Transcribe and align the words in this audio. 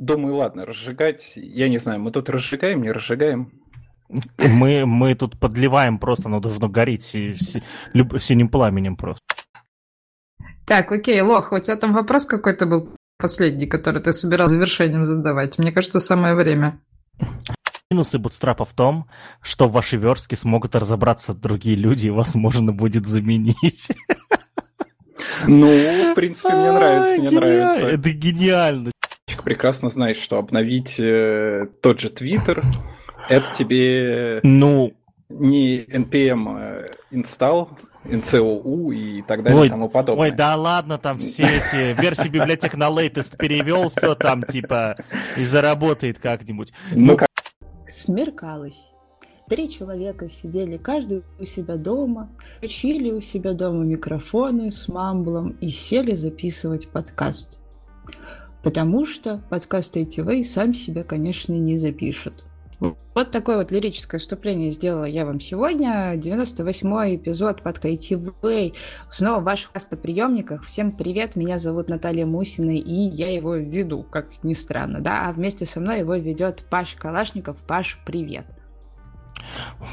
думаю, 0.00 0.36
ладно, 0.36 0.66
разжигать, 0.66 1.32
я 1.36 1.68
не 1.68 1.78
знаю, 1.78 2.00
мы 2.00 2.10
тут 2.10 2.28
разжигаем, 2.28 2.82
не 2.82 2.90
разжигаем? 2.90 3.52
Мы, 4.38 4.86
мы 4.86 5.14
тут 5.14 5.38
подливаем 5.38 5.98
просто, 5.98 6.28
оно 6.28 6.40
должно 6.40 6.68
гореть 6.68 7.04
си, 7.04 7.34
си, 7.34 7.62
люб, 7.92 8.20
синим 8.20 8.48
пламенем 8.48 8.96
просто. 8.96 9.22
Так, 10.66 10.90
окей, 10.90 11.20
Лох, 11.20 11.52
у 11.52 11.58
тебя 11.60 11.76
там 11.76 11.92
вопрос 11.92 12.24
какой-то 12.24 12.66
был 12.66 12.90
последний, 13.18 13.66
который 13.66 14.00
ты 14.00 14.12
собирал 14.12 14.48
завершением 14.48 15.04
задавать. 15.04 15.58
Мне 15.58 15.70
кажется, 15.70 16.00
самое 16.00 16.34
время. 16.34 16.80
Минусы 17.90 18.18
бутстрапа 18.18 18.64
в 18.64 18.72
том, 18.72 19.08
что 19.42 19.68
в 19.68 19.72
вашей 19.72 19.98
верстке 19.98 20.36
смогут 20.36 20.74
разобраться 20.74 21.34
другие 21.34 21.76
люди, 21.76 22.06
и 22.06 22.10
вас 22.10 22.34
можно 22.34 22.72
будет 22.72 23.06
заменить. 23.06 23.88
Ну, 25.46 25.66
в 26.12 26.14
принципе, 26.14 26.48
мне 26.48 26.72
нравится, 26.72 27.20
мне 27.20 27.30
нравится. 27.30 27.86
Это 27.86 28.10
гениально. 28.10 28.90
Прекрасно 29.36 29.88
знает, 29.88 30.16
что 30.16 30.38
обновить 30.38 30.98
э, 30.98 31.66
тот 31.80 32.00
же 32.00 32.10
Твиттер, 32.10 32.62
это 33.28 33.52
тебе 33.52 34.40
ну, 34.42 34.92
не 35.28 35.84
npm 35.84 36.58
э, 36.58 36.86
install, 37.12 37.68
NCOU 38.04 38.94
и 38.94 39.22
так 39.22 39.42
далее 39.42 39.60
ой, 39.60 39.66
и 39.66 39.70
тому 39.70 39.88
подобное. 39.88 40.30
Ой, 40.30 40.36
да 40.36 40.56
ладно, 40.56 40.98
там 40.98 41.18
все 41.18 41.44
эти 41.44 42.00
версии 42.00 42.28
библиотек 42.28 42.74
на 42.74 42.88
latest 42.88 43.36
перевел, 43.36 43.88
все 43.88 44.14
там 44.14 44.42
типа 44.42 44.96
и 45.36 45.44
заработает 45.44 46.18
как-нибудь. 46.18 46.72
Ну, 46.92 47.16
как... 47.16 47.28
Смеркалось. 47.88 48.92
Три 49.48 49.68
человека 49.68 50.28
сидели 50.28 50.76
каждый 50.76 51.24
у 51.40 51.44
себя 51.44 51.76
дома, 51.76 52.30
включили 52.56 53.10
у 53.10 53.20
себя 53.20 53.52
дома 53.52 53.84
микрофоны 53.84 54.70
с 54.70 54.86
мамблом 54.88 55.56
и 55.60 55.70
сели 55.70 56.14
записывать 56.14 56.90
подкаст. 56.90 57.59
Потому 58.62 59.06
что 59.06 59.40
подкаст 59.48 59.96
ATV 59.96 60.44
сам 60.44 60.74
себя, 60.74 61.02
конечно, 61.02 61.52
не 61.52 61.78
запишет. 61.78 62.44
Вот 63.14 63.30
такое 63.30 63.58
вот 63.58 63.70
лирическое 63.70 64.18
вступление 64.18 64.70
сделала 64.70 65.04
я 65.04 65.26
вам 65.26 65.40
сегодня. 65.40 66.14
98-й 66.14 67.16
эпизод 67.16 67.62
подкаста 67.62 67.88
ITV. 67.88 68.74
Снова 69.10 69.40
в 69.40 69.44
ваших 69.44 69.72
кастоприемниках. 69.72 70.64
Всем 70.64 70.92
привет, 70.92 71.36
меня 71.36 71.58
зовут 71.58 71.88
Наталья 71.88 72.24
Мусина, 72.24 72.70
и 72.70 72.94
я 72.94 73.30
его 73.32 73.56
веду, 73.56 74.02
как 74.02 74.28
ни 74.42 74.54
странно, 74.54 75.00
да, 75.00 75.28
а 75.28 75.32
вместе 75.32 75.66
со 75.66 75.80
мной 75.80 75.98
его 75.98 76.14
ведет 76.14 76.64
Паш 76.70 76.94
Калашников. 76.94 77.58
Паш, 77.66 77.98
привет. 78.06 78.46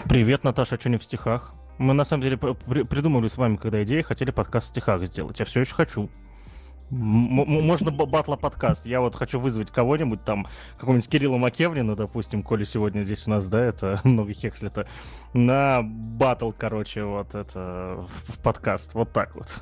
Привет, 0.06 0.44
Наташа, 0.44 0.80
что 0.80 0.90
не 0.90 0.98
в 0.98 1.04
стихах? 1.04 1.54
Мы 1.78 1.94
на 1.94 2.06
самом 2.06 2.24
деле 2.24 2.38
придумали 2.38 3.28
с 3.28 3.38
вами, 3.38 3.58
когда 3.58 3.84
идея, 3.84 4.04
хотели 4.04 4.32
подкаст 4.32 4.68
в 4.68 4.70
стихах 4.70 5.06
сделать. 5.06 5.40
Я 5.40 5.46
все 5.46 5.62
еще 5.62 5.76
хочу. 5.76 6.10
Можно 6.90 7.92
батла 7.92 8.38
подкаст. 8.38 8.86
Я 8.86 9.02
вот 9.02 9.16
хочу 9.16 9.40
вызвать 9.40 9.72
кого-нибудь 9.72 10.24
там, 10.24 10.48
какого-нибудь 10.78 11.10
Кирилла 11.10 11.38
Макевнина, 11.38 11.96
допустим, 11.96 12.44
коли 12.44 12.64
сегодня 12.64 13.04
здесь 13.04 13.28
у 13.28 13.32
нас, 13.32 13.48
да, 13.48 13.62
это 13.62 14.00
много 14.06 14.34
хекслета, 14.34 14.88
на 15.34 15.82
батл, 15.84 16.52
короче, 16.58 17.04
вот 17.04 17.36
это 17.36 18.06
в 18.08 18.42
подкаст. 18.42 18.94
Вот 18.94 19.12
так 19.12 19.36
вот. 19.36 19.60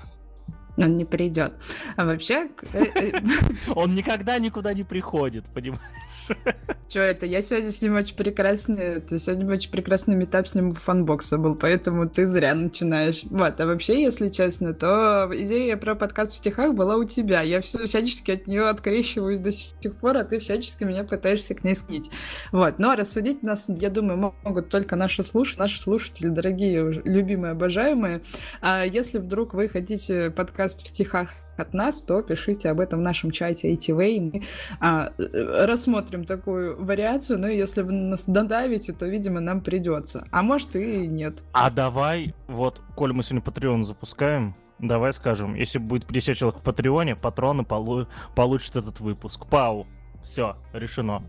Он 0.77 0.97
не 0.97 1.05
придет. 1.05 1.53
А 1.95 2.05
вообще... 2.05 2.49
Э, 2.73 2.83
э, 2.83 3.11
Он 3.75 3.95
никогда 3.95 4.37
никуда 4.39 4.73
не 4.73 4.83
приходит, 4.83 5.45
понимаешь? 5.53 5.81
Че 6.87 6.99
это? 7.01 7.25
Я 7.25 7.41
сегодня 7.41 7.71
с 7.71 7.81
ним 7.81 7.95
очень 7.95 8.15
прекрасный... 8.15 8.99
Ты 9.01 9.19
сегодня 9.19 9.51
очень 9.51 9.71
прекрасный 9.71 10.15
метап 10.15 10.47
с 10.47 10.55
ним 10.55 10.71
в 10.73 10.79
фанбокса 10.79 11.37
был, 11.37 11.55
поэтому 11.55 12.09
ты 12.09 12.27
зря 12.27 12.55
начинаешь. 12.55 13.23
Вот, 13.29 13.59
а 13.59 13.65
вообще, 13.65 14.01
если 14.01 14.29
честно, 14.29 14.73
то 14.73 15.29
идея 15.33 15.77
про 15.77 15.95
подкаст 15.95 16.33
в 16.33 16.37
стихах 16.37 16.73
была 16.73 16.97
у 16.97 17.05
тебя. 17.05 17.41
Я 17.41 17.61
все, 17.61 17.85
всячески 17.85 18.31
от 18.31 18.47
нее 18.47 18.67
открещиваюсь 18.67 19.39
до 19.39 19.51
сих 19.51 19.95
пор, 19.99 20.17
а 20.17 20.23
ты 20.23 20.39
всячески 20.39 20.83
меня 20.83 21.03
пытаешься 21.03 21.55
к 21.55 21.63
ней 21.63 21.75
скить. 21.75 22.11
Вот, 22.51 22.79
но 22.79 22.95
рассудить 22.95 23.43
нас, 23.43 23.69
я 23.69 23.89
думаю, 23.89 24.33
могут 24.43 24.69
только 24.69 24.95
наши 24.95 25.23
слушатели, 25.23 25.59
наши 25.61 25.79
слушатели, 25.79 26.27
дорогие, 26.27 27.01
любимые, 27.05 27.51
обожаемые. 27.51 28.21
А 28.61 28.83
если 28.83 29.19
вдруг 29.19 29.53
вы 29.53 29.69
хотите 29.69 30.31
подкаст 30.31 30.64
в 30.73 30.87
стихах 30.87 31.33
от 31.57 31.73
нас, 31.73 32.01
то 32.01 32.21
пишите 32.21 32.69
об 32.69 32.79
этом 32.79 32.99
в 32.99 33.01
нашем 33.01 33.31
чате 33.31 33.73
ATV. 33.73 34.19
Мы 34.19 34.43
а, 34.79 35.11
рассмотрим 35.65 36.25
такую 36.25 36.83
вариацию, 36.83 37.39
но 37.39 37.47
если 37.47 37.81
вы 37.81 37.93
нас 37.93 38.25
додавите, 38.27 38.93
то, 38.93 39.05
видимо, 39.05 39.39
нам 39.39 39.61
придется. 39.61 40.27
А 40.31 40.41
может 40.41 40.75
и 40.75 41.07
нет. 41.07 41.43
А 41.53 41.69
давай, 41.69 42.35
вот, 42.47 42.81
коль 42.95 43.13
мы 43.13 43.23
сегодня 43.23 43.41
Patreon 43.41 43.83
запускаем, 43.83 44.55
давай 44.79 45.13
скажем, 45.13 45.55
если 45.55 45.79
будет 45.79 46.05
50 46.05 46.35
человек 46.35 46.59
в 46.59 46.63
Патреоне, 46.63 47.15
патроны 47.15 47.63
полу 47.63 48.07
получат 48.35 48.75
этот 48.75 48.99
выпуск. 48.99 49.45
Пау. 49.47 49.87
Все, 50.23 50.57
решено. 50.73 51.19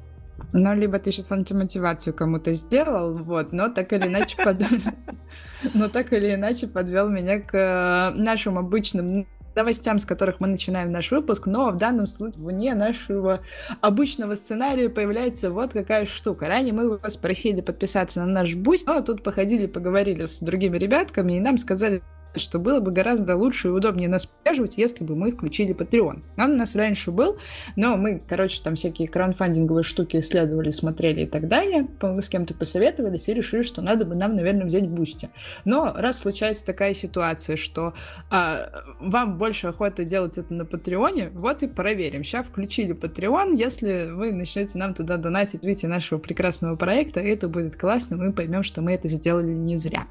Ну, 0.52 0.74
либо 0.74 0.98
ты 0.98 1.10
сейчас 1.12 1.32
антимотивацию 1.32 2.14
кому-то 2.14 2.52
сделал, 2.52 3.16
вот, 3.16 3.52
но 3.52 3.68
так 3.68 3.92
или 3.92 4.06
иначе 4.06 4.36
под... 4.42 4.62
но 5.74 5.88
так 5.88 6.12
или 6.12 6.34
иначе 6.34 6.66
подвел 6.66 7.08
меня 7.08 7.40
к 7.40 7.54
э, 7.54 8.18
нашим 8.18 8.58
обычным 8.58 9.26
новостям, 9.56 9.98
с 9.98 10.04
которых 10.04 10.38
мы 10.38 10.46
начинаем 10.46 10.92
наш 10.92 11.10
выпуск, 11.10 11.46
но 11.46 11.70
в 11.70 11.76
данном 11.76 12.06
случае 12.06 12.42
вне 12.44 12.74
нашего 12.74 13.40
обычного 13.80 14.36
сценария 14.36 14.88
появляется 14.88 15.50
вот 15.50 15.72
какая 15.72 16.04
штука. 16.04 16.46
Ранее 16.46 16.74
мы 16.74 16.98
вас 16.98 17.16
просили 17.16 17.62
подписаться 17.62 18.20
на 18.20 18.26
наш 18.26 18.54
Бусти, 18.54 18.86
но 18.86 19.00
тут 19.00 19.22
походили, 19.22 19.66
поговорили 19.66 20.26
с 20.26 20.40
другими 20.40 20.76
ребятками, 20.76 21.32
и 21.34 21.40
нам 21.40 21.56
сказали, 21.58 22.02
что 22.40 22.58
было 22.58 22.80
бы 22.80 22.90
гораздо 22.90 23.36
лучше 23.36 23.68
и 23.68 23.70
удобнее 23.70 24.08
нас 24.08 24.26
поддерживать, 24.26 24.78
если 24.78 25.04
бы 25.04 25.16
мы 25.16 25.32
включили 25.32 25.74
Patreon. 25.74 26.22
Он 26.38 26.52
у 26.52 26.56
нас 26.56 26.74
раньше 26.76 27.10
был, 27.10 27.38
но 27.76 27.96
мы, 27.96 28.22
короче, 28.26 28.60
там 28.62 28.76
всякие 28.76 29.08
краудфандинговые 29.08 29.82
штуки 29.84 30.18
исследовали, 30.18 30.70
смотрели 30.70 31.22
и 31.22 31.26
так 31.26 31.48
далее, 31.48 31.88
с 32.00 32.28
кем-то 32.28 32.54
посоветовались 32.54 33.28
и 33.28 33.34
решили, 33.34 33.62
что 33.62 33.82
надо 33.82 34.04
бы 34.04 34.14
нам, 34.14 34.36
наверное, 34.36 34.66
взять 34.66 34.88
Бусти. 34.88 35.30
Но 35.64 35.92
раз 35.96 36.18
случается 36.18 36.66
такая 36.66 36.94
ситуация, 36.94 37.56
что 37.56 37.94
а, 38.30 38.70
вам 39.00 39.38
больше 39.38 39.68
охота 39.68 40.04
делать 40.04 40.38
это 40.38 40.52
на 40.52 40.64
Патреоне, 40.64 41.30
вот 41.30 41.62
и 41.62 41.66
проверим. 41.66 42.24
Сейчас 42.24 42.46
включили 42.46 42.94
Patreon, 42.94 43.56
если 43.56 44.10
вы 44.10 44.32
начнете 44.32 44.78
нам 44.78 44.94
туда 44.94 45.16
донатить, 45.16 45.64
видите, 45.64 45.88
нашего 45.88 46.18
прекрасного 46.18 46.76
проекта, 46.76 47.20
это 47.20 47.48
будет 47.48 47.76
классно, 47.76 48.16
мы 48.16 48.32
поймем, 48.32 48.62
что 48.62 48.82
мы 48.82 48.92
это 48.92 49.08
сделали 49.08 49.52
не 49.52 49.76
зря. 49.76 50.06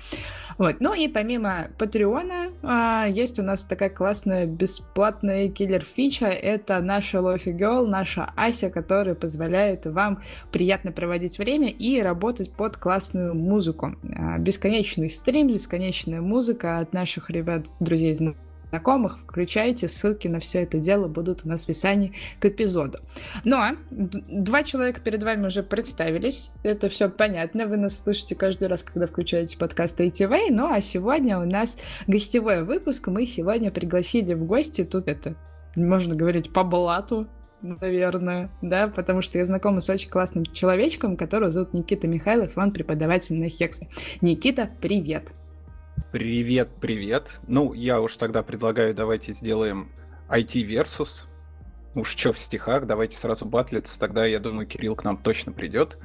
Вот. 0.58 0.78
Ну 0.80 0.94
и 0.94 1.08
помимо 1.08 1.68
Патреона 1.78 2.15
а, 2.64 3.08
есть 3.08 3.40
у 3.40 3.44
нас 3.44 3.64
такая 3.64 3.90
классная 3.90 4.46
бесплатная 4.46 5.50
киллер-фича. 5.50 6.28
Это 6.28 6.80
наша 6.82 7.22
Лофи 7.22 7.50
Girl, 7.50 7.86
наша 7.86 8.32
Ася, 8.36 8.70
которая 8.70 9.16
позволяет 9.16 9.86
вам 9.86 10.22
приятно 10.52 10.92
проводить 10.92 11.38
время 11.38 11.70
и 11.70 12.02
работать 12.02 12.52
под 12.52 12.78
классную 12.78 13.36
музыку. 13.36 13.96
А, 14.16 14.38
бесконечный 14.38 15.10
стрим, 15.10 15.48
бесконечная 15.48 16.22
музыка 16.22 16.80
от 16.80 16.94
наших 16.94 17.30
ребят, 17.30 17.68
друзей, 17.80 18.14
знакомых, 18.14 18.45
включайте, 19.20 19.88
ссылки 19.88 20.28
на 20.28 20.40
все 20.40 20.64
это 20.64 20.80
дело 20.80 21.08
будут 21.08 21.46
у 21.46 21.50
нас 21.50 21.62
в 21.62 21.64
описании 21.66 22.14
к 22.40 22.46
эпизоду. 22.46 23.00
Но 23.44 23.72
два 23.92 24.64
человека 24.64 25.02
перед 25.02 25.24
вами 25.24 25.48
уже 25.48 25.64
представились, 25.64 26.52
это 26.64 26.90
все 26.90 27.10
понятно, 27.10 27.68
вы 27.68 27.78
нас 27.78 28.00
слышите 28.04 28.36
каждый 28.36 28.68
раз, 28.68 28.84
когда 28.84 29.08
включаете 29.08 29.58
подкаст 29.58 30.00
ATV, 30.00 30.48
ну 30.50 30.72
а 30.72 30.82
сегодня 30.82 31.40
у 31.40 31.46
нас 31.46 31.78
гостевой 32.08 32.64
выпуск, 32.64 33.08
мы 33.08 33.26
сегодня 33.26 33.72
пригласили 33.72 34.34
в 34.34 34.46
гости, 34.46 34.84
тут 34.84 35.08
это, 35.08 35.36
можно 35.76 36.16
говорить, 36.16 36.52
по 36.52 36.64
блату, 36.64 37.28
наверное, 37.62 38.52
да, 38.62 38.88
потому 38.88 39.22
что 39.22 39.38
я 39.38 39.46
знакома 39.46 39.82
с 39.82 39.90
очень 39.90 40.10
классным 40.10 40.46
человечком, 40.46 41.18
которого 41.18 41.52
зовут 41.52 41.74
Никита 41.74 42.08
Михайлов, 42.08 42.58
он 42.58 42.72
преподаватель 42.72 43.36
на 43.36 43.50
Хексе. 43.50 43.88
Никита, 44.22 44.70
привет! 44.82 45.34
Привет, 46.16 46.70
привет. 46.80 47.42
Ну, 47.46 47.74
я 47.74 48.00
уж 48.00 48.16
тогда 48.16 48.42
предлагаю, 48.42 48.94
давайте 48.96 49.34
сделаем 49.34 49.92
IT 50.30 50.66
versus. 50.66 51.24
Уж 51.94 52.08
что 52.16 52.32
в 52.32 52.40
стихах, 52.40 52.88
давайте 52.88 53.18
сразу 53.18 53.44
батлиться, 53.44 54.00
тогда, 54.00 54.26
я 54.26 54.40
думаю, 54.40 54.66
Кирилл 54.66 54.96
к 54.96 55.04
нам 55.04 55.18
точно 55.18 55.52
придет. 55.52 55.98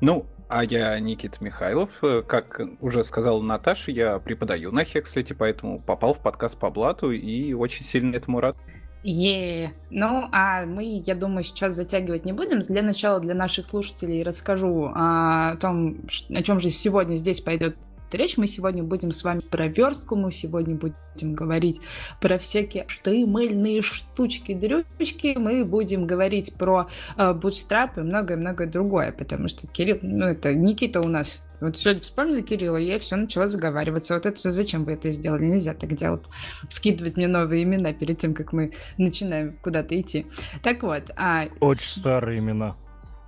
Ну, 0.00 0.24
а 0.48 0.64
я 0.64 0.98
Никит 0.98 1.42
Михайлов. 1.42 1.90
Как 2.26 2.58
уже 2.80 3.04
сказала 3.04 3.42
Наташа, 3.42 3.90
я 3.90 4.18
преподаю 4.18 4.72
на 4.72 4.82
Хекслете, 4.82 5.34
поэтому 5.34 5.78
попал 5.78 6.14
в 6.14 6.20
подкаст 6.20 6.58
по 6.58 6.70
блату 6.70 7.10
и 7.10 7.52
очень 7.52 7.84
сильно 7.84 8.16
этому 8.16 8.40
рад. 8.40 8.56
Е, 9.02 9.74
ну 9.90 10.26
а 10.32 10.64
мы, 10.64 11.02
я 11.04 11.14
думаю, 11.14 11.44
сейчас 11.44 11.74
затягивать 11.74 12.24
не 12.24 12.32
будем. 12.32 12.60
Для 12.60 12.80
начала 12.80 13.20
для 13.20 13.34
наших 13.34 13.66
слушателей 13.66 14.22
расскажу 14.22 14.90
о 14.94 15.56
том, 15.56 15.98
о 16.34 16.42
чем 16.42 16.60
же 16.60 16.70
сегодня 16.70 17.16
здесь 17.16 17.42
пойдет 17.42 17.76
речь. 18.12 18.36
Мы 18.36 18.46
сегодня 18.46 18.82
будем 18.82 19.12
с 19.12 19.24
вами 19.24 19.40
про 19.40 19.66
верстку, 19.66 20.16
мы 20.16 20.32
сегодня 20.32 20.76
будем 20.76 21.34
говорить 21.34 21.80
про 22.20 22.38
всякие 22.38 22.86
штымыльные 22.88 23.82
штучки, 23.82 24.52
дрючки, 24.52 25.36
мы 25.38 25.64
будем 25.64 26.06
говорить 26.06 26.54
про 26.54 26.88
э, 27.16 27.34
и 27.96 28.00
многое-многое 28.00 28.66
другое, 28.66 29.12
потому 29.12 29.48
что 29.48 29.66
Кирилл, 29.66 29.98
ну 30.02 30.26
это 30.26 30.54
Никита 30.54 31.00
у 31.00 31.08
нас 31.08 31.42
вот 31.64 31.78
сегодня 31.78 32.02
вспомнили 32.02 32.42
Кирилла, 32.42 32.76
и 32.76 32.84
я 32.84 32.98
все 32.98 33.16
начала 33.16 33.48
заговариваться. 33.48 34.14
Вот 34.14 34.26
это 34.26 34.50
зачем 34.50 34.84
вы 34.84 34.92
это 34.92 35.10
сделали? 35.10 35.44
Нельзя 35.44 35.72
так 35.72 35.94
делать. 35.94 36.26
Вкидывать 36.68 37.16
мне 37.16 37.26
новые 37.26 37.62
имена 37.62 37.94
перед 37.94 38.18
тем, 38.18 38.34
как 38.34 38.52
мы 38.52 38.72
начинаем 38.98 39.56
куда-то 39.62 39.98
идти. 39.98 40.26
Так 40.62 40.82
вот. 40.82 41.10
А... 41.16 41.46
Очень 41.60 42.00
старые 42.00 42.40
имена. 42.40 42.76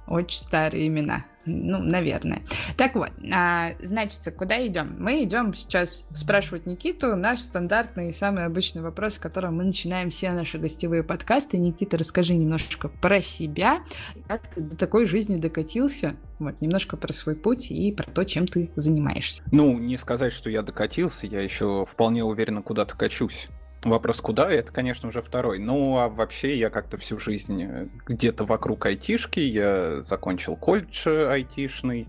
Очень 0.06 0.38
старые 0.38 0.87
имена. 0.87 1.25
Ну, 1.47 1.79
наверное. 1.79 2.43
Так 2.76 2.97
вот, 2.97 3.11
а, 3.32 3.70
значит, 3.81 4.20
куда 4.37 4.67
идем? 4.67 4.97
Мы 4.99 5.23
идем 5.23 5.55
сейчас 5.55 6.06
спрашивать 6.12 6.67
Никиту 6.67 7.14
наш 7.14 7.38
стандартный 7.38 8.11
и 8.11 8.12
самый 8.12 8.44
обычный 8.44 8.82
вопрос, 8.82 9.14
с 9.14 9.19
которого 9.19 9.53
мы 9.53 9.64
начинаем 9.64 10.11
все 10.11 10.32
наши 10.32 10.58
гостевые 10.58 11.05
подкасты. 11.05 11.58
Никита, 11.58 11.97
расскажи 11.99 12.35
немножко 12.35 12.88
про 12.88 13.20
себя, 13.20 13.79
как 14.26 14.49
ты 14.49 14.61
до 14.61 14.76
такой 14.76 15.06
жизни 15.06 15.37
докатился, 15.37 16.17
вот, 16.41 16.61
немножко 16.61 16.97
про 16.97 17.12
свой 17.12 17.37
путь 17.37 17.70
и 17.70 17.93
про 17.93 18.11
то, 18.11 18.25
чем 18.25 18.49
ты 18.49 18.70
занимаешься. 18.75 19.44
Ну, 19.52 19.79
не 19.79 19.97
сказать, 19.97 20.32
что 20.32 20.50
я 20.50 20.62
докатился, 20.62 21.29
я 21.29 21.41
еще 21.43 21.87
вполне 21.91 22.25
уверенно 22.25 22.62
куда-то 22.62 22.97
качусь. 22.97 23.49
Вопрос 23.87 24.21
куда, 24.21 24.50
это, 24.50 24.73
конечно, 24.73 25.09
уже 25.09 25.23
второй. 25.23 25.61
Ну, 25.61 25.99
а 25.99 26.09
вообще 26.09 26.59
я 26.59 26.71
как-то 26.71 26.97
всю 26.97 27.21
жизнь 27.21 27.62
э, 27.62 27.87
где-то 28.05 28.44
вокруг 28.44 28.85
айтишки. 28.85 29.38
Я 29.38 30.03
закончил 30.03 30.56
колледж 30.56 31.06
айтишный 31.06 32.09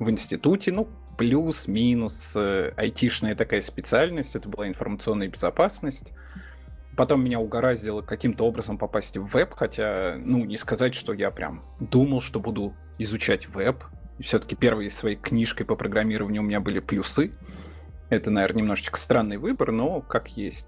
в 0.00 0.10
институте. 0.10 0.72
Ну, 0.72 0.88
плюс-минус 1.16 2.32
э, 2.34 2.72
айтишная 2.76 3.36
такая 3.36 3.60
специальность. 3.60 4.34
Это 4.34 4.48
была 4.48 4.66
информационная 4.66 5.28
безопасность. 5.28 6.12
Потом 6.96 7.24
меня 7.24 7.38
угораздило 7.38 8.02
каким-то 8.02 8.44
образом 8.44 8.76
попасть 8.76 9.16
в 9.16 9.26
веб, 9.26 9.52
хотя, 9.54 10.16
ну, 10.18 10.44
не 10.44 10.56
сказать, 10.56 10.96
что 10.96 11.12
я 11.12 11.30
прям 11.30 11.62
думал, 11.78 12.20
что 12.20 12.40
буду 12.40 12.74
изучать 12.98 13.48
веб. 13.48 13.84
Все-таки 14.18 14.56
первой 14.56 14.90
своей 14.90 15.16
книжкой 15.16 15.66
по 15.66 15.76
программированию 15.76 16.42
у 16.42 16.44
меня 16.44 16.58
были 16.58 16.80
плюсы. 16.80 17.30
Это, 18.10 18.32
наверное, 18.32 18.62
немножечко 18.62 18.98
странный 18.98 19.36
выбор, 19.36 19.70
но 19.70 20.00
как 20.00 20.36
есть. 20.36 20.66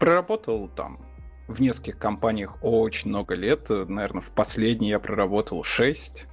Проработал 0.00 0.68
там 0.68 0.98
в 1.46 1.60
нескольких 1.60 1.98
компаниях 1.98 2.56
очень 2.62 3.10
много 3.10 3.34
лет. 3.34 3.68
Наверное, 3.68 4.22
в 4.22 4.30
последней 4.30 4.88
я 4.88 4.98
проработал 4.98 5.62
6. 5.62 6.26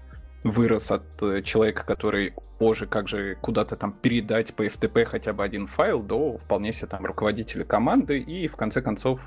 Вырос 0.45 0.89
от 0.89 1.21
э, 1.21 1.41
человека, 1.41 1.85
который 1.85 2.33
позже 2.59 2.87
как 2.87 3.09
же 3.09 3.35
куда-то 3.35 3.75
там 3.75 3.91
передать 3.91 4.53
по 4.53 4.65
FTP 4.65 5.03
хотя 5.03 5.33
бы 5.33 5.43
один 5.43 5.67
файл, 5.67 6.01
до 6.01 6.37
вполне 6.37 6.71
себе 6.71 6.87
там 6.87 7.05
руководителя 7.05 7.65
команды. 7.65 8.19
И 8.19 8.47
в 8.47 8.55
конце 8.55 8.81
концов 8.81 9.19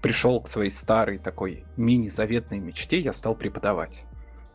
пришел 0.00 0.40
к 0.40 0.48
своей 0.48 0.70
старой 0.70 1.18
такой 1.18 1.64
мини-заветной 1.76 2.60
мечте, 2.60 3.00
я 3.00 3.12
стал 3.12 3.34
преподавать. 3.34 4.04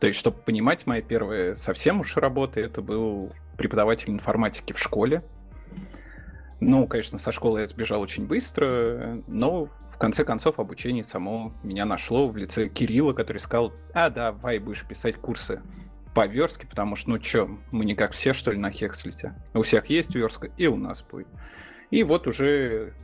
То 0.00 0.06
есть, 0.06 0.18
чтобы 0.18 0.38
понимать, 0.38 0.86
моя 0.86 1.02
первая 1.02 1.54
совсем 1.54 2.00
уж 2.00 2.16
работа, 2.16 2.60
это 2.60 2.80
был 2.80 3.32
преподаватель 3.58 4.08
информатики 4.08 4.72
в 4.72 4.78
школе. 4.78 5.22
Ну, 6.60 6.86
конечно, 6.86 7.18
со 7.18 7.30
школы 7.32 7.60
я 7.60 7.66
сбежал 7.66 8.00
очень 8.00 8.26
быстро, 8.26 9.22
но 9.26 9.66
в 9.98 9.98
конце 9.98 10.24
концов 10.24 10.58
обучение 10.58 11.04
само 11.04 11.52
меня 11.62 11.84
нашло 11.84 12.28
в 12.28 12.36
лице 12.36 12.68
Кирилла, 12.68 13.12
который 13.12 13.38
сказал, 13.38 13.72
а, 13.94 14.10
давай 14.10 14.58
будешь 14.58 14.84
писать 14.84 15.16
курсы 15.16 15.60
по 16.14 16.26
верстке, 16.26 16.66
потому 16.66 16.96
что, 16.96 17.10
ну 17.10 17.18
чё, 17.18 17.58
мы 17.70 17.84
не 17.84 17.94
как 17.94 18.12
все, 18.12 18.32
что 18.32 18.50
ли, 18.50 18.58
на 18.58 18.70
Хекслите. 18.70 19.34
У 19.54 19.62
всех 19.62 19.86
есть 19.86 20.14
верстка, 20.14 20.50
и 20.56 20.66
у 20.66 20.76
нас 20.76 21.02
будет. 21.02 21.28
И 21.90 22.02
вот 22.02 22.26
уже, 22.26 22.94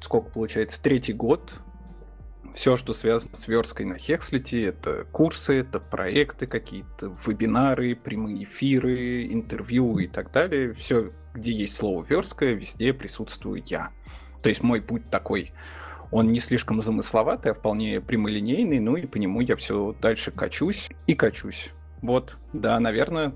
сколько 0.00 0.30
получается, 0.30 0.82
третий 0.82 1.12
год, 1.12 1.60
все, 2.54 2.76
что 2.76 2.92
связано 2.92 3.34
с 3.34 3.48
версткой 3.48 3.86
на 3.86 3.96
Хекслите, 3.96 4.64
это 4.64 5.06
курсы, 5.12 5.60
это 5.60 5.80
проекты 5.80 6.46
какие-то, 6.46 7.16
вебинары, 7.26 7.94
прямые 7.94 8.44
эфиры, 8.44 9.26
интервью 9.26 9.98
и 9.98 10.06
так 10.06 10.32
далее. 10.32 10.74
Все 10.74 11.12
где 11.34 11.52
есть 11.52 11.76
слово 11.76 12.04
версткое, 12.04 12.54
везде 12.54 12.92
присутствую 12.92 13.62
я. 13.66 13.90
То 14.42 14.48
есть 14.48 14.62
мой 14.62 14.80
путь 14.80 15.08
такой, 15.10 15.52
он 16.10 16.30
не 16.32 16.38
слишком 16.38 16.82
замысловатый, 16.82 17.52
а 17.52 17.54
вполне 17.54 18.00
прямолинейный, 18.00 18.80
ну 18.80 18.96
и 18.96 19.06
по 19.06 19.16
нему 19.16 19.40
я 19.40 19.56
все 19.56 19.94
дальше 20.00 20.30
качусь 20.30 20.90
и 21.06 21.14
качусь. 21.14 21.70
Вот, 22.02 22.38
да, 22.52 22.78
наверное, 22.80 23.32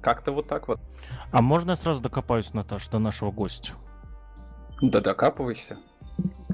как-то 0.00 0.32
вот 0.32 0.48
так 0.48 0.68
вот. 0.68 0.80
А 1.32 1.42
можно 1.42 1.72
я 1.72 1.76
сразу 1.76 2.02
докопаюсь, 2.02 2.54
Наташ, 2.54 2.88
до 2.88 2.98
нашего 2.98 3.30
гостя? 3.30 3.72
Да 4.80 5.00
докапывайся. 5.00 5.78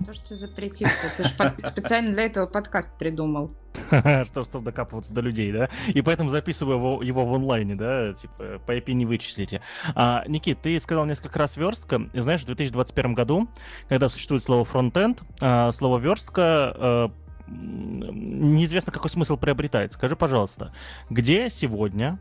То, 0.04 0.12
что 0.12 0.28
ты 0.28 0.36
запретил, 0.36 0.88
ты 1.16 1.24
же 1.24 1.30
специально 1.58 2.12
для 2.12 2.24
этого 2.24 2.46
подкаст 2.46 2.90
придумал. 2.98 3.52
Что, 4.24 4.44
чтобы 4.44 4.64
докапываться 4.64 5.12
до 5.12 5.20
людей, 5.20 5.52
да? 5.52 5.68
И 5.88 6.00
поэтому 6.02 6.30
записываю 6.30 6.76
его, 6.76 7.02
его 7.02 7.26
в 7.26 7.34
онлайне, 7.34 7.74
да? 7.74 8.12
Типа, 8.14 8.60
по 8.66 8.76
IP 8.76 8.92
не 8.92 9.06
вычислите. 9.06 9.62
А, 9.94 10.24
Никит, 10.26 10.62
ты 10.62 10.78
сказал 10.80 11.04
несколько 11.06 11.38
раз 11.38 11.56
верстка. 11.56 12.08
И 12.12 12.20
знаешь, 12.20 12.40
в 12.42 12.46
2021 12.46 13.14
году, 13.14 13.48
когда 13.88 14.08
существует 14.08 14.42
слово 14.42 14.64
фронтенд, 14.64 15.22
а, 15.40 15.70
слово 15.72 15.98
верстка 15.98 16.42
а, 16.44 17.10
неизвестно, 17.46 18.92
какой 18.92 19.10
смысл 19.10 19.36
приобретает. 19.36 19.92
Скажи, 19.92 20.16
пожалуйста, 20.16 20.72
где 21.08 21.50
сегодня 21.50 22.18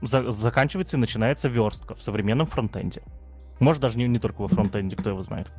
за 0.00 0.32
заканчивается 0.32 0.96
и 0.96 1.00
начинается 1.00 1.48
верстка 1.48 1.94
в 1.94 2.02
современном 2.02 2.46
фронтенде? 2.46 3.02
Может, 3.60 3.82
даже 3.82 3.98
не, 3.98 4.08
не 4.08 4.18
только 4.18 4.42
во 4.42 4.48
фронтенде, 4.48 4.96
кто 4.96 5.10
его 5.10 5.22
знает. 5.22 5.50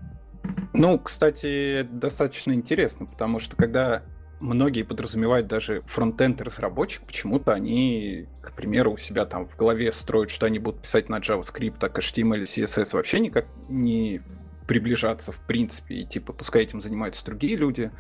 Ну, 0.74 1.00
кстати, 1.00 1.84
достаточно 1.84 2.54
интересно, 2.54 3.06
потому 3.06 3.40
что 3.40 3.56
когда 3.56 4.04
многие 4.40 4.84
подразумевают 4.84 5.48
даже 5.48 5.82
фронтенд 5.86 6.42
разработчик, 6.42 7.04
почему-то 7.04 7.54
они, 7.54 8.28
к 8.42 8.54
примеру, 8.54 8.94
у 8.94 8.98
себя 8.98 9.26
там 9.26 9.48
в 9.48 9.56
голове 9.56 9.92
строят, 9.92 10.30
что 10.30 10.46
они 10.46 10.60
будут 10.60 10.82
писать 10.82 11.10
на 11.10 11.20
JavaScript, 11.20 11.80
так 11.80 11.98
HTML 11.98 12.38
или 12.38 12.44
CSS 12.46 12.90
вообще 12.94 13.20
никак 13.20 13.46
не 13.70 14.22
приближаться 14.68 15.32
в 15.32 15.40
принципе, 15.46 15.96
и 15.96 16.06
типа 16.06 16.34
пускай 16.34 16.64
этим 16.64 16.82
занимаются 16.82 17.26
другие 17.26 17.56
люди. 17.56 17.92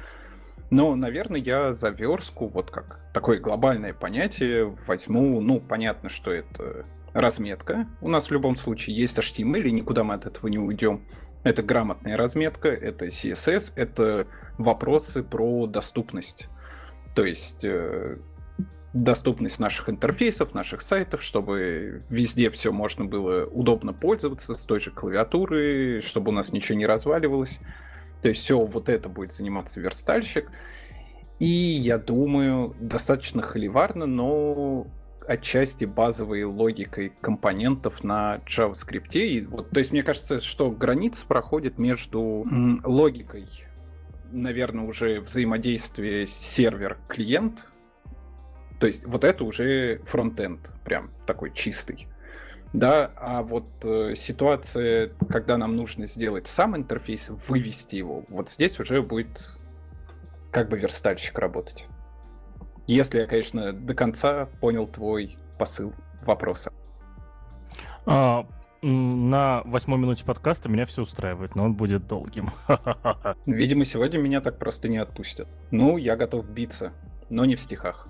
Но, 0.69 0.95
наверное, 0.95 1.39
я 1.39 1.73
за 1.73 1.89
верстку, 1.89 2.47
вот 2.47 2.71
как 2.71 2.99
такое 3.13 3.39
глобальное 3.39 3.93
понятие, 3.93 4.75
возьму, 4.87 5.39
ну, 5.39 5.59
понятно, 5.59 6.09
что 6.09 6.31
это 6.31 6.85
разметка. 7.13 7.87
У 8.01 8.09
нас 8.09 8.27
в 8.27 8.31
любом 8.31 8.55
случае 8.55 8.95
есть 8.95 9.17
HTML, 9.17 9.61
и 9.61 9.71
никуда 9.71 10.03
мы 10.03 10.15
от 10.15 10.25
этого 10.25 10.47
не 10.47 10.57
уйдем. 10.57 11.03
Это 11.43 11.61
грамотная 11.61 12.15
разметка, 12.15 12.69
это 12.69 13.07
CSS, 13.07 13.73
это 13.75 14.27
вопросы 14.57 15.23
про 15.23 15.67
доступность. 15.67 16.47
То 17.15 17.25
есть 17.25 17.63
э, 17.63 18.17
доступность 18.93 19.59
наших 19.59 19.89
интерфейсов, 19.89 20.53
наших 20.53 20.81
сайтов, 20.81 21.21
чтобы 21.21 22.03
везде 22.09 22.49
все 22.49 22.71
можно 22.71 23.05
было 23.05 23.45
удобно 23.45 23.91
пользоваться 23.93 24.53
с 24.53 24.63
той 24.63 24.79
же 24.79 24.91
клавиатуры, 24.91 26.01
чтобы 26.01 26.29
у 26.29 26.33
нас 26.33 26.53
ничего 26.53 26.77
не 26.77 26.85
разваливалось. 26.85 27.59
То 28.21 28.29
есть 28.29 28.41
все 28.41 28.57
вот 28.57 28.87
это 28.87 29.09
будет 29.09 29.33
заниматься 29.33 29.81
верстальщик. 29.81 30.49
И 31.39 31.47
я 31.47 31.97
думаю, 31.97 32.75
достаточно 32.79 33.41
холиварно, 33.41 34.05
но 34.05 34.87
отчасти 35.27 35.85
базовой 35.85 36.43
логикой 36.43 37.13
компонентов 37.21 38.03
на 38.03 38.41
JavaScript. 38.45 39.17
И 39.17 39.41
вот, 39.41 39.69
то 39.69 39.79
есть 39.79 39.91
мне 39.91 40.03
кажется, 40.03 40.39
что 40.39 40.71
граница 40.71 41.25
проходит 41.25 41.77
между 41.77 42.45
логикой, 42.83 43.47
наверное, 44.31 44.85
уже 44.85 45.21
взаимодействия 45.21 46.25
сервер-клиент. 46.25 47.65
То 48.79 48.87
есть 48.87 49.05
вот 49.05 49.23
это 49.23 49.43
уже 49.43 50.01
фронтенд, 50.05 50.71
прям 50.83 51.11
такой 51.25 51.53
чистый. 51.53 52.07
Да, 52.73 53.11
а 53.17 53.43
вот 53.43 53.67
э, 53.83 54.15
ситуация, 54.15 55.11
когда 55.29 55.57
нам 55.57 55.75
нужно 55.75 56.07
сделать 56.07 56.47
сам 56.47 56.75
интерфейс, 56.75 57.29
вывести 57.47 57.97
его, 57.97 58.25
вот 58.29 58.49
здесь 58.49 58.79
уже 58.79 59.03
будет 59.03 59.47
как 60.51 60.69
бы 60.69 60.79
верстальщик 60.79 61.37
работать. 61.37 61.85
Если 62.87 63.19
я, 63.19 63.27
конечно, 63.27 63.73
до 63.73 63.93
конца 63.93 64.47
понял 64.59 64.87
твой 64.87 65.37
посыл 65.57 65.93
вопроса. 66.25 66.73
А, 68.05 68.45
на 68.81 69.61
восьмой 69.63 69.97
минуте 69.97 70.25
подкаста 70.25 70.67
меня 70.67 70.85
все 70.85 71.03
устраивает, 71.03 71.55
но 71.55 71.63
он 71.63 71.73
будет 71.73 72.07
долгим. 72.07 72.49
Видимо, 73.45 73.85
сегодня 73.85 74.17
меня 74.17 74.41
так 74.41 74.59
просто 74.59 74.89
не 74.89 74.97
отпустят. 74.97 75.47
Ну, 75.71 75.97
я 75.97 76.17
готов 76.17 76.49
биться, 76.49 76.93
но 77.29 77.45
не 77.45 77.55
в 77.55 77.61
стихах. 77.61 78.07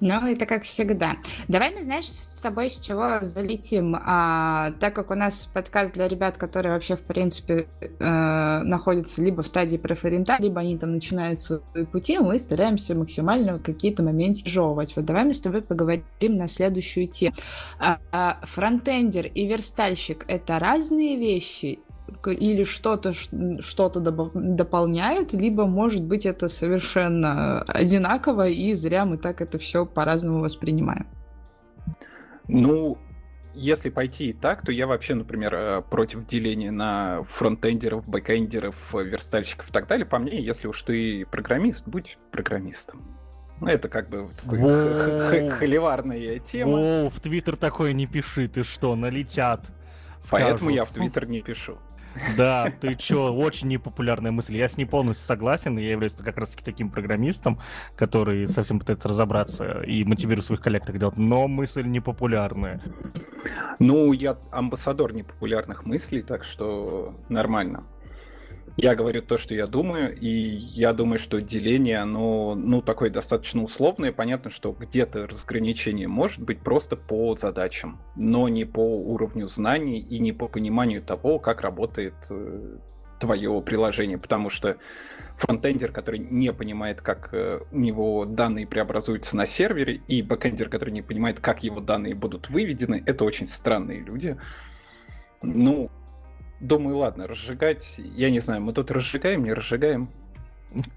Ну, 0.00 0.26
это 0.26 0.46
как 0.46 0.62
всегда. 0.64 1.16
Давай 1.48 1.74
мы, 1.74 1.82
знаешь, 1.82 2.08
с 2.08 2.40
тобой 2.40 2.70
с 2.70 2.78
чего 2.78 3.18
залетим. 3.22 3.96
А, 3.98 4.72
так 4.80 4.94
как 4.94 5.10
у 5.10 5.14
нас 5.14 5.48
подкаст 5.52 5.92
для 5.92 6.08
ребят, 6.08 6.36
которые 6.36 6.72
вообще, 6.72 6.96
в 6.96 7.02
принципе, 7.02 7.68
э, 7.80 8.62
находятся 8.62 9.22
либо 9.22 9.42
в 9.42 9.46
стадии 9.46 9.76
преферента, 9.76 10.36
либо 10.38 10.60
они 10.60 10.78
там 10.78 10.92
начинают 10.92 11.38
свои 11.38 11.60
пути, 11.90 12.18
мы 12.18 12.38
стараемся 12.38 12.94
максимально 12.94 13.58
какие-то 13.58 14.02
моменты 14.02 14.48
разжевывать. 14.48 14.94
Вот 14.96 15.04
давай 15.04 15.24
мы 15.24 15.32
с 15.32 15.40
тобой 15.40 15.62
поговорим 15.62 16.36
на 16.36 16.48
следующую 16.48 17.08
тему. 17.08 17.36
А, 17.78 17.98
а, 18.10 18.38
фронтендер 18.42 19.26
и 19.26 19.46
верстальщик— 19.46 20.24
это 20.28 20.58
разные 20.58 21.16
вещи? 21.16 21.78
Или 22.26 22.64
что-то 22.64 23.12
что-то 23.14 24.00
дополняет, 24.00 25.32
либо, 25.32 25.66
может 25.66 26.04
быть, 26.04 26.26
это 26.26 26.48
совершенно 26.48 27.62
одинаково, 27.62 28.48
и 28.48 28.74
зря 28.74 29.04
мы 29.04 29.18
так 29.18 29.40
это 29.40 29.58
все 29.58 29.86
по-разному 29.86 30.40
воспринимаем. 30.40 31.06
Ну, 32.48 32.98
если 33.54 33.90
пойти 33.90 34.30
и 34.30 34.32
так, 34.32 34.64
то 34.64 34.72
я 34.72 34.86
вообще, 34.86 35.14
например, 35.14 35.54
э, 35.54 35.82
против 35.82 36.26
деления 36.26 36.70
на 36.70 37.22
фронтендеров, 37.24 38.06
бэкендеров, 38.08 38.76
верстальщиков 38.94 39.68
и 39.68 39.72
так 39.72 39.86
далее. 39.86 40.06
По 40.06 40.18
мне, 40.18 40.40
если 40.42 40.68
уж 40.68 40.82
ты 40.82 41.26
программист, 41.26 41.86
будь 41.86 42.18
программистом. 42.30 43.18
Ну, 43.60 43.68
это 43.68 43.88
как 43.88 44.08
бы 44.08 44.28
холиварная 45.58 46.38
тема. 46.40 47.04
О, 47.04 47.10
в 47.10 47.20
Твиттер 47.20 47.56
такое 47.56 47.92
не 47.92 48.06
пиши, 48.06 48.48
ты 48.48 48.64
что, 48.64 48.96
налетят. 48.96 49.70
Поэтому 50.30 50.70
я 50.70 50.84
в 50.84 50.90
Твиттер 50.90 51.28
не 51.28 51.42
пишу. 51.42 51.78
Да, 52.36 52.72
ты 52.80 52.94
чё, 52.94 53.32
очень 53.32 53.68
непопулярная 53.68 54.30
мысль. 54.30 54.56
Я 54.56 54.68
с 54.68 54.76
ней 54.76 54.84
полностью 54.84 55.26
согласен. 55.26 55.78
Я 55.78 55.92
являюсь 55.92 56.14
как 56.14 56.38
раз 56.38 56.56
таким 56.64 56.90
программистом, 56.90 57.60
который 57.96 58.46
совсем 58.46 58.78
пытается 58.78 59.08
разобраться 59.08 59.82
и 59.82 60.04
мотивирует 60.04 60.44
своих 60.44 60.60
коллег 60.60 60.84
так 60.86 60.98
делать. 60.98 61.16
Но 61.16 61.48
мысль 61.48 61.86
непопулярная. 61.86 62.80
Ну, 63.78 64.12
я 64.12 64.38
амбассадор 64.50 65.12
непопулярных 65.12 65.84
мыслей, 65.84 66.22
так 66.22 66.44
что 66.44 67.14
нормально. 67.28 67.84
Я 68.76 68.94
говорю 68.94 69.20
то, 69.20 69.36
что 69.36 69.54
я 69.54 69.66
думаю, 69.66 70.16
и 70.18 70.28
я 70.28 70.94
думаю, 70.94 71.18
что 71.18 71.42
деление, 71.42 71.98
оно, 71.98 72.54
ну, 72.54 72.80
такое 72.80 73.10
достаточно 73.10 73.62
условное. 73.62 74.12
Понятно, 74.12 74.50
что 74.50 74.72
где-то 74.72 75.26
разграничение 75.26 76.08
может 76.08 76.42
быть 76.42 76.60
просто 76.60 76.96
по 76.96 77.36
задачам, 77.36 78.00
но 78.16 78.48
не 78.48 78.64
по 78.64 78.80
уровню 78.80 79.46
знаний 79.46 79.98
и 79.98 80.18
не 80.18 80.32
по 80.32 80.48
пониманию 80.48 81.02
того, 81.02 81.38
как 81.38 81.60
работает 81.60 82.14
э, 82.30 82.78
твое 83.20 83.60
приложение, 83.60 84.16
потому 84.16 84.48
что 84.48 84.78
фронтендер, 85.36 85.92
который 85.92 86.18
не 86.18 86.52
понимает, 86.52 87.02
как 87.02 87.28
э, 87.32 87.60
у 87.70 87.78
него 87.78 88.24
данные 88.24 88.66
преобразуются 88.66 89.36
на 89.36 89.44
сервере, 89.44 90.00
и 90.08 90.22
бэкендер, 90.22 90.70
который 90.70 90.90
не 90.90 91.02
понимает, 91.02 91.40
как 91.40 91.62
его 91.62 91.80
данные 91.80 92.14
будут 92.14 92.48
выведены, 92.48 93.02
это 93.04 93.24
очень 93.24 93.46
странные 93.46 94.00
люди. 94.00 94.38
Ну, 95.42 95.90
думаю, 96.62 96.96
ладно, 96.96 97.26
разжигать, 97.26 97.94
я 97.98 98.30
не 98.30 98.40
знаю, 98.40 98.62
мы 98.62 98.72
тут 98.72 98.90
разжигаем, 98.90 99.44
не 99.44 99.52
разжигаем. 99.52 100.08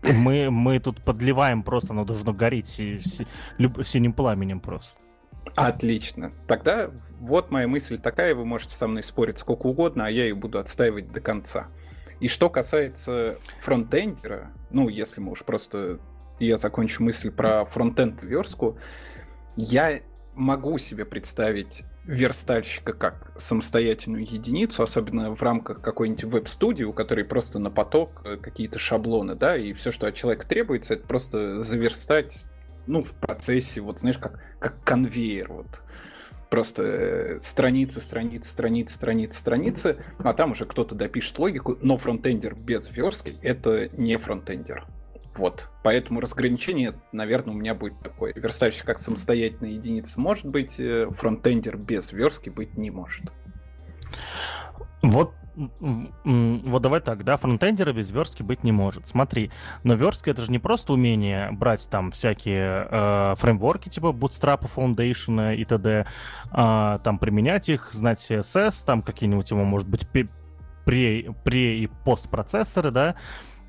Мы, 0.04 0.50
мы 0.50 0.80
тут 0.80 1.04
подливаем 1.04 1.64
просто, 1.64 1.92
оно 1.92 2.06
должно 2.06 2.32
гореть 2.32 2.68
си, 2.68 3.00
си, 3.00 3.28
люб, 3.58 3.84
синим 3.84 4.14
пламенем 4.14 4.62
просто. 4.62 5.00
Отлично. 5.56 6.32
Тогда 6.48 6.92
вот 7.20 7.52
моя 7.52 7.68
мысль 7.68 7.98
такая, 7.98 8.36
вы 8.36 8.46
можете 8.46 8.76
со 8.76 8.88
мной 8.88 9.04
спорить 9.04 9.40
сколько 9.40 9.68
угодно, 9.68 10.06
а 10.06 10.10
я 10.10 10.24
ее 10.24 10.36
буду 10.36 10.60
отстаивать 10.60 11.12
до 11.12 11.20
конца. 11.20 11.68
И 12.20 12.28
что 12.30 12.50
касается 12.50 13.38
фронтендера, 13.60 14.52
ну, 14.72 14.88
если 14.88 15.20
мы 15.20 15.32
уж 15.32 15.44
просто... 15.44 16.00
Я 16.40 16.58
закончу 16.58 17.02
мысль 17.02 17.32
про 17.32 17.64
фронтенд 17.66 18.22
верстку, 18.22 18.78
я 19.56 20.02
могу 20.34 20.78
себе 20.78 21.06
представить 21.06 21.84
верстальщика 22.08 22.94
как 22.94 23.32
самостоятельную 23.36 24.24
единицу, 24.24 24.84
особенно 24.84 25.34
в 25.34 25.42
рамках 25.42 25.82
какой-нибудь 25.82 26.24
веб-студии, 26.26 26.84
у 26.84 26.94
которой 26.94 27.26
просто 27.26 27.60
на 27.60 27.72
поток 27.72 28.22
э, 28.24 28.38
какие-то 28.38 28.78
шаблоны, 28.78 29.36
да, 29.36 29.58
и 29.58 29.74
все, 29.74 29.92
что 29.92 30.08
от 30.08 30.16
человека 30.16 30.48
требуется, 30.48 30.94
это 30.94 31.08
просто 31.08 31.62
заверстать, 31.62 32.46
ну, 32.86 33.04
в 33.04 33.16
процессе, 33.16 33.82
вот, 33.82 34.00
знаешь, 34.00 34.20
как, 34.20 34.40
как 34.60 34.84
конвейер, 34.84 35.52
вот. 35.52 35.82
Просто 36.52 36.84
э, 36.84 37.40
страницы, 37.42 38.00
страницы, 38.02 38.52
страницы, 38.52 38.94
страницы, 38.94 39.40
страницы, 39.40 39.98
а 40.20 40.34
там 40.34 40.52
уже 40.52 40.66
кто-то 40.66 40.94
допишет 40.94 41.40
логику, 41.40 41.78
но 41.82 41.98
фронтендер 41.98 42.54
без 42.54 42.90
верстки— 42.92 43.38
это 43.42 43.90
не 43.98 44.18
фронтендер. 44.18 44.86
Вот. 45.36 45.70
Поэтому 45.84 46.22
разграничение, 46.22 46.96
наверное, 47.12 47.54
у 47.54 47.58
меня 47.58 47.76
будет 47.76 48.00
такое. 48.00 48.34
Верстальщик 48.36 48.86
как 48.86 49.00
самостоятельная 49.00 49.72
единица 49.72 50.20
может 50.20 50.46
быть, 50.46 50.80
э, 50.80 51.10
фронтендер 51.18 51.78
без 51.78 52.12
верстки 52.12 52.50
быть 52.50 52.78
не 52.78 52.92
может. 52.92 53.32
Вот 55.02 55.34
вот 55.56 56.82
давай 56.82 57.00
так, 57.00 57.24
да, 57.24 57.38
фронтендера 57.38 57.94
без 57.94 58.12
верстки 58.12 58.44
быть 58.44 58.64
не 58.66 58.74
может. 58.74 59.08
Смотри, 59.08 59.52
но 59.84 59.94
верстка 59.94 60.32
это 60.32 60.42
же 60.42 60.52
не 60.52 60.60
просто 60.60 60.92
умение 60.92 61.50
брать 61.52 61.88
там 61.90 62.12
всякие 62.12 62.88
э, 62.92 63.36
фреймворки 63.38 63.88
типа 63.88 64.08
Bootstrap, 64.08 64.70
Foundation 64.76 65.56
и 65.56 65.64
т.д., 65.64 66.06
э, 66.52 67.00
там 67.02 67.20
применять 67.20 67.70
их, 67.70 67.90
знать 67.94 68.20
CSS, 68.20 68.86
там 68.86 69.02
какие-нибудь 69.02 69.50
его, 69.50 69.64
может 69.64 69.88
быть, 69.88 70.06
пре, 70.10 70.28
пре 71.46 71.80
и 71.80 71.88
постпроцессоры, 71.88 72.92
да, 72.92 73.16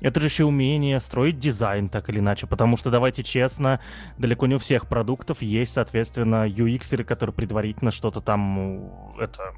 это 0.01 0.19
же 0.19 0.27
еще 0.27 0.45
умение 0.45 0.99
строить 0.99 1.39
дизайн 1.39 1.89
так 1.89 2.09
или 2.09 2.19
иначе, 2.19 2.47
потому 2.47 2.77
что, 2.77 2.91
давайте 2.91 3.23
честно, 3.23 3.79
далеко 4.17 4.47
не 4.47 4.55
у 4.55 4.59
всех 4.59 4.87
продуктов 4.87 5.41
есть, 5.41 5.73
соответственно, 5.73 6.47
UX, 6.47 7.03
которые 7.03 7.33
предварительно 7.33 7.91
что-то 7.91 8.21
там 8.21 9.17
это, 9.19 9.53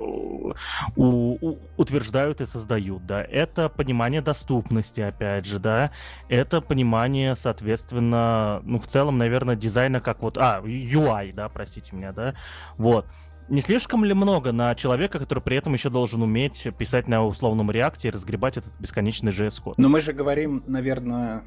у, 0.00 0.52
у, 0.96 1.58
утверждают 1.76 2.40
и 2.40 2.46
создают, 2.46 3.06
да. 3.06 3.22
Это 3.22 3.68
понимание 3.68 4.20
доступности, 4.20 5.00
опять 5.00 5.44
же, 5.44 5.58
да. 5.58 5.90
Это 6.28 6.60
понимание, 6.60 7.34
соответственно, 7.34 8.60
ну, 8.64 8.78
в 8.78 8.86
целом, 8.86 9.18
наверное, 9.18 9.56
дизайна 9.56 10.00
как 10.00 10.22
вот... 10.22 10.38
А, 10.38 10.60
UI, 10.64 11.32
да, 11.32 11.48
простите 11.48 11.94
меня, 11.94 12.12
да. 12.12 12.34
Вот. 12.76 13.06
Не 13.48 13.60
слишком 13.60 14.04
ли 14.04 14.12
много 14.12 14.50
на 14.50 14.74
человека, 14.74 15.20
который 15.20 15.38
при 15.38 15.56
этом 15.56 15.72
еще 15.72 15.88
должен 15.88 16.20
уметь 16.22 16.66
писать 16.76 17.06
на 17.06 17.24
условном 17.24 17.70
реакте 17.70 18.08
и 18.08 18.10
разгребать 18.10 18.56
этот 18.56 18.72
бесконечный 18.80 19.30
JS-код? 19.30 19.78
Но 19.78 19.88
мы 19.88 20.00
же 20.00 20.12
говорим, 20.12 20.64
наверное, 20.66 21.44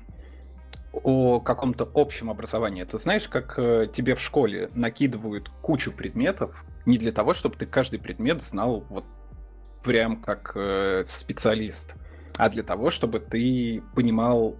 о 0.94 1.42
каком-то 1.42 1.90
общем 1.94 2.30
образовании. 2.30 2.86
Ты 2.86 2.98
знаешь, 2.98 3.28
как 3.28 3.60
э, 3.60 3.88
тебе 3.94 4.16
в 4.16 4.22
школе 4.22 4.70
накидывают 4.74 5.50
кучу 5.62 5.92
предметов 5.92 6.64
не 6.86 6.98
для 6.98 7.12
того, 7.12 7.34
чтобы 7.34 7.58
ты 7.58 7.66
каждый 7.66 8.00
предмет 8.00 8.42
знал 8.42 8.86
вот 8.90 9.04
прям 9.84 10.22
как 10.22 10.54
э, 10.56 11.04
специалист, 11.06 11.96
а 12.38 12.50
для 12.50 12.64
того, 12.64 12.90
чтобы 12.90 13.20
ты 13.20 13.84
понимал 13.94 14.56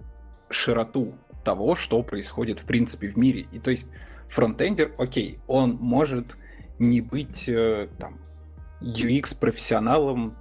широту 0.50 1.14
того, 1.42 1.74
что 1.74 2.02
происходит 2.02 2.60
в 2.60 2.64
принципе 2.64 3.08
в 3.08 3.16
мире. 3.16 3.46
И 3.50 3.58
то 3.58 3.70
есть 3.70 3.88
фронтендер, 4.28 4.92
окей, 4.98 5.40
он 5.46 5.78
может 5.80 6.36
не 6.80 7.00
быть 7.00 7.48
э, 7.48 7.88
там 7.98 8.18
UX-профессионалом, 8.80 10.36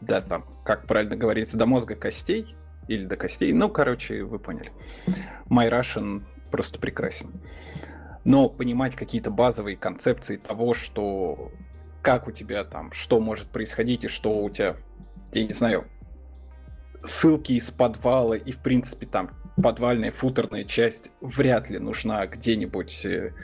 да, 0.00 0.22
там, 0.22 0.44
как 0.64 0.86
правильно 0.86 1.14
говорится, 1.14 1.56
до 1.56 1.66
мозга 1.66 1.94
костей 1.94 2.56
или 2.88 3.04
до 3.04 3.16
костей. 3.16 3.52
Ну, 3.52 3.68
короче, 3.68 4.24
вы 4.24 4.38
поняли. 4.38 4.72
My 5.48 5.70
Russian 5.70 6.24
просто 6.50 6.80
прекрасен. 6.80 7.30
Но 8.24 8.48
понимать 8.48 8.96
какие-то 8.96 9.30
базовые 9.30 9.76
концепции 9.76 10.36
того, 10.36 10.74
что 10.74 11.52
как 12.00 12.26
у 12.26 12.32
тебя 12.32 12.64
там, 12.64 12.90
что 12.92 13.20
может 13.20 13.48
происходить 13.48 14.04
и 14.04 14.08
что 14.08 14.42
у 14.42 14.50
тебя, 14.50 14.76
я 15.32 15.44
не 15.44 15.52
знаю, 15.52 15.86
ссылки 17.04 17.52
из 17.52 17.70
подвала 17.70 18.34
и, 18.36 18.50
в 18.50 18.58
принципе, 18.58 19.06
там 19.06 19.30
подвальная 19.62 20.10
футерная 20.10 20.64
часть 20.64 21.10
вряд 21.20 21.68
ли 21.68 21.78
нужна 21.78 22.26
где-нибудь 22.26 23.04
э, 23.04 23.34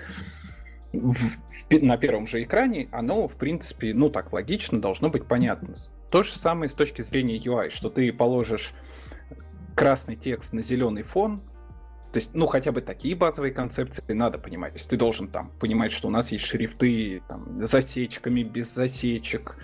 на 0.92 1.96
первом 1.98 2.26
же 2.26 2.42
экране, 2.42 2.88
оно, 2.92 3.28
в 3.28 3.36
принципе, 3.36 3.92
ну 3.94 4.10
так 4.10 4.32
логично, 4.32 4.80
должно 4.80 5.10
быть 5.10 5.26
понятно. 5.26 5.74
То 6.10 6.22
же 6.22 6.32
самое 6.32 6.68
с 6.68 6.74
точки 6.74 7.02
зрения 7.02 7.38
UI, 7.38 7.70
что 7.70 7.90
ты 7.90 8.12
положишь 8.12 8.72
красный 9.74 10.16
текст 10.16 10.52
на 10.52 10.62
зеленый 10.62 11.02
фон, 11.02 11.42
то 12.12 12.18
есть, 12.18 12.34
ну, 12.34 12.46
хотя 12.46 12.72
бы 12.72 12.80
такие 12.80 13.14
базовые 13.14 13.52
концепции 13.52 14.02
надо 14.14 14.38
понимать. 14.38 14.72
То 14.72 14.78
есть 14.78 14.88
ты 14.88 14.96
должен 14.96 15.28
там 15.28 15.50
понимать, 15.60 15.92
что 15.92 16.08
у 16.08 16.10
нас 16.10 16.32
есть 16.32 16.44
шрифты 16.46 17.22
там, 17.28 17.62
с 17.62 17.70
засечками, 17.70 18.42
без 18.42 18.74
засечек, 18.74 19.56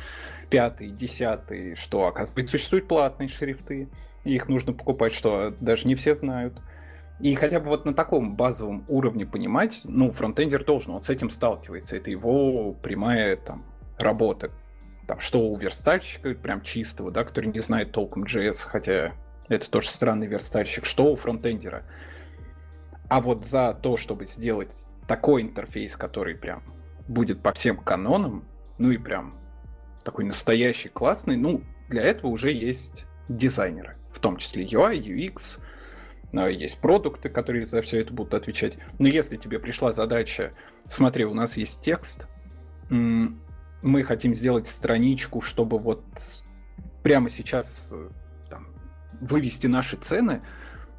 пятый, 0.50 0.90
десятый, 0.90 1.74
что, 1.74 2.06
оказывается, 2.06 2.52
существуют 2.52 2.86
платные 2.86 3.28
шрифты, 3.28 3.88
и 4.24 4.34
их 4.34 4.48
нужно 4.48 4.74
покупать, 4.74 5.14
что 5.14 5.54
даже 5.60 5.88
не 5.88 5.94
все 5.94 6.14
знают. 6.14 6.60
И 7.24 7.34
хотя 7.36 7.58
бы 7.58 7.70
вот 7.70 7.86
на 7.86 7.94
таком 7.94 8.36
базовом 8.36 8.84
уровне 8.86 9.24
понимать, 9.24 9.80
ну, 9.84 10.10
фронтендер 10.10 10.62
должен, 10.62 10.92
он 10.92 11.02
с 11.02 11.08
этим 11.08 11.30
сталкивается. 11.30 11.96
Это 11.96 12.10
его 12.10 12.74
прямая 12.74 13.36
там 13.36 13.64
работа. 13.96 14.50
Там, 15.06 15.20
что 15.20 15.40
у 15.48 15.56
верстальщика, 15.56 16.34
прям 16.34 16.60
чистого, 16.60 17.10
да, 17.10 17.24
который 17.24 17.46
не 17.46 17.60
знает 17.60 17.92
толком 17.92 18.24
JS, 18.24 18.66
хотя 18.66 19.14
это 19.48 19.70
тоже 19.70 19.88
странный 19.88 20.26
верстальщик, 20.26 20.84
что 20.84 21.10
у 21.10 21.16
фронтендера. 21.16 21.84
А 23.08 23.22
вот 23.22 23.46
за 23.46 23.72
то, 23.72 23.96
чтобы 23.96 24.26
сделать 24.26 24.86
такой 25.08 25.40
интерфейс, 25.40 25.96
который 25.96 26.34
прям 26.34 26.62
будет 27.08 27.40
по 27.40 27.54
всем 27.54 27.78
канонам, 27.78 28.44
ну 28.76 28.90
и 28.90 28.98
прям 28.98 29.38
такой 30.04 30.26
настоящий 30.26 30.90
классный, 30.90 31.38
ну, 31.38 31.62
для 31.88 32.02
этого 32.02 32.30
уже 32.30 32.52
есть 32.52 33.06
дизайнеры, 33.30 33.96
в 34.12 34.18
том 34.18 34.36
числе 34.36 34.66
UI, 34.66 35.00
UX, 35.00 35.58
а, 35.58 35.63
есть 36.48 36.78
продукты, 36.80 37.28
которые 37.28 37.66
за 37.66 37.82
все 37.82 38.00
это 38.00 38.12
будут 38.12 38.34
отвечать. 38.34 38.74
Но 38.98 39.08
если 39.08 39.36
тебе 39.36 39.58
пришла 39.58 39.92
задача, 39.92 40.52
смотри, 40.86 41.24
у 41.24 41.34
нас 41.34 41.56
есть 41.56 41.80
текст, 41.80 42.26
мы 42.88 44.02
хотим 44.02 44.34
сделать 44.34 44.66
страничку, 44.66 45.40
чтобы 45.40 45.78
вот 45.78 46.02
прямо 47.02 47.28
сейчас 47.28 47.90
э, 47.92 48.08
там, 48.48 48.68
вывести 49.20 49.66
наши 49.66 49.96
цены, 49.96 50.42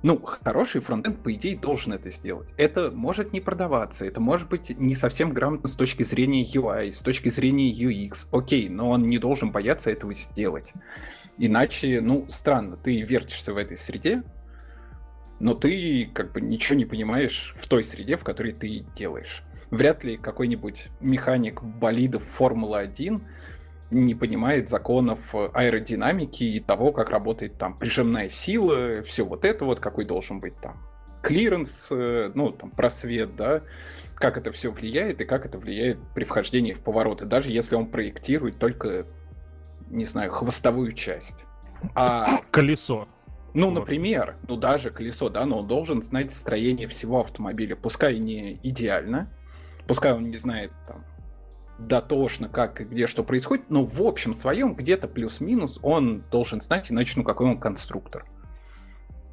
ну, 0.04 0.22
хороший 0.22 0.82
фронтенд, 0.82 1.24
по 1.24 1.34
идее, 1.34 1.58
должен 1.58 1.94
это 1.94 2.12
сделать. 2.12 2.48
Это 2.58 2.92
может 2.92 3.34
не 3.34 3.42
продаваться, 3.42 4.06
это 4.06 4.20
может 4.20 4.50
быть 4.50 4.70
не 4.78 4.94
совсем 4.94 5.34
грамотно 5.34 5.68
с 5.68 5.74
точки 5.74 6.04
зрения 6.04 6.44
UI, 6.46 6.92
с 6.92 7.00
точки 7.00 7.30
зрения 7.30 7.74
UX. 7.74 8.28
Окей, 8.32 8.70
но 8.70 8.92
он 8.92 9.10
не 9.10 9.18
должен 9.18 9.52
бояться 9.52 9.90
этого 9.90 10.14
сделать. 10.14 10.74
Иначе, 11.40 12.02
ну, 12.02 12.28
странно, 12.30 12.78
ты 12.78 13.02
вертишься 13.02 13.52
в 13.52 13.58
этой 13.58 13.78
среде, 13.78 14.22
но 15.40 15.54
ты 15.54 16.10
как 16.14 16.32
бы 16.32 16.42
ничего 16.42 16.78
не 16.78 16.86
понимаешь 16.86 17.56
в 17.60 17.68
той 17.68 17.84
среде, 17.84 18.18
в 18.18 18.24
которой 18.24 18.54
ты 18.54 18.86
делаешь. 18.96 19.44
Вряд 19.72 20.04
ли 20.04 20.18
какой-нибудь 20.18 20.90
механик 21.02 21.62
болидов 21.62 22.24
Формулы-1 22.38 23.22
не 23.92 24.16
понимает 24.16 24.70
законов 24.70 25.20
аэродинамики 25.34 26.44
и 26.44 26.60
того, 26.60 26.92
как 26.92 27.10
работает 27.10 27.58
там 27.58 27.78
прижимная 27.78 28.30
сила, 28.30 29.04
все 29.04 29.26
вот 29.26 29.46
это 29.46 29.66
вот, 29.66 29.80
какой 29.80 30.06
должен 30.06 30.40
быть 30.40 30.58
там 30.60 30.82
клиренс, 31.26 31.88
э, 31.90 32.32
ну, 32.36 32.52
там, 32.52 32.70
просвет, 32.70 33.36
да, 33.36 33.64
как 34.14 34.38
это 34.38 34.52
все 34.52 34.72
влияет 34.72 35.22
и 35.22 35.26
как 35.26 35.46
это 35.46 35.58
влияет 35.58 35.98
при 36.14 36.24
вхождении 36.24 36.74
в 36.74 36.80
повороты, 36.82 37.26
даже 37.26 37.50
если 37.50 37.76
он 37.76 37.88
проектирует 37.88 38.60
только, 38.60 39.08
не 39.90 40.06
знаю, 40.06 40.32
хвостовую 40.32 40.92
часть. 40.92 41.46
А... 41.96 42.42
Колесо. 42.52 43.08
Ну, 43.56 43.70
вот. 43.70 43.80
например, 43.80 44.36
ну 44.48 44.58
даже 44.58 44.92
колесо, 44.92 45.30
да, 45.30 45.46
но 45.46 45.60
он 45.60 45.68
должен 45.68 46.04
знать 46.04 46.34
строение 46.34 46.88
всего 46.88 47.22
автомобиля, 47.22 47.78
пускай 47.78 48.20
не 48.20 48.60
идеально, 48.62 49.30
пускай 49.88 50.12
он 50.12 50.30
не 50.30 50.38
знает 50.38 50.72
там 50.88 51.06
дотошно, 51.80 52.50
как 52.50 52.82
и 52.82 52.84
где 52.84 53.08
что 53.08 53.24
происходит, 53.24 53.70
но 53.70 53.86
в 53.86 54.02
общем 54.02 54.34
своем 54.34 54.76
где-то 54.76 55.08
плюс-минус 55.08 55.80
он 55.82 56.24
должен 56.32 56.60
знать, 56.60 56.92
иначе 56.92 57.14
ну 57.16 57.24
какой 57.24 57.48
он 57.48 57.60
конструктор. 57.60 58.26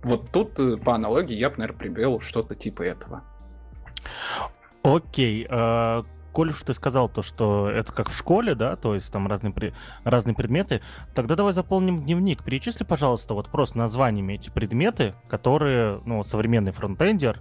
Вот 0.05 0.31
тут 0.31 0.59
э, 0.59 0.77
по 0.77 0.95
аналогии 0.95 1.35
я 1.35 1.51
бы, 1.51 1.59
наверное, 1.59 1.79
привел 1.79 2.21
что-то 2.21 2.55
типа 2.55 2.83
этого. 2.83 3.23
Окей. 4.83 5.47
А, 5.49 6.05
коль 6.33 6.51
уж 6.51 6.63
ты 6.63 6.75
сказал 6.75 7.09
то, 7.09 7.23
что 7.23 7.69
это 7.69 7.93
как 7.93 8.09
в 8.09 8.17
школе, 8.17 8.55
да, 8.55 8.77
то 8.77 8.95
есть 8.95 9.13
там 9.13 9.29
разные, 9.29 9.55
разные 10.05 10.35
предметы, 10.35 10.83
тогда 11.15 11.37
давай 11.37 11.53
заполним 11.53 12.03
дневник. 12.03 12.43
Перечисли, 12.43 12.85
пожалуйста, 12.85 13.35
вот 13.35 13.49
просто 13.49 13.79
названиями 13.79 14.35
эти 14.35 14.51
предметы, 14.51 15.15
которые, 15.29 16.01
ну, 16.05 16.25
современный 16.25 16.73
фронтендер, 16.73 17.41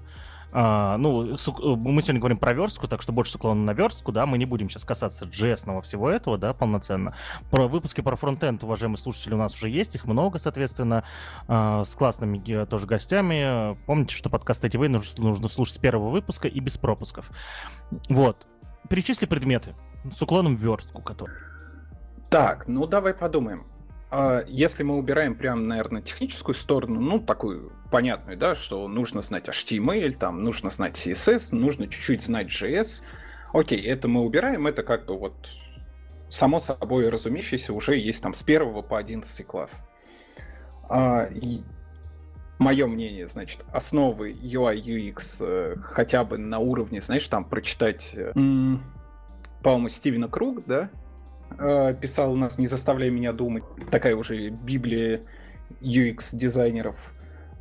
а, 0.53 0.97
ну, 0.97 1.23
мы 1.23 2.01
сегодня 2.01 2.19
говорим 2.19 2.37
про 2.37 2.53
верстку, 2.53 2.87
так 2.87 3.01
что 3.01 3.13
больше 3.13 3.37
уклона 3.37 3.63
на 3.63 3.71
верстку, 3.71 4.11
да, 4.11 4.25
мы 4.25 4.37
не 4.37 4.45
будем 4.45 4.69
сейчас 4.69 4.83
касаться 4.83 5.25
js 5.25 5.81
всего 5.81 6.09
этого, 6.09 6.37
да, 6.37 6.53
полноценно. 6.53 7.15
Про 7.49 7.67
выпуски 7.67 8.01
про 8.01 8.15
фронтенд, 8.15 8.63
уважаемые 8.63 8.97
слушатели, 8.97 9.33
у 9.33 9.37
нас 9.37 9.55
уже 9.55 9.69
есть, 9.69 9.95
их 9.95 10.05
много, 10.05 10.39
соответственно, 10.39 11.03
а, 11.47 11.85
с 11.85 11.95
классными 11.95 12.65
тоже 12.65 12.85
гостями. 12.85 13.77
Помните, 13.85 14.15
что 14.15 14.29
подкаст 14.29 14.65
ATV 14.65 14.89
нужно, 14.89 15.23
нужно 15.23 15.47
слушать 15.47 15.75
с 15.75 15.79
первого 15.79 16.09
выпуска 16.09 16.47
и 16.47 16.59
без 16.59 16.77
пропусков. 16.77 17.31
Вот. 18.09 18.45
Перечисли 18.89 19.25
предметы 19.25 19.75
с 20.15 20.21
уклоном 20.21 20.55
в 20.55 20.59
верстку, 20.59 21.01
который. 21.01 21.35
Так, 22.29 22.67
ну 22.67 22.85
давай 22.87 23.13
подумаем. 23.13 23.67
А, 24.09 24.43
если 24.45 24.83
мы 24.83 24.97
убираем 24.97 25.35
прям, 25.35 25.67
наверное, 25.67 26.01
техническую 26.01 26.53
сторону, 26.53 26.99
ну, 26.99 27.19
такую 27.19 27.71
понятную, 27.91 28.37
да, 28.37 28.55
что 28.55 28.87
нужно 28.87 29.21
знать 29.21 29.47
HTML, 29.47 30.17
там, 30.17 30.43
нужно 30.43 30.69
знать 30.69 30.95
CSS, 30.95 31.55
нужно 31.55 31.87
чуть-чуть 31.87 32.21
знать 32.21 32.47
JS. 32.47 33.03
Окей, 33.53 33.81
это 33.81 34.09
мы 34.09 34.21
убираем, 34.21 34.67
это 34.67 34.83
как 34.83 35.05
бы 35.05 35.17
вот 35.17 35.33
само 36.29 36.59
собой 36.59 37.09
разумеющееся 37.09 37.73
уже 37.73 37.97
есть 37.97 38.21
там 38.21 38.33
с 38.33 38.43
первого 38.43 38.81
по 38.81 38.97
11 38.97 39.45
класс. 39.47 39.73
Мое 42.61 42.85
мнение, 42.85 43.27
значит, 43.27 43.65
основы 43.73 44.33
UI, 44.33 44.83
UX 44.83 45.37
э, 45.39 45.77
хотя 45.81 46.23
бы 46.23 46.37
на 46.37 46.59
уровне, 46.59 47.01
знаешь, 47.01 47.27
там 47.27 47.43
прочитать, 47.43 48.11
э, 48.13 48.33
по-моему, 49.63 49.89
Стивена 49.89 50.27
Круг, 50.27 50.63
да, 50.67 50.91
э, 51.57 51.95
писал 51.99 52.31
у 52.31 52.35
нас 52.35 52.59
«Не 52.59 52.67
заставляй 52.67 53.09
меня 53.09 53.33
думать». 53.33 53.63
Такая 53.89 54.15
уже 54.15 54.49
библия 54.49 55.21
UX-дизайнеров. 55.81 56.97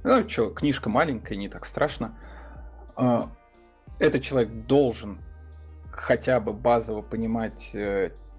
Ну, 0.05 0.29
что, 0.29 0.51
книжка 0.51 0.91
маленькая, 0.91 1.37
не 1.37 1.49
так 1.49 1.65
страшно. 1.65 2.19
Этот 3.99 4.23
человек 4.23 4.53
должен 4.67 5.21
хотя 5.93 6.41
бы 6.41 6.53
базово 6.53 7.01
понимать 7.01 7.75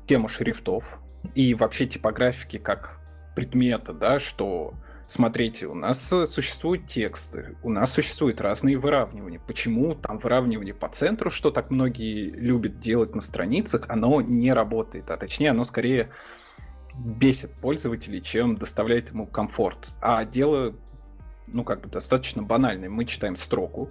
тему 0.05 0.27
шрифтов 0.27 0.99
и 1.33 1.55
вообще 1.55 1.87
типографики 1.87 2.59
как 2.59 2.99
предмета, 3.35 3.93
да, 3.93 4.19
что 4.19 4.75
Смотрите, 5.11 5.67
у 5.67 5.73
нас 5.73 6.13
э, 6.13 6.25
существуют 6.25 6.87
тексты, 6.87 7.57
у 7.63 7.69
нас 7.69 7.91
существуют 7.91 8.39
разные 8.39 8.77
выравнивания. 8.77 9.41
Почему 9.45 9.93
там 9.93 10.19
выравнивание 10.19 10.73
по 10.73 10.87
центру, 10.87 11.29
что 11.29 11.51
так 11.51 11.69
многие 11.69 12.29
любят 12.29 12.79
делать 12.79 13.13
на 13.13 13.19
страницах, 13.19 13.89
оно 13.89 14.21
не 14.21 14.53
работает, 14.53 15.11
а 15.11 15.17
точнее 15.17 15.49
оно 15.49 15.65
скорее 15.65 16.11
бесит 16.95 17.51
пользователей, 17.55 18.21
чем 18.21 18.55
доставляет 18.55 19.09
ему 19.09 19.27
комфорт. 19.27 19.89
А 19.99 20.23
дело, 20.23 20.75
ну 21.45 21.65
как 21.65 21.81
бы 21.81 21.89
достаточно 21.89 22.41
банальное. 22.41 22.89
Мы 22.89 23.03
читаем 23.03 23.35
строку, 23.35 23.89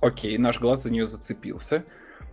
окей, 0.00 0.36
наш 0.36 0.58
глаз 0.58 0.82
за 0.82 0.90
нее 0.90 1.06
зацепился, 1.06 1.84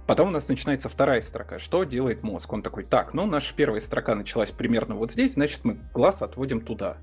Потом 0.08 0.30
у 0.30 0.32
нас 0.32 0.48
начинается 0.48 0.90
вторая 0.90 1.22
строка. 1.22 1.58
Что 1.58 1.84
делает 1.84 2.22
мозг? 2.22 2.52
Он 2.54 2.62
такой, 2.62 2.84
так, 2.84 3.16
ну, 3.16 3.26
наша 3.26 3.56
первая 3.56 3.80
строка 3.80 4.14
началась 4.14 4.52
примерно 4.52 4.96
вот 4.96 5.12
здесь, 5.12 5.34
значит, 5.34 5.62
мы 5.64 5.80
глаз 5.94 6.22
отводим 6.22 6.62
туда. 6.62 6.98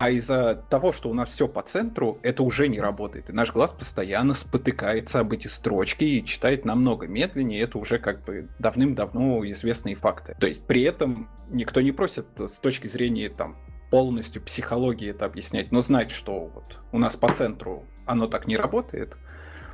А 0.00 0.08
из-за 0.08 0.54
того, 0.70 0.92
что 0.92 1.10
у 1.10 1.12
нас 1.12 1.28
все 1.28 1.46
по 1.46 1.60
центру, 1.60 2.18
это 2.22 2.42
уже 2.42 2.68
не 2.68 2.80
работает. 2.80 3.28
И 3.28 3.34
наш 3.34 3.52
глаз 3.52 3.72
постоянно 3.72 4.32
спотыкается 4.32 5.20
об 5.20 5.34
эти 5.34 5.46
строчки 5.46 6.04
и 6.04 6.24
читает 6.24 6.64
намного 6.64 7.06
медленнее. 7.06 7.60
Это 7.60 7.76
уже 7.76 7.98
как 7.98 8.24
бы 8.24 8.48
давным-давно 8.58 9.46
известные 9.50 9.96
факты. 9.96 10.34
То 10.40 10.46
есть 10.46 10.66
при 10.66 10.84
этом 10.84 11.28
никто 11.50 11.82
не 11.82 11.92
просит 11.92 12.26
с 12.38 12.58
точки 12.58 12.86
зрения 12.86 13.28
там 13.28 13.58
полностью 13.90 14.40
психологии 14.40 15.10
это 15.10 15.26
объяснять, 15.26 15.70
но 15.70 15.82
знать, 15.82 16.10
что 16.10 16.46
вот 16.46 16.78
у 16.92 16.98
нас 16.98 17.16
по 17.16 17.28
центру 17.34 17.84
оно 18.06 18.26
так 18.26 18.46
не 18.46 18.56
работает, 18.56 19.18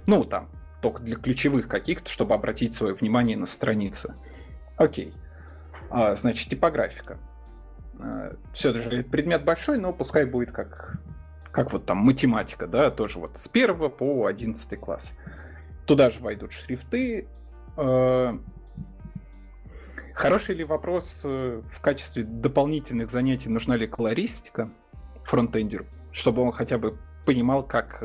ну 0.09 0.25
там 0.25 0.49
только 0.83 1.03
для 1.03 1.15
ключевых 1.15 1.69
каких-то, 1.69 2.11
чтобы 2.11 2.35
обратить 2.35 2.75
свое 2.75 2.95
внимание 2.95 3.37
на 3.37 3.47
страницы. 3.47 4.17
Окей. 4.77 5.15
А, 5.89 6.17
значит, 6.17 6.49
типографика. 6.49 7.19
Э, 7.99 8.35
Все 8.53 8.73
же 8.79 9.03
предмет 9.05 9.45
большой, 9.45 9.79
но 9.79 9.93
пускай 9.93 10.25
будет 10.25 10.53
как, 10.53 10.99
как 11.53 11.73
вот 11.73 11.87
там 11.87 11.99
математика, 11.99 12.67
да, 12.67 12.91
тоже 12.91 13.19
вот 13.19 13.37
с 13.39 13.49
первого 13.49 13.89
по 13.89 14.27
одиннадцатый 14.27 14.79
класс. 14.79 15.13
Туда 15.87 16.11
же 16.11 16.21
войдут 16.21 16.53
шрифты. 16.53 17.29
Э, 17.77 18.39
хороший 20.15 20.55
ли 20.55 20.65
вопрос 20.65 21.21
э, 21.25 21.63
в 21.71 21.81
качестве 21.81 22.25
дополнительных 22.25 23.11
занятий, 23.11 23.49
нужна 23.49 23.77
ли 23.77 23.87
колористика 23.87 24.71
фронтендеру, 25.25 25.87
чтобы 26.13 26.43
он 26.43 26.53
хотя 26.53 26.79
бы 26.79 26.99
понимал, 27.25 27.65
как 27.65 28.05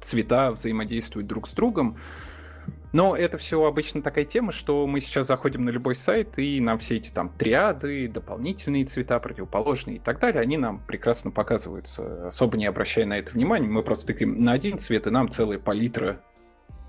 цвета 0.00 0.50
взаимодействуют 0.52 1.26
друг 1.26 1.46
с 1.46 1.52
другом, 1.52 1.98
но 2.92 3.16
это 3.16 3.38
все 3.38 3.64
обычно 3.64 4.02
такая 4.02 4.24
тема, 4.24 4.52
что 4.52 4.86
мы 4.86 5.00
сейчас 5.00 5.26
заходим 5.26 5.64
на 5.64 5.70
любой 5.70 5.94
сайт, 5.94 6.38
и 6.38 6.60
нам 6.60 6.78
все 6.78 6.96
эти 6.96 7.10
там 7.10 7.30
триады, 7.30 8.06
дополнительные 8.08 8.84
цвета, 8.84 9.18
противоположные 9.18 9.96
и 9.96 9.98
так 9.98 10.20
далее, 10.20 10.42
они 10.42 10.58
нам 10.58 10.78
прекрасно 10.78 11.30
показываются, 11.30 12.28
особо 12.28 12.58
не 12.58 12.66
обращая 12.66 13.06
на 13.06 13.18
это 13.18 13.32
внимания. 13.32 13.68
Мы 13.68 13.82
просто 13.82 14.08
тыкаем 14.08 14.44
на 14.44 14.52
один 14.52 14.78
цвет, 14.78 15.06
и 15.06 15.10
нам 15.10 15.30
целая 15.30 15.58
палитра 15.58 16.20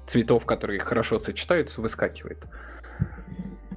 цветов, 0.05 0.45
которые 0.45 0.79
хорошо 0.81 1.19
сочетаются, 1.19 1.81
выскакивает. 1.81 2.45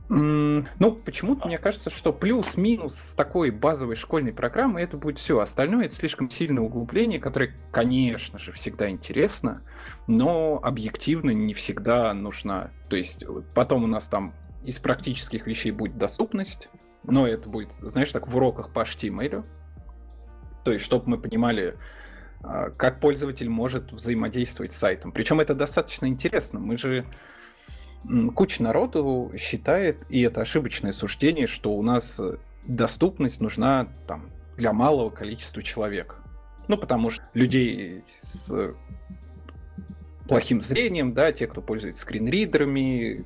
Ну, 0.08 0.92
почему-то 1.04 1.48
мне 1.48 1.58
кажется, 1.58 1.90
что 1.90 2.12
плюс-минус 2.12 3.14
такой 3.16 3.50
базовой 3.50 3.96
школьной 3.96 4.32
программы 4.32 4.80
это 4.80 4.96
будет 4.96 5.18
все. 5.18 5.40
Остальное 5.40 5.86
это 5.86 5.94
слишком 5.94 6.30
сильное 6.30 6.62
углубление, 6.62 7.18
которое, 7.18 7.52
конечно 7.72 8.38
же, 8.38 8.52
всегда 8.52 8.88
интересно, 8.88 9.62
но 10.06 10.60
объективно 10.62 11.30
не 11.30 11.54
всегда 11.54 12.12
нужна. 12.14 12.70
То 12.88 12.96
есть 12.96 13.24
потом 13.54 13.84
у 13.84 13.86
нас 13.86 14.04
там 14.04 14.34
из 14.64 14.78
практических 14.78 15.46
вещей 15.46 15.70
будет 15.70 15.98
доступность, 15.98 16.68
но 17.04 17.26
это 17.26 17.48
будет, 17.48 17.72
знаешь, 17.72 18.10
так 18.12 18.28
в 18.28 18.36
уроках 18.36 18.72
по 18.72 18.80
HTML. 18.80 19.44
То 20.64 20.72
есть, 20.72 20.84
чтобы 20.84 21.08
мы 21.10 21.18
понимали, 21.18 21.76
а, 22.42 22.70
как 22.70 23.00
пользователь 23.00 23.48
может 23.48 23.92
взаимодействовать 23.92 24.72
с 24.72 24.76
сайтом. 24.76 25.12
Причем 25.12 25.40
это 25.40 25.54
достаточно 25.54 26.06
интересно. 26.06 26.58
Мы 26.58 26.76
же 26.76 27.04
куча 28.34 28.62
народу 28.62 29.32
считает, 29.36 30.04
и 30.08 30.20
это 30.22 30.40
ошибочное 30.40 30.92
суждение, 30.92 31.46
что 31.46 31.72
у 31.72 31.82
нас 31.82 32.20
доступность 32.64 33.40
нужна 33.40 33.88
там, 34.06 34.30
для 34.56 34.72
малого 34.72 35.10
количества 35.10 35.62
человек. 35.62 36.16
Ну, 36.68 36.76
потому 36.76 37.10
что 37.10 37.24
людей 37.34 38.04
с 38.22 38.74
плохим 40.28 40.60
зрением, 40.60 41.12
да, 41.14 41.32
те, 41.32 41.46
кто 41.46 41.60
пользуется 41.60 42.02
скринридерами, 42.02 43.24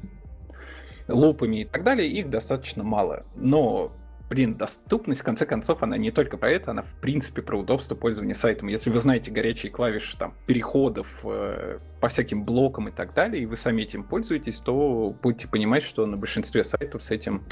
лупами 1.08 1.62
и 1.62 1.64
так 1.64 1.84
далее, 1.84 2.08
их 2.08 2.30
достаточно 2.30 2.84
мало. 2.84 3.24
Но, 3.34 3.92
блин, 4.28 4.54
доступность, 4.54 5.20
в 5.20 5.24
конце 5.24 5.46
концов, 5.46 5.82
она 5.82 5.96
не 5.96 6.10
только 6.10 6.36
про 6.36 6.50
это, 6.50 6.70
она 6.70 6.82
в 6.82 6.92
принципе 7.00 7.42
про 7.42 7.58
удобство 7.58 7.94
пользования 7.94 8.34
сайтом. 8.34 8.68
Если 8.68 8.90
вы 8.90 9.00
знаете 9.00 9.30
горячие 9.30 9.72
клавиши 9.72 10.16
там 10.16 10.34
переходов 10.46 11.08
э, 11.24 11.78
по 12.00 12.08
всяким 12.08 12.44
блокам 12.44 12.88
и 12.88 12.92
так 12.92 13.14
далее, 13.14 13.42
и 13.42 13.46
вы 13.46 13.56
сами 13.56 13.82
этим 13.82 14.04
пользуетесь, 14.04 14.58
то 14.58 15.14
будете 15.22 15.48
понимать, 15.48 15.82
что 15.82 16.06
на 16.06 16.16
большинстве 16.16 16.64
сайтов 16.64 17.02
с 17.02 17.10
этим 17.10 17.42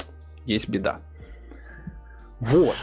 есть 0.45 0.69
беда. 0.69 1.01
Вот. 2.39 2.77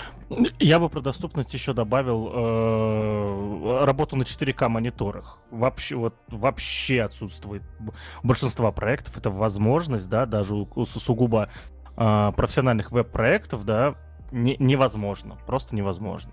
Я 0.59 0.81
бы 0.81 0.89
про 0.89 1.01
доступность 1.01 1.55
еще 1.55 1.73
добавил 1.73 2.31
э, 2.33 3.85
работу 3.85 4.17
на 4.17 4.23
4К 4.23 4.69
мониторах. 4.69 5.39
Вообще, 5.51 5.95
вот, 5.95 6.15
вообще 6.29 7.03
отсутствует 7.03 7.63
у 7.79 8.27
большинства 8.27 8.73
проектов. 8.73 9.17
Это 9.17 9.31
возможность, 9.31 10.09
да, 10.09 10.27
даже 10.27 10.55
у, 10.55 10.69
у 10.75 10.85
сугубо 10.85 11.49
э, 11.97 12.33
профессиональных 12.37 12.91
веб-проектов, 12.91 13.65
да, 13.65 13.95
не, 14.33 14.57
невозможно. 14.59 15.39
Просто 15.47 15.77
невозможно. 15.77 16.33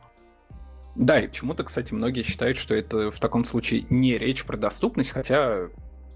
Да, 0.95 1.19
и 1.19 1.27
почему-то, 1.27 1.63
кстати, 1.63 1.93
многие 1.93 2.23
считают, 2.23 2.58
что 2.58 2.73
это 2.73 3.12
в 3.12 3.19
таком 3.19 3.45
случае 3.45 3.86
не 3.89 4.17
речь 4.17 4.43
про 4.43 4.58
доступность, 4.58 5.12
хотя 5.12 5.69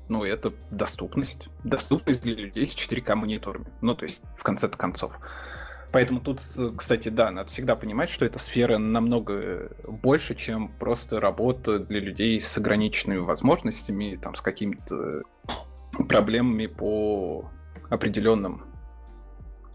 ну, 0.10 0.24
это 0.24 0.54
доступность. 0.72 1.50
Доступность 1.63 2.24
для 2.24 2.36
людей 2.36 2.66
с 2.66 2.76
4К 2.76 3.16
мониторами. 3.16 3.68
Ну, 3.82 3.94
то 3.94 4.04
есть, 4.04 4.22
в 4.36 4.44
конце-то 4.44 4.78
концов. 4.78 5.13
Поэтому 5.91 6.19
тут, 6.19 6.41
кстати, 6.78 7.10
да, 7.10 7.32
надо 7.32 7.50
всегда 7.50 7.76
понимать, 7.76 8.10
что 8.10 8.26
эта 8.26 8.39
сфера 8.39 8.78
намного 8.78 9.71
больше, 9.88 10.36
чем 10.36 10.67
просто 10.67 11.19
работа 11.19 11.80
для 11.80 12.00
людей 12.00 12.39
с 12.41 12.58
ограниченными 12.58 13.19
возможностями, 13.19 14.19
там, 14.21 14.36
с 14.36 14.41
какими-то 14.41 15.23
проблемами 16.10 16.67
по 16.67 17.50
определенным 17.89 18.65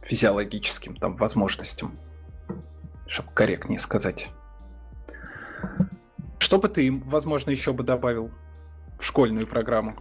физиологическим 0.02 0.96
там 0.96 1.16
возможностям, 1.16 1.98
чтобы 3.06 3.30
корректнее 3.32 3.78
сказать. 3.78 4.30
Что 6.38 6.58
бы 6.58 6.68
ты, 6.68 6.92
возможно, 7.06 7.50
еще 7.50 7.72
бы 7.72 7.84
добавил 7.84 8.30
в 8.98 9.04
школьную 9.04 9.46
программу? 9.46 9.96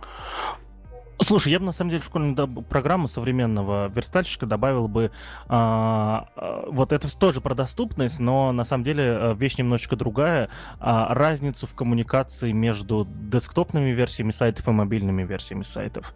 Слушай, 1.24 1.52
я 1.52 1.60
бы 1.60 1.66
на 1.66 1.72
самом 1.72 1.92
деле 1.92 2.02
в 2.02 2.06
школьную 2.06 2.48
программу 2.64 3.08
современного 3.08 3.90
верстальщика 3.90 4.46
добавил 4.46 4.88
бы 4.88 5.12
а, 5.48 6.28
а, 6.36 6.66
вот 6.68 6.92
это 6.92 7.16
тоже 7.18 7.42
про 7.42 7.54
доступность, 7.54 8.20
но 8.20 8.52
на 8.52 8.64
самом 8.64 8.84
деле 8.84 9.04
э, 9.04 9.34
вещь 9.36 9.58
немножечко 9.58 9.96
другая. 9.96 10.50
А, 10.80 11.14
разницу 11.14 11.68
в 11.68 11.76
коммуникации 11.76 12.52
между 12.52 13.08
десктопными 13.08 13.92
версиями 13.92 14.32
сайтов 14.32 14.68
и 14.68 14.72
мобильными 14.72 15.24
версиями 15.24 15.64
сайтов. 15.64 16.16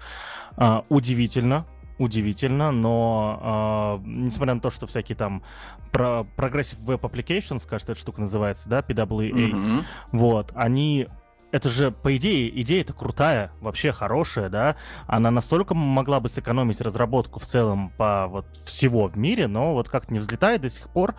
А, 0.57 0.85
удивительно, 0.89 1.67
удивительно, 1.99 2.71
но 2.71 4.01
э, 4.03 4.07
несмотря 4.07 4.55
на 4.55 4.59
то, 4.59 4.71
что 4.71 4.87
всякие 4.87 5.15
там 5.15 5.43
про 5.91 6.25
Progressive 6.35 6.83
Web 6.83 7.01
Applications, 7.01 7.67
кажется, 7.67 7.91
эта 7.91 8.01
штука 8.01 8.21
называется, 8.21 8.69
да, 8.69 8.79
PWA, 8.79 9.29
mm-hmm. 9.29 9.83
вот, 10.13 10.51
они 10.55 11.07
это 11.55 11.69
же, 11.69 11.89
по 11.89 12.13
идее, 12.17 12.51
идея-то 12.63 12.91
крутая, 12.91 13.49
вообще 13.61 13.93
хорошая, 13.93 14.49
да, 14.49 14.75
она 15.07 15.31
настолько 15.31 15.73
могла 15.73 16.19
бы 16.19 16.27
сэкономить 16.27 16.81
разработку 16.81 17.39
в 17.39 17.45
целом 17.45 17.93
по 17.97 18.27
вот 18.27 18.45
всего 18.65 19.07
в 19.07 19.17
мире, 19.17 19.47
но 19.47 19.73
вот 19.73 19.87
как-то 19.87 20.11
не 20.11 20.19
взлетает 20.19 20.59
до 20.59 20.69
сих 20.69 20.89
пор. 20.89 21.15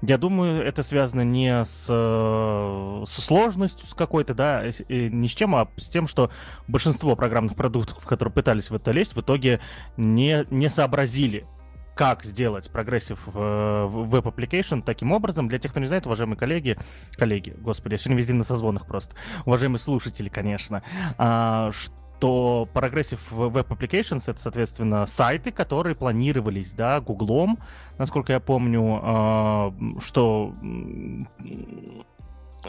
Я 0.00 0.18
думаю, 0.18 0.62
это 0.64 0.84
связано 0.84 1.22
не 1.22 1.64
с, 1.64 1.86
со 1.86 3.20
сложностью 3.20 3.88
с 3.88 3.94
какой-то, 3.94 4.34
да, 4.34 4.62
ни 4.88 5.26
с 5.26 5.32
чем, 5.32 5.56
а 5.56 5.68
с 5.76 5.88
тем, 5.88 6.06
что 6.06 6.30
большинство 6.68 7.16
программных 7.16 7.56
продуктов, 7.56 8.06
которые 8.06 8.32
пытались 8.32 8.70
в 8.70 8.76
это 8.76 8.92
лезть, 8.92 9.16
в 9.16 9.20
итоге 9.20 9.58
не, 9.96 10.46
не 10.50 10.70
сообразили, 10.70 11.44
как 11.94 12.24
сделать 12.24 12.70
progressive 12.70 13.18
э, 13.26 13.86
web 13.88 14.26
application 14.26 14.82
таким 14.82 15.12
образом. 15.12 15.48
Для 15.48 15.58
тех, 15.58 15.70
кто 15.70 15.80
не 15.80 15.86
знает, 15.86 16.06
уважаемые 16.06 16.38
коллеги, 16.38 16.78
коллеги, 17.16 17.54
господи, 17.58 17.94
я 17.94 17.98
сегодня 17.98 18.18
везде 18.18 18.32
на 18.32 18.44
созвонах 18.44 18.86
просто, 18.86 19.14
уважаемые 19.44 19.78
слушатели, 19.78 20.28
конечно, 20.28 20.82
а, 21.18 21.70
что 21.72 22.68
Progressive 22.72 23.20
Web 23.30 23.68
Applications 23.68 24.22
это, 24.26 24.40
соответственно, 24.40 25.06
сайты, 25.06 25.50
которые 25.50 25.94
планировались, 25.94 26.72
да, 26.72 27.00
Гуглом, 27.00 27.58
насколько 27.98 28.32
я 28.32 28.40
помню, 28.40 29.00
а, 29.02 29.74
что 30.00 30.54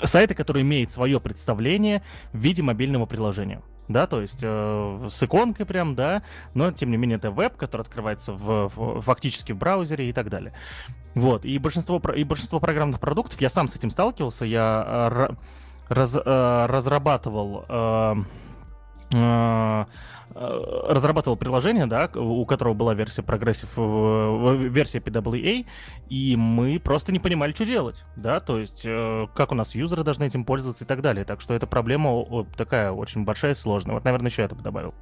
сайты, 0.03 0.36
которые 0.36 0.63
имеют 0.63 0.91
свое 0.91 1.19
представление 1.19 2.03
в 2.33 2.39
виде 2.39 2.62
мобильного 2.62 3.05
приложения 3.05 3.62
да, 3.87 4.07
то 4.07 4.21
есть 4.21 4.39
э, 4.41 5.07
с 5.09 5.23
иконкой 5.23 5.65
прям, 5.65 5.95
да, 5.95 6.23
но 6.53 6.71
тем 6.71 6.91
не 6.91 6.97
менее 6.97 7.17
это 7.17 7.31
веб, 7.31 7.57
который 7.57 7.81
открывается 7.81 8.33
в, 8.33 8.69
в, 8.75 9.01
фактически 9.01 9.51
в 9.51 9.57
браузере 9.57 10.09
и 10.09 10.13
так 10.13 10.29
далее. 10.29 10.53
Вот, 11.15 11.45
и 11.45 11.57
большинство, 11.57 12.01
и 12.15 12.23
большинство 12.23 12.59
программных 12.59 12.99
продуктов, 12.99 13.39
я 13.41 13.49
сам 13.49 13.67
с 13.67 13.75
этим 13.75 13.91
сталкивался, 13.91 14.45
я 14.45 15.09
э, 15.11 15.35
раз, 15.89 16.15
э, 16.15 16.65
разрабатывал 16.67 17.65
э, 17.67 18.15
разрабатывал 20.36 21.38
приложение, 21.38 21.86
да, 21.86 22.10
у 22.15 22.45
которого 22.45 22.73
была 22.73 22.93
версия 22.93 23.21
Progressive, 23.21 24.67
версия 24.67 24.99
PWA, 24.99 25.65
и 26.10 26.36
мы 26.36 26.80
просто 26.80 27.12
не 27.12 27.19
понимали, 27.19 27.54
что 27.54 27.65
делать, 27.65 28.04
да, 28.15 28.39
то 28.39 28.60
есть 28.60 28.84
э, 28.86 29.28
как 29.36 29.52
у 29.52 29.56
нас 29.56 29.76
юзеры 29.76 30.04
должны 30.04 30.23
этим 30.23 30.43
пользоваться 30.43 30.86
и 30.86 30.88
так 30.88 31.02
далее. 31.02 31.23
Так 31.23 31.39
что 31.39 31.54
эта 31.54 31.67
проблема 31.67 32.45
такая 32.58 32.91
очень 32.91 33.26
большая 33.26 33.52
и 33.52 33.56
сложная. 33.56 33.93
Вот, 33.93 34.06
наверное, 34.06 34.30
еще 34.30 34.41
это 34.41 34.56
бы 34.56 34.63
добавил. 34.63 34.95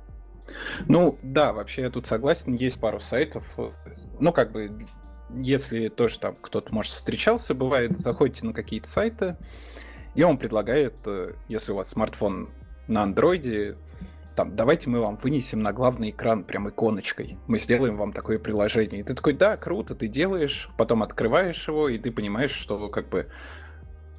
Ну, 0.88 1.18
да, 1.22 1.54
вообще 1.54 1.84
я 1.84 1.90
тут 1.90 2.08
согласен, 2.08 2.54
есть 2.54 2.80
пару 2.80 3.00
сайтов, 3.00 3.46
ну, 4.20 4.34
как 4.34 4.52
бы, 4.52 4.86
если 5.30 5.88
тоже 5.88 6.20
там 6.20 6.36
кто-то, 6.42 6.74
может, 6.74 6.92
встречался, 6.92 7.54
бывает, 7.54 7.98
заходите 7.98 8.46
на 8.46 8.54
какие-то 8.54 8.88
сайты, 8.88 9.38
и 10.14 10.24
он 10.24 10.38
предлагает, 10.38 10.96
э, 11.06 11.36
если 11.48 11.72
у 11.72 11.76
вас 11.76 11.90
смартфон 11.90 12.50
на 12.88 13.04
андроиде, 13.04 13.78
там, 14.36 14.56
давайте 14.56 14.90
мы 14.90 15.00
вам 15.00 15.18
вынесем 15.18 15.62
на 15.62 15.74
главный 15.74 16.12
экран 16.12 16.44
прям 16.44 16.70
иконочкой. 16.70 17.38
Мы 17.48 17.58
сделаем 17.58 17.98
вам 17.98 18.14
такое 18.14 18.40
приложение. 18.40 19.02
И 19.02 19.04
ты 19.04 19.14
такой, 19.14 19.34
да, 19.34 19.58
круто, 19.58 19.94
ты 19.96 20.08
делаешь, 20.08 20.70
потом 20.78 21.04
открываешь 21.04 21.68
его, 21.68 21.90
и 21.90 21.98
ты 21.98 22.12
понимаешь, 22.12 22.52
что 22.52 22.90
как 22.90 23.10
бы 23.10 23.28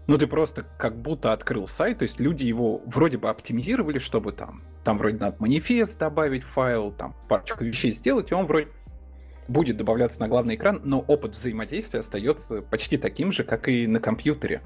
ну, 0.07 0.18
ты 0.18 0.27
просто 0.27 0.66
как 0.79 1.01
будто 1.01 1.33
открыл 1.33 1.68
сайт, 1.68 1.98
то 1.98 2.03
есть 2.03 2.18
люди 2.18 2.44
его 2.44 2.83
вроде 2.87 3.18
бы 3.18 3.31
оптимизировали, 3.31 3.98
чтобы 3.98 4.33
там, 4.33 4.62
там 4.85 4.98
вроде 4.98 5.18
надо 5.18 5.37
манифест 5.38 5.98
добавить 5.98 6.42
файл, 6.42 6.90
там 6.90 7.14
парочку 7.29 7.64
вещей 7.64 7.92
сделать, 7.92 8.33
и 8.33 8.35
он 8.35 8.46
вроде 8.46 8.68
будет 9.46 9.77
добавляться 9.77 10.20
на 10.20 10.29
главный 10.29 10.57
экран, 10.57 10.81
но 10.85 11.01
опыт 11.01 11.33
взаимодействия 11.33 12.01
остается 12.01 12.62
почти 12.62 12.96
таким 12.96 13.33
же, 13.33 13.44
как 13.44 13.68
и 13.68 13.87
на 13.87 14.01
компьютере. 14.01 14.62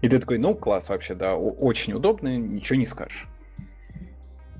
И 0.00 0.08
ты 0.08 0.18
такой, 0.18 0.38
ну, 0.38 0.54
класс 0.54 0.88
вообще, 0.88 1.14
да, 1.14 1.36
очень 1.36 1.92
удобно, 1.92 2.36
ничего 2.36 2.78
не 2.78 2.86
скажешь. 2.86 3.28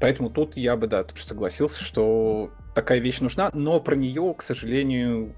Поэтому 0.01 0.31
тут 0.31 0.57
я 0.57 0.77
бы, 0.77 0.87
да, 0.87 1.05
тоже 1.05 1.25
согласился, 1.27 1.85
что 1.85 2.51
такая 2.75 2.99
вещь 3.01 3.21
нужна, 3.21 3.51
но 3.53 3.81
про 3.81 3.95
нее, 3.97 4.35
к 4.37 4.43
сожалению, 4.43 5.35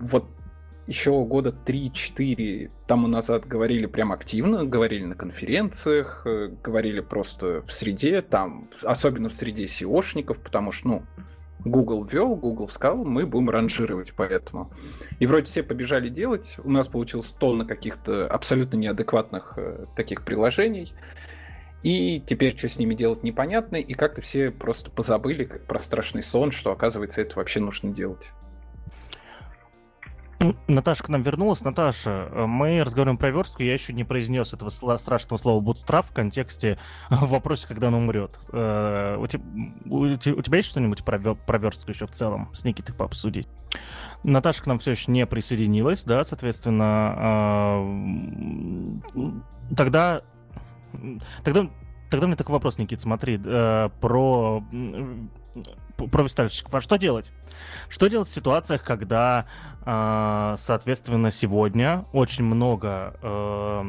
вот 0.00 0.26
еще 0.86 1.24
года 1.24 1.54
3-4 1.66 2.70
тому 2.86 3.06
назад 3.06 3.46
говорили 3.46 3.86
прям 3.86 4.12
активно, 4.12 4.64
говорили 4.64 5.04
на 5.04 5.14
конференциях, 5.14 6.22
э, 6.26 6.50
говорили 6.62 7.00
просто 7.00 7.62
в 7.66 7.72
среде, 7.72 8.22
там, 8.22 8.68
особенно 8.82 9.28
в 9.28 9.34
среде 9.34 9.64
SEOшников, 9.64 10.40
потому 10.42 10.72
что, 10.72 10.88
ну, 10.88 11.02
Google 11.64 12.04
ввел, 12.04 12.34
Google 12.34 12.68
сказал, 12.68 13.04
мы 13.04 13.24
будем 13.24 13.48
ранжировать 13.48 14.12
поэтому. 14.14 14.70
И 15.18 15.26
вроде 15.26 15.46
все 15.46 15.62
побежали 15.62 16.10
делать, 16.10 16.56
у 16.62 16.70
нас 16.70 16.86
получилось 16.86 17.34
тонна 17.38 17.64
каких-то 17.64 18.26
абсолютно 18.26 18.76
неадекватных 18.76 19.54
э, 19.56 19.86
таких 19.96 20.22
приложений, 20.22 20.92
и 21.84 22.18
теперь 22.26 22.56
что 22.56 22.70
с 22.70 22.78
ними 22.78 22.94
делать 22.94 23.22
непонятно, 23.22 23.76
и 23.76 23.92
как-то 23.92 24.22
все 24.22 24.50
просто 24.50 24.90
позабыли 24.90 25.44
про 25.44 25.78
страшный 25.78 26.22
сон, 26.22 26.50
что, 26.50 26.72
оказывается, 26.72 27.20
это 27.20 27.36
вообще 27.36 27.60
нужно 27.60 27.90
делать. 27.90 28.32
Наташа 30.66 31.04
к 31.04 31.08
нам 31.10 31.22
вернулась. 31.22 31.62
Наташа, 31.62 32.28
мы 32.46 32.82
разговариваем 32.82 33.18
про 33.18 33.30
верстку. 33.30 33.62
Я 33.62 33.74
еще 33.74 33.92
не 33.92 34.04
произнес 34.04 34.52
этого 34.52 34.70
страшного 34.98 35.38
слова 35.38 35.62
bootstrap 35.62 36.04
в 36.04 36.12
контексте 36.12 36.78
в 37.10 37.28
вопросе, 37.28 37.68
когда 37.68 37.88
он 37.88 37.94
умрет. 37.94 38.38
Э, 38.52 39.16
у, 39.18 39.26
тебя, 39.26 40.56
есть 40.56 40.68
что-нибудь 40.68 41.04
про, 41.04 41.18
верстку 41.58 41.90
еще 41.90 42.06
в 42.06 42.10
целом 42.10 42.50
с 42.54 42.64
Никитой 42.64 42.94
пообсудить? 42.94 43.46
Наташа 44.22 44.62
к 44.62 44.66
нам 44.66 44.78
все 44.78 44.92
еще 44.92 45.10
не 45.12 45.26
присоединилась, 45.26 46.04
да, 46.04 46.24
соответственно. 46.24 47.78
Тогда 49.76 50.22
тогда, 51.42 51.68
тогда 52.10 52.26
у 52.26 52.28
меня 52.28 52.36
такой 52.36 52.54
вопрос, 52.54 52.78
Никит, 52.78 53.00
смотри, 53.00 53.40
э, 53.44 53.90
про 54.00 54.64
про 55.96 56.22
верстальщиков. 56.22 56.74
А 56.74 56.80
что 56.80 56.96
делать? 56.96 57.32
Что 57.88 58.08
делать 58.08 58.28
в 58.28 58.34
ситуациях, 58.34 58.82
когда, 58.82 59.46
э, 59.84 60.56
соответственно, 60.58 61.30
сегодня 61.30 62.04
очень 62.12 62.44
много, 62.44 63.16
э, 63.22 63.82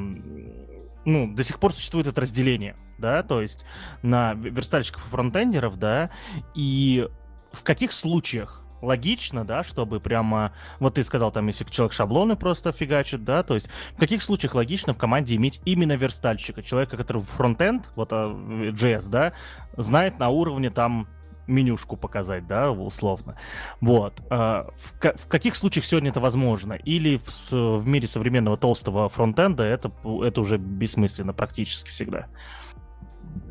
ну, 1.06 1.34
до 1.34 1.44
сих 1.44 1.60
пор 1.60 1.74
существует 1.74 2.08
это 2.08 2.22
разделение, 2.22 2.76
да, 2.98 3.24
то 3.24 3.42
есть 3.42 3.66
на 4.04 4.34
верстальщиков 4.34 5.06
и 5.06 5.10
фронтендеров, 5.10 5.78
да, 5.78 6.12
и 6.54 7.08
в 7.52 7.64
каких 7.64 7.92
случаях 7.92 8.65
логично, 8.82 9.46
да, 9.46 9.64
чтобы 9.64 10.00
прямо, 10.00 10.54
вот 10.80 10.96
ты 10.96 11.04
сказал, 11.04 11.32
там, 11.32 11.48
если 11.48 11.66
человек 11.66 11.94
шаблоны 11.94 12.36
просто 12.36 12.72
фигачит, 12.72 13.24
да, 13.24 13.44
то 13.44 13.56
есть 13.56 13.70
в 13.94 14.00
каких 14.00 14.22
случаях 14.22 14.56
логично 14.56 14.94
в 14.94 14.98
команде 14.98 15.36
иметь 15.36 15.62
именно 15.66 15.94
верстальщика, 15.94 16.62
человека, 16.62 16.98
который 16.98 17.22
фронтенд, 17.22 17.92
вот 17.96 18.12
JS, 18.12 19.10
да, 19.10 19.34
знает 19.78 20.20
на 20.20 20.30
уровне 20.30 20.70
там 20.70 21.08
менюшку 21.48 21.96
показать, 21.96 22.48
да, 22.48 22.72
условно. 22.72 23.38
Вот. 23.82 24.22
А, 24.30 24.68
в, 24.78 25.00
в 25.00 25.28
каких 25.28 25.56
случаях 25.56 25.86
сегодня 25.86 26.10
это 26.10 26.20
возможно? 26.20 26.74
Или 26.74 27.18
в, 27.18 27.52
в 27.52 27.88
мире 27.88 28.08
современного 28.08 28.58
толстого 28.58 29.10
фронтенда 29.10 29.64
это, 29.64 29.92
это 30.24 30.42
уже 30.42 30.58
бессмысленно 30.58 31.34
практически 31.34 31.90
всегда? 31.90 32.28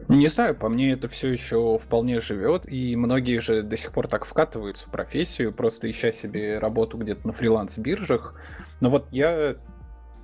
Не 0.09 0.27
знаю, 0.29 0.55
по 0.55 0.69
мне 0.69 0.93
это 0.93 1.09
все 1.09 1.33
еще 1.33 1.79
вполне 1.79 2.21
живет, 2.21 2.71
и 2.71 2.95
многие 2.95 3.41
же 3.41 3.63
до 3.63 3.77
сих 3.77 3.93
пор 3.93 4.07
так 4.07 4.27
вкатываются 4.27 4.87
в 4.87 4.91
профессию, 4.91 5.53
просто 5.53 5.91
ища 5.91 6.13
себе 6.13 6.59
работу 6.59 6.99
где-то 6.99 7.27
на 7.27 7.33
фриланс-биржах. 7.33 8.35
Но 8.81 8.91
вот 8.91 9.07
я 9.13 9.57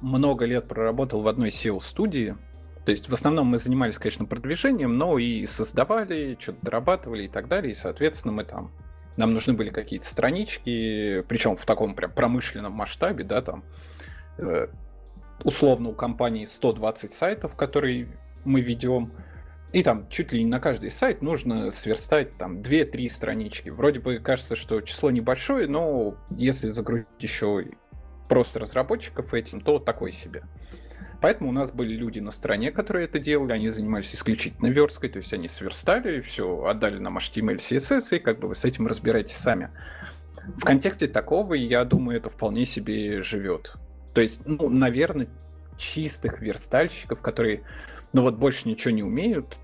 много 0.03 0.45
лет 0.45 0.69
проработал 0.69 1.23
в 1.23 1.29
одной 1.29 1.49
SEO-студии, 1.49 2.37
то 2.85 2.93
есть 2.93 3.09
в 3.09 3.13
основном 3.13 3.47
мы 3.47 3.59
занимались, 3.59 3.99
конечно, 3.99 4.25
продвижением, 4.25 4.99
но 4.99 5.19
и 5.19 5.47
создавали, 5.47 6.37
что-то 6.39 6.59
дорабатывали 6.63 7.25
и 7.25 7.29
так 7.29 7.49
далее. 7.49 7.73
И, 7.73 7.75
соответственно, 7.75 8.33
мы 8.33 8.45
там 8.45 8.73
нам 9.17 9.35
нужны 9.35 9.53
были 9.53 9.69
какие-то 9.69 10.07
странички, 10.07 11.23
причем 11.29 11.57
в 11.57 11.65
таком 11.67 11.95
прям 11.95 12.11
промышленном 12.11 12.73
масштабе, 12.73 13.25
да, 13.25 13.43
там 13.43 13.65
э, 14.39 14.69
условно 15.45 15.91
у 15.91 15.93
компании 15.93 16.47
120 16.47 17.13
сайтов, 17.13 17.55
которые 17.55 18.09
мы 18.45 18.61
ведем, 18.61 19.13
и 19.73 19.83
там 19.83 20.09
чуть 20.09 20.33
ли 20.33 20.43
не 20.43 20.51
на 20.51 20.61
каждый 20.61 20.91
сайт 20.91 21.23
нужно 21.23 21.71
сверстать 21.71 22.37
там 22.37 22.57
2-3 22.57 23.09
странички. 23.09 23.69
Вроде 23.69 24.01
бы 24.01 24.19
кажется, 24.19 24.57
что 24.57 24.81
число 24.81 25.11
небольшое, 25.11 25.69
но 25.69 26.17
если 26.31 26.71
загрузить 26.71 27.07
еще 27.19 27.65
просто 28.29 28.61
разработчиков 28.61 29.33
этим, 29.35 29.61
то 29.61 29.79
такой 29.79 30.13
себе. 30.13 30.43
Поэтому 31.21 31.51
у 31.51 31.53
нас 31.53 31.71
были 31.71 31.95
люди 31.95 32.19
на 32.19 32.31
стороне, 32.31 32.73
которые 32.73 33.05
это 33.05 33.19
делали, 33.19 33.53
они 33.53 33.69
занимались 33.69 34.15
исключительно 34.15 34.69
версткой, 34.69 35.11
то 35.11 35.19
есть 35.19 35.33
они 35.33 35.49
сверстали, 35.49 36.21
все, 36.23 36.65
отдали 36.65 36.99
нам 36.99 37.19
HTML, 37.19 37.57
CSS, 37.57 38.17
и 38.17 38.19
как 38.19 38.39
бы 38.39 38.49
вы 38.49 38.55
с 38.55 38.65
этим 38.65 38.87
разбираетесь 38.87 39.37
сами. 39.37 39.71
В 40.57 40.65
контексте 40.65 41.07
такого, 41.07 41.55
я 41.55 41.85
думаю, 41.85 42.17
это 42.17 42.31
вполне 42.31 42.65
себе 42.65 43.23
живет. 43.23 43.75
То 44.15 44.23
есть, 44.23 44.47
ну, 44.47 44.71
наверное, 44.71 45.29
чистых 45.77 46.41
верстальщиков, 46.41 47.21
которые, 47.21 47.65
ну 48.13 48.23
вот 48.23 48.37
больше 48.37 48.69
ничего 48.69 48.93
не 48.93 49.03
умеют, 49.03 49.57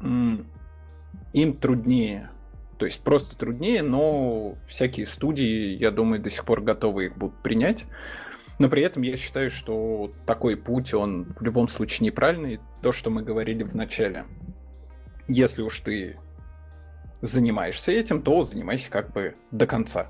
им 0.00 1.54
труднее. 1.54 2.30
То 2.78 2.84
есть 2.84 3.00
просто 3.00 3.36
труднее, 3.36 3.82
но 3.82 4.56
всякие 4.68 5.06
студии, 5.06 5.76
я 5.76 5.90
думаю, 5.90 6.20
до 6.20 6.28
сих 6.28 6.44
пор 6.44 6.60
готовы 6.60 7.06
их 7.06 7.16
будут 7.16 7.36
принять. 7.42 7.86
Но 8.58 8.68
при 8.68 8.82
этом 8.82 9.02
я 9.02 9.16
считаю, 9.16 9.50
что 9.50 10.12
такой 10.26 10.56
путь, 10.56 10.94
он 10.94 11.24
в 11.38 11.42
любом 11.42 11.68
случае 11.68 12.06
неправильный. 12.06 12.60
То, 12.82 12.92
что 12.92 13.10
мы 13.10 13.22
говорили 13.22 13.62
в 13.62 13.74
начале. 13.74 14.24
Если 15.28 15.62
уж 15.62 15.80
ты 15.80 16.18
занимаешься 17.20 17.92
этим, 17.92 18.22
то 18.22 18.42
занимайся 18.42 18.90
как 18.90 19.12
бы 19.12 19.34
до 19.50 19.66
конца. 19.66 20.08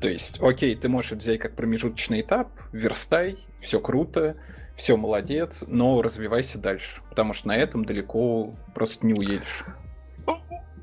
То 0.00 0.08
есть, 0.08 0.40
окей, 0.42 0.74
ты 0.76 0.88
можешь 0.88 1.12
взять 1.12 1.40
как 1.40 1.54
промежуточный 1.54 2.22
этап, 2.22 2.48
верстай, 2.72 3.38
все 3.60 3.80
круто, 3.80 4.36
все 4.76 4.96
молодец, 4.96 5.64
но 5.66 6.02
развивайся 6.02 6.58
дальше, 6.58 7.02
потому 7.08 7.32
что 7.32 7.48
на 7.48 7.56
этом 7.56 7.84
далеко 7.84 8.44
просто 8.74 9.06
не 9.06 9.14
уедешь. 9.14 9.64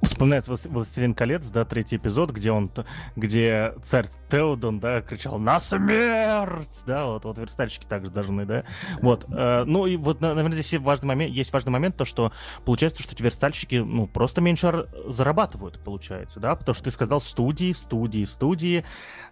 Вспоминается 0.02 0.54
«Властелин 0.70 1.14
колец», 1.14 1.48
да, 1.50 1.66
третий 1.66 1.98
эпизод, 1.98 2.32
где 2.32 2.52
он, 2.52 2.72
где 3.18 3.74
царь 3.84 4.08
Теодон, 4.32 4.80
да, 4.80 5.02
кричал 5.02 5.40
«На 5.40 5.60
смерть!» 5.60 6.84
Да, 6.86 7.06
вот, 7.08 7.26
вот 7.26 7.38
верстальщики 7.38 7.86
также 7.86 8.10
должны, 8.10 8.46
да. 8.46 8.64
Вот, 9.02 9.26
э, 9.30 9.64
ну 9.66 9.88
и 9.88 9.98
вот, 9.98 10.22
наверное, 10.22 10.54
здесь 10.54 10.80
важный 10.80 11.08
момент, 11.08 11.34
есть 11.34 11.52
важный 11.52 11.72
момент, 11.72 11.98
то, 11.98 12.06
что 12.06 12.32
получается, 12.64 13.04
что 13.04 13.14
эти 13.14 13.22
верстальщики, 13.22 13.76
ну, 13.76 14.08
просто 14.08 14.40
меньше 14.40 14.88
зарабатывают, 15.06 15.84
получается, 15.84 16.40
да, 16.40 16.56
потому 16.56 16.76
что 16.76 16.86
ты 16.86 16.92
сказал 16.92 17.20
студии, 17.20 17.74
студии, 17.74 18.24
студии. 18.24 18.86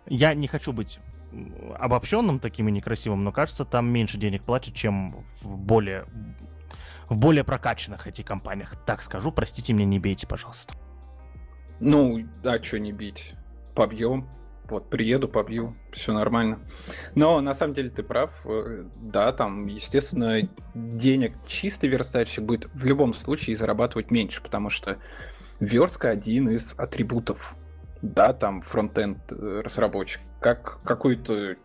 Я 0.05 0.33
не 0.33 0.47
хочу 0.47 0.73
быть 0.73 0.99
обобщенным 1.77 2.39
таким 2.39 2.67
и 2.67 2.71
некрасивым, 2.71 3.23
но 3.23 3.31
кажется, 3.31 3.65
там 3.65 3.87
меньше 3.89 4.17
денег 4.17 4.43
платят, 4.43 4.73
чем 4.73 5.23
в 5.41 5.57
более 5.57 6.05
в 7.09 7.17
более 7.17 7.43
прокачанных 7.43 8.07
этих 8.07 8.25
компаниях. 8.25 8.75
Так 8.85 9.01
скажу, 9.01 9.31
простите 9.31 9.73
меня, 9.73 9.85
не 9.85 9.99
бейте, 9.99 10.27
пожалуйста. 10.27 10.75
Ну, 11.79 12.25
а 12.43 12.61
что 12.61 12.79
не 12.79 12.91
бить? 12.91 13.33
Побьем. 13.75 14.27
Вот, 14.69 14.89
приеду, 14.89 15.29
побью, 15.29 15.77
все 15.93 16.11
нормально. 16.11 16.59
Но 17.15 17.39
на 17.39 17.53
самом 17.53 17.73
деле 17.73 17.89
ты 17.89 18.03
прав. 18.03 18.31
Э, 18.43 18.83
да, 18.97 19.31
там, 19.31 19.67
естественно, 19.67 20.41
денег 20.73 21.35
чистый 21.45 21.87
верстальщик 21.87 22.43
будет 22.43 22.65
в 22.73 22.85
любом 22.85 23.13
случае 23.13 23.55
зарабатывать 23.55 24.11
меньше, 24.11 24.43
потому 24.43 24.69
что 24.69 24.97
верстка 25.61 26.09
один 26.09 26.49
из 26.49 26.73
атрибутов. 26.77 27.55
Да, 28.01 28.33
там 28.33 28.61
фронтенд 28.61 29.19
э, 29.31 29.61
разработчик. 29.63 30.21
Как 30.39 30.79
какой-то 30.83 31.55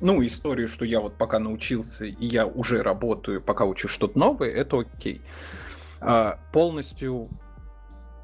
ну, 0.00 0.24
историю, 0.24 0.68
что 0.68 0.84
я 0.84 1.00
вот 1.00 1.16
пока 1.16 1.38
научился, 1.38 2.06
и 2.06 2.26
я 2.26 2.46
уже 2.46 2.82
работаю, 2.82 3.42
пока 3.42 3.64
учу 3.64 3.88
что-то 3.88 4.18
новое, 4.18 4.50
это 4.50 4.80
окей. 4.80 5.22
А, 6.00 6.38
полностью 6.52 7.28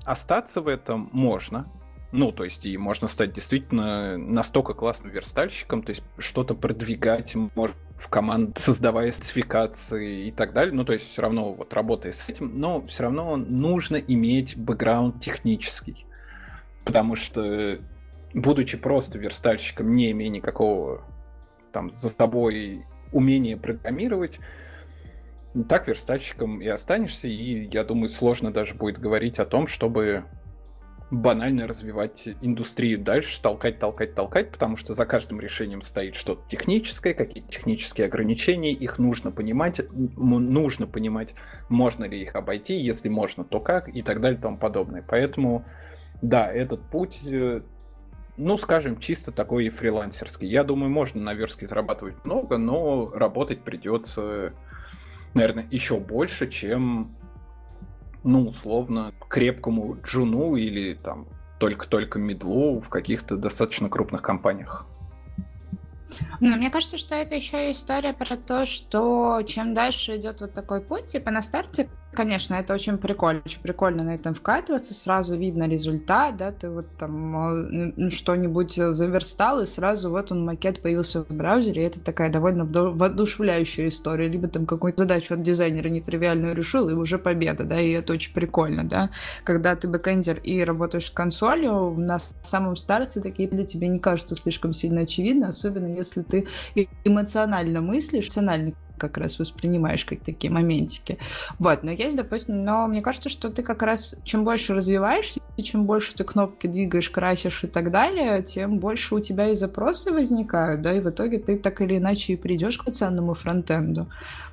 остаться 0.04 0.60
в 0.60 0.68
этом 0.68 1.10
можно. 1.12 1.66
Ну, 2.12 2.30
то 2.30 2.44
есть, 2.44 2.64
и 2.64 2.78
можно 2.78 3.08
стать 3.08 3.32
действительно 3.32 4.16
настолько 4.16 4.72
классным 4.72 5.10
верстальщиком, 5.10 5.82
то 5.82 5.90
есть 5.90 6.04
что-то 6.18 6.54
продвигать, 6.54 7.34
может, 7.56 7.74
в 7.98 8.08
команд, 8.08 8.56
создавая 8.58 9.10
спецификации 9.10 10.28
и 10.28 10.30
так 10.30 10.52
далее. 10.52 10.72
Ну, 10.72 10.84
то 10.84 10.92
есть, 10.92 11.10
все 11.10 11.22
равно 11.22 11.52
вот 11.52 11.74
работая 11.74 12.12
с 12.12 12.28
этим, 12.28 12.60
но 12.60 12.82
все 12.86 13.04
равно 13.04 13.36
нужно 13.36 13.96
иметь 13.96 14.56
бэкграунд 14.56 15.20
технический. 15.20 16.06
Потому 16.84 17.14
что, 17.14 17.78
будучи 18.34 18.76
просто 18.76 19.18
верстальщиком, 19.18 19.94
не 19.94 20.10
имея 20.10 20.28
никакого 20.28 21.04
там 21.72 21.90
за 21.90 22.08
собой 22.08 22.84
умение 23.12 23.56
программировать, 23.56 24.38
так 25.68 25.86
верстальщиком 25.88 26.60
и 26.60 26.66
останешься, 26.66 27.28
и 27.28 27.68
я 27.72 27.84
думаю, 27.84 28.08
сложно 28.08 28.52
даже 28.52 28.74
будет 28.74 28.98
говорить 28.98 29.38
о 29.38 29.46
том, 29.46 29.66
чтобы 29.66 30.24
банально 31.10 31.66
развивать 31.66 32.28
индустрию 32.42 32.98
дальше, 32.98 33.40
толкать, 33.40 33.78
толкать, 33.78 34.14
толкать, 34.14 34.50
потому 34.50 34.76
что 34.76 34.94
за 34.94 35.06
каждым 35.06 35.40
решением 35.40 35.82
стоит 35.82 36.16
что-то 36.16 36.42
техническое, 36.48 37.14
какие-то 37.14 37.48
технические 37.50 38.06
ограничения, 38.06 38.72
их 38.72 38.98
нужно 38.98 39.30
понимать, 39.30 39.80
нужно 39.92 40.86
понимать, 40.86 41.34
можно 41.68 42.04
ли 42.04 42.20
их 42.20 42.34
обойти, 42.34 42.80
если 42.80 43.08
можно, 43.08 43.44
то 43.44 43.60
как, 43.60 43.94
и 43.94 44.02
так 44.02 44.20
далее 44.20 44.38
и 44.38 44.42
тому 44.42 44.58
подобное. 44.58 45.04
Поэтому, 45.06 45.64
да, 46.28 46.50
этот 46.50 46.80
путь 46.90 47.20
э, 47.26 47.60
ну, 48.36 48.56
скажем, 48.56 48.98
чисто 48.98 49.32
такой 49.32 49.68
фрилансерский. 49.68 50.48
Я 50.48 50.64
думаю, 50.64 50.90
можно 50.90 51.20
на 51.20 51.34
верстке 51.34 51.66
зарабатывать 51.66 52.24
много, 52.24 52.58
но 52.58 53.10
работать 53.14 53.62
придется, 53.62 54.52
наверное, 55.34 55.66
еще 55.70 55.98
больше, 55.98 56.50
чем, 56.50 57.14
ну, 58.24 58.48
условно, 58.48 59.12
крепкому 59.28 59.96
джуну 60.02 60.56
или 60.56 60.94
там 60.94 61.28
только-только 61.60 62.18
медлу 62.18 62.80
в 62.80 62.88
каких-то 62.88 63.36
достаточно 63.36 63.88
крупных 63.88 64.22
компаниях. 64.22 64.86
Но 66.40 66.56
мне 66.56 66.70
кажется, 66.70 66.98
что 66.98 67.14
это 67.14 67.34
еще 67.34 67.70
история 67.70 68.12
про 68.12 68.36
то, 68.36 68.66
что 68.66 69.42
чем 69.46 69.74
дальше 69.74 70.16
идет 70.16 70.40
вот 70.40 70.52
такой 70.52 70.80
путь, 70.80 71.06
типа 71.06 71.30
на 71.30 71.40
старте 71.40 71.88
Конечно, 72.14 72.54
это 72.54 72.74
очень 72.74 72.98
прикольно, 72.98 73.42
очень 73.44 73.60
прикольно 73.60 74.04
на 74.04 74.14
этом 74.14 74.34
вкатываться, 74.34 74.94
сразу 74.94 75.36
видно 75.36 75.68
результат, 75.68 76.36
да, 76.36 76.52
ты 76.52 76.70
вот 76.70 76.86
там 76.96 78.10
что-нибудь 78.10 78.74
заверстал, 78.74 79.60
и 79.60 79.66
сразу 79.66 80.10
вот 80.10 80.32
он, 80.32 80.44
макет 80.44 80.80
появился 80.80 81.24
в 81.24 81.28
браузере, 81.28 81.82
и 81.82 81.86
это 81.86 82.00
такая 82.00 82.30
довольно 82.30 82.64
воодушевляющая 82.64 83.88
история, 83.88 84.28
либо 84.28 84.48
там 84.48 84.66
какую-то 84.66 85.02
задачу 85.02 85.34
от 85.34 85.42
дизайнера 85.42 85.88
нетривиальную 85.88 86.54
решил, 86.54 86.88
и 86.88 86.94
уже 86.94 87.18
победа, 87.18 87.64
да, 87.64 87.80
и 87.80 87.90
это 87.90 88.12
очень 88.12 88.32
прикольно, 88.32 88.84
да, 88.84 89.10
когда 89.42 89.74
ты 89.76 89.88
бэкэндер 89.88 90.38
и 90.38 90.62
работаешь 90.62 91.06
с 91.06 91.10
консолью, 91.10 91.94
на 91.96 92.18
самом 92.18 92.76
старте 92.76 93.20
такие 93.20 93.48
для 93.48 93.64
тебя 93.64 93.88
не 93.88 93.98
кажутся 93.98 94.36
слишком 94.36 94.72
сильно 94.72 95.02
очевидны, 95.02 95.46
особенно 95.46 95.86
если 95.86 96.22
ты 96.22 96.46
эмоционально 97.04 97.80
мыслишь, 97.80 98.26
эмоциональный 98.26 98.74
как 98.98 99.18
раз 99.18 99.38
воспринимаешь 99.38 100.04
как 100.04 100.20
такие 100.20 100.52
моментики. 100.52 101.18
Вот, 101.58 101.82
но 101.82 101.90
есть, 101.90 102.16
допустим, 102.16 102.64
но 102.64 102.86
мне 102.86 103.02
кажется, 103.02 103.28
что 103.28 103.50
ты 103.50 103.62
как 103.62 103.82
раз, 103.82 104.16
чем 104.24 104.44
больше 104.44 104.74
развиваешься, 104.74 105.40
чем 105.62 105.84
больше 105.84 106.14
ты 106.14 106.24
кнопки 106.24 106.66
двигаешь, 106.66 107.10
красишь 107.10 107.64
и 107.64 107.66
так 107.66 107.90
далее, 107.90 108.42
тем 108.42 108.78
больше 108.78 109.14
у 109.14 109.20
тебя 109.20 109.50
и 109.50 109.54
запросы 109.54 110.12
возникают, 110.12 110.82
да, 110.82 110.92
и 110.92 111.00
в 111.00 111.08
итоге 111.08 111.38
ты 111.38 111.58
так 111.58 111.80
или 111.80 111.98
иначе 111.98 112.32
и 112.32 112.36
придешь 112.36 112.78
к 112.78 112.90
ценному 112.90 113.34
фронтенду. 113.34 114.08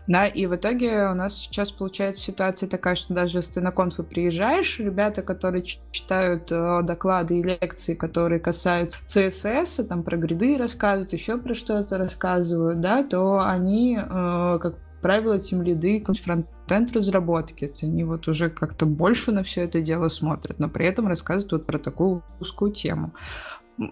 Да, 0.07 0.25
и 0.25 0.45
в 0.47 0.55
итоге 0.55 1.07
у 1.07 1.13
нас 1.13 1.37
сейчас 1.37 1.71
получается 1.71 2.23
ситуация 2.23 2.67
такая, 2.67 2.95
что 2.95 3.13
даже 3.13 3.37
если 3.37 3.53
ты 3.53 3.61
на 3.61 3.71
конфы 3.71 4.03
приезжаешь, 4.03 4.79
ребята, 4.79 5.21
которые 5.21 5.63
читают 5.91 6.51
э, 6.51 6.81
доклады 6.83 7.39
и 7.39 7.43
лекции, 7.43 7.93
которые 7.93 8.39
касаются 8.39 8.97
CSS, 9.05 9.83
там 9.83 10.03
про 10.03 10.17
гриды 10.17 10.57
рассказывают, 10.57 11.13
еще 11.13 11.37
про 11.37 11.53
что-то 11.53 11.97
рассказывают, 11.97 12.81
да, 12.81 13.03
то 13.03 13.45
они, 13.45 13.97
э, 13.97 14.59
как 14.59 14.75
правило, 15.01 15.39
тем 15.39 15.61
лиды 15.61 16.03
фронтенд 16.03 16.91
разработки. 16.93 17.71
Они 17.81 18.03
вот 18.03 18.27
уже 18.27 18.49
как-то 18.49 18.85
больше 18.85 19.31
на 19.31 19.43
все 19.43 19.63
это 19.63 19.81
дело 19.81 20.09
смотрят, 20.09 20.59
но 20.59 20.69
при 20.69 20.85
этом 20.85 21.07
рассказывают 21.07 21.51
вот 21.51 21.65
про 21.65 21.77
такую 21.77 22.23
узкую 22.39 22.71
тему. 22.71 23.13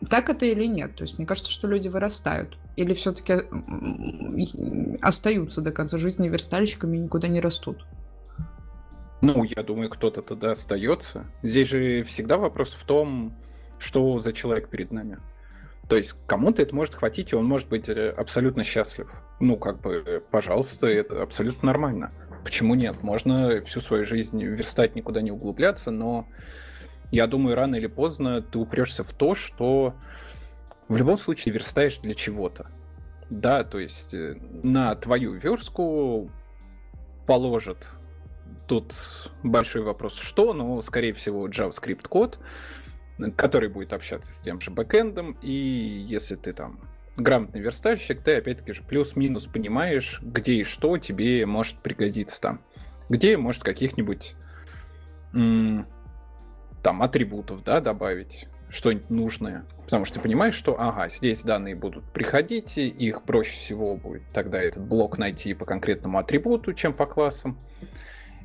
Так 0.09 0.29
это 0.29 0.45
или 0.45 0.65
нет? 0.65 0.95
То 0.95 1.03
есть 1.03 1.17
мне 1.17 1.27
кажется, 1.27 1.51
что 1.51 1.67
люди 1.67 1.87
вырастают. 1.87 2.57
Или 2.75 2.93
все-таки 2.93 3.33
остаются 5.01 5.61
до 5.61 5.71
конца 5.71 5.97
жизни 5.97 6.29
верстальщиками 6.29 6.97
и 6.97 7.01
никуда 7.01 7.27
не 7.27 7.39
растут? 7.39 7.85
Ну, 9.21 9.43
я 9.43 9.63
думаю, 9.63 9.89
кто-то 9.89 10.21
тогда 10.21 10.51
остается. 10.51 11.25
Здесь 11.43 11.67
же 11.67 12.03
всегда 12.03 12.37
вопрос 12.37 12.73
в 12.73 12.85
том, 12.85 13.33
что 13.79 14.19
за 14.19 14.31
человек 14.33 14.69
перед 14.69 14.91
нами. 14.91 15.19
То 15.89 15.97
есть 15.97 16.15
кому-то 16.27 16.61
это 16.61 16.75
может 16.75 16.95
хватить, 16.95 17.33
и 17.33 17.35
он 17.35 17.45
может 17.45 17.67
быть 17.67 17.89
э, 17.89 18.11
абсолютно 18.11 18.63
счастлив. 18.63 19.09
Ну, 19.39 19.57
как 19.57 19.81
бы, 19.81 20.23
пожалуйста, 20.29 20.87
это 20.87 21.23
абсолютно 21.23 21.65
нормально. 21.67 22.11
Почему 22.43 22.75
нет? 22.75 23.01
Можно 23.01 23.61
всю 23.65 23.81
свою 23.81 24.05
жизнь 24.05 24.41
верстать, 24.41 24.95
никуда 24.95 25.21
не 25.21 25.31
углубляться, 25.31 25.89
но 25.89 26.27
я 27.11 27.27
думаю, 27.27 27.55
рано 27.55 27.75
или 27.75 27.87
поздно 27.87 28.41
ты 28.41 28.57
упрешься 28.57 29.03
в 29.03 29.13
то, 29.13 29.35
что 29.35 29.95
в 30.87 30.95
любом 30.95 31.17
случае 31.17 31.53
верстаешь 31.53 31.97
для 31.99 32.15
чего-то. 32.15 32.67
Да, 33.29 33.63
то 33.63 33.79
есть 33.79 34.13
э, 34.13 34.35
на 34.63 34.95
твою 34.95 35.33
верстку 35.33 36.31
положат 37.27 37.91
тут 38.67 38.95
большой 39.43 39.83
вопрос, 39.83 40.17
что, 40.17 40.53
но, 40.53 40.81
скорее 40.81 41.13
всего, 41.13 41.47
JavaScript 41.47 42.07
код, 42.07 42.39
который 43.35 43.69
будет 43.69 43.93
общаться 43.93 44.31
с 44.31 44.41
тем 44.41 44.59
же 44.61 44.71
бэкэндом, 44.71 45.37
и 45.41 45.51
если 45.51 46.35
ты 46.35 46.53
там 46.53 46.79
грамотный 47.17 47.59
верстальщик, 47.61 48.21
ты 48.21 48.37
опять-таки 48.37 48.73
же 48.73 48.83
плюс-минус 48.83 49.45
понимаешь, 49.45 50.19
где 50.23 50.55
и 50.55 50.63
что 50.63 50.97
тебе 50.97 51.45
может 51.45 51.77
пригодиться 51.79 52.41
там. 52.41 52.61
Где 53.09 53.37
может 53.37 53.63
каких-нибудь 53.63 54.35
там 56.81 57.01
атрибутов, 57.03 57.63
да, 57.63 57.81
добавить, 57.81 58.47
что-нибудь 58.69 59.09
нужное. 59.09 59.65
Потому 59.83 60.05
что 60.05 60.15
ты 60.15 60.21
понимаешь, 60.21 60.53
что, 60.53 60.79
ага, 60.79 61.09
здесь 61.09 61.41
данные 61.43 61.75
будут 61.75 62.03
приходить, 62.11 62.77
и 62.77 62.87
их 62.87 63.23
проще 63.23 63.57
всего 63.57 63.95
будет 63.97 64.23
тогда 64.33 64.61
этот 64.61 64.83
блок 64.83 65.17
найти 65.17 65.53
по 65.53 65.65
конкретному 65.65 66.19
атрибуту, 66.19 66.73
чем 66.73 66.93
по 66.93 67.05
классам. 67.05 67.57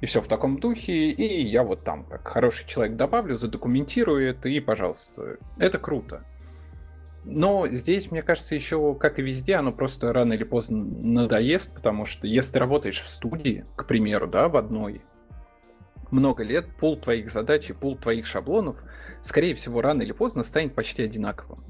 И 0.01 0.07
все 0.07 0.21
в 0.21 0.27
таком 0.27 0.59
духе, 0.59 1.11
и 1.11 1.47
я 1.47 1.63
вот 1.63 1.85
там, 1.85 2.05
как 2.05 2.27
хороший 2.27 2.67
человек, 2.67 2.97
добавлю, 2.97 3.37
задокументирую 3.37 4.29
это, 4.29 4.49
и, 4.49 4.61
пожалуйста, 4.61 5.39
это 5.59 5.79
круто. 5.79 6.25
Но 7.25 7.69
здесь, 7.69 8.11
мне 8.11 8.23
кажется, 8.23 8.55
еще, 8.55 8.95
как 8.95 9.19
и 9.19 9.23
везде, 9.23 9.55
оно 9.55 9.73
просто 9.73 10.13
рано 10.13 10.35
или 10.35 10.45
поздно 10.45 10.85
надоест, 10.85 11.75
потому 11.75 12.05
что 12.05 12.27
если 12.27 12.53
ты 12.53 12.59
работаешь 12.59 13.03
в 13.03 13.09
студии, 13.09 13.65
к 13.77 13.87
примеру, 13.87 14.27
да, 14.27 14.49
в 14.49 14.57
одной, 14.57 15.01
много 16.15 16.45
лет 16.45 16.67
пул 16.79 16.97
твоих 16.97 17.31
задач 17.31 17.69
и 17.69 17.73
пул 17.73 17.97
твоих 17.97 18.27
шаблонов, 18.27 18.77
скорее 19.23 19.55
всего, 19.55 19.83
рано 19.83 20.03
или 20.03 20.13
поздно 20.13 20.43
станет 20.43 20.75
почти 20.75 21.03
одинаковым. 21.03 21.63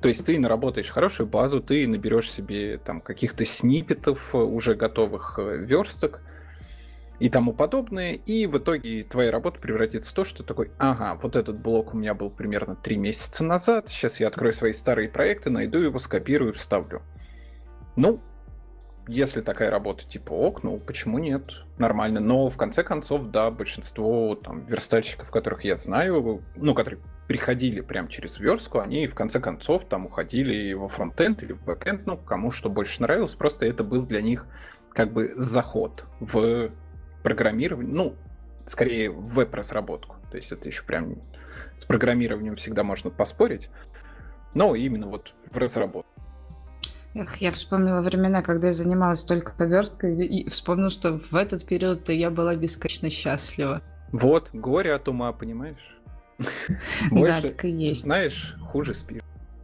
То 0.00 0.08
есть 0.08 0.24
ты 0.24 0.38
наработаешь 0.38 0.90
хорошую 0.90 1.28
базу, 1.28 1.60
ты 1.60 1.86
наберешь 1.86 2.30
себе 2.30 2.78
там 2.78 3.02
каких-то 3.02 3.44
сниппетов, 3.44 4.34
э, 4.34 4.38
уже 4.38 4.74
готовых 4.74 5.38
э, 5.38 5.58
версток 5.58 6.22
и 7.18 7.28
тому 7.28 7.52
подобное, 7.52 8.14
и 8.14 8.46
в 8.46 8.56
итоге 8.56 9.04
твоя 9.04 9.30
работа 9.30 9.60
превратится 9.60 10.10
в 10.10 10.14
то, 10.14 10.24
что 10.24 10.42
такой, 10.42 10.70
ага, 10.78 11.18
вот 11.22 11.36
этот 11.36 11.58
блок 11.58 11.92
у 11.92 11.98
меня 11.98 12.14
был 12.14 12.30
примерно 12.30 12.76
три 12.76 12.96
месяца 12.96 13.44
назад, 13.44 13.90
сейчас 13.90 14.20
я 14.20 14.28
открою 14.28 14.54
свои 14.54 14.72
старые 14.72 15.10
проекты, 15.10 15.50
найду 15.50 15.78
его, 15.78 15.98
скопирую, 15.98 16.54
вставлю. 16.54 17.02
Ну, 17.94 18.22
если 19.10 19.40
такая 19.40 19.70
работа 19.70 20.06
типа 20.06 20.32
ок, 20.32 20.62
ну 20.62 20.78
почему 20.78 21.18
нет? 21.18 21.42
Нормально. 21.78 22.20
Но 22.20 22.48
в 22.48 22.56
конце 22.56 22.84
концов, 22.84 23.30
да, 23.30 23.50
большинство 23.50 24.36
там 24.36 24.64
верстальщиков, 24.66 25.30
которых 25.30 25.64
я 25.64 25.76
знаю, 25.76 26.42
ну, 26.56 26.74
которые 26.74 27.00
приходили 27.26 27.80
прям 27.80 28.06
через 28.06 28.38
верстку, 28.38 28.78
они 28.78 29.08
в 29.08 29.14
конце 29.14 29.40
концов 29.40 29.84
там 29.86 30.06
уходили 30.06 30.72
во 30.74 30.88
фронтенд 30.88 31.42
или 31.42 31.52
в 31.52 31.64
бэкенд, 31.64 32.06
ну, 32.06 32.16
кому 32.16 32.52
что 32.52 32.70
больше 32.70 33.02
нравилось, 33.02 33.34
просто 33.34 33.66
это 33.66 33.82
был 33.82 34.02
для 34.06 34.22
них 34.22 34.46
как 34.92 35.12
бы 35.12 35.32
заход 35.36 36.06
в 36.20 36.70
программирование, 37.22 37.92
ну, 37.92 38.16
скорее 38.66 39.10
в 39.10 39.34
веб-разработку. 39.34 40.16
То 40.30 40.36
есть 40.36 40.52
это 40.52 40.68
еще 40.68 40.84
прям 40.84 41.16
с 41.76 41.84
программированием 41.84 42.54
всегда 42.56 42.84
можно 42.84 43.10
поспорить, 43.10 43.70
но 44.54 44.76
именно 44.76 45.08
вот 45.08 45.34
в 45.50 45.56
разработку. 45.56 46.19
Эх, 47.14 47.36
я 47.38 47.50
вспомнила 47.50 48.02
времена, 48.02 48.40
когда 48.40 48.68
я 48.68 48.72
занималась 48.72 49.24
только 49.24 49.52
версткой, 49.64 50.26
и 50.26 50.48
вспомнила, 50.48 50.90
что 50.90 51.18
в 51.18 51.34
этот 51.34 51.66
период 51.66 52.08
я 52.08 52.30
была 52.30 52.54
бесконечно 52.54 53.10
счастлива. 53.10 53.82
Вот, 54.12 54.50
горе 54.52 54.94
от 54.94 55.08
ума, 55.08 55.32
понимаешь? 55.32 55.98
Больше, 57.10 57.42
да, 57.42 57.48
так 57.48 57.64
и 57.64 57.70
есть. 57.70 58.02
знаешь, 58.02 58.54
хуже 58.60 58.94
спишь. 58.94 59.22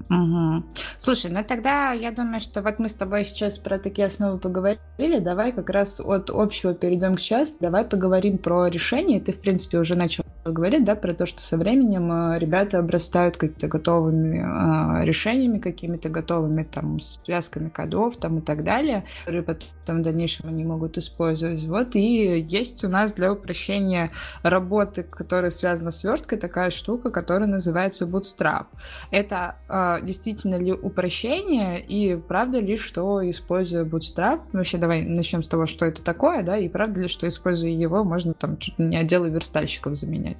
Угу. 0.08 0.64
Слушай, 0.98 1.30
ну 1.32 1.42
тогда 1.42 1.92
я 1.92 2.12
думаю, 2.12 2.38
что 2.38 2.62
вот 2.62 2.78
мы 2.78 2.88
с 2.88 2.94
тобой 2.94 3.24
сейчас 3.24 3.58
про 3.58 3.78
такие 3.78 4.06
основы 4.06 4.38
поговорили. 4.38 5.18
Давай 5.18 5.52
как 5.52 5.68
раз 5.70 6.00
от 6.00 6.30
общего 6.30 6.74
перейдем 6.74 7.16
к 7.16 7.20
части. 7.20 7.58
Давай 7.60 7.84
поговорим 7.84 8.38
про 8.38 8.68
решение. 8.68 9.20
Ты, 9.20 9.32
в 9.32 9.40
принципе, 9.40 9.78
уже 9.78 9.96
начал 9.96 10.24
говорить, 10.52 10.84
да, 10.84 10.94
про 10.94 11.14
то, 11.14 11.26
что 11.26 11.42
со 11.42 11.56
временем 11.56 12.10
э, 12.12 12.38
ребята 12.38 12.78
обрастают 12.78 13.36
какими-то 13.36 13.68
готовыми 13.68 14.38
э, 14.38 15.04
решениями, 15.04 15.58
какими-то 15.58 16.08
готовыми 16.08 16.62
там 16.62 17.00
связками 17.00 17.68
кодов 17.68 18.16
там 18.16 18.38
и 18.38 18.40
так 18.40 18.64
далее, 18.64 19.04
которые 19.24 19.42
потом 19.42 19.98
в 19.98 20.02
дальнейшем 20.02 20.48
они 20.48 20.64
могут 20.64 20.98
использовать. 20.98 21.64
Вот 21.64 21.94
и 21.94 22.40
есть 22.40 22.84
у 22.84 22.88
нас 22.88 23.12
для 23.12 23.32
упрощения 23.32 24.10
работы, 24.42 25.02
которая 25.02 25.50
связана 25.50 25.90
с 25.90 26.02
версткой, 26.04 26.38
такая 26.38 26.70
штука, 26.70 27.10
которая 27.10 27.48
называется 27.48 28.04
Bootstrap. 28.04 28.66
Это 29.10 29.56
э, 29.68 29.98
действительно 30.02 30.56
ли 30.56 30.72
упрощение, 30.72 31.80
и 31.80 32.16
правда 32.16 32.60
ли, 32.60 32.76
что 32.76 33.28
используя 33.28 33.84
Bootstrap, 33.84 34.40
вообще 34.52 34.78
давай 34.78 35.02
начнем 35.02 35.42
с 35.42 35.48
того, 35.48 35.66
что 35.66 35.86
это 35.86 36.02
такое, 36.02 36.42
да, 36.42 36.56
и 36.56 36.68
правда 36.68 37.02
ли, 37.02 37.08
что 37.08 37.26
используя 37.26 37.70
его, 37.70 38.04
можно 38.04 38.34
там 38.34 38.58
чуть 38.58 38.78
не 38.78 38.96
отделы 38.96 39.30
верстальщиков 39.30 39.94
заменять? 39.94 40.35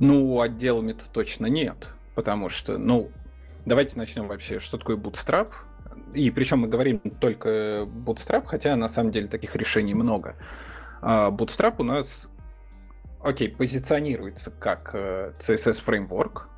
Ну, 0.00 0.40
отделами-то 0.40 1.04
точно 1.12 1.46
нет, 1.46 1.90
потому 2.14 2.48
что, 2.48 2.78
ну, 2.78 3.10
давайте 3.66 3.96
начнем 3.96 4.26
вообще, 4.26 4.58
что 4.58 4.78
такое 4.78 4.96
Bootstrap, 4.96 5.52
и 6.14 6.30
причем 6.30 6.60
мы 6.60 6.68
говорим 6.68 6.98
только 6.98 7.86
Bootstrap, 7.86 8.46
хотя 8.46 8.74
на 8.76 8.88
самом 8.88 9.12
деле 9.12 9.28
таких 9.28 9.54
решений 9.54 9.94
много. 9.94 10.36
А 11.02 11.30
Bootstrap 11.30 11.76
у 11.78 11.84
нас, 11.84 12.28
окей, 13.22 13.50
позиционируется 13.50 14.50
как 14.50 14.90
э, 14.94 15.34
CSS 15.38 15.82
фреймворк, 15.82 16.48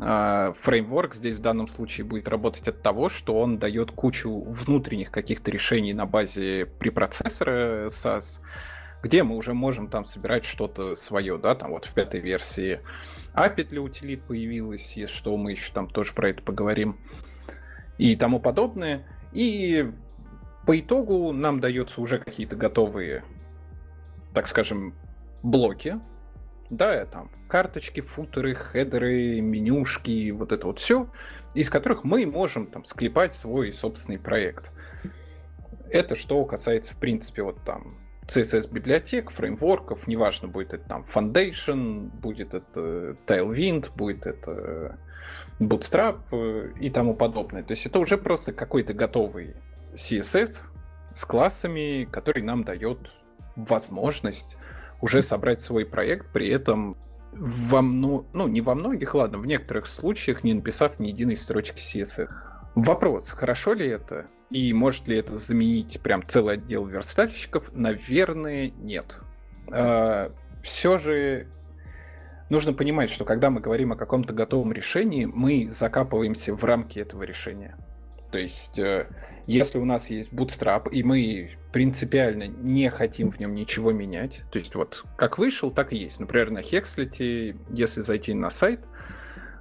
а, 0.00 0.54
фреймворк 0.60 1.14
здесь 1.14 1.36
в 1.36 1.40
данном 1.40 1.66
случае 1.66 2.04
будет 2.04 2.28
работать 2.28 2.68
от 2.68 2.82
того, 2.82 3.08
что 3.08 3.38
он 3.38 3.58
дает 3.58 3.90
кучу 3.90 4.30
внутренних 4.30 5.10
каких-то 5.10 5.50
решений 5.50 5.92
на 5.92 6.06
базе 6.06 6.66
препроцессора 6.66 7.86
SAS, 7.86 8.40
где 9.02 9.22
мы 9.22 9.36
уже 9.36 9.54
можем 9.54 9.88
там 9.88 10.04
собирать 10.04 10.44
что-то 10.44 10.94
свое, 10.94 11.38
да, 11.38 11.54
там 11.54 11.70
вот 11.70 11.84
в 11.84 11.94
пятой 11.94 12.20
версии 12.20 12.80
API 13.34 13.64
для 13.64 13.82
утилит 13.82 14.22
появилась, 14.22 14.96
и 14.96 15.06
что 15.06 15.36
мы 15.36 15.52
еще 15.52 15.72
там 15.72 15.88
тоже 15.88 16.12
про 16.12 16.30
это 16.30 16.42
поговорим, 16.42 16.98
и 17.96 18.16
тому 18.16 18.40
подобное. 18.40 19.06
И 19.32 19.90
по 20.66 20.78
итогу 20.78 21.32
нам 21.32 21.60
дается 21.60 22.00
уже 22.00 22.18
какие-то 22.18 22.56
готовые, 22.56 23.24
так 24.32 24.46
скажем, 24.46 24.94
блоки, 25.42 26.00
да, 26.70 27.06
там 27.06 27.30
карточки, 27.48 28.00
футеры, 28.00 28.54
хедеры, 28.54 29.40
менюшки, 29.40 30.30
вот 30.30 30.52
это 30.52 30.66
вот 30.66 30.80
все, 30.80 31.08
из 31.54 31.70
которых 31.70 32.04
мы 32.04 32.26
можем 32.26 32.66
там 32.66 32.84
склепать 32.84 33.34
свой 33.34 33.72
собственный 33.72 34.18
проект. 34.18 34.70
Это 35.90 36.16
что 36.16 36.44
касается, 36.44 36.94
в 36.94 36.98
принципе, 36.98 37.42
вот 37.42 37.62
там 37.64 37.96
CSS-библиотек, 38.28 39.30
фреймворков, 39.30 40.06
неважно, 40.06 40.48
будет 40.48 40.74
это 40.74 40.86
там 40.86 41.06
Foundation, 41.12 42.10
будет 42.10 42.54
это 42.54 43.16
Tailwind, 43.26 43.90
будет 43.96 44.26
это 44.26 44.98
Bootstrap 45.58 46.20
э, 46.30 46.72
и 46.78 46.90
тому 46.90 47.14
подобное. 47.14 47.62
То 47.62 47.72
есть 47.72 47.86
это 47.86 47.98
уже 47.98 48.18
просто 48.18 48.52
какой-то 48.52 48.92
готовый 48.92 49.56
CSS 49.94 50.60
с 51.14 51.24
классами, 51.24 52.06
который 52.10 52.42
нам 52.42 52.64
дает 52.64 52.98
возможность 53.56 54.56
уже 55.00 55.22
собрать 55.22 55.60
свой 55.60 55.86
проект, 55.86 56.32
при 56.32 56.48
этом 56.48 56.96
во 57.32 57.82
мно... 57.82 58.26
ну, 58.32 58.46
не 58.46 58.60
во 58.60 58.74
многих, 58.74 59.14
ладно, 59.14 59.38
в 59.38 59.46
некоторых 59.46 59.86
случаях 59.86 60.44
не 60.44 60.54
написав 60.54 60.98
ни 60.98 61.08
единой 61.08 61.36
строчки 61.36 61.78
CSS. 61.78 62.28
Вопрос, 62.74 63.30
хорошо 63.30 63.72
ли 63.72 63.86
это? 63.88 64.26
И 64.50 64.72
может 64.72 65.08
ли 65.08 65.16
это 65.16 65.36
заменить 65.36 66.00
прям 66.02 66.26
целый 66.26 66.54
отдел 66.54 66.86
верстальщиков? 66.86 67.70
Наверное, 67.74 68.70
нет. 68.70 69.20
А, 69.70 70.32
все 70.62 70.98
же 70.98 71.46
нужно 72.48 72.72
понимать, 72.72 73.10
что 73.10 73.24
когда 73.24 73.50
мы 73.50 73.60
говорим 73.60 73.92
о 73.92 73.96
каком-то 73.96 74.32
готовом 74.32 74.72
решении, 74.72 75.26
мы 75.26 75.68
закапываемся 75.70 76.54
в 76.54 76.64
рамки 76.64 76.98
этого 76.98 77.24
решения. 77.24 77.76
То 78.30 78.38
есть, 78.38 78.78
э, 78.78 79.06
если 79.46 79.78
у 79.78 79.84
нас 79.84 80.10
есть 80.10 80.32
Bootstrap, 80.32 80.90
и 80.90 81.02
мы 81.02 81.50
принципиально 81.72 82.46
не 82.46 82.90
хотим 82.90 83.30
в 83.30 83.38
нем 83.38 83.54
ничего 83.54 83.92
менять, 83.92 84.42
то 84.50 84.58
есть 84.58 84.74
вот 84.74 85.04
как 85.16 85.38
вышел, 85.38 85.70
так 85.70 85.92
и 85.92 85.96
есть. 85.96 86.20
Например, 86.20 86.50
на 86.50 86.58
Hexlet, 86.58 87.56
если 87.70 88.02
зайти 88.02 88.34
на 88.34 88.50
сайт, 88.50 88.80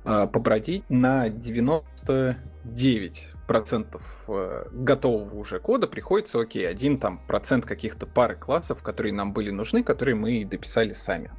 э, 0.06 0.28
побродить 0.32 0.84
на 0.90 1.30
99 1.30 3.30
процентов 3.48 4.04
э, 4.28 4.66
готового 4.72 5.36
уже 5.36 5.60
кода 5.60 5.88
приходится, 5.88 6.40
окей, 6.40 6.68
один 6.70 7.00
там 7.00 7.20
процент 7.26 7.66
каких-то 7.66 8.06
пары 8.06 8.36
классов, 8.36 8.84
которые 8.84 9.14
нам 9.14 9.34
были 9.34 9.50
нужны, 9.50 9.84
которые 9.84 10.16
мы 10.16 10.46
дописали 10.46 10.94
сами. 10.94 11.32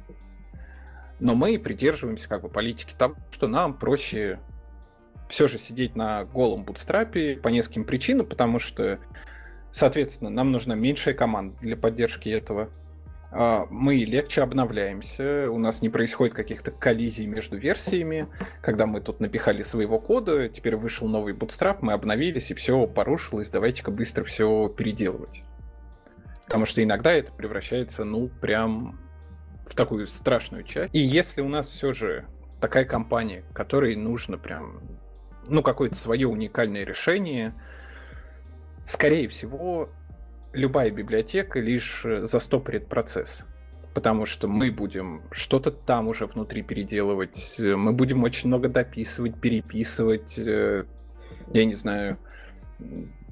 Но 1.19 1.35
мы 1.35 1.57
придерживаемся 1.59 2.27
как 2.27 2.41
бы 2.41 2.49
политики 2.49 2.95
того, 2.97 3.15
что 3.31 3.47
нам 3.47 3.77
проще 3.77 4.39
все 5.29 5.47
же 5.47 5.59
сидеть 5.59 5.95
на 5.95 6.25
голом 6.25 6.63
бутстрапе 6.63 7.35
по 7.35 7.49
нескольким 7.49 7.85
причинам, 7.85 8.25
потому 8.25 8.59
что, 8.59 8.99
соответственно, 9.71 10.31
нам 10.31 10.51
нужна 10.51 10.75
меньшая 10.75 11.13
команда 11.13 11.55
для 11.61 11.77
поддержки 11.77 12.29
этого. 12.29 12.69
А, 13.31 13.67
мы 13.69 13.95
легче 13.95 14.41
обновляемся, 14.41 15.49
у 15.51 15.59
нас 15.59 15.81
не 15.81 15.89
происходит 15.89 16.33
каких-то 16.33 16.71
коллизий 16.71 17.25
между 17.25 17.57
версиями. 17.57 18.27
Когда 18.61 18.85
мы 18.85 19.01
тут 19.01 19.19
напихали 19.19 19.61
своего 19.61 19.99
кода, 19.99 20.49
теперь 20.49 20.75
вышел 20.75 21.07
новый 21.07 21.33
Bootstrap, 21.33 21.77
мы 21.81 21.93
обновились, 21.93 22.51
и 22.51 22.55
все 22.55 22.87
порушилось, 22.87 23.49
давайте-ка 23.49 23.91
быстро 23.91 24.23
все 24.23 24.67
переделывать. 24.69 25.43
Потому 26.45 26.65
что 26.65 26.83
иногда 26.83 27.13
это 27.13 27.31
превращается, 27.31 28.03
ну, 28.03 28.29
прям 28.41 28.99
в 29.67 29.75
такую 29.75 30.07
страшную 30.07 30.63
часть. 30.63 30.93
И 30.95 30.99
если 30.99 31.41
у 31.41 31.47
нас 31.47 31.67
все 31.67 31.93
же 31.93 32.25
такая 32.59 32.85
компания, 32.85 33.43
которой 33.53 33.95
нужно 33.95 34.39
прям, 34.39 34.81
ну, 35.47 35.61
какое-то 35.61 35.95
свое 35.95 36.27
уникальное 36.27 36.83
решение, 36.83 37.53
скорее 38.87 39.27
всего, 39.27 39.89
любая 40.53 40.91
библиотека 40.91 41.59
лишь 41.59 42.03
э, 42.05 42.25
застопорит 42.25 42.87
процесс. 42.87 43.45
Потому 43.93 44.25
что 44.25 44.47
мы 44.47 44.71
будем 44.71 45.23
что-то 45.31 45.71
там 45.71 46.07
уже 46.07 46.25
внутри 46.25 46.61
переделывать, 46.61 47.59
э, 47.59 47.75
мы 47.75 47.93
будем 47.93 48.23
очень 48.23 48.47
много 48.47 48.69
дописывать, 48.69 49.39
переписывать, 49.39 50.37
э, 50.37 50.85
я 51.53 51.65
не 51.65 51.73
знаю, 51.73 52.17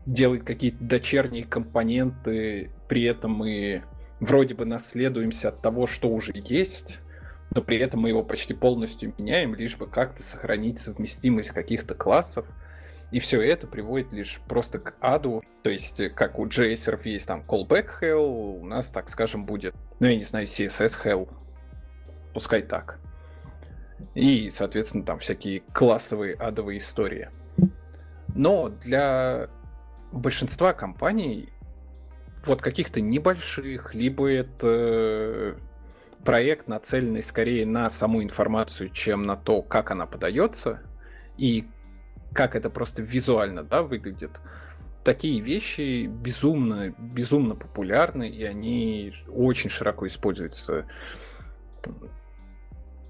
делать 0.06 0.44
какие-то 0.44 0.84
дочерние 0.84 1.46
компоненты, 1.46 2.72
при 2.88 3.04
этом 3.04 3.32
мы 3.32 3.84
вроде 4.20 4.56
бы 4.56 4.66
наследуемся 4.66 5.50
от 5.50 5.62
того, 5.62 5.88
что 5.88 6.10
уже 6.10 6.34
есть, 6.36 7.00
но 7.54 7.62
при 7.62 7.78
этом 7.78 8.02
мы 8.02 8.10
его 8.10 8.24
почти 8.24 8.54
полностью 8.54 9.14
меняем, 9.18 9.56
лишь 9.56 9.78
бы 9.78 9.88
как-то 9.88 10.24
сохранить 10.24 10.80
совместимость 10.80 11.52
каких-то 11.52 11.96
классов. 11.96 12.46
И 13.12 13.20
все 13.20 13.42
это 13.42 13.68
приводит 13.68 14.12
лишь 14.12 14.42
просто 14.48 14.80
к 14.80 14.96
аду. 15.00 15.42
То 15.64 15.70
есть, 15.70 16.00
э, 16.00 16.10
как 16.10 16.40
у 16.40 16.46
JS 16.46 17.00
есть 17.06 17.28
там 17.28 17.44
callback 17.48 17.88
hell, 18.02 18.60
у 18.60 18.66
нас, 18.66 18.90
так 18.90 19.10
скажем, 19.10 19.46
будет, 19.46 19.74
ну, 20.00 20.08
я 20.08 20.16
не 20.16 20.24
знаю, 20.24 20.46
CSS 20.46 21.04
hell. 21.04 21.30
Пускай 22.34 22.62
так. 22.62 23.00
И, 24.14 24.50
соответственно, 24.50 25.04
там 25.04 25.20
всякие 25.20 25.62
классовые 25.74 26.36
адовые 26.36 26.80
истории. 26.80 27.30
Но 28.36 28.70
для 28.70 29.50
большинства 30.12 30.74
компаний, 30.74 31.50
вот 32.46 32.62
каких-то 32.62 33.00
небольших, 33.02 33.96
либо 33.96 34.30
это 34.30 35.58
проект, 36.24 36.68
нацеленный 36.68 37.24
скорее 37.24 37.66
на 37.66 37.90
саму 37.90 38.22
информацию, 38.22 38.90
чем 38.90 39.24
на 39.24 39.38
то, 39.38 39.62
как 39.62 39.92
она 39.92 40.06
подается, 40.06 40.82
и 41.38 41.68
как 42.34 42.56
это 42.56 42.70
просто 42.70 43.02
визуально, 43.02 43.64
да, 43.64 43.82
выглядит. 43.82 44.40
Такие 45.04 45.40
вещи 45.40 46.06
безумно, 46.08 46.94
безумно 46.98 47.56
популярны, 47.56 48.30
и 48.30 48.44
они 48.44 49.14
очень 49.28 49.70
широко 49.70 50.06
используются. 50.08 50.86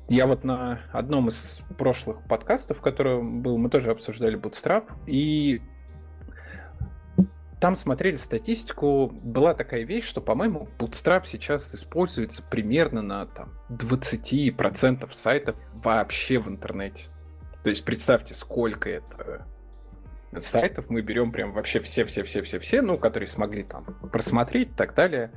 Я 0.09 0.27
вот 0.27 0.43
на 0.43 0.81
одном 0.93 1.27
из 1.27 1.61
прошлых 1.77 2.21
подкастов, 2.27 2.79
который 2.81 3.21
был, 3.21 3.57
мы 3.57 3.69
тоже 3.69 3.91
обсуждали 3.91 4.39
Bootstrap, 4.39 4.85
и 5.05 5.61
там 7.59 7.75
смотрели 7.75 8.15
статистику, 8.15 9.07
была 9.07 9.53
такая 9.53 9.83
вещь, 9.83 10.05
что, 10.05 10.21
по-моему, 10.21 10.69
Bootstrap 10.77 11.23
сейчас 11.25 11.73
используется 11.73 12.43
примерно 12.43 13.01
на 13.01 13.25
там, 13.25 13.53
20% 13.69 15.11
сайтов 15.11 15.55
вообще 15.73 16.37
в 16.37 16.47
интернете. 16.47 17.09
То 17.67 17.71
есть 17.71 17.83
представьте, 17.83 18.33
сколько 18.33 18.89
это 18.89 19.45
сайтов 20.37 20.89
мы 20.89 21.01
берем 21.01 21.33
прям 21.33 21.51
вообще 21.51 21.81
все-все-все-все-все, 21.81 22.81
ну, 22.81 22.97
которые 22.97 23.27
смогли 23.27 23.63
там 23.63 23.83
просмотреть 24.09 24.69
и 24.69 24.73
так 24.73 24.95
далее. 24.95 25.33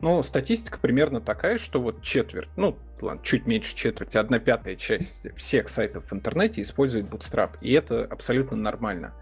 Но 0.00 0.22
статистика 0.22 0.78
примерно 0.78 1.20
такая, 1.20 1.58
что 1.58 1.82
вот 1.82 2.00
четверть, 2.00 2.48
ну, 2.56 2.78
ладно, 3.02 3.22
чуть 3.22 3.46
меньше 3.46 3.76
четверти, 3.76 4.16
одна 4.16 4.38
пятая 4.38 4.76
часть 4.76 5.26
всех 5.36 5.68
сайтов 5.68 6.10
в 6.10 6.14
интернете 6.14 6.62
использует 6.62 7.04
Bootstrap, 7.04 7.58
и 7.60 7.70
это 7.74 8.06
абсолютно 8.06 8.56
нормально. 8.56 9.12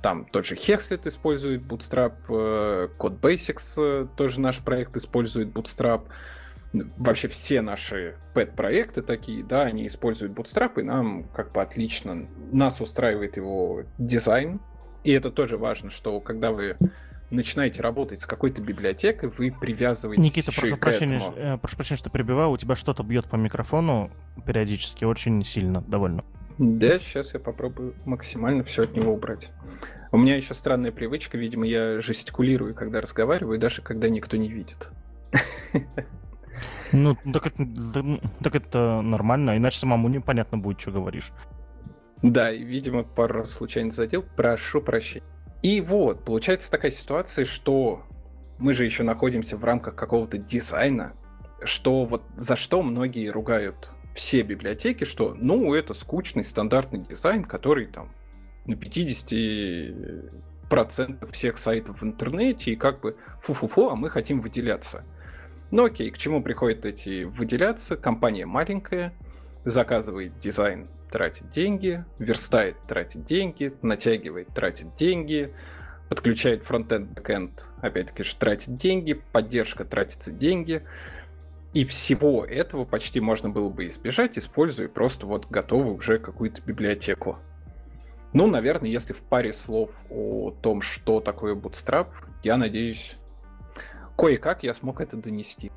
Там 0.00 0.24
тот 0.24 0.46
же 0.46 0.54
Hexlet 0.54 1.06
использует 1.06 1.60
Bootstrap, 1.60 2.14
э, 2.30 2.88
Code 2.98 3.20
Basics 3.20 3.74
э, 3.76 4.06
тоже 4.16 4.40
наш 4.40 4.60
проект 4.60 4.96
использует 4.96 5.48
Bootstrap 5.48 6.04
вообще 6.96 7.28
все 7.28 7.60
наши 7.60 8.16
pet-проекты 8.34 9.02
такие, 9.02 9.44
да, 9.44 9.62
они 9.62 9.86
используют 9.86 10.32
Bootstrap, 10.32 10.80
и 10.80 10.82
нам 10.82 11.24
как 11.34 11.52
бы 11.52 11.62
отлично, 11.62 12.28
нас 12.52 12.80
устраивает 12.80 13.36
его 13.36 13.84
дизайн. 13.98 14.60
И 15.04 15.12
это 15.12 15.30
тоже 15.30 15.56
важно, 15.56 15.90
что 15.90 16.20
когда 16.20 16.50
вы 16.50 16.76
начинаете 17.30 17.82
работать 17.82 18.20
с 18.20 18.26
какой-то 18.26 18.60
библиотекой, 18.60 19.28
вы 19.28 19.52
привязываетесь 19.52 20.22
Никита, 20.22 20.52
прошу 20.52 20.76
прощения, 20.76 21.16
этому. 21.16 21.36
Э, 21.36 21.58
прошу 21.58 21.76
прощения, 21.76 21.98
что 21.98 22.10
перебиваю, 22.10 22.50
у 22.50 22.56
тебя 22.56 22.76
что-то 22.76 23.02
бьет 23.02 23.26
по 23.26 23.36
микрофону 23.36 24.10
периодически, 24.46 25.04
очень 25.04 25.44
сильно, 25.44 25.82
довольно. 25.82 26.24
Да, 26.58 26.98
сейчас 26.98 27.34
я 27.34 27.40
попробую 27.40 27.94
максимально 28.04 28.64
все 28.64 28.82
от 28.82 28.96
него 28.96 29.12
убрать. 29.12 29.50
У 30.12 30.18
меня 30.18 30.36
еще 30.36 30.54
странная 30.54 30.92
привычка, 30.92 31.36
видимо, 31.36 31.66
я 31.66 32.00
жестикулирую, 32.00 32.74
когда 32.74 33.00
разговариваю, 33.00 33.58
даже 33.58 33.82
когда 33.82 34.08
никто 34.08 34.36
не 34.36 34.48
видит. 34.48 34.88
Ну, 36.92 37.16
так 37.32 37.46
это, 37.46 38.20
так 38.42 38.54
это 38.54 39.00
нормально, 39.02 39.56
иначе 39.56 39.78
самому 39.78 40.08
непонятно 40.08 40.58
будет, 40.58 40.80
что 40.80 40.92
говоришь. 40.92 41.32
Да, 42.22 42.52
и, 42.52 42.62
видимо, 42.62 43.04
пару 43.04 43.40
раз 43.40 43.52
случайно 43.52 43.90
задел. 43.90 44.24
Прошу 44.36 44.80
прощения. 44.80 45.26
И 45.62 45.80
вот, 45.80 46.24
получается 46.24 46.70
такая 46.70 46.90
ситуация, 46.90 47.44
что 47.44 48.02
мы 48.58 48.72
же 48.72 48.84
еще 48.84 49.02
находимся 49.02 49.56
в 49.56 49.64
рамках 49.64 49.94
какого-то 49.94 50.38
дизайна, 50.38 51.14
что 51.62 52.04
вот 52.04 52.22
за 52.36 52.56
что 52.56 52.82
многие 52.82 53.28
ругают 53.28 53.90
все 54.14 54.42
библиотеки, 54.42 55.04
что, 55.04 55.34
ну, 55.34 55.74
это 55.74 55.94
скучный 55.94 56.44
стандартный 56.44 57.00
дизайн, 57.00 57.44
который 57.44 57.86
там 57.86 58.12
на 58.64 58.74
50% 58.74 61.32
всех 61.32 61.58
сайтов 61.58 62.00
в 62.00 62.04
интернете, 62.04 62.72
и 62.72 62.76
как 62.76 63.00
бы 63.00 63.16
фу-фу-фу, 63.42 63.90
а 63.90 63.96
мы 63.96 64.10
хотим 64.10 64.40
выделяться. 64.40 65.04
Ну 65.70 65.84
окей, 65.84 66.10
к 66.10 66.18
чему 66.18 66.42
приходят 66.42 66.84
эти 66.84 67.24
выделяться? 67.24 67.96
Компания 67.96 68.46
маленькая, 68.46 69.12
заказывает 69.64 70.38
дизайн, 70.38 70.88
тратит 71.10 71.50
деньги, 71.50 72.04
верстает, 72.18 72.76
тратит 72.86 73.24
деньги, 73.24 73.74
натягивает, 73.82 74.48
тратит 74.54 74.94
деньги, 74.96 75.52
подключает 76.08 76.62
фронтенд, 76.62 77.10
бэкенд, 77.10 77.68
опять-таки 77.80 78.22
же 78.22 78.36
тратит 78.36 78.76
деньги, 78.76 79.20
поддержка 79.32 79.84
тратится 79.84 80.30
деньги. 80.30 80.82
И 81.74 81.84
всего 81.84 82.44
этого 82.44 82.84
почти 82.84 83.20
можно 83.20 83.50
было 83.50 83.68
бы 83.68 83.88
избежать, 83.88 84.38
используя 84.38 84.88
просто 84.88 85.26
вот 85.26 85.50
готовую 85.50 85.96
уже 85.96 86.18
какую-то 86.18 86.62
библиотеку. 86.62 87.38
Ну, 88.32 88.46
наверное, 88.46 88.88
если 88.88 89.12
в 89.12 89.20
паре 89.20 89.52
слов 89.52 89.90
о 90.10 90.52
том, 90.62 90.80
что 90.80 91.20
такое 91.20 91.54
Bootstrap, 91.54 92.08
я 92.42 92.56
надеюсь, 92.56 93.16
кое-как 94.16 94.62
я 94.62 94.74
смог 94.74 95.00
это 95.00 95.16
донести. 95.16 95.70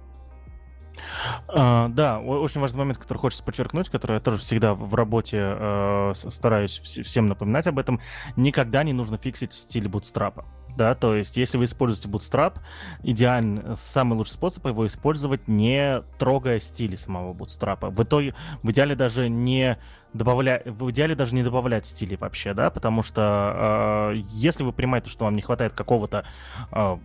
А, 1.47 1.87
да, 1.89 2.19
очень 2.19 2.59
важный 2.59 2.79
момент, 2.79 2.97
который 2.97 3.19
хочется 3.19 3.43
подчеркнуть, 3.43 3.89
который 3.89 4.15
я 4.15 4.19
тоже 4.19 4.37
всегда 4.37 4.73
в 4.73 4.93
работе 4.95 5.37
э, 5.41 6.13
стараюсь 6.15 6.81
вс- 6.83 7.03
всем 7.03 7.27
напоминать 7.27 7.67
об 7.67 7.79
этом. 7.79 8.01
Никогда 8.35 8.83
не 8.83 8.91
нужно 8.93 9.17
фиксить 9.17 9.53
стиль 9.53 9.87
бутстрапа. 9.87 10.45
да, 10.75 10.95
то 10.95 11.15
есть 11.15 11.37
если 11.37 11.57
вы 11.57 11.65
используете 11.65 12.09
Bootstrap, 12.09 12.59
идеальный, 13.03 13.75
самый 13.77 14.15
лучший 14.15 14.33
способ 14.33 14.65
его 14.65 14.85
использовать, 14.87 15.47
не 15.47 16.01
трогая 16.17 16.59
стили 16.59 16.95
самого 16.95 17.33
Bootstrap. 17.33 17.89
В 17.91 18.03
итоге, 18.03 18.35
в 18.63 18.69
идеале 18.71 18.95
даже 18.95 19.29
не 19.29 19.77
добавлять, 20.13 20.65
в 20.65 20.89
идеале 20.91 21.15
даже 21.15 21.35
не 21.35 21.43
добавлять 21.43 21.85
стили 21.85 22.15
вообще, 22.15 22.53
да, 22.53 22.69
потому 22.69 23.01
что 23.01 24.11
э, 24.13 24.17
если 24.33 24.63
вы 24.63 24.73
понимаете, 24.73 25.09
что 25.09 25.25
вам 25.25 25.35
не 25.35 25.41
хватает 25.41 25.73
какого-то 25.73 26.25
э, 26.71 26.97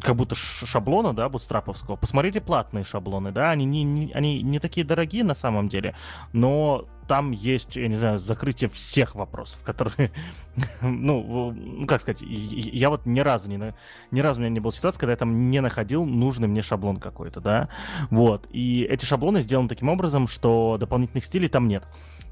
как 0.00 0.16
будто 0.16 0.34
шаблона, 0.34 1.14
да, 1.14 1.28
бутстраповского, 1.28 1.96
посмотрите 1.96 2.40
платные 2.40 2.84
шаблоны, 2.84 3.32
да, 3.32 3.50
они 3.50 3.64
не, 3.64 3.82
не, 3.82 4.12
они 4.12 4.42
не 4.42 4.58
такие 4.58 4.84
дорогие 4.86 5.24
на 5.24 5.34
самом 5.34 5.68
деле, 5.68 5.96
но 6.32 6.86
там 7.08 7.30
есть, 7.30 7.76
я 7.76 7.88
не 7.88 7.94
знаю, 7.94 8.18
закрытие 8.18 8.68
всех 8.68 9.14
вопросов, 9.14 9.62
которые, 9.62 10.12
ну, 10.82 11.52
ну, 11.52 11.86
как 11.86 12.02
сказать, 12.02 12.20
я 12.20 12.90
вот 12.90 13.06
ни 13.06 13.20
разу 13.20 13.48
не, 13.48 13.74
ни 14.10 14.20
разу 14.20 14.40
у 14.40 14.42
меня 14.42 14.50
не 14.50 14.60
было 14.60 14.72
ситуации, 14.72 14.98
когда 14.98 15.12
я 15.12 15.16
там 15.16 15.50
не 15.50 15.60
находил 15.60 16.04
нужный 16.04 16.48
мне 16.48 16.62
шаблон 16.62 16.98
какой-то, 16.98 17.40
да, 17.40 17.68
вот, 18.10 18.46
и 18.50 18.82
эти 18.82 19.04
шаблоны 19.04 19.40
сделаны 19.40 19.68
таким 19.68 19.88
образом, 19.88 20.26
что 20.26 20.76
дополнительных 20.78 21.24
стилей 21.24 21.48
там 21.48 21.68
нет. 21.68 21.86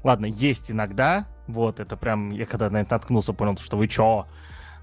Ладно, 0.05 0.27
есть 0.27 0.69
иногда, 0.69 1.27
вот, 1.47 1.79
это 1.79 1.97
прям, 1.97 2.29
я 2.29 2.45
когда 2.45 2.69
на 2.69 2.77
это 2.77 2.93
наткнулся, 2.93 3.33
понял, 3.33 3.57
что 3.57 3.75
вы 3.75 3.87
чё, 3.87 4.27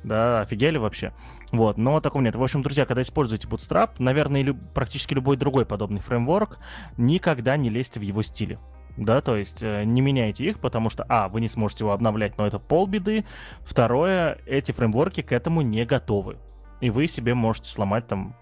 да, 0.02 0.40
офигели 0.40 0.78
вообще. 0.78 1.12
Вот, 1.52 1.78
но 1.78 2.00
такого 2.00 2.22
нет. 2.22 2.34
В 2.34 2.42
общем, 2.42 2.60
друзья, 2.60 2.86
когда 2.86 3.02
используете 3.02 3.46
Bootstrap, 3.46 3.90
наверное, 4.00 4.42
люб, 4.42 4.58
практически 4.74 5.14
любой 5.14 5.36
другой 5.36 5.64
подобный 5.64 6.00
фреймворк, 6.00 6.58
никогда 6.96 7.56
не 7.56 7.70
лезьте 7.70 8.00
в 8.00 8.02
его 8.02 8.20
стиле 8.22 8.58
да, 8.96 9.20
то 9.20 9.36
есть 9.36 9.62
э, 9.62 9.84
не 9.84 10.00
меняйте 10.00 10.44
их, 10.44 10.58
потому 10.58 10.90
что, 10.90 11.06
а, 11.08 11.28
вы 11.28 11.40
не 11.40 11.48
сможете 11.48 11.84
его 11.84 11.92
обновлять, 11.92 12.36
но 12.36 12.46
это 12.46 12.58
полбеды, 12.58 13.24
второе, 13.62 14.38
эти 14.44 14.72
фреймворки 14.72 15.22
к 15.22 15.32
этому 15.32 15.62
не 15.62 15.86
готовы, 15.86 16.36
и 16.82 16.90
вы 16.90 17.06
себе 17.06 17.32
можете 17.32 17.70
сломать 17.70 18.06
там 18.06 18.36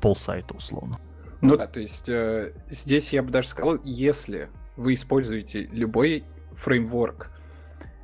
полсайта 0.00 0.54
условно. 0.54 1.00
Ну 1.40 1.56
да, 1.56 1.66
то 1.66 1.80
есть 1.80 2.08
э, 2.08 2.52
здесь 2.70 3.12
я 3.12 3.22
бы 3.24 3.30
даже 3.30 3.48
сказал, 3.48 3.78
если 3.82 4.48
вы 4.76 4.94
используете 4.94 5.62
любой 5.72 6.24
фреймворк 6.56 7.30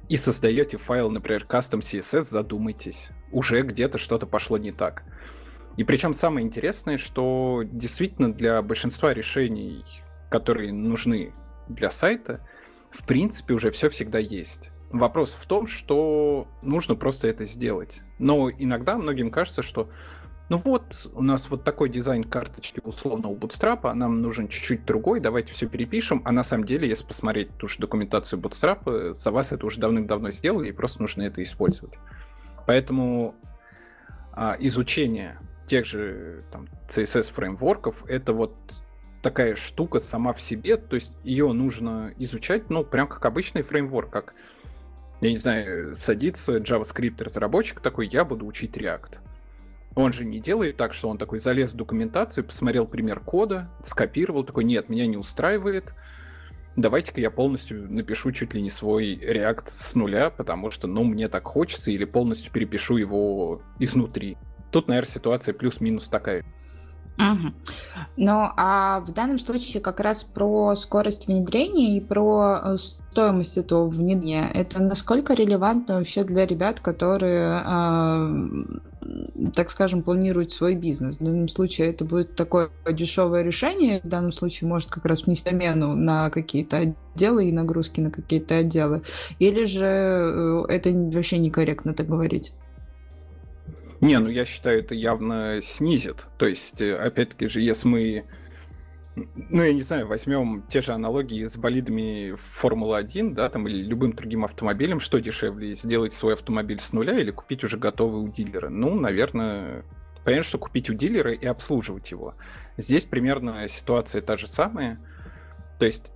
и 0.08 0.16
создаете 0.16 0.78
файл, 0.78 1.10
например, 1.10 1.46
custom 1.48 1.80
CSS, 1.80 2.22
задумайтесь, 2.22 3.10
уже 3.30 3.62
где-то 3.62 3.98
что-то 3.98 4.26
пошло 4.26 4.58
не 4.58 4.72
так. 4.72 5.04
И 5.76 5.84
причем 5.84 6.12
самое 6.12 6.46
интересное, 6.46 6.98
что 6.98 7.62
действительно 7.64 8.32
для 8.32 8.60
большинства 8.60 9.14
решений, 9.14 9.84
которые 10.30 10.72
нужны 10.72 11.32
для 11.68 11.90
сайта, 11.90 12.46
в 12.90 13.06
принципе, 13.06 13.54
уже 13.54 13.70
все 13.70 13.88
всегда 13.88 14.18
есть. 14.18 14.70
Вопрос 14.90 15.32
в 15.32 15.46
том, 15.46 15.66
что 15.66 16.46
нужно 16.60 16.94
просто 16.94 17.28
это 17.28 17.46
сделать. 17.46 18.02
Но 18.18 18.50
иногда 18.50 18.98
многим 18.98 19.30
кажется, 19.30 19.62
что 19.62 19.88
ну 20.52 20.60
вот, 20.62 21.10
у 21.14 21.22
нас 21.22 21.48
вот 21.48 21.64
такой 21.64 21.88
дизайн 21.88 22.24
карточки 22.24 22.82
условно 22.84 23.28
у 23.28 23.36
Bootstrap, 23.36 23.80
а 23.84 23.94
нам 23.94 24.20
нужен 24.20 24.48
чуть-чуть 24.48 24.84
другой, 24.84 25.18
давайте 25.18 25.54
все 25.54 25.66
перепишем. 25.66 26.20
А 26.26 26.30
на 26.30 26.42
самом 26.42 26.66
деле, 26.66 26.86
если 26.86 27.06
посмотреть 27.06 27.56
ту 27.56 27.68
же 27.68 27.78
документацию 27.78 28.38
Bootstrap, 28.38 29.16
за 29.16 29.30
вас 29.30 29.52
это 29.52 29.64
уже 29.64 29.80
давным-давно 29.80 30.30
сделали, 30.30 30.68
и 30.68 30.72
просто 30.72 31.00
нужно 31.00 31.22
это 31.22 31.42
использовать. 31.42 31.94
Поэтому 32.66 33.34
а, 34.34 34.54
изучение 34.60 35.38
тех 35.68 35.86
же 35.86 36.44
там, 36.52 36.68
CSS-фреймворков— 36.86 38.04
это 38.06 38.34
вот 38.34 38.54
такая 39.22 39.56
штука 39.56 40.00
сама 40.00 40.34
в 40.34 40.40
себе, 40.42 40.76
то 40.76 40.96
есть 40.96 41.16
ее 41.24 41.50
нужно 41.54 42.12
изучать, 42.18 42.68
ну, 42.68 42.84
прям 42.84 43.08
как 43.08 43.24
обычный 43.24 43.62
фреймворк, 43.62 44.10
как, 44.10 44.34
я 45.22 45.30
не 45.30 45.38
знаю, 45.38 45.94
садится 45.94 46.58
JavaScript 46.58 47.24
разработчик 47.24 47.80
такой, 47.80 48.06
я 48.06 48.26
буду 48.26 48.44
учить 48.44 48.76
React. 48.76 49.31
Он 49.94 50.12
же 50.12 50.24
не 50.24 50.40
делает 50.40 50.76
так, 50.76 50.94
что 50.94 51.08
он 51.08 51.18
такой 51.18 51.38
залез 51.38 51.72
в 51.72 51.76
документацию, 51.76 52.44
посмотрел 52.44 52.86
пример 52.86 53.20
кода, 53.20 53.70
скопировал, 53.84 54.44
такой, 54.44 54.64
нет, 54.64 54.88
меня 54.88 55.06
не 55.06 55.16
устраивает, 55.16 55.94
давайте-ка 56.76 57.20
я 57.20 57.30
полностью 57.30 57.92
напишу 57.92 58.32
чуть 58.32 58.54
ли 58.54 58.62
не 58.62 58.70
свой 58.70 59.16
React 59.16 59.64
с 59.66 59.94
нуля, 59.94 60.30
потому 60.30 60.70
что, 60.70 60.86
ну, 60.86 61.04
мне 61.04 61.28
так 61.28 61.44
хочется, 61.44 61.90
или 61.90 62.04
полностью 62.04 62.52
перепишу 62.52 62.96
его 62.96 63.62
изнутри. 63.78 64.36
Тут, 64.70 64.88
наверное, 64.88 65.10
ситуация 65.10 65.52
плюс-минус 65.52 66.08
такая. 66.08 66.44
Угу. 67.18 67.52
Ну, 68.16 68.48
а 68.56 69.00
в 69.00 69.12
данном 69.12 69.38
случае 69.38 69.82
как 69.82 70.00
раз 70.00 70.24
про 70.24 70.74
скорость 70.76 71.26
внедрения 71.26 71.98
и 71.98 72.00
про 72.00 72.60
э, 72.64 72.78
стоимость 72.78 73.58
этого 73.58 73.86
внедрения. 73.88 74.50
Это 74.54 74.82
насколько 74.82 75.34
релевантно 75.34 75.96
вообще 75.98 76.24
для 76.24 76.46
ребят, 76.46 76.80
которые, 76.80 77.62
э, 77.66 78.80
так 79.54 79.70
скажем, 79.70 80.02
планируют 80.02 80.50
свой 80.50 80.74
бизнес? 80.74 81.18
В 81.18 81.24
данном 81.24 81.48
случае 81.48 81.90
это 81.90 82.04
будет 82.04 82.34
такое 82.34 82.70
дешевое 82.90 83.42
решение, 83.42 84.00
в 84.02 84.08
данном 84.08 84.32
случае 84.32 84.68
может 84.68 84.90
как 84.90 85.04
раз 85.04 85.24
внести 85.24 85.52
замену 85.52 85.94
на 85.94 86.30
какие-то 86.30 86.94
отделы 87.14 87.48
и 87.48 87.52
нагрузки 87.52 88.00
на 88.00 88.10
какие-то 88.10 88.58
отделы, 88.58 89.02
или 89.38 89.64
же 89.64 89.84
э, 89.84 90.62
это 90.68 90.90
вообще 90.90 91.38
некорректно 91.38 91.94
так 91.94 92.08
говорить? 92.08 92.52
Не, 94.00 94.18
ну 94.18 94.28
я 94.28 94.44
считаю, 94.44 94.80
это 94.80 94.94
явно 94.94 95.60
снизит. 95.62 96.26
То 96.38 96.46
есть, 96.46 96.80
э, 96.80 96.96
опять-таки 96.96 97.48
же, 97.48 97.60
если 97.60 97.88
мы, 97.88 98.24
ну 99.14 99.62
я 99.62 99.72
не 99.72 99.82
знаю, 99.82 100.06
возьмем 100.06 100.64
те 100.68 100.80
же 100.80 100.92
аналогии 100.92 101.44
с 101.44 101.56
болидами 101.56 102.34
Формулы-1, 102.60 103.34
да, 103.34 103.48
там, 103.48 103.68
или 103.68 103.82
любым 103.82 104.12
другим 104.12 104.44
автомобилем, 104.44 105.00
что 105.00 105.18
дешевле, 105.18 105.74
сделать 105.74 106.12
свой 106.12 106.34
автомобиль 106.34 106.80
с 106.80 106.92
нуля 106.92 107.18
или 107.18 107.30
купить 107.30 107.62
уже 107.64 107.76
готовый 107.76 108.22
у 108.22 108.28
дилера? 108.28 108.70
Ну, 108.70 108.94
наверное, 108.94 109.84
понятно, 110.24 110.48
что 110.48 110.58
купить 110.58 110.88
у 110.88 110.94
дилера 110.94 111.32
и 111.32 111.44
обслуживать 111.44 112.10
его. 112.10 112.34
Здесь 112.78 113.04
примерно 113.04 113.68
ситуация 113.68 114.22
та 114.22 114.36
же 114.36 114.46
самая. 114.46 114.98
То 115.78 115.84
есть 115.84 116.10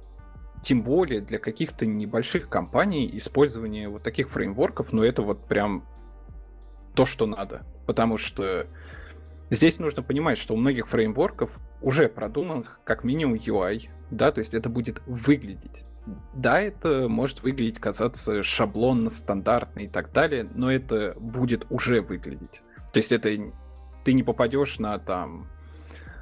тем 0.63 0.83
более 0.83 1.21
для 1.21 1.39
каких-то 1.39 1.87
небольших 1.87 2.49
компаний 2.49 3.11
использование 3.15 3.89
вот 3.89 4.03
таких 4.03 4.31
фреймворков, 4.31 4.93
ну 4.93 5.03
это 5.03 5.23
вот 5.23 5.47
прям 5.47 5.85
то, 6.95 7.05
что 7.05 7.27
надо. 7.27 7.67
Потому 7.87 8.17
что 8.17 8.67
здесь 9.51 9.79
нужно 9.79 10.03
понимать, 10.03 10.39
что 10.39 10.55
у 10.55 10.57
многих 10.57 10.89
фреймворков 10.89 11.51
уже 11.81 12.09
продуман 12.09 12.67
как 12.85 13.05
минимум 13.05 13.35
UI, 13.35 13.89
да, 14.11 14.33
то 14.33 14.41
есть 14.41 14.55
это 14.55 14.69
будет 14.69 15.01
выглядеть. 15.07 15.85
Да, 16.35 16.61
это 16.61 17.09
может 17.09 17.43
выглядеть, 17.43 17.81
казаться 17.81 18.43
шаблонно, 18.43 19.11
стандартно 19.11 19.81
и 19.81 19.89
так 19.89 20.13
далее, 20.13 20.49
но 20.55 20.71
это 20.71 21.15
будет 21.19 21.67
уже 21.71 22.01
выглядеть. 22.01 22.63
То 22.93 22.99
есть 22.99 23.11
это 23.11 23.31
ты 24.05 24.13
не 24.13 24.23
попадешь 24.23 24.79
на 24.79 24.99
там 24.99 25.49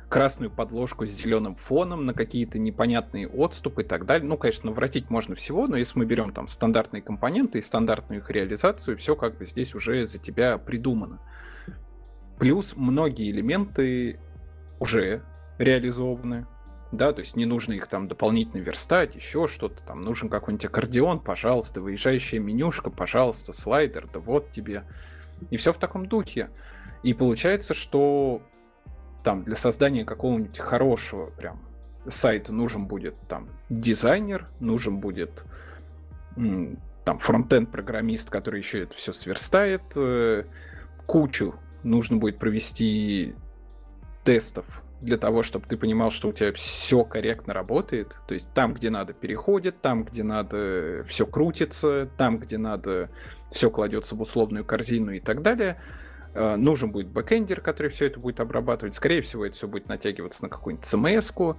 красную 0.08 0.50
подложку 0.50 1.06
с 1.06 1.10
зеленым 1.10 1.56
фоном, 1.56 2.06
на 2.06 2.14
какие-то 2.14 2.58
непонятные 2.58 3.28
отступы 3.28 3.82
и 3.82 3.84
так 3.84 4.06
далее. 4.06 4.26
Ну, 4.26 4.36
конечно, 4.36 4.70
навратить 4.70 5.10
можно 5.10 5.34
всего, 5.34 5.66
но 5.66 5.76
если 5.76 5.98
мы 5.98 6.04
берем 6.06 6.32
там 6.32 6.46
стандартные 6.48 7.02
компоненты 7.02 7.58
и 7.58 7.62
стандартную 7.62 8.20
их 8.20 8.30
реализацию, 8.30 8.96
все 8.96 9.16
как 9.16 9.36
бы 9.38 9.44
здесь 9.44 9.74
уже 9.74 10.06
за 10.06 10.18
тебя 10.18 10.56
придумано. 10.56 11.18
Плюс 12.38 12.74
многие 12.76 13.30
элементы 13.30 14.18
уже 14.80 15.22
реализованы, 15.58 16.46
да, 16.92 17.12
то 17.12 17.20
есть 17.20 17.36
не 17.36 17.46
нужно 17.46 17.72
их 17.72 17.88
там 17.88 18.08
дополнительно 18.08 18.60
верстать, 18.60 19.14
еще 19.14 19.46
что-то 19.46 19.82
там, 19.82 20.02
нужен 20.02 20.28
какой-нибудь 20.28 20.66
аккордеон, 20.66 21.20
пожалуйста, 21.20 21.80
выезжающая 21.80 22.40
менюшка, 22.40 22.90
пожалуйста, 22.90 23.52
слайдер, 23.52 24.08
да 24.12 24.20
вот 24.20 24.50
тебе. 24.50 24.84
И 25.50 25.56
все 25.56 25.72
в 25.72 25.78
таком 25.78 26.06
духе. 26.06 26.50
И 27.02 27.12
получается, 27.12 27.74
что 27.74 28.42
там 29.22 29.42
для 29.44 29.56
создания 29.56 30.04
какого-нибудь 30.04 30.58
хорошего 30.58 31.30
прям 31.30 31.60
сайта 32.06 32.52
нужен 32.52 32.86
будет 32.86 33.14
там 33.28 33.48
дизайнер, 33.68 34.48
нужен 34.60 34.98
будет 34.98 35.44
там 36.36 37.18
фронтенд 37.18 37.70
программист, 37.70 38.30
который 38.30 38.58
еще 38.58 38.82
это 38.82 38.94
все 38.94 39.12
сверстает, 39.12 39.82
э, 39.96 40.44
кучу 41.06 41.54
нужно 41.84 42.16
будет 42.16 42.38
провести 42.38 43.34
тестов 44.24 44.66
для 45.00 45.18
того, 45.18 45.42
чтобы 45.42 45.66
ты 45.66 45.76
понимал, 45.76 46.10
что 46.10 46.28
у 46.28 46.32
тебя 46.32 46.52
все 46.52 47.04
корректно 47.04 47.52
работает. 47.52 48.16
То 48.26 48.34
есть 48.34 48.48
там, 48.54 48.72
где 48.74 48.90
надо, 48.90 49.12
переходит, 49.12 49.80
там, 49.80 50.04
где 50.04 50.22
надо, 50.22 51.04
все 51.06 51.26
крутится, 51.26 52.08
там, 52.16 52.38
где 52.38 52.56
надо, 52.58 53.10
все 53.50 53.70
кладется 53.70 54.16
в 54.16 54.22
условную 54.22 54.64
корзину 54.64 55.12
и 55.12 55.20
так 55.20 55.42
далее. 55.42 55.78
Э, 56.34 56.56
нужен 56.56 56.90
будет 56.90 57.08
бэкэндер, 57.08 57.60
который 57.60 57.88
все 57.88 58.06
это 58.06 58.18
будет 58.18 58.40
обрабатывать. 58.40 58.94
Скорее 58.94 59.20
всего, 59.20 59.44
это 59.44 59.56
все 59.56 59.68
будет 59.68 59.88
натягиваться 59.88 60.42
на 60.42 60.48
какую-нибудь 60.48 60.86
CMS 60.86 61.16
-ку. 61.16 61.56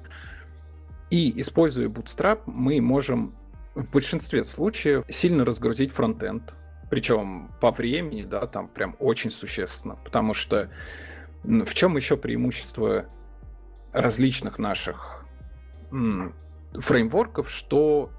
И, 1.12 1.40
используя 1.40 1.88
Bootstrap, 1.88 2.42
мы 2.48 2.82
можем 2.82 3.36
в 3.76 3.92
большинстве 3.92 4.44
случаев 4.44 5.06
сильно 5.08 5.46
разгрузить 5.46 5.92
фронтенд. 5.92 6.56
Причем 6.90 7.52
по 7.60 7.72
времени, 7.72 8.24
да, 8.24 8.48
там 8.48 8.68
прям 8.68 8.96
очень 9.00 9.32
существенно. 9.32 9.96
Потому 10.04 10.34
что 10.34 10.70
в 11.44 11.74
чем 11.74 11.96
еще 11.96 12.18
преимущество 12.18 13.06
различных 13.92 14.60
наших 14.60 15.26
фреймворков, 16.74 17.50
что 17.50 18.12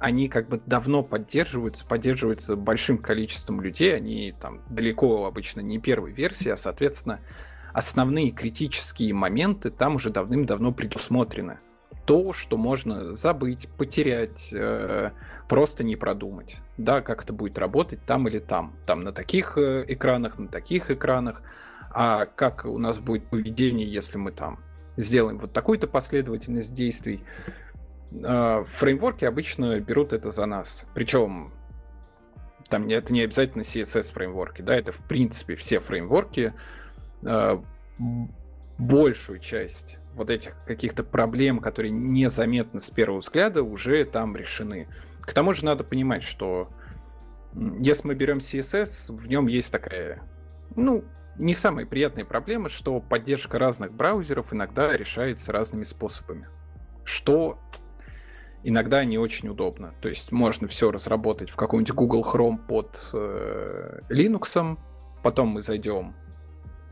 они 0.00 0.28
как 0.28 0.48
бы 0.48 0.60
давно 0.64 1.02
поддерживаются, 1.02 1.86
поддерживаются 1.86 2.56
большим 2.56 2.98
количеством 2.98 3.60
людей, 3.60 3.94
они 3.94 4.34
там 4.40 4.62
далеко 4.68 5.26
обычно 5.26 5.60
не 5.60 5.78
первой 5.78 6.12
версии, 6.12 6.48
а, 6.48 6.56
соответственно, 6.56 7.20
основные 7.74 8.30
критические 8.30 9.12
моменты 9.12 9.70
там 9.70 9.96
уже 9.96 10.10
давным-давно 10.10 10.72
предусмотрены. 10.72 11.60
То, 12.06 12.32
что 12.32 12.56
можно 12.56 13.14
забыть, 13.14 13.68
потерять, 13.76 14.48
э, 14.52 15.10
просто 15.50 15.84
не 15.84 15.96
продумать. 15.96 16.56
Да, 16.78 17.02
как 17.02 17.24
это 17.24 17.34
будет 17.34 17.58
работать 17.58 18.00
там 18.06 18.26
или 18.28 18.38
там. 18.38 18.74
Там 18.86 19.02
на 19.02 19.12
таких 19.12 19.58
э, 19.58 19.84
экранах, 19.88 20.38
на 20.38 20.48
таких 20.48 20.90
экранах. 20.90 21.42
А 21.92 22.24
как 22.24 22.64
у 22.64 22.78
нас 22.78 22.98
будет 22.98 23.26
поведение, 23.26 23.86
если 23.86 24.16
мы 24.16 24.30
там 24.30 24.60
сделаем 24.96 25.38
вот 25.38 25.52
такую-то 25.52 25.86
последовательность 25.86 26.72
действий. 26.72 27.24
Э, 28.12 28.64
фреймворки 28.78 29.26
обычно 29.26 29.78
берут 29.80 30.12
это 30.14 30.30
за 30.30 30.46
нас. 30.46 30.86
Причем 30.94 31.52
там 32.68 32.88
это 32.88 33.12
не 33.12 33.22
обязательно 33.22 33.62
CSS 33.62 34.12
фреймворки, 34.12 34.62
да, 34.62 34.76
это 34.76 34.92
в 34.92 35.02
принципе 35.08 35.56
все 35.56 35.80
фреймворки, 35.80 36.54
Э, 37.22 37.58
большую 38.78 39.40
часть 39.40 39.98
вот 40.14 40.30
этих 40.30 40.54
каких-то 40.66 41.04
проблем, 41.04 41.60
которые 41.60 41.90
незаметны 41.90 42.80
с 42.80 42.90
первого 42.90 43.20
взгляда, 43.20 43.62
уже 43.62 44.04
там 44.06 44.36
решены. 44.36 44.88
К 45.20 45.32
тому 45.32 45.52
же 45.52 45.64
надо 45.64 45.84
понимать, 45.84 46.22
что 46.22 46.68
если 47.78 48.06
мы 48.06 48.14
берем 48.14 48.38
CSS, 48.38 49.12
в 49.14 49.26
нем 49.26 49.46
есть 49.46 49.70
такая, 49.72 50.22
ну, 50.76 51.04
не 51.36 51.54
самая 51.54 51.86
приятная 51.86 52.24
проблема, 52.24 52.68
что 52.68 53.00
поддержка 53.00 53.58
разных 53.58 53.92
браузеров 53.92 54.52
иногда 54.52 54.96
решается 54.96 55.52
разными 55.52 55.84
способами. 55.84 56.48
Что 57.04 57.58
иногда 58.62 59.04
не 59.04 59.18
очень 59.18 59.48
удобно. 59.48 59.94
То 60.00 60.08
есть 60.08 60.32
можно 60.32 60.68
все 60.68 60.90
разработать 60.90 61.50
в 61.50 61.56
каком-нибудь 61.56 61.94
Google 61.94 62.24
Chrome 62.24 62.58
под 62.58 63.00
э, 63.12 64.00
Linux, 64.10 64.78
потом 65.22 65.48
мы 65.48 65.62
зайдем 65.62 66.14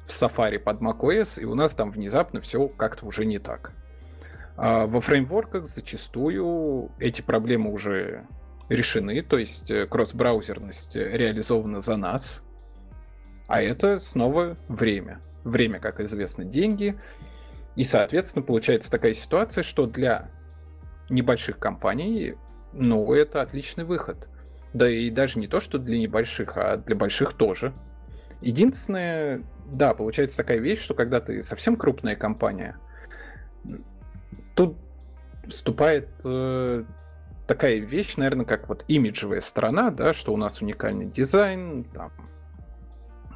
в 0.07 0.11
Safari 0.11 0.59
под 0.59 0.81
macOS, 0.81 1.41
и 1.41 1.45
у 1.45 1.55
нас 1.55 1.74
там 1.74 1.91
внезапно 1.91 2.41
все 2.41 2.68
как-то 2.68 3.07
уже 3.07 3.26
не 3.26 3.39
так. 3.39 3.72
А 4.59 4.86
во 4.86 5.00
фреймворках 5.00 5.66
зачастую 5.66 6.90
эти 6.98 7.22
проблемы 7.22 7.72
уже 7.72 8.26
решены, 8.68 9.22
то 9.22 9.38
есть 9.38 9.70
э, 9.70 9.86
кросс-браузерность 9.86 10.96
реализована 10.96 11.80
за 11.80 11.96
нас, 11.96 12.42
а 13.46 13.62
это 13.62 14.00
снова 14.00 14.56
время. 14.68 15.20
Время, 15.44 15.78
как 15.78 16.00
известно, 16.00 16.44
деньги. 16.44 16.98
И, 17.76 17.84
соответственно, 17.84 18.44
получается 18.44 18.90
такая 18.90 19.12
ситуация, 19.12 19.62
что 19.62 19.86
для 19.86 20.28
небольших 21.09 21.61
компаний, 21.61 22.34
ну, 22.72 23.14
это 23.14 23.42
отличный 23.42 23.84
выход. 23.84 24.28
Да 24.74 24.90
и 24.90 25.09
даже 25.09 25.38
не 25.38 25.46
то, 25.46 25.61
что 25.61 25.78
для 25.78 26.00
небольших, 26.00 26.56
а 26.56 26.78
для 26.78 26.96
больших 26.96 27.34
тоже. 27.34 27.72
Единственное, 28.40 29.44
да, 29.66 29.94
получается 29.94 30.36
такая 30.36 30.59
вещь, 30.59 30.82
что 30.82 30.94
когда 30.94 31.20
ты 31.20 31.42
совсем 31.42 31.76
крупная 31.76 32.16
компания, 32.16 32.76
тут 34.59 34.76
вступает 35.48 36.09
э, 36.24 36.82
такая 37.46 37.76
вещь, 37.76 38.16
наверное, 38.16 38.44
как 38.44 38.68
вот 38.68 38.84
имиджевая 38.88 39.40
сторона, 39.40 39.90
да, 39.92 40.12
что 40.12 40.34
у 40.34 40.36
нас 40.36 40.61
уникальный 40.61 41.06
дизайн, 41.06 41.84
там, 41.94 42.11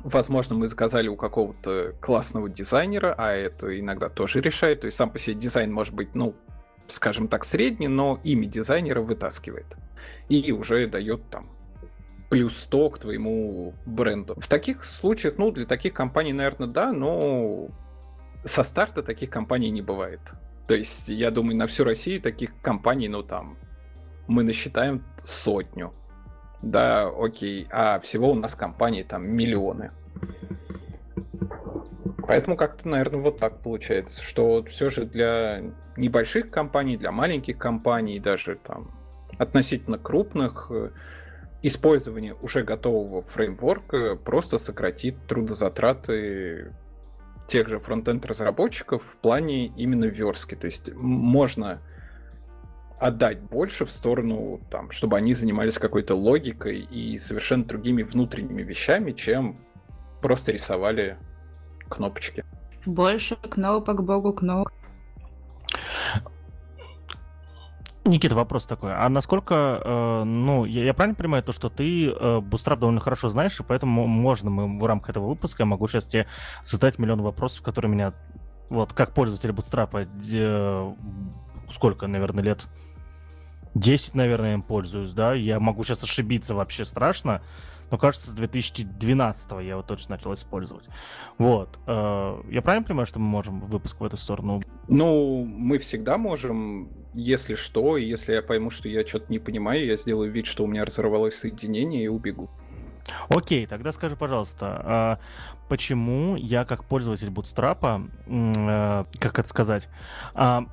возможно, 0.02 0.56
мы 0.56 0.66
заказали 0.66 1.06
у 1.06 1.14
какого-то 1.14 1.94
классного 2.00 2.50
дизайнера, 2.50 3.14
а 3.16 3.30
это 3.30 3.78
иногда 3.78 4.08
тоже 4.08 4.40
решает, 4.40 4.80
то 4.80 4.86
есть 4.86 4.96
сам 4.96 5.10
по 5.10 5.18
себе 5.20 5.36
дизайн 5.36 5.72
может 5.72 5.94
быть, 5.94 6.12
ну, 6.16 6.34
скажем 6.88 7.28
так, 7.28 7.44
средний, 7.44 7.86
но 7.86 8.18
имя 8.24 8.46
дизайнера 8.46 9.00
вытаскивает 9.00 9.76
и 10.28 10.50
уже 10.50 10.88
дает 10.88 11.22
там 11.30 11.50
плюс 12.30 12.58
100 12.62 12.90
к 12.90 12.98
твоему 12.98 13.74
бренду. 13.86 14.34
В 14.40 14.48
таких 14.48 14.84
случаях, 14.84 15.34
ну, 15.38 15.52
для 15.52 15.66
таких 15.66 15.94
компаний, 15.94 16.32
наверное, 16.32 16.66
да, 16.66 16.92
но 16.92 17.68
со 18.44 18.64
старта 18.64 19.04
таких 19.04 19.30
компаний 19.30 19.70
не 19.70 19.82
бывает. 19.82 20.20
То 20.66 20.74
есть, 20.74 21.08
я 21.08 21.30
думаю, 21.30 21.56
на 21.56 21.66
всю 21.66 21.84
Россию 21.84 22.20
таких 22.20 22.52
компаний, 22.60 23.08
ну, 23.08 23.22
там, 23.22 23.56
мы 24.26 24.42
насчитаем 24.42 25.04
сотню. 25.22 25.92
Да, 26.62 27.08
окей, 27.08 27.66
а 27.70 27.98
всего 27.98 28.30
у 28.30 28.34
нас 28.34 28.54
компаний 28.54 29.02
там 29.02 29.26
миллионы. 29.28 29.90
Поэтому 32.26 32.56
как-то, 32.56 32.88
наверное, 32.88 33.20
вот 33.20 33.38
так 33.38 33.60
получается, 33.62 34.22
что 34.22 34.62
все 34.64 34.88
же 34.88 35.04
для 35.04 35.62
небольших 35.96 36.50
компаний, 36.50 36.96
для 36.96 37.10
маленьких 37.10 37.58
компаний, 37.58 38.20
даже 38.20 38.56
там 38.56 38.92
относительно 39.38 39.98
крупных, 39.98 40.68
э, 40.70 40.90
использование 41.62 42.34
уже 42.34 42.62
готового 42.62 43.22
фреймворка 43.22 44.16
просто 44.16 44.58
сократит 44.58 45.16
трудозатраты 45.26 46.72
тех 47.52 47.68
же 47.68 47.78
фронтенд 47.78 48.24
разработчиков 48.24 49.02
в 49.04 49.16
плане 49.18 49.66
именно 49.66 50.06
верстки. 50.06 50.54
То 50.54 50.64
есть 50.64 50.90
можно 50.94 51.82
отдать 52.98 53.40
больше 53.40 53.84
в 53.84 53.90
сторону, 53.90 54.60
там, 54.70 54.90
чтобы 54.90 55.18
они 55.18 55.34
занимались 55.34 55.76
какой-то 55.76 56.14
логикой 56.14 56.78
и 56.80 57.18
совершенно 57.18 57.64
другими 57.64 58.04
внутренними 58.04 58.62
вещами, 58.62 59.12
чем 59.12 59.58
просто 60.22 60.52
рисовали 60.52 61.18
кнопочки. 61.90 62.42
Больше 62.86 63.36
кнопок, 63.36 64.02
богу 64.02 64.32
кнопок. 64.32 64.72
Никита, 68.04 68.34
вопрос 68.34 68.66
такой. 68.66 68.94
А 68.94 69.08
насколько, 69.08 69.80
э, 69.84 70.24
ну, 70.24 70.64
я, 70.64 70.84
я 70.84 70.94
правильно 70.94 71.14
понимаю 71.14 71.42
то, 71.44 71.52
что 71.52 71.70
ты 71.70 72.08
э, 72.08 72.10
Bootstrap 72.10 72.78
довольно 72.78 73.00
хорошо 73.00 73.28
знаешь, 73.28 73.58
и 73.60 73.62
поэтому 73.62 74.06
можно 74.06 74.50
мы 74.50 74.78
в 74.78 74.84
рамках 74.84 75.10
этого 75.10 75.28
выпуска, 75.28 75.62
я 75.62 75.66
могу 75.66 75.86
сейчас 75.86 76.06
тебе 76.06 76.26
задать 76.64 76.98
миллион 76.98 77.22
вопросов, 77.22 77.62
которые 77.62 77.92
меня, 77.92 78.12
вот, 78.70 78.92
как 78.92 79.14
пользователь 79.14 79.50
Bootstrap, 79.50 80.08
э, 80.32 80.94
сколько, 81.70 82.08
наверное, 82.08 82.42
лет? 82.42 82.66
10, 83.74 84.14
наверное, 84.14 84.54
им 84.54 84.62
пользуюсь, 84.62 85.12
да? 85.12 85.32
Я 85.34 85.60
могу 85.60 85.82
сейчас 85.84 86.02
ошибиться 86.02 86.54
вообще 86.54 86.84
страшно, 86.84 87.40
но 87.92 87.98
кажется, 87.98 88.30
с 88.30 88.34
2012 88.34 89.50
я 89.52 89.60
его 89.60 89.82
точно 89.82 90.16
начал 90.16 90.32
использовать. 90.32 90.88
Вот. 91.38 91.78
Э, 91.86 92.40
я 92.48 92.62
правильно 92.62 92.86
понимаю, 92.86 93.06
что 93.06 93.18
мы 93.18 93.26
можем 93.26 93.60
выпуск 93.60 94.00
в 94.00 94.04
эту 94.04 94.16
сторону? 94.16 94.62
Ну, 94.88 95.44
мы 95.44 95.78
всегда 95.78 96.16
можем, 96.16 96.88
если 97.14 97.54
что, 97.54 97.96
если 97.96 98.34
я 98.34 98.42
пойму, 98.42 98.70
что 98.70 98.88
я 98.88 99.06
что-то 99.06 99.26
не 99.30 99.38
понимаю, 99.38 99.84
я 99.86 99.96
сделаю 99.96 100.30
вид, 100.30 100.46
что 100.46 100.64
у 100.64 100.66
меня 100.66 100.84
разорвалось 100.84 101.36
соединение 101.36 102.04
и 102.04 102.08
убегу. 102.08 102.50
Окей, 103.28 103.66
тогда 103.66 103.92
скажи, 103.92 104.16
пожалуйста, 104.16 104.82
а 104.84 105.18
почему 105.68 106.36
я 106.36 106.64
как 106.64 106.84
пользователь 106.84 107.28
Bootstrap, 107.28 108.08
э, 108.26 109.04
как 109.18 109.38
это 109.38 109.48
сказать, 109.48 109.88
а, 110.34 110.66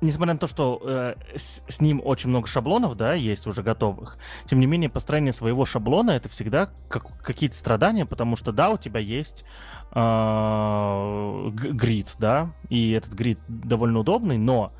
несмотря 0.00 0.34
на 0.34 0.38
то, 0.38 0.46
что 0.46 0.80
э, 0.84 1.14
с, 1.36 1.80
ним 1.80 2.00
очень 2.04 2.30
много 2.30 2.46
шаблонов, 2.46 2.96
да, 2.96 3.14
есть 3.14 3.46
уже 3.46 3.62
готовых, 3.62 4.18
тем 4.46 4.60
не 4.60 4.66
менее, 4.66 4.90
построение 4.90 5.32
своего 5.32 5.64
шаблона 5.64 6.12
это 6.12 6.28
всегда 6.28 6.70
как, 6.88 7.06
какие-то 7.22 7.56
страдания, 7.56 8.06
потому 8.06 8.36
что, 8.36 8.52
да, 8.52 8.70
у 8.70 8.76
тебя 8.76 9.00
есть 9.00 9.44
э, 9.92 11.50
грид, 11.52 12.14
да, 12.18 12.52
и 12.68 12.90
этот 12.92 13.12
грид 13.14 13.38
довольно 13.48 14.00
удобный, 14.00 14.38
но 14.38 14.72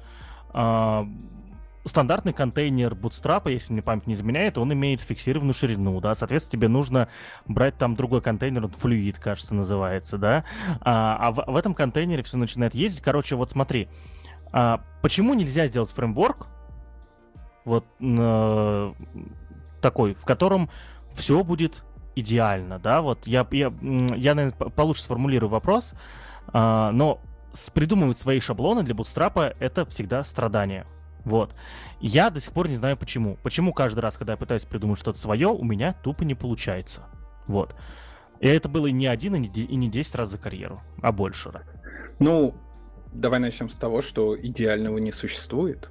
стандартный 1.84 2.32
контейнер 2.32 2.94
Bootstrap, 2.94 3.50
если 3.50 3.72
мне 3.72 3.82
память 3.82 4.06
не 4.06 4.14
изменяет, 4.14 4.56
он 4.58 4.72
имеет 4.72 5.00
фиксированную 5.00 5.54
ширину, 5.54 6.00
да, 6.00 6.14
соответственно, 6.14 6.60
тебе 6.60 6.68
нужно 6.68 7.08
брать 7.46 7.76
там 7.76 7.94
другой 7.94 8.22
контейнер, 8.22 8.64
он 8.64 8.70
Fluid, 8.70 9.20
кажется, 9.20 9.54
называется, 9.54 10.16
да, 10.16 10.44
а, 10.80 11.16
а 11.20 11.32
в, 11.32 11.44
в 11.52 11.56
этом 11.56 11.74
контейнере 11.74 12.22
все 12.22 12.38
начинает 12.38 12.74
ездить. 12.74 13.02
Короче, 13.02 13.36
вот 13.36 13.50
смотри, 13.50 13.88
а, 14.52 14.80
почему 15.02 15.34
нельзя 15.34 15.66
сделать 15.66 15.90
фреймворк 15.90 16.46
вот 17.64 17.86
э, 17.98 18.92
такой, 19.80 20.14
в 20.14 20.24
котором 20.24 20.70
все 21.14 21.42
будет 21.42 21.84
идеально, 22.14 22.78
да? 22.78 23.00
Вот 23.00 23.26
я, 23.26 23.46
я, 23.50 23.72
я 23.82 24.34
наверное, 24.34 24.52
получше 24.52 25.02
сформулирую 25.02 25.50
вопрос, 25.50 25.94
э, 26.52 26.90
но 26.92 27.20
придумывать 27.72 28.18
свои 28.18 28.40
шаблоны 28.40 28.82
для 28.82 28.94
бутстрапа 28.94 29.54
это 29.60 29.84
всегда 29.86 30.24
страдание. 30.24 30.86
Вот. 31.24 31.54
Я 32.00 32.30
до 32.30 32.40
сих 32.40 32.52
пор 32.52 32.68
не 32.68 32.76
знаю 32.76 32.96
почему. 32.96 33.38
Почему 33.42 33.72
каждый 33.72 34.00
раз, 34.00 34.16
когда 34.18 34.34
я 34.34 34.36
пытаюсь 34.36 34.64
придумать 34.64 34.98
что-то 34.98 35.18
свое, 35.18 35.48
у 35.48 35.64
меня 35.64 35.92
тупо 35.92 36.22
не 36.22 36.34
получается. 36.34 37.04
Вот. 37.46 37.74
И 38.40 38.48
это 38.48 38.68
было 38.68 38.88
не 38.88 39.06
один 39.06 39.34
и 39.36 39.38
не, 39.76 39.88
10 39.88 40.14
раз 40.14 40.28
за 40.30 40.38
карьеру, 40.38 40.82
а 41.02 41.12
больше. 41.12 41.52
Ну, 42.18 42.54
давай 43.12 43.40
начнем 43.40 43.70
с 43.70 43.76
того, 43.76 44.02
что 44.02 44.38
идеального 44.38 44.98
не 44.98 45.12
существует. 45.12 45.88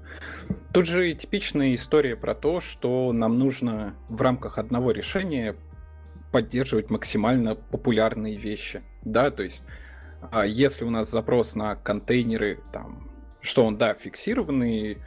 Тут 0.72 0.86
же 0.86 1.14
типичная 1.14 1.74
история 1.74 2.16
про 2.16 2.36
то, 2.36 2.62
что 2.62 3.12
нам 3.12 3.40
нужно 3.40 3.96
в 4.10 4.22
рамках 4.22 4.58
одного 4.58 4.92
решения 4.92 5.56
поддерживать 6.32 6.90
максимально 6.90 7.56
популярные 7.56 8.38
вещи. 8.38 8.84
Да, 9.04 9.32
то 9.32 9.44
есть, 9.44 9.66
если 10.46 10.84
у 10.84 10.90
нас 10.90 11.10
запрос 11.10 11.56
на 11.56 11.76
контейнеры, 11.76 12.62
там, 12.72 13.10
что 13.42 13.66
он, 13.66 13.78
да, 13.78 13.94
фиксированный, 13.94 15.00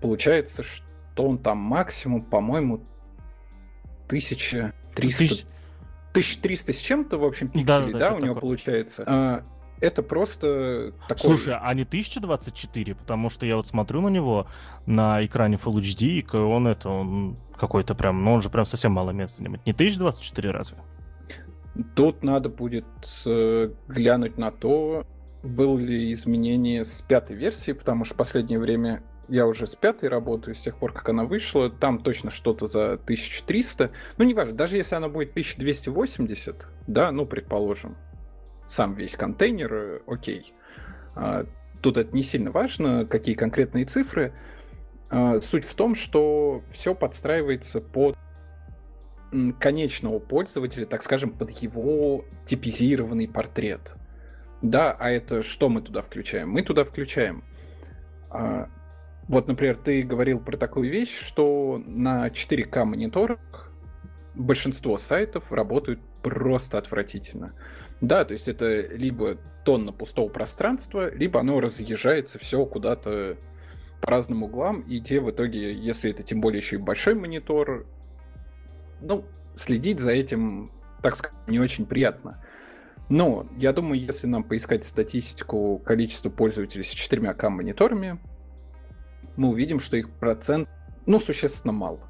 получается, 0.00 0.62
что 0.62 1.24
он 1.24 1.38
там 1.38 1.58
максимум, 1.58 2.22
по-моему, 2.22 2.82
1300... 4.06 4.74
Тысяч... 4.94 5.44
1300 6.12 6.72
с 6.72 6.78
чем-то, 6.78 7.18
в 7.18 7.24
общем, 7.24 7.48
пикселей, 7.48 7.66
да, 7.66 7.86
да, 7.86 7.98
да 7.98 8.14
у 8.14 8.18
него 8.18 8.34
такое. 8.34 8.40
получается. 8.40 9.04
А, 9.06 9.44
это 9.80 10.02
просто 10.02 10.92
такой... 11.08 11.36
Слушай, 11.36 11.54
а 11.60 11.72
не 11.74 11.82
1024? 11.82 12.94
Потому 12.94 13.30
что 13.30 13.46
я 13.46 13.56
вот 13.56 13.66
смотрю 13.66 14.00
на 14.00 14.08
него 14.08 14.46
на 14.86 15.24
экране 15.24 15.56
Full 15.56 15.80
HD, 15.80 16.20
и 16.20 16.36
он 16.36 16.66
это, 16.66 16.88
он 16.88 17.36
какой-то 17.56 17.94
прям, 17.94 18.24
ну 18.24 18.32
он 18.32 18.42
же 18.42 18.50
прям 18.50 18.66
совсем 18.66 18.92
мало 18.92 19.10
места 19.10 19.38
занимает. 19.38 19.64
Не 19.66 19.72
1024 19.72 20.50
разве? 20.50 20.78
Тут 21.94 22.22
надо 22.22 22.48
будет 22.48 22.84
э, 23.24 23.70
глянуть 23.88 24.38
на 24.38 24.50
то, 24.50 25.06
было 25.42 25.78
ли 25.78 26.12
изменение 26.12 26.84
с 26.84 27.02
пятой 27.02 27.36
версии, 27.36 27.72
потому 27.72 28.04
что 28.04 28.14
в 28.14 28.16
последнее 28.16 28.58
время 28.58 29.02
я 29.28 29.46
уже 29.46 29.66
с 29.66 29.76
пятой 29.76 30.08
работаю, 30.08 30.54
с 30.54 30.60
тех 30.60 30.76
пор, 30.76 30.92
как 30.92 31.08
она 31.08 31.24
вышла, 31.24 31.70
там 31.70 32.00
точно 32.00 32.30
что-то 32.30 32.66
за 32.66 32.94
1300, 32.94 33.90
ну, 34.18 34.24
неважно, 34.24 34.54
даже 34.54 34.76
если 34.76 34.96
она 34.96 35.08
будет 35.08 35.30
1280, 35.30 36.66
да, 36.88 37.12
ну, 37.12 37.24
предположим, 37.26 37.96
сам 38.66 38.94
весь 38.94 39.16
контейнер, 39.16 39.72
э, 39.72 40.00
окей. 40.06 40.52
А, 41.14 41.46
тут 41.80 41.96
это 41.96 42.14
не 42.14 42.22
сильно 42.22 42.50
важно, 42.50 43.06
какие 43.06 43.34
конкретные 43.34 43.84
цифры. 43.84 44.32
А, 45.10 45.40
суть 45.40 45.64
в 45.64 45.74
том, 45.74 45.94
что 45.94 46.62
все 46.72 46.94
подстраивается 46.94 47.80
под 47.80 48.16
конечного 49.58 50.18
пользователя, 50.18 50.86
так 50.86 51.02
скажем, 51.02 51.30
под 51.30 51.50
его 51.50 52.24
типизированный 52.46 53.28
портрет. 53.28 53.94
Да, 54.62 54.92
а 54.92 55.10
это 55.10 55.42
что 55.42 55.68
мы 55.68 55.82
туда 55.82 56.02
включаем? 56.02 56.50
Мы 56.50 56.62
туда 56.62 56.84
включаем 56.84 57.44
а, 58.30 58.68
вот, 59.28 59.48
например, 59.48 59.76
ты 59.76 60.02
говорил 60.02 60.40
про 60.40 60.56
такую 60.56 60.90
вещь, 60.90 61.16
что 61.20 61.82
на 61.86 62.28
4К 62.28 62.84
мониторах 62.84 63.72
большинство 64.34 64.96
сайтов 64.96 65.52
работают 65.52 66.00
просто 66.22 66.78
отвратительно. 66.78 67.54
Да, 68.00 68.24
то 68.24 68.32
есть 68.32 68.48
это 68.48 68.86
либо 68.86 69.36
тонна 69.64 69.92
пустого 69.92 70.28
пространства, 70.28 71.12
либо 71.14 71.40
оно 71.40 71.60
разъезжается 71.60 72.38
все 72.38 72.64
куда-то 72.64 73.36
по 74.00 74.10
разным 74.10 74.42
углам, 74.42 74.80
и 74.82 75.00
те 75.00 75.20
в 75.20 75.30
итоге, 75.30 75.74
если 75.74 76.10
это 76.10 76.22
тем 76.22 76.40
более 76.40 76.58
еще 76.58 76.76
и 76.76 76.78
большой 76.78 77.14
монитор, 77.14 77.86
ну, 79.00 79.24
следить 79.54 80.00
за 80.00 80.12
этим, 80.12 80.70
так 81.02 81.16
сказать, 81.16 81.36
не 81.46 81.58
очень 81.58 81.86
приятно. 81.86 82.42
Но 83.08 83.46
я 83.56 83.72
думаю, 83.72 84.00
если 84.00 84.26
нам 84.26 84.44
поискать 84.44 84.84
статистику 84.84 85.78
количества 85.84 86.30
пользователей 86.30 86.84
с 86.84 86.94
4К 86.94 87.48
мониторами, 87.48 88.20
мы 89.36 89.48
увидим, 89.48 89.80
что 89.80 89.96
их 89.96 90.10
процент, 90.10 90.68
ну, 91.06 91.18
существенно 91.18 91.72
мал. 91.72 92.00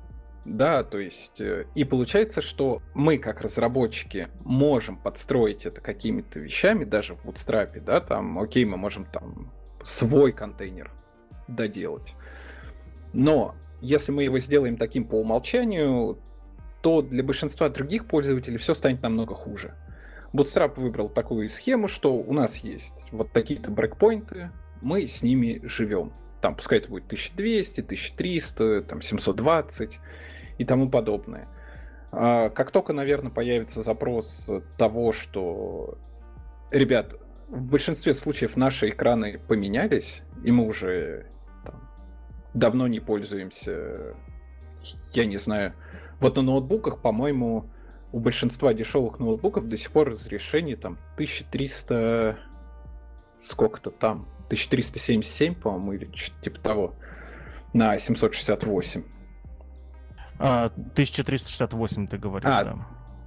Да, 0.45 0.83
то 0.85 0.99
есть, 0.99 1.41
э, 1.41 1.67
и 1.75 1.85
получается, 1.85 2.41
что 2.41 2.83
мы, 2.95 3.19
как 3.19 3.43
разработчики, 3.43 4.29
можем 4.43 4.97
подстроить 4.97 5.67
это 5.67 5.81
какими-то 5.81 6.41
вещами, 6.41 6.85
даже 6.85 7.15
в 7.15 7.25
Bootstrap, 7.25 7.79
да, 7.81 8.01
там, 8.01 8.39
окей, 8.39 8.65
мы 8.65 8.77
можем 8.79 9.05
там 9.05 9.53
свой 9.83 10.33
контейнер 10.33 10.91
доделать. 11.47 12.15
Но 13.13 13.55
если 13.81 14.13
мы 14.13 14.25
его 14.25 14.39
сделаем 14.39 14.77
таким 14.77 15.07
по 15.07 15.17
умолчанию, 15.17 16.19
то 16.83 17.03
для 17.03 17.23
большинства 17.23 17.69
других 17.69 18.07
пользователей 18.07 18.59
все 18.59 18.75
станет 18.75 19.03
намного 19.03 19.35
хуже. 19.35 19.75
Bootstrap 20.33 20.81
выбрал 20.81 21.09
такую 21.09 21.49
схему, 21.49 21.89
что 21.89 22.15
у 22.15 22.33
нас 22.33 22.57
есть 22.59 22.95
вот 23.11 23.33
такие-то 23.33 23.71
брекпоинты, 23.71 24.51
мы 24.81 25.07
с 25.07 25.23
ними 25.23 25.61
живем 25.65 26.13
там, 26.41 26.55
пускай 26.55 26.79
это 26.79 26.89
будет 26.89 27.05
1200, 27.05 27.81
1300, 27.81 28.83
там, 28.83 29.03
720 29.03 30.01
и 30.59 30.65
тому 30.65 30.89
подобное. 30.89 31.49
А 32.13 32.51
как 32.51 32.71
только, 32.71 32.93
наверное, 32.93 33.31
появится 33.31 33.83
запрос 33.83 34.51
того, 34.77 35.13
что, 35.13 35.99
ребят, 36.71 37.15
в 37.49 37.63
большинстве 37.63 38.15
случаев 38.15 38.57
наши 38.57 38.91
экраны 38.91 39.39
поменялись, 39.39 40.23
и 40.45 40.51
мы 40.51 40.67
уже 40.67 41.27
там, 41.65 41.89
давно 42.55 42.89
не 42.89 43.01
пользуемся, 43.01 44.15
я 45.13 45.27
не 45.27 45.37
знаю, 45.37 45.75
вот 46.21 46.37
на 46.37 46.43
ноутбуках, 46.43 47.01
по-моему, 47.01 47.67
у 48.13 48.21
большинства 48.21 48.75
дешевых 48.75 49.19
ноутбуков 49.19 49.69
до 49.69 49.77
сих 49.77 49.91
пор 49.93 50.11
разрешение 50.11 50.77
там 50.77 50.99
1300 51.15 52.39
сколько-то 53.41 53.91
там 53.91 54.27
1377, 54.47 55.55
по-моему, 55.55 55.93
или 55.93 56.11
что-то 56.15 56.43
типа 56.43 56.61
того, 56.61 56.95
на 57.73 57.99
768. 57.99 59.05
А, 60.39 60.67
1368 60.67 62.07
ты 62.09 62.19
говоришь, 62.19 62.51
а, 62.53 62.65
да? 62.65 62.77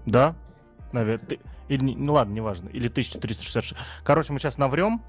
Да? 0.06 0.36
Наверное. 0.92 1.28
Ты... 1.28 1.40
Или, 1.70 1.96
ну 1.96 2.14
ладно, 2.14 2.34
неважно. 2.34 2.70
Или 2.70 2.88
1366. 2.88 3.76
Короче, 4.04 4.34
мы 4.34 4.40
сейчас 4.40 4.58
наврем. 4.58 5.02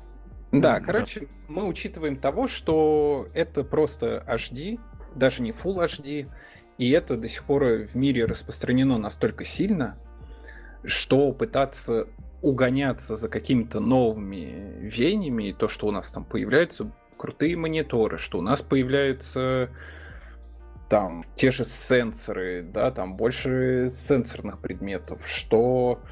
Да, 0.52 0.80
короче, 0.80 1.20
да. 1.20 1.26
мы 1.48 1.64
учитываем 1.64 2.16
того, 2.16 2.46
что 2.46 3.26
это 3.34 3.64
просто 3.64 4.24
HD, 4.28 4.78
даже 5.16 5.42
не 5.42 5.50
Full 5.50 5.84
HD, 5.84 6.30
и 6.78 6.90
это 6.90 7.16
до 7.16 7.28
сих 7.28 7.44
пор 7.44 7.64
в 7.64 7.94
мире 7.94 8.24
распространено 8.24 8.98
настолько 8.98 9.44
сильно, 9.44 9.96
что 10.84 11.32
пытаться 11.32 12.08
угоняться 12.42 13.16
за 13.16 13.28
какими-то 13.28 13.80
новыми 13.80 14.76
веяниями, 14.80 15.48
и 15.48 15.52
то, 15.52 15.66
что 15.68 15.86
у 15.86 15.90
нас 15.90 16.12
там 16.12 16.24
появляются 16.24 16.90
крутые 17.16 17.56
мониторы, 17.56 18.18
что 18.18 18.38
у 18.38 18.42
нас 18.42 18.60
появляются 18.60 19.70
там 20.90 21.24
те 21.36 21.50
же 21.50 21.64
сенсоры, 21.64 22.62
да, 22.62 22.90
там 22.90 23.16
больше 23.16 23.90
сенсорных 23.90 24.58
предметов, 24.58 25.20
что, 25.26 26.02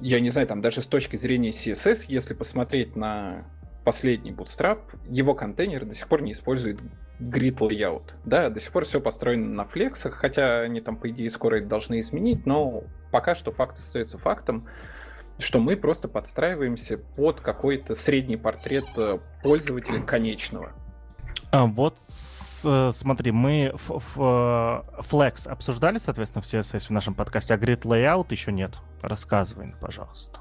я 0.00 0.20
не 0.20 0.30
знаю, 0.30 0.46
там 0.46 0.60
даже 0.60 0.80
с 0.80 0.86
точки 0.86 1.16
зрения 1.16 1.50
CSS, 1.50 2.04
если 2.06 2.34
посмотреть 2.34 2.94
на 2.94 3.44
последний 3.84 4.30
Bootstrap, 4.30 4.78
его 5.08 5.34
контейнер 5.34 5.84
до 5.84 5.94
сих 5.94 6.06
пор 6.06 6.22
не 6.22 6.32
использует 6.32 6.78
grid 7.22 7.58
layout. 7.58 8.12
Да, 8.24 8.50
до 8.50 8.60
сих 8.60 8.72
пор 8.72 8.84
все 8.84 9.00
построено 9.00 9.48
на 9.48 9.64
флексах, 9.64 10.14
хотя 10.14 10.60
они 10.60 10.80
там, 10.80 10.96
по 10.96 11.10
идее, 11.10 11.30
скоро 11.30 11.56
это 11.56 11.66
должны 11.66 12.00
изменить, 12.00 12.46
но 12.46 12.84
пока 13.10 13.34
что 13.34 13.52
факт 13.52 13.78
остается 13.78 14.18
фактом 14.18 14.66
что 15.38 15.58
мы 15.58 15.76
просто 15.76 16.08
подстраиваемся 16.08 16.98
под 16.98 17.40
какой-то 17.40 17.94
средний 17.94 18.36
портрет 18.36 18.84
э, 18.96 19.18
пользователя 19.42 20.00
конечного. 20.06 20.72
А, 21.50 21.66
вот 21.66 21.98
с, 22.06 22.62
э, 22.64 22.92
смотри, 22.92 23.32
мы 23.32 23.72
в, 23.74 24.02
в, 24.14 24.20
э, 24.20 25.02
Flex 25.02 25.48
обсуждали, 25.48 25.98
соответственно, 25.98 26.42
в 26.42 26.46
CSS 26.46 26.86
в 26.86 26.90
нашем 26.90 27.14
подкасте, 27.14 27.54
а 27.54 27.56
Grid 27.56 27.82
Layout 27.82 28.28
еще 28.30 28.52
нет. 28.52 28.80
Рассказывай, 29.02 29.74
пожалуйста. 29.80 30.40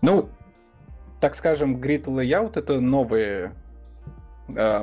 Ну, 0.00 0.30
так 1.20 1.34
скажем, 1.34 1.76
Grid 1.76 2.04
Layout 2.04 2.58
это 2.58 2.80
новый, 2.80 3.50
э, 4.48 4.82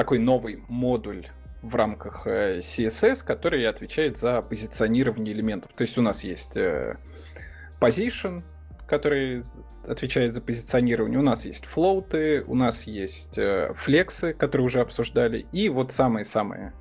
такой 0.00 0.18
новый 0.18 0.64
модуль 0.66 1.26
в 1.60 1.76
рамках 1.76 2.26
CSS, 2.26 3.22
который 3.22 3.68
отвечает 3.68 4.16
за 4.16 4.40
позиционирование 4.40 5.34
элементов. 5.34 5.70
То 5.76 5.82
есть 5.82 5.98
у 5.98 6.00
нас 6.00 6.24
есть 6.24 6.56
э, 6.56 6.96
position, 7.78 8.42
который 8.86 9.42
отвечает 9.86 10.32
за 10.32 10.40
позиционирование. 10.40 11.18
У 11.18 11.22
нас 11.22 11.44
есть 11.44 11.66
флоуты, 11.66 12.42
у 12.46 12.54
нас 12.54 12.84
есть 12.84 13.36
э, 13.36 13.74
флексы, 13.76 14.32
которые 14.32 14.64
уже 14.64 14.80
обсуждали, 14.80 15.44
и 15.52 15.68
вот 15.68 15.92
самые-самые 15.92 16.72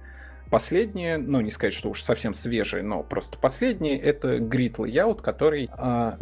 последние, 0.50 1.18
ну 1.18 1.42
не 1.42 1.52
сказать, 1.52 1.74
что 1.74 1.90
уж 1.90 2.02
совсем 2.02 2.34
свежие, 2.34 2.84
но 2.84 3.04
просто 3.04 3.38
последние, 3.38 4.00
это 4.00 4.38
grid 4.38 4.78
layout, 4.78 5.22
который 5.22 5.70
э, 5.78 6.14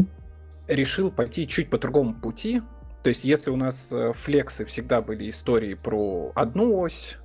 решил 0.68 1.12
пойти 1.12 1.48
чуть 1.48 1.70
по 1.70 1.78
другому 1.78 2.16
пути. 2.16 2.64
То 3.08 3.10
есть, 3.10 3.24
если 3.24 3.52
у 3.52 3.56
нас 3.56 3.88
э, 3.90 4.12
флексы 4.18 4.66
всегда 4.66 5.02
были 5.02 5.30
истории 5.30 5.76
про 5.76 6.34
одну 6.36 6.78
ось, 6.78 7.16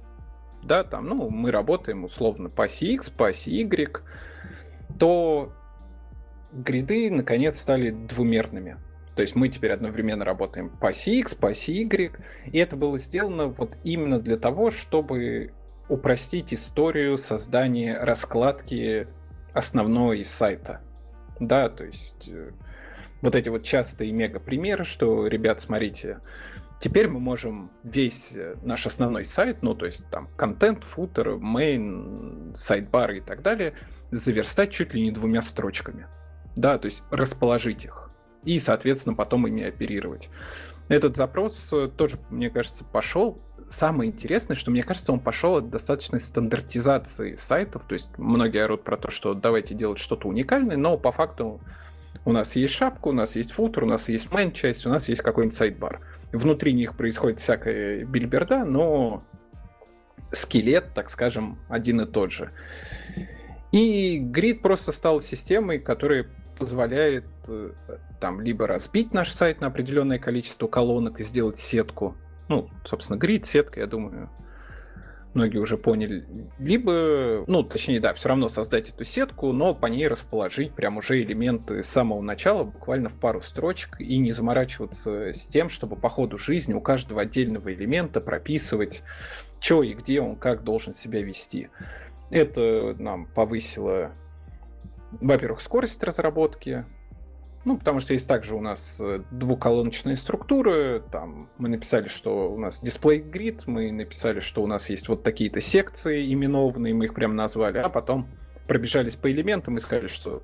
да, 0.63 0.85
там, 0.85 1.07
ну, 1.07 1.29
мы 1.29 1.51
работаем 1.51 2.05
условно 2.05 2.49
по 2.49 2.67
оси 2.67 2.95
X, 2.95 3.11
по 3.11 3.31
оси 3.31 3.51
Y, 3.51 4.01
то 4.97 5.53
гриды 6.53 7.11
наконец 7.11 7.59
стали 7.59 7.91
двумерными. 7.91 8.77
То 9.17 9.23
есть 9.23 9.35
мы 9.35 9.49
теперь 9.49 9.73
одновременно 9.73 10.25
работаем 10.25 10.71
по 10.71 10.91
оси 10.91 11.19
X, 11.19 11.35
по 11.35 11.49
оси 11.49 11.73
Y, 11.73 12.13
и 12.53 12.59
это 12.59 12.77
было 12.77 12.97
сделано 12.97 13.49
вот 13.49 13.77
именно 13.83 14.21
для 14.21 14.37
того, 14.37 14.71
чтобы 14.71 15.53
упростить 15.89 16.55
историю 16.55 17.19
создания 17.19 17.99
раскладки 17.99 19.09
основной 19.53 20.25
сайта. 20.25 20.81
Да, 21.41 21.69
то 21.69 21.83
есть 21.83 22.29
э, 22.29 22.53
вот 23.23 23.35
эти 23.35 23.49
вот 23.49 23.63
частые 23.63 24.13
мега 24.13 24.41
примеры, 24.41 24.85
что, 24.85 25.27
ребят, 25.27 25.61
смотрите, 25.61 26.19
теперь 26.81 27.09
мы 27.09 27.21
можем 27.21 27.71
весь 27.85 28.33
э, 28.33 28.57
наш 28.63 28.87
основной 28.87 29.25
сайт, 29.25 29.63
ну, 29.63 29.75
то 29.75 29.87
есть 29.87 30.09
там 30.11 30.29
контент, 30.37 30.85
футер, 30.85 31.37
main, 31.37 32.55
сайт-бар 32.57 33.13
и 33.13 33.21
так 33.21 33.43
далее, 33.43 33.75
заверстать 34.11 34.73
чуть 34.73 34.93
ли 34.93 35.03
не 35.03 35.13
двумя 35.13 35.41
строчками. 35.41 36.07
Да, 36.57 36.77
то 36.77 36.87
есть 36.87 37.03
расположить 37.11 37.87
их 37.87 38.11
и, 38.45 38.59
соответственно, 38.59 39.15
потом 39.15 39.47
ими 39.47 39.63
оперировать. 39.65 40.29
Этот 40.89 41.17
запрос 41.17 41.73
э, 41.73 41.89
тоже, 41.97 42.19
мне 42.29 42.51
кажется, 42.51 42.85
пошел 42.85 43.41
самое 43.71 44.11
интересное, 44.11 44.57
что 44.57 44.71
мне 44.71 44.83
кажется, 44.83 45.13
он 45.13 45.21
пошел 45.21 45.57
от 45.57 45.71
достаточной 45.71 46.21
стандартизации 46.21 47.37
сайтов. 47.37 47.85
То 47.87 47.95
есть 47.95 48.11
многие 48.19 48.65
орут 48.65 48.83
про 48.83 48.97
то, 48.97 49.11
что 49.11 49.35
давайте 49.35 49.75
делать 49.75 49.99
что-то 49.99 50.29
уникальное, 50.29 50.77
но 50.77 50.99
по 50.99 51.13
факту 51.13 51.61
у 52.25 52.33
нас 52.33 52.57
есть 52.57 52.75
шапка, 52.75 53.09
у 53.09 53.13
нас 53.13 53.37
есть 53.37 53.53
футер, 53.53 53.85
у 53.85 53.87
нас 53.87 54.09
есть 54.09 54.29
main 54.29 54.53
часть, 54.53 54.87
у 54.87 54.91
нас 54.91 55.09
есть 55.09 55.23
какой-нибудь 55.23 55.57
сайт-бар. 55.57 56.01
Внутри 56.33 56.73
них 56.73 56.97
происходит 56.97 57.41
всякая 57.41 58.05
бильберда, 58.05 58.65
но 58.65 59.25
скелет, 60.31 60.95
так 60.95 61.11
скажем, 61.11 61.59
один 61.69 62.01
и 62.01 62.07
тот 62.07 62.33
же. 62.33 62.51
И 63.73 64.21
Grid 64.21 64.61
просто 64.61 64.93
стал 64.93 65.21
системой, 65.21 65.79
которая 65.79 66.27
позволяет 66.59 67.25
э, 67.49 67.73
там 68.21 68.41
либо 68.41 68.67
разбить 68.67 69.13
наш 69.13 69.33
сайт 69.33 69.61
на 69.61 69.67
определенное 69.69 70.19
количество 70.19 70.69
колонок 70.69 71.21
и 71.21 71.25
сделать 71.25 71.59
сетку. 71.59 72.15
Ну, 72.49 72.69
собственно, 72.85 73.19
Grid, 73.19 73.45
сетка, 73.45 73.81
я 73.81 73.87
думаю, 73.87 74.31
многие 75.35 75.59
уже 75.59 75.77
поняли. 75.77 76.25
Либо, 76.59 77.45
ну, 77.47 77.63
точнее, 77.63 78.01
да, 78.01 78.15
все 78.15 78.29
равно 78.29 78.49
создать 78.49 78.91
эту 78.91 79.05
сетку, 79.05 79.53
но 79.53 79.75
по 79.75 79.87
ней 79.87 80.09
расположить 80.09 80.75
прям 80.75 80.99
уже 80.99 81.23
элементы 81.23 81.83
с 81.83 81.89
самого 81.89 82.21
начала, 82.21 82.65
буквально 82.65 83.09
в 83.09 83.15
пару 83.15 83.43
строчек, 83.43 84.01
и 84.01 84.19
не 84.19 84.33
заморачиваться 84.33 85.33
с 85.33 85.47
тем, 85.47 85.69
чтобы 85.69 85.97
по 85.97 86.09
ходу 86.09 86.39
жизни 86.39 86.75
у 86.75 86.81
каждого 86.81 87.23
отдельного 87.23 87.73
элемента 87.73 88.21
прописывать, 88.21 89.03
что 89.61 89.83
и 89.83 89.95
где 89.95 90.21
он 90.21 90.37
как 90.37 90.65
должен 90.65 90.95
себя 90.95 91.23
вести. 91.23 91.69
Это 92.31 92.95
нам 92.99 93.27
повысило, 93.27 94.13
во-первых, 95.21 95.61
скорость 95.61 96.03
разработки, 96.03 96.85
ну, 97.65 97.79
потому 97.79 98.01
что 98.01 98.13
есть 98.13 98.27
также 98.27 98.55
у 98.55 98.61
нас 98.61 98.99
э, 99.01 99.23
двухколоночные 99.31 100.17
структуры. 100.17 101.03
Там 101.13 101.49
мы 101.59 101.69
написали, 101.69 102.09
что 102.09 102.53
у 102.53 102.59
нас 102.59 102.81
дисплей 102.81 103.21
грид, 103.21 103.67
мы 103.67 103.93
написали, 103.93 104.41
что 104.41 104.63
у 104.63 104.67
нас 104.67 104.91
есть 104.91 105.09
вот 105.09 105.23
такие-то 105.23 105.61
секции 105.61 106.33
именованные, 106.33 106.93
мы 106.93 107.05
их 107.05 107.15
прям 107.15 107.37
назвали, 107.37 107.79
а 107.79 107.89
потом 107.89 108.29
пробежались 108.67 109.17
по 109.17 109.31
элементам 109.31 109.77
и 109.77 109.81
сказали, 109.81 110.09
что 110.09 110.43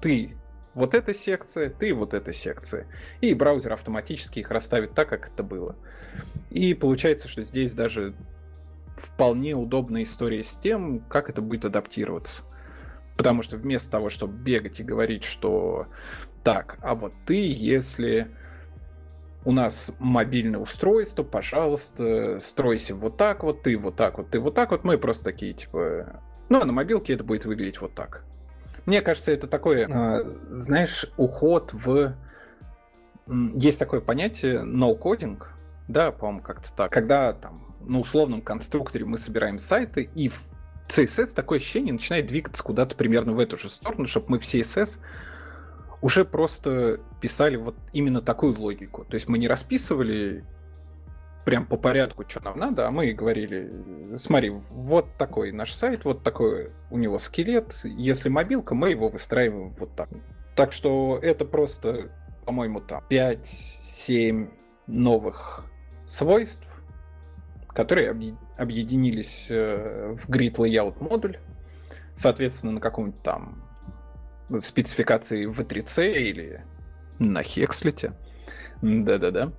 ты 0.00 0.36
вот 0.74 0.94
эта 0.94 1.12
секция, 1.14 1.68
ты 1.68 1.92
вот 1.92 2.14
эта 2.14 2.32
секция. 2.32 2.86
И 3.20 3.34
браузер 3.34 3.72
автоматически 3.72 4.38
их 4.38 4.50
расставит 4.50 4.94
так, 4.94 5.08
как 5.08 5.28
это 5.28 5.42
было. 5.42 5.74
И 6.50 6.74
получается, 6.74 7.28
что 7.28 7.42
здесь 7.42 7.72
даже 7.74 8.14
вполне 8.96 9.54
удобная 9.54 10.04
история 10.04 10.44
с 10.44 10.56
тем, 10.56 11.00
как 11.00 11.28
это 11.28 11.42
будет 11.42 11.64
адаптироваться. 11.64 12.44
Потому 13.22 13.42
что 13.42 13.56
вместо 13.56 13.90
того, 13.90 14.08
чтобы 14.08 14.34
бегать 14.34 14.80
и 14.80 14.84
говорить, 14.84 15.24
что 15.24 15.86
так, 16.42 16.78
а 16.80 16.94
вот 16.94 17.12
ты, 17.26 17.52
если 17.52 18.30
у 19.44 19.52
нас 19.52 19.92
мобильное 19.98 20.60
устройство, 20.60 21.22
пожалуйста, 21.22 22.38
стройся 22.38 22.94
вот 22.94 23.16
так 23.16 23.42
вот, 23.42 23.62
ты 23.62 23.76
вот 23.76 23.96
так 23.96 24.18
вот, 24.18 24.30
ты 24.30 24.38
вот 24.38 24.54
так 24.54 24.70
вот, 24.70 24.84
мы 24.84 24.98
просто 24.98 25.24
такие, 25.24 25.54
типа, 25.54 26.20
ну, 26.48 26.60
а 26.60 26.64
на 26.64 26.72
мобилке 26.72 27.14
это 27.14 27.24
будет 27.24 27.44
выглядеть 27.44 27.80
вот 27.80 27.94
так. 27.94 28.24
Мне 28.86 29.02
кажется, 29.02 29.32
это 29.32 29.46
такой, 29.46 29.84
а, 29.84 30.24
знаешь, 30.50 31.06
уход 31.16 31.72
в... 31.72 32.14
Есть 33.54 33.78
такое 33.78 34.00
понятие 34.00 34.62
no-coding, 34.62 35.42
да, 35.88 36.10
по-моему, 36.10 36.42
как-то 36.42 36.72
так. 36.72 36.90
Когда 36.90 37.32
там 37.32 37.76
на 37.80 37.98
условном 37.98 38.42
конструкторе 38.42 39.04
мы 39.04 39.16
собираем 39.18 39.58
сайты, 39.58 40.10
и 40.14 40.30
CSS 40.90 41.34
такое 41.34 41.58
ощущение 41.58 41.92
начинает 41.92 42.26
двигаться 42.26 42.62
куда-то 42.62 42.96
примерно 42.96 43.32
в 43.32 43.38
эту 43.38 43.56
же 43.56 43.68
сторону, 43.68 44.06
чтобы 44.06 44.26
мы 44.28 44.38
в 44.38 44.42
CSS 44.42 44.98
уже 46.02 46.24
просто 46.24 47.00
писали 47.20 47.56
вот 47.56 47.76
именно 47.92 48.22
такую 48.22 48.58
логику. 48.58 49.04
То 49.04 49.14
есть 49.14 49.28
мы 49.28 49.38
не 49.38 49.48
расписывали 49.48 50.44
прям 51.44 51.66
по 51.66 51.76
порядку, 51.76 52.24
что 52.28 52.42
нам 52.44 52.58
надо, 52.58 52.86
а 52.86 52.90
мы 52.90 53.12
говорили, 53.12 54.16
смотри, 54.18 54.50
вот 54.50 55.06
такой 55.18 55.52
наш 55.52 55.72
сайт, 55.72 56.04
вот 56.04 56.22
такой 56.22 56.70
у 56.90 56.98
него 56.98 57.18
скелет, 57.18 57.80
если 57.84 58.28
мобилка, 58.28 58.74
мы 58.74 58.90
его 58.90 59.08
выстраиваем 59.08 59.70
вот 59.70 59.94
так. 59.96 60.08
Так 60.54 60.72
что 60.72 61.18
это 61.20 61.44
просто, 61.44 62.10
по-моему, 62.44 62.80
там 62.80 63.02
5-7 63.10 64.50
новых 64.86 65.64
свойств, 66.04 66.66
которые 67.74 68.10
объединились 68.56 69.46
э, 69.50 70.16
в 70.20 70.28
Grid 70.28 70.54
Layout 70.54 70.96
модуль, 71.00 71.38
соответственно, 72.14 72.72
на 72.72 72.80
каком-нибудь 72.80 73.22
там 73.22 73.62
спецификации 74.60 75.46
в 75.46 75.60
3C 75.60 76.12
или 76.12 76.64
на 77.18 77.42
Хекслите. 77.42 78.12
Да-да-да. 78.82 79.52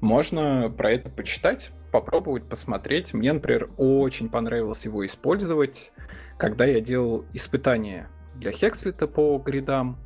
Можно 0.00 0.70
про 0.70 0.92
это 0.92 1.08
почитать, 1.08 1.70
попробовать, 1.90 2.48
посмотреть. 2.48 3.14
Мне, 3.14 3.32
например, 3.32 3.70
очень 3.76 4.28
понравилось 4.28 4.84
его 4.84 5.04
использовать, 5.06 5.92
когда 6.36 6.66
я 6.66 6.80
делал 6.80 7.24
испытания 7.32 8.08
для 8.34 8.52
Хекслита 8.52 9.06
по 9.08 9.38
гридам. 9.38 9.98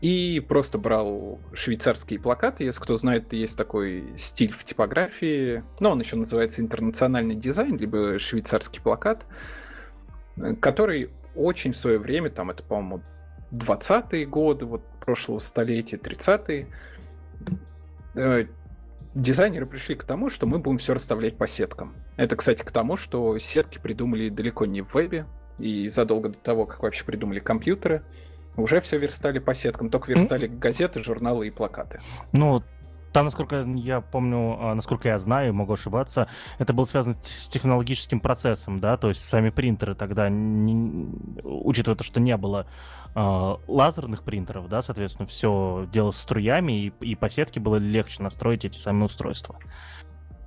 И 0.00 0.40
просто 0.40 0.78
брал 0.78 1.38
швейцарские 1.52 2.18
плакаты. 2.20 2.64
Если 2.64 2.80
кто 2.80 2.96
знает, 2.96 3.32
есть 3.32 3.56
такой 3.56 4.04
стиль 4.16 4.52
в 4.52 4.64
типографии. 4.64 5.62
Но 5.78 5.92
он 5.92 6.00
еще 6.00 6.16
называется 6.16 6.62
интернациональный 6.62 7.34
дизайн, 7.34 7.76
либо 7.76 8.18
швейцарский 8.18 8.80
плакат, 8.80 9.26
который 10.60 11.10
очень 11.34 11.72
в 11.72 11.76
свое 11.76 11.98
время, 11.98 12.30
там 12.30 12.50
это, 12.50 12.62
по-моему, 12.62 13.02
20-е 13.52 14.26
годы, 14.26 14.64
вот 14.64 14.82
прошлого 15.00 15.38
столетия, 15.38 15.96
30-е, 15.96 16.66
э, 18.14 18.46
дизайнеры 19.14 19.66
пришли 19.66 19.96
к 19.96 20.04
тому, 20.04 20.30
что 20.30 20.46
мы 20.46 20.58
будем 20.58 20.78
все 20.78 20.94
расставлять 20.94 21.36
по 21.36 21.46
сеткам. 21.46 21.94
Это, 22.16 22.36
кстати, 22.36 22.62
к 22.62 22.70
тому, 22.70 22.96
что 22.96 23.38
сетки 23.38 23.78
придумали 23.78 24.28
далеко 24.28 24.66
не 24.66 24.82
в 24.82 24.94
вебе, 24.94 25.26
и 25.58 25.88
задолго 25.88 26.30
до 26.30 26.38
того, 26.38 26.66
как 26.66 26.82
вообще 26.82 27.04
придумали 27.04 27.40
компьютеры, 27.40 28.02
уже 28.60 28.80
все 28.80 28.98
верстали 28.98 29.38
по 29.38 29.54
сеткам, 29.54 29.90
только 29.90 30.12
верстали 30.12 30.46
газеты, 30.46 31.02
журналы 31.02 31.48
и 31.48 31.50
плакаты. 31.50 32.00
Ну, 32.32 32.62
там, 33.12 33.24
насколько 33.24 33.64
я 33.76 34.00
помню, 34.00 34.56
а, 34.60 34.74
насколько 34.74 35.08
я 35.08 35.18
знаю, 35.18 35.52
могу 35.52 35.72
ошибаться, 35.72 36.28
это 36.58 36.72
было 36.72 36.84
связано 36.84 37.16
с 37.20 37.48
технологическим 37.48 38.20
процессом, 38.20 38.78
да, 38.78 38.96
то 38.96 39.08
есть 39.08 39.24
сами 39.24 39.50
принтеры 39.50 39.94
тогда, 39.94 40.28
не, 40.28 41.08
учитывая 41.42 41.96
то, 41.96 42.04
что 42.04 42.20
не 42.20 42.36
было 42.36 42.66
э, 43.14 43.56
лазерных 43.66 44.22
принтеров, 44.22 44.68
да, 44.68 44.82
соответственно, 44.82 45.26
все 45.26 45.88
делалось 45.92 46.18
струями, 46.18 46.86
и, 46.86 46.92
и 47.00 47.14
по 47.16 47.28
сетке 47.28 47.58
было 47.58 47.76
легче 47.76 48.22
настроить 48.22 48.64
эти 48.64 48.78
самые 48.78 49.06
устройства. 49.06 49.58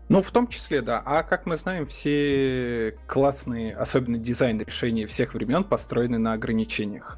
Ну, 0.09 0.21
в 0.21 0.31
том 0.31 0.47
числе, 0.47 0.81
да. 0.81 1.01
А 1.05 1.23
как 1.23 1.45
мы 1.45 1.57
знаем, 1.57 1.87
все 1.87 2.97
классные, 3.07 3.75
особенно 3.75 4.17
дизайн 4.17 4.59
решения 4.59 5.07
всех 5.07 5.33
времен 5.33 5.63
построены 5.63 6.17
на 6.17 6.33
ограничениях. 6.33 7.17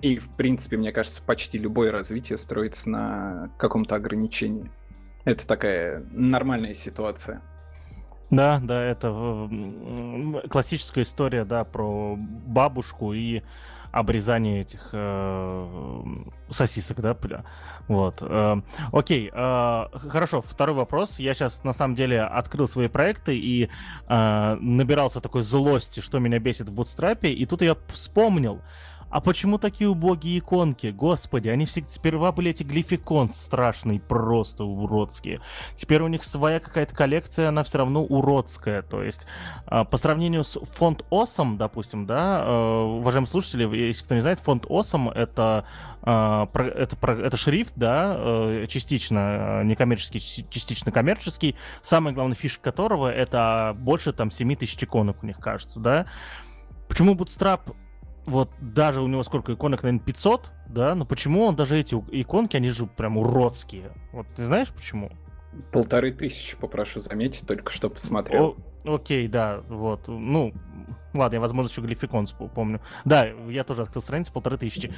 И, 0.00 0.18
в 0.18 0.28
принципе, 0.36 0.76
мне 0.76 0.92
кажется, 0.92 1.22
почти 1.22 1.58
любое 1.58 1.90
развитие 1.90 2.38
строится 2.38 2.88
на 2.88 3.50
каком-то 3.58 3.96
ограничении. 3.96 4.70
Это 5.24 5.46
такая 5.46 6.04
нормальная 6.12 6.74
ситуация. 6.74 7.42
Да, 8.30 8.60
да, 8.62 8.82
это 8.82 9.50
классическая 10.50 11.02
история, 11.02 11.44
да, 11.44 11.64
про 11.64 12.16
бабушку 12.16 13.12
и 13.12 13.42
обрезание 13.90 14.60
этих 14.60 14.90
э, 14.92 16.02
сосисок, 16.50 17.00
да. 17.00 17.16
Вот. 17.88 18.18
Э, 18.20 18.60
окей, 18.92 19.30
э, 19.32 19.84
хорошо, 20.10 20.42
второй 20.42 20.76
вопрос. 20.76 21.18
Я 21.18 21.32
сейчас, 21.32 21.64
на 21.64 21.72
самом 21.72 21.94
деле, 21.94 22.22
открыл 22.22 22.68
свои 22.68 22.88
проекты 22.88 23.38
и 23.38 23.70
э, 24.08 24.56
набирался 24.60 25.20
такой 25.20 25.42
злости, 25.42 26.00
что 26.00 26.18
меня 26.18 26.38
бесит 26.38 26.68
в 26.68 26.72
бутстрапе, 26.72 27.30
и 27.30 27.46
тут 27.46 27.62
я 27.62 27.76
вспомнил, 27.88 28.60
а 29.10 29.20
почему 29.20 29.58
такие 29.58 29.88
убогие 29.88 30.38
иконки? 30.38 30.88
Господи, 30.88 31.48
они 31.48 31.64
всегда 31.64 31.88
сперва 31.90 32.32
были 32.32 32.50
эти 32.50 32.62
глификон 32.62 33.30
страшные, 33.30 34.00
просто 34.00 34.64
уродские. 34.64 35.40
Теперь 35.76 36.02
у 36.02 36.08
них 36.08 36.24
своя 36.24 36.60
какая-то 36.60 36.94
коллекция, 36.94 37.48
она 37.48 37.64
все 37.64 37.78
равно 37.78 38.04
уродская. 38.04 38.82
То 38.82 39.02
есть, 39.02 39.26
а, 39.66 39.84
по 39.84 39.96
сравнению 39.96 40.44
с 40.44 40.58
фонд 40.72 41.04
Осом, 41.10 41.56
допустим, 41.56 42.06
да, 42.06 42.44
э, 42.44 42.80
уважаемые 42.98 43.28
слушатели, 43.28 43.64
если 43.76 44.04
кто 44.04 44.14
не 44.14 44.20
знает, 44.20 44.38
фонд 44.40 44.66
Осом 44.68 45.08
это, 45.08 45.64
а, 46.02 46.48
это, 46.54 46.96
это 47.10 47.36
шрифт, 47.36 47.72
да, 47.76 48.14
э, 48.18 48.66
частично 48.68 49.18
э, 49.60 49.64
некоммерческий, 49.64 50.20
частично 50.20 50.92
коммерческий. 50.92 51.56
Самая 51.82 52.12
главная 52.12 52.36
фишка 52.36 52.62
которого 52.62 53.10
это 53.10 53.74
больше 53.78 54.12
там 54.12 54.30
7000 54.30 54.84
иконок 54.84 55.22
у 55.22 55.26
них, 55.26 55.38
кажется, 55.38 55.80
да. 55.80 56.06
Почему 56.88 57.14
Bootstrap 57.14 57.74
вот 58.28 58.50
даже 58.60 59.02
у 59.02 59.06
него 59.08 59.22
сколько 59.22 59.52
иконок, 59.52 59.82
наверное, 59.82 60.04
500, 60.04 60.52
да, 60.68 60.94
но 60.94 61.04
почему 61.04 61.44
он 61.44 61.56
даже 61.56 61.78
эти 61.78 61.94
иконки, 61.94 62.56
они 62.56 62.70
же 62.70 62.86
прям 62.86 63.16
уродские. 63.16 63.92
Вот 64.12 64.26
ты 64.36 64.44
знаешь 64.44 64.70
почему? 64.70 65.10
Полторы 65.72 66.12
тысячи, 66.12 66.56
попрошу 66.56 67.00
заметить, 67.00 67.46
только 67.46 67.72
что 67.72 67.90
посмотрел. 67.90 68.56
О, 68.84 68.94
окей, 68.94 69.26
да, 69.26 69.62
вот. 69.68 70.06
Ну, 70.06 70.52
ладно, 71.14 71.34
я, 71.34 71.40
возможно, 71.40 71.70
еще 71.70 71.80
Глификон 71.80 72.26
помню. 72.54 72.80
Да, 73.04 73.26
я 73.26 73.64
тоже 73.64 73.82
открыл 73.82 74.02
страницу, 74.02 74.32
полторы 74.32 74.58
тысячи. 74.58 74.92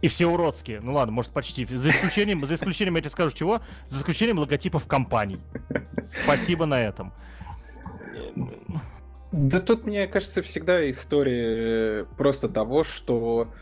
И 0.00 0.08
все 0.08 0.26
уродские. 0.26 0.80
Ну 0.80 0.94
ладно, 0.94 1.12
может 1.12 1.32
почти. 1.32 1.66
За 1.66 1.90
исключением, 1.90 2.44
за 2.46 2.54
исключением, 2.54 2.94
я 2.94 3.02
тебе 3.02 3.10
скажу 3.10 3.36
чего, 3.36 3.60
за 3.88 3.98
исключением 3.98 4.38
логотипов 4.38 4.86
компаний. 4.86 5.40
Спасибо 6.22 6.64
на 6.64 6.80
этом. 6.80 7.12
Да 9.32 9.60
тут, 9.60 9.86
мне 9.86 10.06
кажется, 10.08 10.42
всегда 10.42 10.88
история 10.90 12.04
просто 12.16 12.48
того, 12.48 12.82
что 12.82 13.52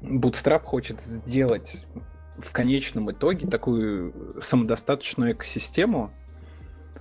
Bootstrap 0.00 0.64
хочет 0.64 1.00
сделать 1.00 1.86
в 2.38 2.50
конечном 2.50 3.10
итоге 3.10 3.46
такую 3.46 4.40
самодостаточную 4.40 5.32
экосистему. 5.32 6.12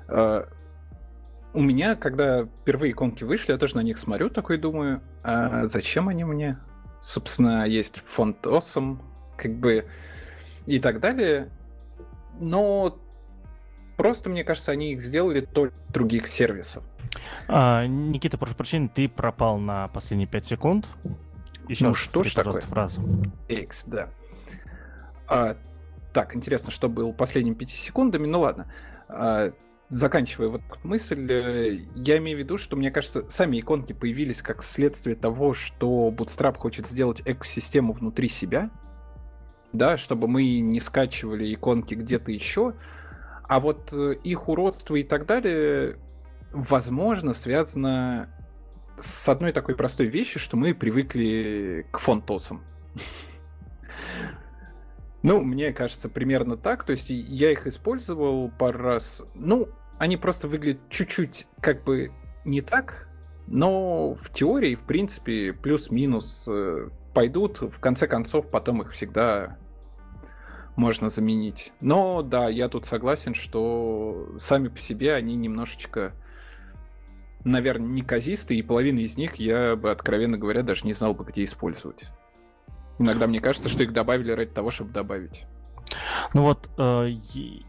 А, 0.07 0.47
у 1.53 1.61
меня, 1.61 1.95
когда 1.95 2.45
впервые 2.45 2.91
иконки 2.91 3.23
вышли, 3.23 3.53
я 3.53 3.57
тоже 3.57 3.75
на 3.75 3.81
них 3.81 3.97
смотрю, 3.97 4.29
такой 4.29 4.57
думаю, 4.57 5.01
а 5.23 5.67
зачем 5.67 6.07
они 6.07 6.23
мне? 6.23 6.59
Собственно, 7.01 7.65
есть 7.65 8.03
фонд 8.13 8.45
Awesome, 8.45 8.99
как 9.35 9.55
бы 9.55 9.85
и 10.67 10.79
так 10.79 10.99
далее. 10.99 11.49
Но 12.39 12.99
просто, 13.97 14.29
мне 14.29 14.43
кажется, 14.43 14.71
они 14.71 14.93
их 14.93 15.01
сделали 15.01 15.41
только 15.41 15.75
других 15.89 16.27
сервисов. 16.27 16.83
А, 17.47 17.85
Никита, 17.85 18.37
прошу 18.37 18.55
прощения, 18.55 18.89
ты 18.93 19.09
пропал 19.09 19.57
на 19.57 19.87
последние 19.89 20.27
5 20.27 20.45
секунд. 20.45 20.87
Еще 21.67 21.87
ну, 21.87 21.93
что 21.93 22.23
ж 22.23 22.33
такое? 22.33 22.61
фразу. 22.61 23.01
X, 23.47 23.83
да. 23.85 24.09
А, 25.27 25.55
так, 26.13 26.35
интересно, 26.35 26.71
что 26.71 26.89
было 26.89 27.11
последними 27.11 27.53
5 27.53 27.69
секундами. 27.69 28.27
Ну 28.27 28.41
ладно. 28.41 28.71
А, 29.07 29.53
заканчивая 29.91 30.47
вот 30.47 30.61
мысль, 30.83 31.31
э, 31.31 31.79
я 31.95 32.17
имею 32.17 32.37
в 32.37 32.39
виду, 32.39 32.57
что, 32.57 32.77
мне 32.77 32.91
кажется, 32.91 33.29
сами 33.29 33.59
иконки 33.59 33.91
появились 33.91 34.41
как 34.41 34.63
следствие 34.63 35.15
того, 35.17 35.53
что 35.53 36.09
Bootstrap 36.09 36.57
хочет 36.57 36.87
сделать 36.87 37.21
экосистему 37.25 37.91
внутри 37.91 38.29
себя, 38.29 38.69
да, 39.73 39.97
чтобы 39.97 40.29
мы 40.29 40.59
не 40.59 40.79
скачивали 40.79 41.53
иконки 41.53 41.93
где-то 41.93 42.31
еще, 42.31 42.73
а 43.43 43.59
вот 43.59 43.91
э, 43.91 44.15
их 44.23 44.47
уродство 44.47 44.95
и 44.95 45.03
так 45.03 45.25
далее, 45.25 45.97
возможно, 46.51 47.33
связано 47.33 48.29
с 48.97 49.27
одной 49.27 49.51
такой 49.51 49.75
простой 49.75 50.07
вещью, 50.07 50.39
что 50.39 50.57
мы 50.57 50.73
привыкли 50.73 51.85
к 51.91 51.99
фонтосам. 51.99 52.63
Ну, 55.23 55.39
мне 55.41 55.71
кажется, 55.71 56.09
примерно 56.09 56.57
так. 56.57 56.83
То 56.83 56.93
есть 56.93 57.11
я 57.11 57.51
их 57.51 57.67
использовал 57.67 58.49
пару 58.49 58.79
раз. 58.79 59.21
Ну, 59.35 59.69
они 59.99 60.17
просто 60.17 60.47
выглядят 60.47 60.81
чуть-чуть 60.89 61.45
как 61.59 61.83
бы 61.83 62.11
не 62.43 62.61
так, 62.61 63.07
но 63.45 64.15
в 64.15 64.33
теории, 64.33 64.73
в 64.73 64.81
принципе, 64.81 65.53
плюс-минус 65.53 66.45
э, 66.47 66.89
пойдут. 67.13 67.61
В 67.61 67.79
конце 67.79 68.07
концов, 68.07 68.49
потом 68.49 68.81
их 68.81 68.93
всегда 68.93 69.57
можно 70.75 71.09
заменить. 71.09 71.73
Но 71.81 72.21
да, 72.23 72.49
я 72.49 72.69
тут 72.69 72.85
согласен, 72.85 73.35
что 73.35 74.33
сами 74.37 74.69
по 74.69 74.79
себе 74.79 75.13
они 75.13 75.35
немножечко, 75.35 76.13
наверное, 77.43 77.87
неказистые, 77.87 78.59
и 78.59 78.63
половина 78.63 78.99
из 78.99 79.17
них 79.17 79.35
я 79.35 79.75
бы, 79.75 79.91
откровенно 79.91 80.37
говоря, 80.37 80.63
даже 80.63 80.85
не 80.85 80.93
знал 80.93 81.13
бы, 81.13 81.23
где 81.25 81.43
использовать. 81.43 82.05
Иногда 82.99 83.27
мне 83.27 83.39
кажется, 83.39 83.69
что 83.69 83.83
их 83.83 83.93
добавили 83.93 84.31
ради 84.31 84.51
того, 84.51 84.69
чтобы 84.71 84.91
добавить. 84.91 85.45
Ну 86.33 86.43
вот, 86.43 86.69
э, 86.77 87.13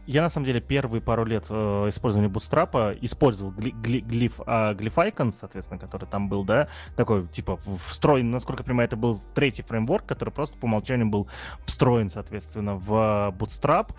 я 0.05 0.21
на 0.21 0.29
самом 0.29 0.45
деле 0.45 0.61
первые 0.61 1.01
пару 1.01 1.25
лет 1.25 1.47
э, 1.49 1.89
использования 1.89 2.29
Bootstrap 2.29 2.97
использовал 3.01 3.51
гли, 3.51 3.71
гли, 3.71 3.99
глиф, 3.99 4.39
э, 4.45 5.31
соответственно, 5.31 5.79
который 5.79 6.07
там 6.07 6.29
был, 6.29 6.45
да, 6.45 6.69
такой, 6.95 7.27
типа, 7.27 7.59
встроен, 7.77 8.31
насколько 8.31 8.63
я 8.63 8.65
понимаю, 8.65 8.87
это 8.87 8.95
был 8.95 9.19
третий 9.35 9.63
фреймворк, 9.63 10.05
который 10.05 10.29
просто 10.29 10.57
по 10.57 10.65
умолчанию 10.65 11.07
был 11.07 11.27
встроен, 11.65 12.09
соответственно, 12.09 12.75
в 12.75 13.33
Bootstrap, 13.37 13.91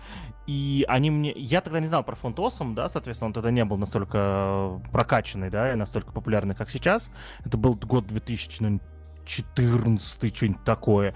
и 0.47 0.83
они 0.87 1.11
мне... 1.11 1.31
Я 1.35 1.61
тогда 1.61 1.79
не 1.79 1.87
знал 1.87 2.03
про 2.03 2.15
фонд 2.15 2.39
Awesome, 2.39 2.73
да, 2.73 2.89
соответственно, 2.89 3.27
он 3.27 3.33
тогда 3.33 3.51
не 3.51 3.65
был 3.65 3.77
настолько 3.77 4.81
прокачанный, 4.91 5.51
да, 5.51 5.73
и 5.73 5.75
настолько 5.75 6.11
популярный, 6.11 6.55
как 6.55 6.71
сейчас. 6.71 7.11
Это 7.43 7.57
был 7.57 7.75
год 7.75 8.07
2000, 8.07 8.79
14 9.25 10.35
что-нибудь 10.35 10.63
такое. 10.63 11.15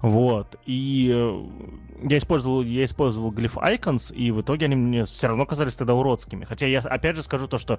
Вот. 0.00 0.56
И 0.64 1.10
э, 1.14 2.08
я 2.08 2.18
использовал, 2.18 2.62
я 2.62 2.84
использовал 2.84 3.32
Glyph 3.32 3.54
Icons, 3.54 4.14
и 4.14 4.30
в 4.30 4.40
итоге 4.40 4.66
они 4.66 4.76
мне 4.76 5.04
все 5.04 5.28
равно 5.28 5.44
казались 5.46 5.76
тогда 5.76 5.94
уродскими. 5.94 6.44
Хотя 6.44 6.66
я 6.66 6.80
опять 6.80 7.16
же 7.16 7.22
скажу 7.22 7.48
то, 7.48 7.58
что 7.58 7.78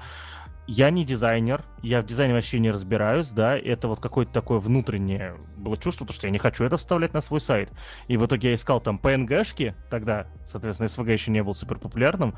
я 0.68 0.92
не 0.92 1.04
дизайнер, 1.04 1.64
я 1.82 2.02
в 2.02 2.06
дизайне 2.06 2.34
вообще 2.34 2.60
не 2.60 2.70
разбираюсь, 2.70 3.30
да, 3.30 3.58
это 3.58 3.88
вот 3.88 4.00
какое-то 4.00 4.32
такое 4.32 4.60
внутреннее 4.60 5.36
было 5.58 5.76
чувство, 5.78 6.06
то, 6.06 6.14
что 6.14 6.28
я 6.28 6.32
не 6.32 6.38
хочу 6.38 6.64
это 6.64 6.78
вставлять 6.78 7.14
на 7.14 7.22
свой 7.22 7.42
сайт. 7.42 7.72
И 8.08 8.18
в 8.18 8.26
итоге 8.26 8.50
я 8.50 8.56
искал 8.56 8.80
там 8.80 9.00
PNG-шки, 9.02 9.74
тогда, 9.90 10.28
соответственно, 10.46 10.88
SVG 10.88 11.12
еще 11.12 11.32
не 11.32 11.42
был 11.42 11.56
супер 11.56 11.80
популярным, 11.80 12.36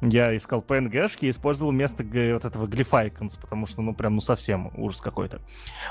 я 0.00 0.36
искал 0.36 0.60
PNG-шки 0.60 1.26
и 1.26 1.30
использовал 1.30 1.72
вместо 1.72 2.04
вот 2.04 2.44
этого 2.44 2.66
Icons, 2.66 3.40
потому 3.40 3.66
что, 3.66 3.82
ну, 3.82 3.94
прям, 3.94 4.14
ну, 4.14 4.20
совсем 4.20 4.70
ужас 4.76 5.00
какой-то. 5.00 5.40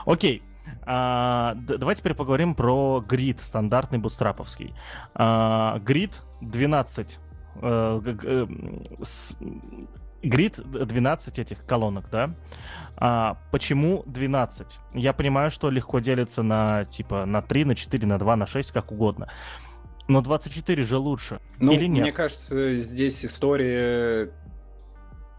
Окей, 0.05 0.43
а, 0.85 1.55
давайте 1.55 2.01
теперь 2.01 2.13
поговорим 2.13 2.55
про 2.55 3.03
грид 3.07 3.41
стандартный 3.41 3.99
бустраповский. 3.99 4.73
А, 5.13 5.79
грид 5.79 6.21
12. 6.41 7.19
А, 7.61 8.01
э, 8.03 8.47
с, 9.01 9.35
грид 10.21 10.55
12 10.55 11.39
этих 11.39 11.65
колонок, 11.65 12.09
да? 12.09 12.33
А, 12.95 13.37
почему 13.51 14.03
12? 14.05 14.79
Я 14.93 15.13
понимаю, 15.13 15.51
что 15.51 15.69
легко 15.69 15.99
делится 15.99 16.43
на 16.43 16.85
типа 16.85 17.25
на 17.25 17.41
3, 17.41 17.65
на 17.65 17.75
4, 17.75 18.07
на 18.07 18.19
2, 18.19 18.35
на 18.35 18.47
6, 18.47 18.71
как 18.71 18.91
угодно. 18.91 19.29
Но 20.07 20.21
24 20.21 20.83
же 20.83 20.97
лучше. 20.97 21.39
Ну, 21.59 21.71
или 21.71 21.85
нет? 21.85 22.03
Мне 22.03 22.11
кажется, 22.11 22.75
здесь 22.77 23.23
история 23.23 24.31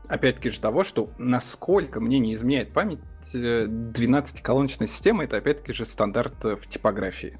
опять-таки 0.08 0.50
же 0.50 0.60
того, 0.60 0.84
что 0.84 1.10
насколько 1.18 2.00
мне 2.00 2.18
не 2.18 2.34
изменяет 2.34 2.72
память, 2.72 3.00
12-колоночная 3.32 4.86
система 4.86 5.24
это 5.24 5.36
опять-таки 5.38 5.72
же 5.72 5.84
стандарт 5.84 6.44
в 6.44 6.66
типографии. 6.68 7.38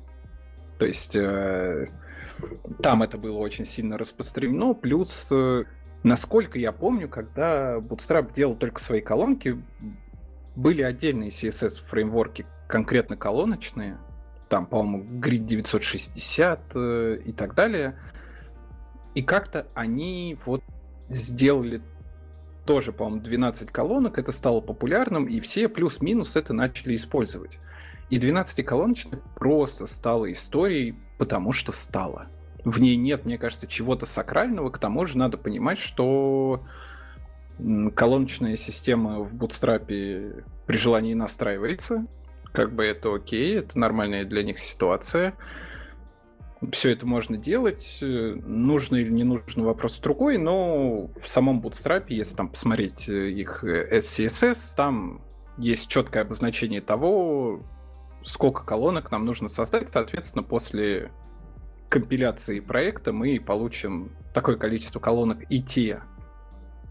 То 0.79 0.87
есть 0.87 1.15
э, 1.15 1.87
там 2.83 3.03
это 3.03 3.19
было 3.19 3.39
очень 3.39 3.65
сильно 3.65 3.97
распространено, 3.97 4.75
плюс, 4.75 5.29
э, 5.31 5.65
насколько 6.03 6.59
я 6.59 6.73
помню, 6.73 7.09
когда 7.09 7.77
Bootstrap 7.77 8.35
делал 8.35 8.57
только 8.57 8.81
свои 8.81 9.01
колонки, 9.01 9.63
были 10.57 10.83
отдельные 10.83 11.31
CSS-фреймворки, 11.31 12.47
конкретно 12.69 13.17
колоночные, 13.17 13.99
там, 14.49 14.67
по-моему, 14.67 15.21
Grid 15.21 15.47
960 15.47 16.61
э, 16.75 17.19
и 17.25 17.33
так 17.33 17.55
далее, 17.55 17.99
и 19.15 19.23
как-то 19.23 19.67
они 19.75 20.37
вот 20.45 20.63
сделали 21.09 21.83
тоже, 22.65 22.93
по-моему, 22.93 23.23
12 23.23 23.71
колонок, 23.71 24.19
это 24.19 24.33
стало 24.33 24.61
популярным, 24.61 25.27
и 25.27 25.41
все 25.41 25.69
плюс-минус 25.69 26.37
это 26.37 26.53
начали 26.53 26.97
использовать. 26.97 27.59
И 28.11 28.19
12-колоночная 28.19 29.21
просто 29.35 29.87
стала 29.87 30.31
историей, 30.33 30.95
потому 31.19 31.53
что 31.53 31.73
стала. 31.73 32.27
В 32.65 32.81
ней 32.81 32.97
нет, 32.97 33.25
мне 33.25 33.39
кажется, 33.39 33.67
чего-то 33.67 34.07
сакрального, 34.07 34.71
к 34.71 34.79
тому 34.79 35.05
же 35.05 35.19
надо 35.19 35.37
понимать, 35.37 35.79
что 35.79 36.63
колоночная 37.95 38.57
система 38.57 39.21
в 39.21 39.35
Bootstrap 39.35 40.45
при 40.67 40.77
желании 40.77 41.15
настраивается, 41.15 42.07
как 42.53 42.73
бы 42.73 42.85
это 42.85 43.15
окей, 43.15 43.59
это 43.59 43.79
нормальная 43.79 44.25
для 44.25 44.43
них 44.43 44.59
ситуация 44.59 45.35
все 46.73 46.93
это 46.93 47.07
можно 47.07 47.37
делать. 47.37 47.99
Э, 48.01 48.35
нужно 48.45 48.97
или 48.97 49.11
не 49.11 49.25
нужно 49.25 49.65
вопрос 49.65 49.99
другой, 49.99 50.39
но 50.39 51.09
в 51.23 51.27
самом 51.27 51.61
Bootstrap, 51.61 52.05
если 52.09 52.37
там 52.37 52.49
посмотреть 52.49 53.09
э, 53.09 53.31
их 53.31 53.65
SCSS, 53.65 54.73
э, 54.73 54.77
там 54.77 55.23
есть 55.57 55.89
четкое 55.89 56.23
обозначение 56.23 56.81
того, 56.81 57.63
сколько 58.25 58.65
колонок 58.65 59.11
нам 59.11 59.25
нужно 59.25 59.49
создать. 59.49 59.89
Соответственно, 59.91 60.43
после 60.43 61.11
компиляции 61.89 62.61
проекта 62.61 63.13
мы 63.13 63.39
получим 63.39 64.13
такое 64.33 64.57
количество 64.57 64.99
колонок 64.99 65.45
и 65.49 65.63
те 65.63 66.03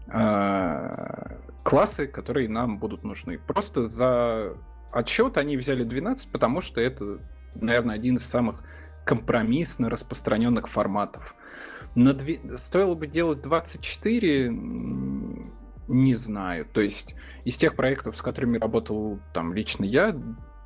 э, 0.06 1.36
классы, 1.62 2.06
которые 2.06 2.48
нам 2.48 2.78
будут 2.78 3.04
нужны. 3.04 3.38
Просто 3.38 3.86
за 3.86 4.56
отсчет 4.92 5.36
они 5.36 5.56
взяли 5.56 5.84
12, 5.84 6.30
потому 6.30 6.60
что 6.60 6.80
это, 6.80 7.18
наверное, 7.54 7.96
один 7.96 8.16
из 8.16 8.24
самых 8.24 8.62
компромиссно 9.04 9.90
распространенных 9.90 10.68
форматов. 10.68 11.34
На 11.94 12.12
дви... 12.12 12.40
Стоило 12.56 12.94
бы 12.94 13.06
делать 13.06 13.42
24, 13.42 14.50
не 14.50 16.14
знаю. 16.14 16.66
То 16.66 16.80
есть 16.80 17.14
из 17.44 17.56
тех 17.56 17.76
проектов, 17.76 18.16
с 18.16 18.22
которыми 18.22 18.58
работал 18.58 19.20
там 19.32 19.52
лично 19.52 19.84
я, 19.84 20.16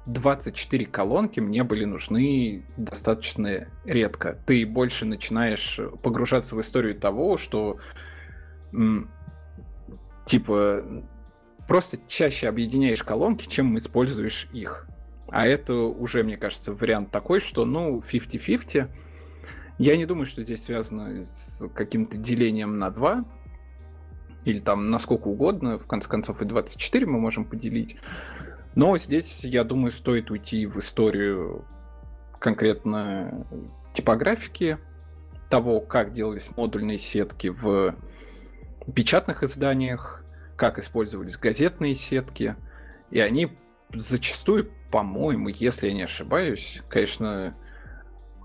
24 0.07 0.87
колонки 0.87 1.39
мне 1.41 1.65
были 1.65 1.85
нужны 1.85 2.65
достаточно 2.79 3.69
редко. 3.85 4.39
Ты 4.47 4.65
больше 4.65 5.05
начинаешь 5.05 5.79
погружаться 6.03 6.57
в 6.57 6.61
историю 6.61 6.99
того, 6.99 7.37
что 7.37 7.79
типа 10.25 10.83
просто 11.67 11.99
чаще 12.09 12.49
объединяешь 12.49 13.03
колонки, 13.03 13.47
чем 13.47 13.77
используешь 13.77 14.49
их. 14.53 14.87
А 15.31 15.47
это 15.47 15.75
уже, 15.75 16.23
мне 16.23 16.37
кажется, 16.37 16.73
вариант 16.73 17.11
такой, 17.11 17.41
что, 17.41 17.65
ну, 17.65 18.03
50-50. 18.11 18.89
Я 19.79 19.97
не 19.97 20.07
думаю, 20.07 20.27
что 20.27 20.43
здесь 20.43 20.65
связано 20.65 21.23
с 21.23 21.69
каким-то 21.75 22.17
делением 22.17 22.79
на 22.79 22.91
2. 22.91 23.25
или 24.45 24.61
там 24.61 24.91
насколько 24.91 25.29
угодно, 25.29 25.79
в 25.79 25.87
конце 25.87 26.09
концов 26.09 26.41
и 26.43 26.45
24 26.45 27.07
мы 27.07 27.21
можем 27.21 27.45
поделить. 27.45 27.97
Но 28.75 28.97
здесь, 28.97 29.45
я 29.45 29.65
думаю, 29.65 29.93
стоит 29.93 30.31
уйти 30.31 30.67
в 30.67 30.79
историю 30.79 31.65
конкретно 32.39 33.47
типографики, 33.95 34.79
того, 35.49 35.81
как 35.81 36.13
делались 36.13 36.51
модульные 36.57 36.99
сетки 36.99 37.49
в 37.49 37.95
печатных 38.95 39.43
изданиях, 39.43 40.23
как 40.57 40.79
использовались 40.79 41.37
газетные 41.37 41.95
сетки, 41.95 42.57
и 43.11 43.21
они 43.21 43.57
зачастую, 43.93 44.71
по-моему, 44.91 45.49
если 45.49 45.89
я 45.89 45.95
не 45.95 46.03
ошибаюсь, 46.03 46.83
конечно, 46.89 47.57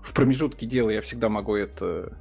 в 0.02 0.12
промежутке 0.12 0.66
дела 0.66 0.90
я 0.90 1.00
всегда 1.00 1.28
могу 1.28 1.54
это 1.54 2.16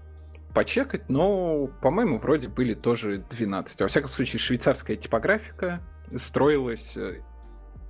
почекать, 0.54 1.10
но, 1.10 1.68
по-моему, 1.82 2.20
вроде 2.20 2.48
были 2.48 2.74
тоже 2.74 3.24
12. 3.30 3.82
Во 3.82 3.88
всяком 3.88 4.10
случае, 4.10 4.40
швейцарская 4.40 4.96
типографика 4.96 5.82
строилась 6.18 6.96
э, 6.96 7.22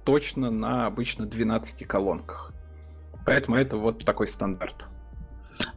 точно 0.06 0.50
на 0.50 0.86
обычно 0.86 1.26
12 1.26 1.86
колонках. 1.86 2.54
Поэтому 3.26 3.58
это 3.58 3.78
вот 3.78 4.06
такой 4.06 4.28
стандарт. 4.28 4.86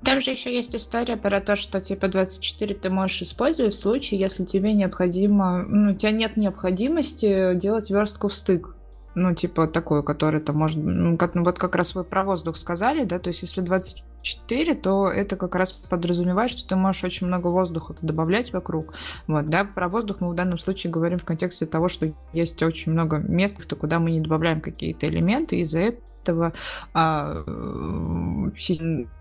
Там 0.05 0.21
же 0.21 0.31
еще 0.31 0.55
есть 0.55 0.75
история 0.75 1.17
про 1.17 1.41
то, 1.41 1.57
что 1.57 1.81
типа 1.81 2.09
24 2.09 2.75
ты 2.77 2.91
можешь 2.91 3.23
использовать 3.23 3.75
в 3.75 3.79
случае, 3.79 4.21
если 4.21 4.45
тебе 4.45 4.73
необходимо, 4.73 5.65
ну, 5.65 5.93
у 5.93 5.95
тебя 5.95 6.13
нет 6.13 6.37
необходимости 6.37 7.55
делать 7.57 7.91
верстку 7.91 8.29
в 8.29 8.35
стык. 8.35 8.76
Ну, 9.19 9.35
типа 9.35 9.67
такой, 9.67 10.03
который 10.05 10.43
то 10.43 10.53
может, 10.53 10.77
ну, 10.77 11.17
как, 11.17 11.35
ну, 11.35 11.43
вот 11.43 11.59
как 11.59 11.75
раз 11.75 11.95
вы 11.95 12.05
про 12.05 12.23
воздух 12.23 12.59
сказали, 12.59 13.05
да, 13.05 13.19
то 13.19 13.29
есть 13.29 13.41
если 13.41 13.63
24, 13.63 14.75
то 14.75 15.09
это 15.09 15.37
как 15.37 15.55
раз 15.55 15.73
подразумевает, 15.73 16.51
что 16.51 16.69
ты 16.69 16.77
можешь 16.77 17.03
очень 17.03 17.27
много 17.27 17.47
воздуха 17.47 17.95
добавлять 18.03 18.53
вокруг. 18.53 18.93
Вот, 19.27 19.49
да, 19.49 19.65
про 19.65 19.89
воздух 19.89 20.21
мы 20.21 20.29
в 20.29 20.35
данном 20.35 20.59
случае 20.59 20.91
говорим 20.93 21.17
в 21.17 21.25
контексте 21.25 21.65
того, 21.65 21.89
что 21.89 22.13
есть 22.35 22.63
очень 22.63 22.93
много 22.93 23.17
мест, 23.17 23.57
куда 23.75 24.01
мы 24.01 24.11
не 24.11 24.21
добавляем 24.21 24.61
какие-то 24.61 25.09
элементы, 25.09 25.57
и 25.57 25.61
из-за 25.61 25.79
этого 25.79 26.03
этого 26.27 26.53
а, 26.93 27.45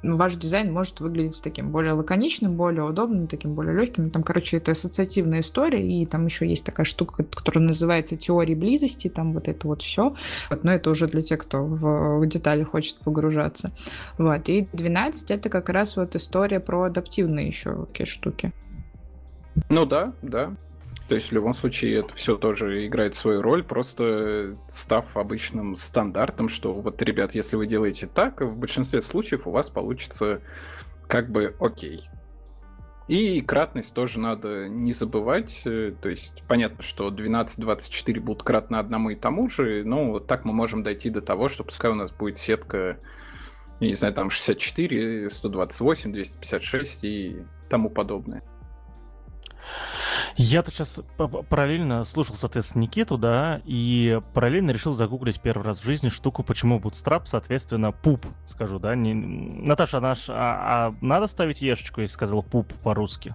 ваш 0.03 0.35
дизайн 0.35 0.73
может 0.73 0.99
выглядеть 0.99 1.41
таким 1.43 1.71
более 1.71 1.93
лаконичным, 1.93 2.55
более 2.55 2.83
удобным, 2.83 3.27
таким 3.27 3.53
более 3.53 3.75
легким. 3.75 4.09
Там, 4.09 4.23
короче, 4.23 4.57
это 4.57 4.71
ассоциативная 4.71 5.41
история, 5.41 5.85
и 5.85 6.05
там 6.05 6.25
еще 6.25 6.47
есть 6.47 6.65
такая 6.65 6.85
штука, 6.85 7.23
которая 7.23 7.63
называется 7.63 8.15
теория 8.15 8.55
близости, 8.55 9.07
там 9.09 9.33
вот 9.33 9.47
это 9.47 9.67
вот 9.67 9.81
все. 9.81 10.15
Вот, 10.49 10.63
но 10.63 10.73
это 10.73 10.89
уже 10.89 11.07
для 11.07 11.21
тех, 11.21 11.39
кто 11.39 11.65
в, 11.65 12.19
в 12.19 12.25
детали 12.27 12.63
хочет 12.63 12.97
погружаться. 12.97 13.71
Вот. 14.17 14.49
И 14.49 14.67
12 14.73 15.31
это 15.31 15.49
как 15.49 15.69
раз 15.69 15.97
вот 15.97 16.15
история 16.15 16.59
про 16.59 16.83
адаптивные 16.83 17.47
еще 17.47 17.85
такие 17.85 18.05
штуки. 18.05 18.51
Ну 19.69 19.85
да, 19.85 20.13
да. 20.21 20.53
То 21.07 21.15
есть 21.15 21.29
в 21.29 21.31
любом 21.33 21.53
случае 21.53 21.99
это 21.99 22.13
все 22.15 22.35
тоже 22.35 22.87
играет 22.87 23.13
свою 23.13 23.41
роль, 23.41 23.63
просто 23.63 24.57
став 24.69 25.05
обычным 25.15 25.75
стандартом, 25.75 26.49
что 26.49 26.73
вот, 26.73 27.01
ребят, 27.01 27.35
если 27.35 27.55
вы 27.55 27.67
делаете 27.67 28.07
так, 28.07 28.41
в 28.41 28.57
большинстве 28.57 29.01
случаев 29.01 29.45
у 29.45 29.51
вас 29.51 29.69
получится 29.69 30.41
как 31.07 31.29
бы 31.29 31.55
окей. 31.59 32.09
И 33.07 33.41
кратность 33.41 33.93
тоже 33.93 34.19
надо 34.19 34.67
не 34.67 34.93
забывать. 34.93 35.61
Э, 35.65 35.93
то 36.01 36.09
есть 36.09 36.41
понятно, 36.47 36.81
что 36.81 37.09
12-24 37.09 38.19
будут 38.19 38.41
кратно 38.41 38.79
одному 38.79 39.11
и 39.11 39.15
тому 39.15 39.47
же, 39.47 39.83
но 39.85 40.11
вот 40.11 40.25
так 40.25 40.43
мы 40.43 40.53
можем 40.53 40.81
дойти 40.81 41.11
до 41.11 41.21
того, 41.21 41.47
что 41.47 41.63
пускай 41.63 41.91
у 41.91 41.95
нас 41.95 42.11
будет 42.11 42.37
сетка, 42.37 42.97
я 43.79 43.87
не 43.87 43.93
знаю, 43.93 44.15
там 44.15 44.31
64, 44.31 45.29
128, 45.29 46.13
256 46.13 47.03
и 47.03 47.37
тому 47.69 47.91
подобное. 47.91 48.41
Я 50.35 50.63
тут 50.63 50.73
сейчас 50.73 50.99
параллельно 51.49 52.03
слушал, 52.03 52.35
соответственно, 52.35 52.83
Никиту, 52.83 53.17
да, 53.17 53.61
и 53.65 54.21
параллельно 54.33 54.71
решил 54.71 54.93
загуглить 54.93 55.39
первый 55.39 55.63
раз 55.63 55.79
в 55.79 55.85
жизни 55.85 56.09
штуку, 56.09 56.43
почему 56.43 56.79
Bootstrap, 56.79 57.23
соответственно, 57.25 57.91
пуп, 57.91 58.25
скажу, 58.45 58.79
да. 58.79 58.95
Не... 58.95 59.13
Наташа, 59.13 59.99
наш, 59.99 60.25
а, 60.29 60.33
а 60.33 60.95
надо 61.01 61.27
ставить 61.27 61.61
ешечку, 61.61 62.01
если 62.01 62.13
сказал 62.13 62.43
пуп 62.43 62.73
по-русски? 62.83 63.33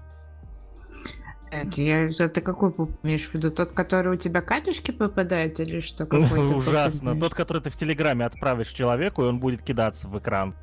Я, 1.74 2.09
это 2.09 2.41
какой 2.41 2.70
пуп 2.70 2.93
имеешь 3.03 3.26
в 3.26 3.35
виду? 3.35 3.51
Тот, 3.51 3.72
который 3.72 4.12
у 4.12 4.16
тебя 4.16 4.41
катышки 4.41 4.93
попадает 4.93 5.59
или 5.59 5.81
что? 5.81 6.05
Ужасно. 6.57 7.18
Тот, 7.18 7.35
который 7.35 7.62
ты 7.62 7.70
в 7.70 7.76
Телеграме 7.76 8.24
отправишь 8.24 8.68
человеку, 8.68 9.24
и 9.24 9.26
он 9.26 9.41
будет 9.41 9.62
кидаться 9.62 10.07
в 10.07 10.18
экран. 10.18 10.55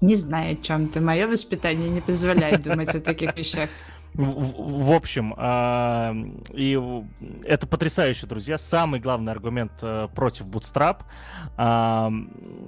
Не 0.00 0.14
знаю, 0.14 0.54
о 0.54 0.56
чем 0.56 0.88
ты. 0.88 1.00
Мое 1.00 1.28
воспитание 1.28 1.90
не 1.90 2.00
позволяет 2.00 2.62
думать 2.62 2.94
о 2.94 3.00
таких 3.00 3.36
вещах. 3.36 3.68
В, 4.14 4.84
в 4.86 4.92
общем, 4.92 5.34
э, 5.36 6.14
и 6.52 6.78
это 7.44 7.66
потрясающе, 7.66 8.26
друзья. 8.26 8.58
Самый 8.58 9.00
главный 9.00 9.32
аргумент 9.32 9.72
э, 9.82 10.08
против 10.14 10.46
Bootstrap. 10.46 11.02
Э, 11.56 12.10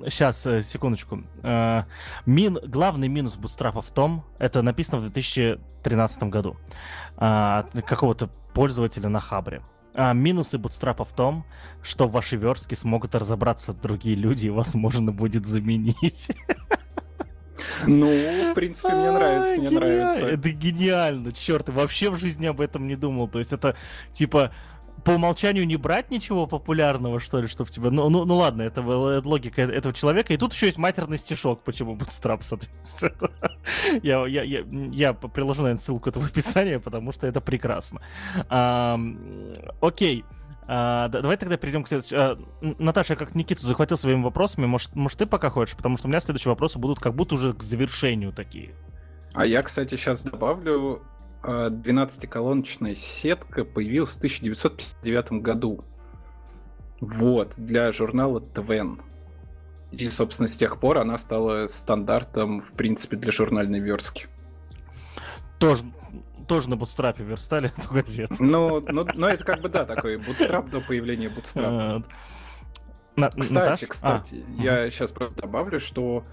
сейчас, 0.08 0.42
секундочку. 0.42 1.24
Э, 1.42 1.84
мин, 2.26 2.58
главный 2.64 3.08
минус 3.08 3.36
Bootstrap 3.36 3.80
в 3.80 3.90
том, 3.90 4.24
это 4.38 4.62
написано 4.62 4.98
в 4.98 5.02
2013 5.02 6.22
году 6.24 6.56
э, 7.18 7.64
какого-то 7.86 8.28
пользователя 8.54 9.08
на 9.08 9.20
Хабре. 9.20 9.62
А 9.94 10.12
минусы 10.14 10.56
бутстрапа 10.56 11.04
в 11.04 11.12
том, 11.12 11.44
что 11.82 12.06
в 12.08 12.12
вашей 12.12 12.38
верстке 12.38 12.76
смогут 12.76 13.14
разобраться 13.14 13.74
другие 13.74 14.16
люди, 14.16 14.46
и 14.46 14.50
вас 14.50 14.74
можно 14.74 15.12
будет 15.12 15.46
заменить. 15.46 16.30
Ну, 17.86 18.50
в 18.50 18.54
принципе, 18.54 18.88
мне 18.88 19.10
нравится, 19.10 19.60
мне 19.60 19.70
нравится. 19.70 20.26
Это 20.26 20.50
гениально, 20.50 21.32
черт, 21.32 21.68
вообще 21.68 22.10
в 22.10 22.16
жизни 22.18 22.46
об 22.46 22.60
этом 22.60 22.86
не 22.86 22.96
думал. 22.96 23.28
То 23.28 23.38
есть 23.38 23.52
это, 23.52 23.76
типа, 24.12 24.52
по 25.04 25.12
умолчанию 25.12 25.66
не 25.66 25.76
брать 25.76 26.10
ничего 26.10 26.46
популярного, 26.46 27.18
что 27.20 27.40
ли, 27.40 27.48
что 27.48 27.64
в 27.64 27.70
тебя... 27.70 27.90
Ну, 27.90 28.08
ну, 28.08 28.24
ну 28.24 28.36
ладно, 28.36 28.62
это, 28.62 28.80
это 28.80 29.28
логика 29.28 29.62
этого 29.62 29.94
человека. 29.94 30.32
И 30.32 30.36
тут 30.36 30.52
еще 30.52 30.66
есть 30.66 30.78
матерный 30.78 31.18
стишок, 31.18 31.62
почему 31.64 31.96
Bootstrap, 31.96 32.40
соответственно. 32.42 33.30
я, 34.02 34.26
я, 34.26 34.42
я, 34.42 34.64
я 34.92 35.12
приложу, 35.12 35.62
наверное, 35.62 35.82
ссылку 35.82 36.08
этого 36.10 36.26
описания, 36.32 36.78
потому 36.78 37.12
что 37.12 37.26
это 37.26 37.40
прекрасно. 37.40 38.00
А, 38.48 38.98
окей. 39.80 40.24
А, 40.66 41.08
давай 41.08 41.36
тогда 41.36 41.56
перейдем 41.56 41.84
к 41.84 41.88
следующему. 41.88 42.20
А, 42.20 42.38
Наташа, 42.78 43.16
как 43.16 43.34
Никиту 43.34 43.66
захватил 43.66 43.96
своими 43.96 44.22
вопросами, 44.22 44.66
может, 44.66 44.94
может, 44.94 45.18
ты 45.18 45.26
пока 45.26 45.50
хочешь? 45.50 45.76
Потому 45.76 45.96
что 45.96 46.06
у 46.06 46.10
меня 46.10 46.20
следующие 46.20 46.50
вопросы 46.50 46.78
будут 46.78 47.00
как 47.00 47.14
будто 47.14 47.34
уже 47.34 47.52
к 47.52 47.62
завершению 47.62 48.32
такие. 48.32 48.70
А 49.34 49.44
я, 49.44 49.62
кстати, 49.62 49.96
сейчас 49.96 50.22
добавлю, 50.22 51.02
12-колоночная 51.42 52.92
а, 52.92 52.94
сетка 52.94 53.64
появилась 53.64 54.10
в 54.10 54.18
1959 54.18 55.42
году. 55.42 55.84
Вот, 57.00 57.54
для 57.56 57.90
журнала 57.90 58.40
Твен. 58.40 59.00
И, 59.90 60.08
собственно, 60.08 60.48
с 60.48 60.56
тех 60.56 60.78
пор 60.80 60.98
она 60.98 61.18
стала 61.18 61.66
стандартом, 61.66 62.60
в 62.60 62.72
принципе, 62.72 63.16
для 63.16 63.32
журнальной 63.32 63.80
верстки. 63.80 64.28
Тоже, 65.58 65.84
тоже 66.46 66.70
на 66.70 66.76
бутстрапе 66.76 67.24
верстали 67.24 67.70
эту 67.78 67.92
газету. 67.92 68.36
Ну, 68.40 68.80
ну, 68.80 69.06
ну 69.14 69.26
это 69.26 69.44
как 69.44 69.60
бы, 69.60 69.68
да, 69.68 69.84
такой 69.84 70.16
бутстрап 70.16 70.70
до 70.70 70.80
появления 70.80 71.28
бутстрапа. 71.28 72.04
На, 73.16 73.30
кстати, 73.30 73.52
Наташ? 73.52 73.80
кстати, 73.88 74.44
а, 74.58 74.62
я 74.62 74.82
угу. 74.82 74.90
сейчас 74.90 75.10
просто 75.10 75.42
добавлю, 75.42 75.78
что 75.78 76.24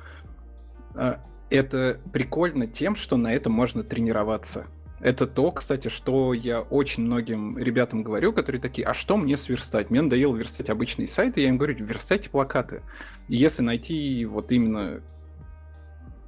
э, 0.95 1.15
это 1.49 1.99
прикольно 2.13 2.67
тем, 2.67 2.95
что 2.95 3.17
на 3.17 3.33
этом 3.33 3.51
можно 3.51 3.83
тренироваться. 3.83 4.67
Это 5.01 5.27
то, 5.27 5.51
кстати, 5.51 5.87
что 5.87 6.33
я 6.33 6.61
очень 6.61 7.03
многим 7.03 7.57
ребятам 7.57 8.03
говорю, 8.03 8.33
которые 8.33 8.61
такие, 8.61 8.85
а 8.85 8.93
что 8.93 9.15
мне 9.15 9.37
сверстать? 9.37 9.89
Мне 9.89 10.01
надоело 10.01 10.35
верстать 10.35 10.69
обычные 10.69 11.07
сайты, 11.07 11.41
я 11.41 11.49
им 11.49 11.57
говорю, 11.57 11.83
верстайте 11.85 12.29
плакаты. 12.29 12.81
И 13.27 13.37
если 13.37 13.61
найти 13.61 14.25
вот 14.25 14.51
именно 14.51 15.01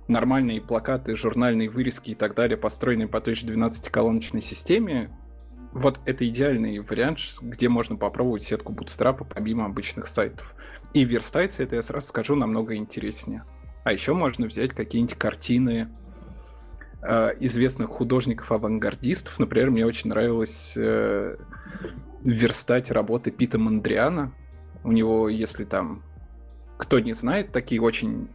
нормальные 0.08 0.62
плакаты, 0.62 1.16
журнальные 1.16 1.70
вырезки 1.70 2.12
и 2.12 2.16
так 2.16 2.36
далее, 2.36 2.58
построенные 2.58 3.08
по 3.08 3.22
той 3.22 3.36
же 3.36 3.45
12-колоночной 3.47 4.41
системе, 4.41 5.10
вот 5.74 5.99
это 6.06 6.28
идеальный 6.28 6.80
вариант, 6.80 7.20
где 7.41 7.69
можно 7.69 7.95
попробовать 7.95 8.44
сетку 8.44 8.73
Bootstrap 8.73 9.26
помимо 9.34 9.65
обычных 9.65 10.07
сайтов. 10.07 10.53
И 10.94 11.06
верстается 11.06 11.64
это, 11.64 11.78
я 11.78 11.82
сразу 11.82 12.07
скажу, 12.07 12.36
намного 12.36 12.76
интереснее. 12.76 13.45
А 13.84 13.94
еще 13.94 14.14
можно 14.14 14.48
взять 14.48 14.72
какие-нибудь 14.72 15.15
картины 15.15 15.90
э, 17.02 17.30
известных 17.40 17.90
художников-авангардистов. 17.90 19.40
Например, 19.40 19.72
мне 19.72 19.86
очень 19.86 20.10
нравилось 20.10 20.73
э, 20.76 21.38
верстать 22.22 22.91
работы 22.91 23.32
Пита 23.32 23.57
Мандриана. 23.57 24.34
У 24.84 24.91
него, 24.91 25.30
если 25.30 25.64
там 25.64 26.03
кто 26.78 26.99
не 26.99 27.14
знает, 27.14 27.52
такие 27.52 27.80
очень 27.80 28.28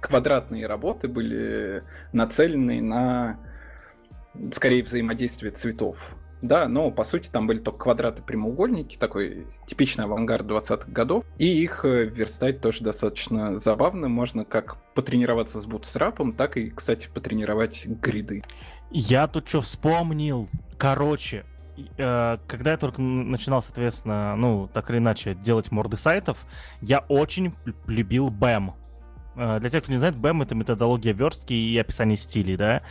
квадратные 0.00 0.66
работы 0.66 1.08
были 1.08 1.82
нацелены 2.12 2.80
на 2.80 3.38
скорее 4.52 4.82
взаимодействие 4.82 5.52
цветов. 5.52 5.96
Да, 6.42 6.68
но 6.68 6.90
по 6.90 7.04
сути 7.04 7.28
там 7.28 7.46
были 7.46 7.58
только 7.58 7.80
квадраты 7.80 8.22
прямоугольники, 8.22 8.96
такой 8.96 9.46
типичный 9.66 10.04
авангард 10.04 10.46
20-х 10.46 10.90
годов. 10.90 11.24
И 11.36 11.46
их 11.46 11.84
э, 11.84 12.04
верстать 12.04 12.62
тоже 12.62 12.82
достаточно 12.82 13.58
забавно. 13.58 14.08
Можно 14.08 14.46
как 14.46 14.76
потренироваться 14.94 15.60
с 15.60 15.66
бутстрапом, 15.66 16.32
так 16.32 16.56
и, 16.56 16.70
кстати, 16.70 17.08
потренировать 17.12 17.84
гриды. 17.86 18.42
Я 18.90 19.26
тут 19.26 19.48
что 19.48 19.60
вспомнил. 19.60 20.48
Короче, 20.78 21.44
э, 21.98 22.38
когда 22.46 22.70
я 22.70 22.76
только 22.78 23.02
начинал, 23.02 23.60
соответственно, 23.60 24.34
ну, 24.36 24.70
так 24.72 24.88
или 24.90 24.96
иначе, 24.96 25.34
делать 25.34 25.70
морды 25.70 25.98
сайтов, 25.98 26.46
я 26.80 27.00
очень 27.08 27.54
любил 27.86 28.30
BAM. 28.30 28.72
Э, 29.36 29.58
для 29.60 29.70
тех, 29.70 29.82
кто 29.82 29.92
не 29.92 29.98
знает, 29.98 30.16
BAM— 30.16 30.42
это 30.44 30.54
методология 30.54 31.12
верстки 31.12 31.52
и 31.52 31.78
описания 31.78 32.16
стилей, 32.16 32.56
да? 32.56 32.82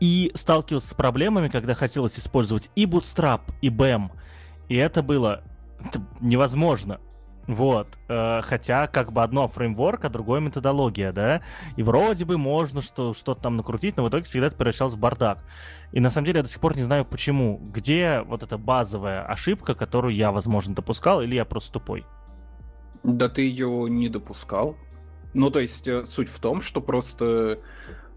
И 0.00 0.32
сталкивался 0.34 0.88
с 0.88 0.94
проблемами, 0.94 1.48
когда 1.48 1.74
хотелось 1.74 2.18
использовать 2.18 2.70
и 2.74 2.86
Bootstrap, 2.86 3.42
и 3.60 3.68
BAM. 3.68 4.10
И 4.68 4.76
это 4.76 5.02
было 5.02 5.42
невозможно. 6.20 7.00
Вот. 7.46 7.88
Э, 8.08 8.42
хотя 8.42 8.86
как 8.86 9.12
бы 9.12 9.22
одно 9.22 9.48
фреймворк, 9.48 10.04
а 10.04 10.08
другое 10.08 10.40
методология, 10.40 11.12
да? 11.12 11.42
И 11.76 11.82
вроде 11.82 12.24
бы 12.24 12.38
можно 12.38 12.80
что, 12.80 13.12
что-то 13.12 13.42
там 13.42 13.56
накрутить, 13.56 13.96
но 13.96 14.04
в 14.04 14.08
итоге 14.08 14.24
всегда 14.24 14.46
это 14.46 14.56
превращалось 14.56 14.94
в 14.94 14.98
бардак. 14.98 15.44
И 15.92 16.00
на 16.00 16.10
самом 16.10 16.26
деле 16.26 16.38
я 16.38 16.42
до 16.44 16.48
сих 16.48 16.60
пор 16.60 16.76
не 16.76 16.82
знаю 16.82 17.04
почему. 17.04 17.58
Где 17.58 18.22
вот 18.22 18.42
эта 18.42 18.56
базовая 18.56 19.24
ошибка, 19.24 19.74
которую 19.74 20.14
я, 20.14 20.30
возможно, 20.30 20.74
допускал, 20.74 21.22
или 21.22 21.34
я 21.34 21.44
просто 21.44 21.72
тупой? 21.72 22.04
Да 23.02 23.28
ты 23.28 23.42
ее 23.42 23.88
не 23.88 24.08
допускал. 24.08 24.76
Ну, 25.32 25.50
то 25.50 25.60
есть 25.60 25.86
э, 25.86 26.06
суть 26.06 26.28
в 26.28 26.40
том, 26.40 26.60
что 26.60 26.80
просто 26.80 27.60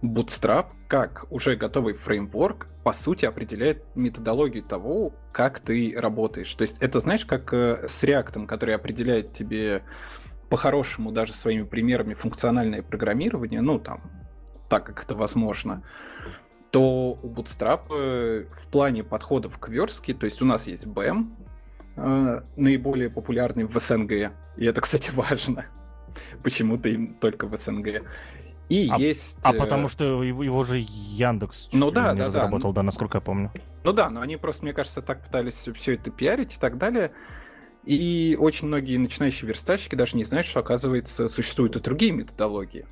Bootstrap, 0.01 0.67
как 0.87 1.25
уже 1.29 1.55
готовый 1.55 1.93
фреймворк, 1.93 2.67
по 2.83 2.91
сути 2.91 3.25
определяет 3.25 3.83
методологию 3.95 4.63
того, 4.63 5.13
как 5.31 5.59
ты 5.59 5.93
работаешь. 5.95 6.53
То 6.55 6.63
есть 6.63 6.77
это, 6.79 6.99
знаешь, 6.99 7.25
как 7.25 7.53
э, 7.53 7.87
с 7.87 8.03
React, 8.03 8.45
который 8.47 8.75
определяет 8.75 9.33
тебе 9.33 9.83
по-хорошему 10.49 11.11
даже 11.11 11.33
своими 11.33 11.63
примерами 11.63 12.13
функциональное 12.15 12.81
программирование, 12.81 13.61
ну 13.61 13.79
там, 13.79 14.01
так 14.69 14.85
как 14.85 15.03
это 15.03 15.15
возможно, 15.15 15.83
то 16.71 17.19
у 17.21 17.29
Bootstrap 17.29 17.81
э, 17.91 18.45
в 18.61 18.67
плане 18.67 19.03
подходов 19.03 19.57
к 19.59 19.69
верстке, 19.69 20.13
то 20.13 20.25
есть 20.25 20.41
у 20.41 20.45
нас 20.45 20.67
есть 20.67 20.85
BEM, 20.85 21.31
наиболее 22.55 23.11
популярный 23.11 23.65
в 23.65 23.79
СНГ, 23.79 24.31
и 24.57 24.65
это, 24.65 24.81
кстати, 24.81 25.11
важно, 25.15 25.67
почему-то 26.43 26.89
им 26.89 27.15
только 27.15 27.47
в 27.47 27.57
СНГ. 27.57 28.03
И 28.69 28.87
а, 28.89 28.97
есть... 28.97 29.37
А 29.43 29.53
потому 29.53 29.87
что 29.87 30.23
его, 30.23 30.43
его 30.43 30.63
же 30.63 30.79
Яндекс 30.79 31.69
ну, 31.73 31.91
да, 31.91 32.13
да, 32.13 32.25
разработал, 32.25 32.71
да. 32.71 32.77
да, 32.77 32.83
насколько 32.83 33.17
я 33.17 33.21
помню. 33.21 33.51
Ну 33.83 33.91
да, 33.93 34.09
но 34.09 34.21
они 34.21 34.37
просто, 34.37 34.63
мне 34.63 34.73
кажется, 34.73 35.01
так 35.01 35.23
пытались 35.23 35.67
все 35.75 35.93
это 35.95 36.09
пиарить 36.11 36.55
и 36.55 36.59
так 36.59 36.77
далее. 36.77 37.11
И 37.83 38.37
очень 38.39 38.67
многие 38.67 38.97
начинающие 38.97 39.47
верстальщики 39.47 39.95
даже 39.95 40.15
не 40.15 40.23
знают, 40.23 40.47
что, 40.47 40.61
оказывается, 40.61 41.27
существуют 41.27 41.75
и 41.75 41.81
другие 41.81 42.13
методологии. 42.13 42.85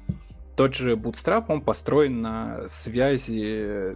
Тот 0.57 0.75
же 0.75 0.95
Bootstrap, 0.95 1.45
он 1.47 1.61
построен 1.61 2.21
на 2.21 2.67
связи 2.67 3.95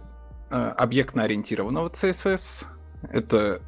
объектно-ориентированного 0.50 1.90
CSS. 1.90 2.66
Это 3.10 3.60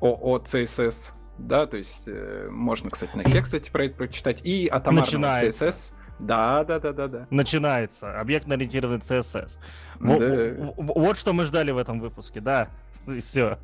OOCSS, 0.00 1.12
да, 1.38 1.66
то 1.66 1.76
есть 1.76 2.04
э, 2.06 2.48
можно, 2.50 2.90
кстати, 2.90 3.16
на 3.16 3.42
кстати, 3.42 3.70
про 3.70 3.86
это 3.86 3.96
прочитать. 3.96 4.40
И 4.44 4.68
атомарного 4.68 5.04
Начинается. 5.04 5.68
CSS. 5.68 5.92
Да, 6.20 6.64
да, 6.64 6.78
да, 6.78 6.92
да, 6.92 7.08
да. 7.08 7.26
Начинается. 7.30 8.20
Объектно-ориентированный 8.20 9.00
CSS. 9.00 9.58
Да. 10.00 10.74
Вот, 10.76 10.96
вот 10.96 11.16
что 11.18 11.32
мы 11.32 11.44
ждали 11.44 11.72
в 11.72 11.78
этом 11.78 12.00
выпуске, 12.00 12.40
да. 12.40 12.68
И 13.06 13.20
все. 13.20 13.58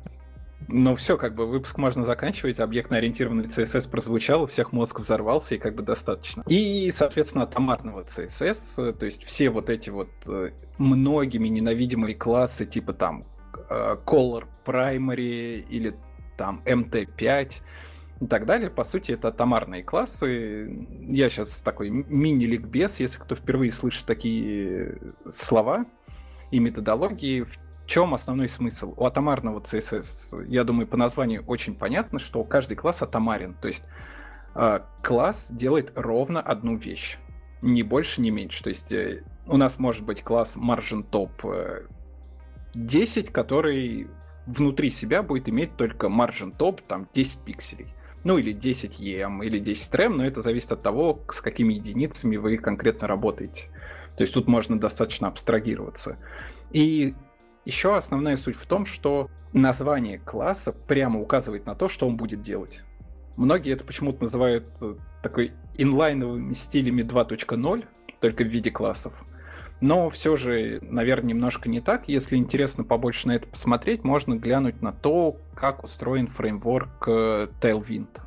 Ну 0.67 0.95
все, 0.95 1.17
как 1.17 1.33
бы 1.33 1.47
выпуск 1.47 1.77
можно 1.77 2.03
заканчивать, 2.05 2.59
объектно-ориентированный 2.59 3.45
CSS 3.45 3.89
прозвучал, 3.89 4.43
у 4.43 4.47
всех 4.47 4.71
мозг 4.71 4.99
взорвался, 4.99 5.55
и 5.55 5.57
как 5.57 5.75
бы 5.75 5.81
достаточно. 5.81 6.43
И, 6.47 6.91
соответственно, 6.91 7.45
атомарного 7.45 8.03
CSS, 8.03 8.93
то 8.93 9.05
есть 9.05 9.23
все 9.23 9.49
вот 9.49 9.69
эти 9.69 9.89
вот 9.89 10.09
э, 10.27 10.51
многими 10.77 11.47
ненавидимые 11.47 12.15
классы, 12.15 12.65
типа 12.65 12.93
там 12.93 13.25
э, 13.69 13.95
Color 14.05 14.45
Primary 14.65 15.61
или 15.61 15.95
там 16.37 16.61
MT5, 16.65 17.61
и 18.21 18.27
так 18.27 18.45
далее. 18.45 18.69
По 18.69 18.83
сути, 18.83 19.13
это 19.13 19.29
атомарные 19.29 19.83
классы. 19.83 20.85
Я 21.09 21.27
сейчас 21.29 21.59
такой 21.61 21.89
мини-ликбез, 21.89 22.99
если 22.99 23.19
кто 23.19 23.35
впервые 23.35 23.71
слышит 23.71 24.05
такие 24.05 24.99
слова 25.29 25.85
и 26.51 26.59
методологии. 26.59 27.41
В 27.41 27.57
чем 27.87 28.13
основной 28.13 28.47
смысл? 28.47 28.93
У 28.95 29.05
атомарного 29.05 29.59
CSS, 29.59 30.45
я 30.47 30.63
думаю, 30.63 30.87
по 30.87 30.97
названию 30.97 31.43
очень 31.47 31.73
понятно, 31.75 32.19
что 32.19 32.43
каждый 32.43 32.75
класс 32.75 33.01
атомарен. 33.01 33.55
То 33.55 33.67
есть 33.67 33.85
э, 34.53 34.81
класс 35.01 35.47
делает 35.49 35.91
ровно 35.95 36.41
одну 36.41 36.75
вещь. 36.75 37.17
Ни 37.63 37.81
больше, 37.81 38.21
ни 38.21 38.29
меньше. 38.29 38.63
То 38.63 38.69
есть 38.69 38.91
э, 38.91 39.23
у 39.47 39.57
нас 39.57 39.79
может 39.79 40.05
быть 40.05 40.23
класс 40.23 40.55
margin 40.57 41.03
top 41.09 41.87
10, 42.75 43.29
э, 43.29 43.31
который 43.31 44.07
внутри 44.45 44.89
себя 44.89 45.23
будет 45.23 45.49
иметь 45.49 45.75
только 45.75 46.07
margin 46.07 46.55
top 46.57 46.81
там 46.87 47.07
10 47.13 47.39
пикселей 47.41 47.93
ну 48.23 48.37
или 48.37 48.51
10 48.51 48.99
EM, 48.99 49.43
или 49.45 49.59
10 49.59 49.93
RAM, 49.93 50.09
но 50.09 50.25
это 50.25 50.41
зависит 50.41 50.71
от 50.71 50.81
того, 50.81 51.21
с 51.31 51.41
какими 51.41 51.73
единицами 51.73 52.37
вы 52.37 52.57
конкретно 52.57 53.07
работаете. 53.07 53.69
То 54.15 54.21
есть 54.21 54.33
тут 54.33 54.47
можно 54.47 54.79
достаточно 54.79 55.27
абстрагироваться. 55.27 56.17
И 56.71 57.15
еще 57.65 57.95
основная 57.95 58.35
суть 58.35 58.55
в 58.55 58.65
том, 58.65 58.85
что 58.85 59.29
название 59.53 60.19
класса 60.19 60.71
прямо 60.71 61.19
указывает 61.19 61.65
на 61.65 61.75
то, 61.75 61.87
что 61.87 62.07
он 62.07 62.17
будет 62.17 62.43
делать. 62.43 62.83
Многие 63.37 63.73
это 63.73 63.85
почему-то 63.85 64.23
называют 64.23 64.67
э, 64.81 64.95
такой 65.23 65.53
инлайновыми 65.75 66.53
стилями 66.53 67.01
2.0, 67.01 67.85
только 68.19 68.43
в 68.43 68.47
виде 68.47 68.69
классов. 68.71 69.13
Но 69.81 70.09
все 70.11 70.35
же, 70.35 70.79
наверное, 70.83 71.29
немножко 71.29 71.67
не 71.67 71.81
так. 71.81 72.07
Если 72.07 72.37
интересно 72.37 72.83
побольше 72.83 73.27
на 73.27 73.35
это 73.35 73.47
посмотреть, 73.47 74.03
можно 74.03 74.35
глянуть 74.35 74.81
на 74.83 74.93
то, 74.93 75.37
как 75.55 75.83
устроен 75.83 76.27
фреймворк 76.27 77.07
э, 77.07 77.47
Tailwind. 77.59 78.21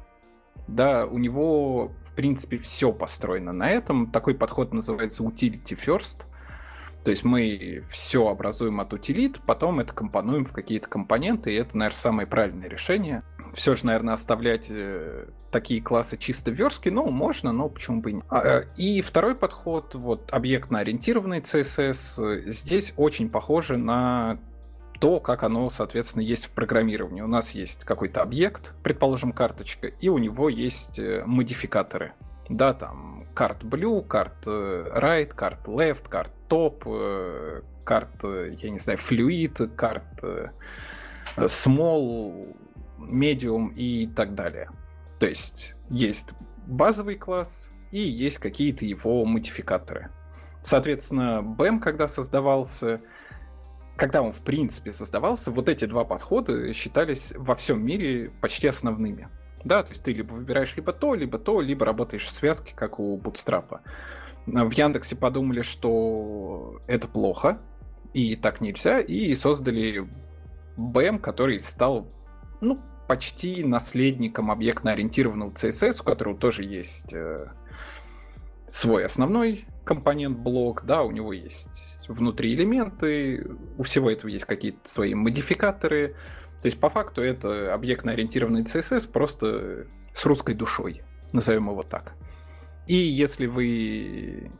Да, 0.66 1.06
у 1.06 1.16
него, 1.18 1.92
в 2.06 2.14
принципе, 2.16 2.58
все 2.58 2.92
построено 2.92 3.52
на 3.52 3.70
этом. 3.70 4.10
Такой 4.10 4.34
подход 4.34 4.74
называется 4.74 5.22
Utility 5.22 5.78
First. 5.78 6.24
То 7.04 7.10
есть 7.10 7.22
мы 7.22 7.84
все 7.90 8.26
образуем 8.26 8.80
от 8.80 8.92
утилит, 8.92 9.38
потом 9.46 9.78
это 9.78 9.92
компонуем 9.92 10.46
в 10.46 10.52
какие-то 10.52 10.88
компоненты, 10.88 11.52
и 11.52 11.56
это, 11.56 11.76
наверное, 11.76 11.98
самое 11.98 12.26
правильное 12.26 12.68
решение. 12.68 13.22
Все 13.52 13.74
же, 13.74 13.84
наверное, 13.84 14.14
оставлять 14.14 14.68
э, 14.70 15.26
такие 15.54 15.80
классы 15.80 16.16
чисто 16.16 16.50
верстки, 16.50 16.88
ну, 16.88 17.08
можно, 17.10 17.52
но 17.52 17.68
почему 17.68 18.00
бы 18.00 18.10
и 18.10 18.14
нет. 18.14 18.24
А, 18.28 18.42
э, 18.44 18.66
и 18.76 19.02
второй 19.02 19.36
подход, 19.36 19.94
вот, 19.94 20.28
объектно-ориентированный 20.32 21.38
CSS, 21.38 22.50
здесь 22.50 22.92
очень 22.96 23.30
похоже 23.30 23.76
на 23.76 24.38
то, 24.98 25.20
как 25.20 25.44
оно, 25.44 25.70
соответственно, 25.70 26.22
есть 26.22 26.46
в 26.46 26.50
программировании. 26.50 27.22
У 27.22 27.28
нас 27.28 27.52
есть 27.52 27.84
какой-то 27.84 28.20
объект, 28.20 28.74
предположим, 28.82 29.32
карточка, 29.32 29.86
и 29.86 30.08
у 30.08 30.18
него 30.18 30.48
есть 30.48 30.98
э, 30.98 31.22
модификаторы. 31.24 32.14
Да, 32.48 32.74
там 32.74 33.26
карт 33.32 33.62
blue, 33.62 34.04
карт 34.04 34.44
right, 34.44 35.28
карт 35.28 35.66
left, 35.66 36.08
карт 36.08 36.32
э, 36.50 37.60
карт, 37.84 38.24
э, 38.24 38.56
я 38.60 38.70
не 38.70 38.80
знаю, 38.80 38.98
fluid, 38.98 39.68
карт 39.76 40.02
э, 40.22 40.48
small, 41.36 42.56
medium 42.98 43.72
и 43.74 44.08
так 44.08 44.34
далее. 44.34 44.68
То 45.18 45.26
есть 45.26 45.74
есть 45.90 46.30
базовый 46.66 47.16
класс 47.16 47.70
и 47.90 48.00
есть 48.00 48.38
какие-то 48.38 48.84
его 48.84 49.24
модификаторы. 49.24 50.10
Соответственно, 50.62 51.42
BEM, 51.42 51.78
когда 51.80 52.08
создавался, 52.08 53.00
когда 53.96 54.22
он 54.22 54.32
в 54.32 54.40
принципе 54.40 54.92
создавался, 54.92 55.50
вот 55.50 55.68
эти 55.68 55.84
два 55.84 56.04
подхода 56.04 56.72
считались 56.72 57.32
во 57.36 57.54
всем 57.54 57.84
мире 57.84 58.32
почти 58.40 58.68
основными. 58.68 59.28
Да, 59.62 59.82
то 59.82 59.90
есть 59.90 60.04
ты 60.04 60.12
либо 60.12 60.34
выбираешь 60.34 60.74
либо 60.76 60.92
то, 60.92 61.14
либо 61.14 61.38
то, 61.38 61.60
либо 61.60 61.86
работаешь 61.86 62.24
в 62.24 62.30
связке, 62.30 62.74
как 62.74 62.98
у 62.98 63.18
Bootstrap 63.18 63.80
в 64.46 64.72
Яндексе 64.72 65.16
подумали, 65.16 65.62
что 65.62 66.80
это 66.86 67.08
плохо, 67.08 67.58
и 68.12 68.36
так 68.36 68.60
нельзя, 68.60 69.00
и 69.00 69.34
создали 69.34 70.06
BM, 70.76 71.18
который 71.18 71.58
стал, 71.60 72.06
ну, 72.60 72.80
почти 73.06 73.64
наследником 73.64 74.50
объектно-ориентированного 74.50 75.52
CSS, 75.52 76.00
у 76.00 76.04
которого 76.04 76.36
тоже 76.36 76.64
есть 76.64 77.12
э, 77.12 77.48
свой 78.68 79.04
основной 79.04 79.66
компонент 79.84 80.38
блок, 80.38 80.84
да, 80.84 81.02
у 81.02 81.10
него 81.10 81.32
есть 81.32 82.06
внутри 82.08 82.54
элементы, 82.54 83.46
у 83.78 83.82
всего 83.82 84.10
этого 84.10 84.30
есть 84.30 84.46
какие-то 84.46 84.88
свои 84.88 85.14
модификаторы. 85.14 86.16
То 86.62 86.66
есть 86.66 86.80
по 86.80 86.88
факту 86.88 87.22
это 87.22 87.74
объектно-ориентированный 87.74 88.62
CSS 88.62 89.10
просто 89.10 89.86
с 90.14 90.24
русской 90.24 90.54
душой, 90.54 91.02
назовем 91.32 91.68
его 91.68 91.82
так. 91.82 92.14
И 92.86 92.96
если 92.96 93.46
вы 93.46 94.50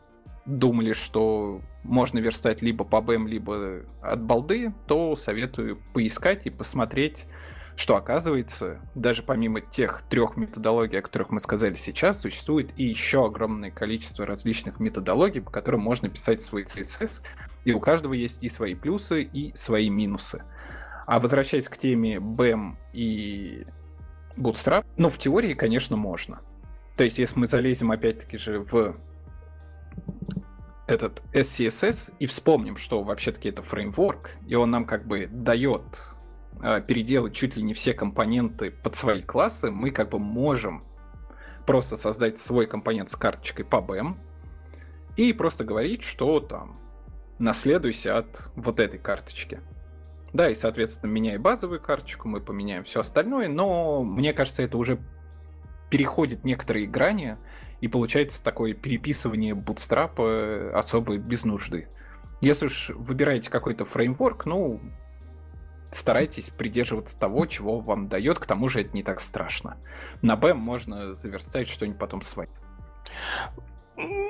думали, 0.45 0.93
что 0.93 1.61
можно 1.83 2.19
верстать 2.19 2.61
либо 2.61 2.83
по 2.83 3.01
БМ, 3.01 3.27
либо 3.27 3.81
от 4.01 4.21
балды, 4.21 4.73
то 4.87 5.15
советую 5.15 5.81
поискать 5.93 6.45
и 6.45 6.49
посмотреть, 6.49 7.25
что 7.75 7.97
оказывается, 7.97 8.79
даже 8.95 9.21
помимо 9.21 9.59
тех 9.61 10.03
трех 10.09 10.37
методологий, 10.37 10.99
о 10.99 11.01
которых 11.01 11.29
мы 11.29 11.39
сказали 11.39 11.75
сейчас, 11.75 12.21
существует 12.21 12.71
и 12.77 12.85
еще 12.85 13.25
огромное 13.25 13.71
количество 13.71 14.25
различных 14.25 14.79
методологий, 14.79 15.41
по 15.41 15.51
которым 15.51 15.81
можно 15.81 16.09
писать 16.09 16.41
свой 16.41 16.63
CSS, 16.63 17.21
и 17.65 17.73
у 17.73 17.79
каждого 17.79 18.13
есть 18.13 18.43
и 18.43 18.49
свои 18.49 18.75
плюсы, 18.75 19.23
и 19.23 19.53
свои 19.55 19.89
минусы. 19.89 20.43
А 21.05 21.19
возвращаясь 21.19 21.67
к 21.67 21.77
теме 21.77 22.15
BEM 22.15 22.77
и 22.93 23.65
Bootstrap, 24.37 24.85
ну, 24.97 25.09
в 25.09 25.17
теории, 25.17 25.53
конечно, 25.53 25.97
можно. 25.97 26.41
То 26.95 27.03
есть, 27.03 27.19
если 27.19 27.37
мы 27.37 27.47
залезем, 27.47 27.91
опять-таки 27.91 28.37
же, 28.37 28.59
в 28.59 28.95
этот 30.87 31.23
SCSS 31.33 32.13
и 32.19 32.25
вспомним, 32.25 32.77
что 32.77 33.03
вообще-таки 33.03 33.49
это 33.49 33.61
фреймворк, 33.63 34.31
и 34.47 34.55
он 34.55 34.71
нам 34.71 34.85
как 34.85 35.05
бы 35.05 35.27
дает 35.27 35.83
переделать 36.87 37.33
чуть 37.33 37.55
ли 37.55 37.63
не 37.63 37.73
все 37.73 37.93
компоненты 37.93 38.71
под 38.71 38.95
свои 38.95 39.21
классы, 39.21 39.71
мы 39.71 39.91
как 39.91 40.09
бы 40.09 40.19
можем 40.19 40.83
просто 41.65 41.95
создать 41.95 42.37
свой 42.37 42.67
компонент 42.67 43.09
с 43.09 43.15
карточкой 43.15 43.65
по 43.65 43.77
BEM 43.77 44.15
и 45.17 45.33
просто 45.33 45.63
говорить, 45.63 46.03
что 46.03 46.39
там 46.39 46.79
наследуйся 47.39 48.17
от 48.17 48.49
вот 48.55 48.79
этой 48.79 48.99
карточки. 48.99 49.59
Да, 50.33 50.49
и, 50.49 50.55
соответственно, 50.55 51.11
меняя 51.11 51.39
базовую 51.39 51.81
карточку, 51.81 52.27
мы 52.27 52.41
поменяем 52.41 52.83
все 52.83 52.99
остальное, 52.99 53.47
но 53.47 54.03
мне 54.03 54.33
кажется, 54.33 54.63
это 54.63 54.77
уже 54.77 54.99
переходит 55.89 56.43
некоторые 56.43 56.87
грани, 56.87 57.37
и 57.79 57.87
получается 57.87 58.43
такое 58.43 58.73
переписывание 58.73 59.53
Bootstrap 59.53 60.71
особо 60.71 61.17
без 61.17 61.45
нужды. 61.45 61.87
Если 62.41 62.65
уж 62.65 62.89
выбираете 62.89 63.49
какой-то 63.49 63.85
фреймворк, 63.85 64.45
ну, 64.45 64.81
старайтесь 65.91 66.49
придерживаться 66.49 67.17
того, 67.17 67.45
чего 67.45 67.79
вам 67.79 68.07
дает, 68.07 68.39
к 68.39 68.45
тому 68.45 68.69
же 68.69 68.81
это 68.81 68.93
не 68.93 69.03
так 69.03 69.19
страшно. 69.19 69.77
На 70.21 70.35
BEM 70.35 70.55
можно 70.55 71.13
заверстать 71.15 71.67
что-нибудь 71.67 71.99
потом 71.99 72.21
свое. 72.21 72.49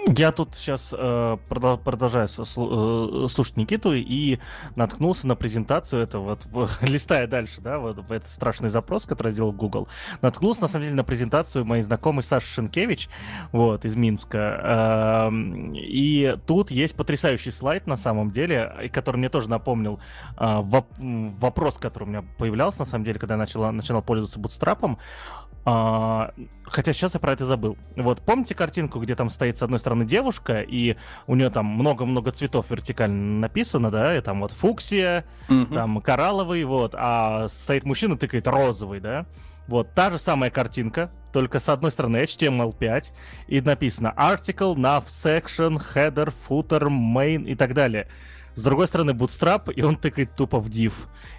Я 0.08 0.32
тут 0.32 0.54
сейчас 0.54 0.94
э, 0.96 1.38
продолжаю 1.50 2.28
э, 2.28 3.28
слушать 3.30 3.58
Никиту 3.58 3.94
и 3.94 4.38
наткнулся 4.76 5.26
на 5.26 5.36
презентацию 5.36 6.04
этого, 6.04 6.38
вот, 6.52 6.70
листая 6.82 7.26
дальше, 7.26 7.62
да, 7.62 7.80
вот 7.80 8.00
этот 8.12 8.30
страшный 8.30 8.70
запрос, 8.70 9.06
который 9.06 9.32
сделал 9.32 9.52
Google, 9.52 9.88
наткнулся 10.22 10.62
на 10.62 10.68
самом 10.68 10.84
деле 10.84 10.96
на 10.96 11.04
презентацию 11.04 11.66
моей 11.66 11.82
знакомой 11.82 12.22
Саши 12.22 12.48
Шенкевич, 12.48 13.10
вот, 13.52 13.84
из 13.84 13.96
Минска. 13.96 15.32
Э, 15.32 15.32
и 15.74 16.38
тут 16.46 16.70
есть 16.70 16.96
потрясающий 16.96 17.52
слайд 17.52 17.88
на 17.88 17.98
самом 17.98 18.30
деле, 18.30 18.90
который 18.94 19.18
мне 19.18 19.30
тоже 19.30 19.50
напомнил 19.50 20.00
э, 20.38 20.60
воп 20.62 20.86
вопрос, 20.98 21.80
который 21.80 22.04
у 22.04 22.08
меня 22.08 22.24
появлялся 22.38 22.80
на 22.80 22.86
самом 22.86 23.06
деле, 23.06 23.18
когда 23.18 23.34
я 23.34 23.40
начала, 23.40 23.72
начинал 23.72 24.04
пользоваться 24.04 24.40
бутстрапом. 24.40 25.00
А, 25.68 26.32
хотя 26.64 26.94
сейчас 26.94 27.16
я 27.16 27.20
про 27.20 27.34
это 27.34 27.46
забыл. 27.46 27.76
Вот, 27.96 28.22
помните 28.22 28.54
картинку, 28.54 29.00
где 29.00 29.16
там 29.16 29.32
стоит 29.32 29.58
с 29.58 29.64
одной 29.64 29.80
стороны 29.80 30.06
девушка, 30.06 30.62
и 30.62 30.96
у 31.26 31.36
нее 31.36 31.50
там 31.50 31.66
много-много 31.66 32.32
цветов 32.32 32.70
вертикально 32.70 33.40
написано, 33.40 33.90
да, 33.90 34.16
и 34.16 34.22
там 34.22 34.42
вот 34.42 34.52
фуксия, 34.52 35.26
mm-hmm. 35.50 35.74
там 35.74 36.02
коралловый, 36.02 36.64
вот, 36.66 36.94
а 36.96 37.48
стоит 37.50 37.84
мужчина, 37.84 38.16
тыкает 38.16 38.48
розовый, 38.48 39.00
да. 39.00 39.26
Вот, 39.68 39.92
та 39.96 40.12
же 40.12 40.20
самая 40.20 40.52
картинка, 40.52 41.10
только 41.34 41.60
с 41.60 41.68
одной 41.70 41.92
стороны 41.92 42.18
HTML5, 42.18 43.12
и 43.48 43.62
написано 43.62 44.14
article, 44.16 44.76
nav, 44.76 45.06
section, 45.06 45.82
header, 45.96 46.32
footer, 46.48 46.88
main 46.90 47.44
и 47.46 47.56
так 47.56 47.74
далее. 47.74 48.08
С 48.56 48.64
другой 48.64 48.88
стороны, 48.88 49.12
Bootstrap, 49.12 49.74
и 49.74 49.82
он 49.84 49.98
тыкает 49.98 50.34
тупо 50.34 50.60
в 50.60 50.70
div. 50.70 50.94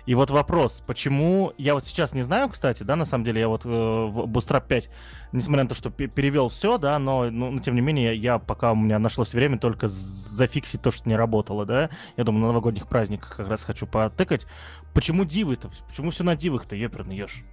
И 0.04 0.14
вот 0.14 0.30
вопрос, 0.30 0.82
почему... 0.86 1.54
Я 1.56 1.72
вот 1.72 1.82
сейчас 1.82 2.12
не 2.12 2.20
знаю, 2.20 2.50
кстати, 2.50 2.82
да, 2.82 2.94
на 2.94 3.06
самом 3.06 3.24
деле, 3.24 3.40
я 3.40 3.48
вот 3.48 3.64
э, 3.64 3.68
Bootstrap 3.68 4.66
5, 4.68 4.90
несмотря 5.32 5.62
на 5.62 5.68
то, 5.70 5.74
что 5.74 5.88
перевел 5.88 6.48
все, 6.48 6.76
да, 6.76 6.98
но, 6.98 7.30
ну, 7.30 7.50
но 7.50 7.60
тем 7.60 7.74
не 7.74 7.80
менее, 7.80 8.14
я 8.14 8.38
пока 8.38 8.72
у 8.72 8.76
меня 8.76 8.98
нашлось 8.98 9.32
время 9.32 9.58
только 9.58 9.88
зафиксить 9.88 10.82
то, 10.82 10.90
что 10.90 11.08
не 11.08 11.16
работало, 11.16 11.64
да. 11.64 11.88
Я 12.18 12.24
думаю, 12.24 12.42
на 12.42 12.48
новогодних 12.48 12.86
праздниках 12.86 13.34
как 13.34 13.48
раз 13.48 13.64
хочу 13.64 13.86
потыкать. 13.86 14.46
Почему 14.92 15.24
дивы-то? 15.24 15.70
Почему 15.88 16.10
все 16.10 16.22
на 16.22 16.36
дивах-то, 16.36 16.76
еперный 16.76 17.16
ешь? 17.16 17.44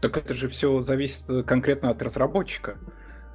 Так 0.00 0.16
это 0.16 0.32
же 0.32 0.48
все 0.48 0.80
зависит 0.80 1.28
э, 1.28 1.42
конкретно 1.42 1.90
от 1.90 2.00
разработчика. 2.00 2.78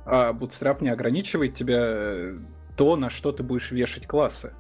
А 0.06 0.34
Bootstrap 0.34 0.84
не 0.84 0.90
ограничивает 0.90 1.54
тебя 1.54 1.82
э, 1.84 2.40
то, 2.76 2.96
на 2.96 3.12
что 3.12 3.32
ты 3.32 3.44
будешь 3.44 3.70
вешать 3.70 4.08
классы. 4.08 4.54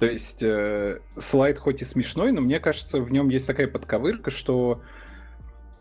То 0.00 0.06
есть 0.06 0.42
э, 0.42 1.00
слайд 1.18 1.58
хоть 1.58 1.82
и 1.82 1.84
смешной, 1.84 2.32
но 2.32 2.40
мне 2.40 2.58
кажется, 2.58 3.00
в 3.00 3.12
нем 3.12 3.28
есть 3.28 3.46
такая 3.46 3.68
подковырка, 3.68 4.30
что 4.30 4.82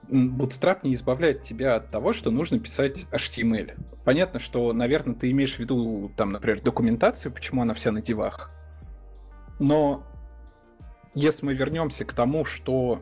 Bootstrap 0.10 0.80
не 0.84 0.94
избавляет 0.94 1.44
тебя 1.44 1.78
от 1.78 1.90
того, 1.90 2.12
что 2.12 2.30
нужно 2.30 2.60
писать 2.60 3.06
HTML. 3.14 3.82
Понятно, 4.04 4.42
что, 4.42 4.74
наверное, 4.74 5.16
ты 5.16 5.32
имеешь 5.32 5.56
в 5.56 5.60
виду, 5.60 6.12
там, 6.18 6.34
например, 6.34 6.62
документацию, 6.62 7.32
почему 7.32 7.62
она 7.62 7.74
вся 7.74 7.94
на 7.94 8.02
дивах. 8.02 8.52
Но 9.58 10.04
если 11.14 11.46
мы 11.46 11.54
вернемся 11.54 12.04
к 12.04 12.12
тому, 12.12 12.44
что 12.44 13.02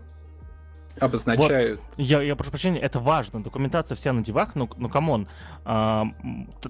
обозначают. 0.99 1.79
Вот. 1.79 1.99
Я, 1.99 2.21
я 2.21 2.35
прошу 2.35 2.51
прощения, 2.51 2.79
это 2.79 2.99
важно. 2.99 3.43
Документация 3.43 3.95
вся 3.95 4.13
на 4.13 4.23
дивах, 4.23 4.55
ну, 4.55 4.69
ну 4.77 4.89
come 4.89 5.11
on. 5.11 5.27
А, 5.65 6.05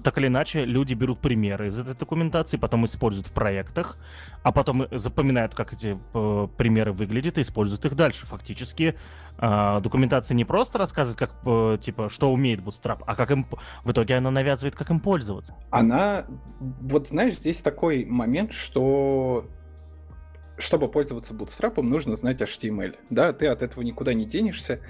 так 0.02 0.18
или 0.18 0.26
иначе, 0.26 0.64
люди 0.64 0.94
берут 0.94 1.20
примеры 1.20 1.68
из 1.68 1.78
этой 1.78 1.94
документации, 1.94 2.56
потом 2.56 2.84
используют 2.84 3.28
в 3.28 3.32
проектах, 3.32 3.98
а 4.42 4.52
потом 4.52 4.86
запоминают, 4.90 5.54
как 5.54 5.72
эти 5.72 5.98
э, 6.14 6.48
примеры 6.56 6.92
выглядят, 6.92 7.38
и 7.38 7.42
используют 7.42 7.84
их 7.84 7.94
дальше. 7.94 8.26
Фактически 8.26 8.94
э, 9.38 9.80
документация 9.82 10.34
не 10.34 10.44
просто 10.44 10.78
рассказывает, 10.78 11.18
как, 11.18 11.34
э, 11.44 11.78
типа, 11.80 12.08
что 12.08 12.32
умеет 12.32 12.60
Bootstrap, 12.60 13.02
а 13.06 13.14
как 13.14 13.30
им... 13.30 13.46
В 13.84 13.92
итоге 13.92 14.16
она 14.16 14.30
навязывает, 14.30 14.74
как 14.74 14.90
им 14.90 15.00
пользоваться. 15.00 15.54
Она... 15.70 16.26
Вот 16.60 17.08
знаешь, 17.08 17.36
здесь 17.36 17.58
такой 17.58 18.04
момент, 18.04 18.52
что 18.52 19.46
чтобы 20.58 20.88
пользоваться 20.88 21.34
Bootstrap, 21.34 21.80
нужно 21.82 22.16
знать 22.16 22.40
HTML. 22.40 22.96
Да, 23.10 23.32
ты 23.32 23.46
от 23.46 23.62
этого 23.62 23.82
никуда 23.82 24.14
не 24.14 24.26
денешься. 24.26 24.80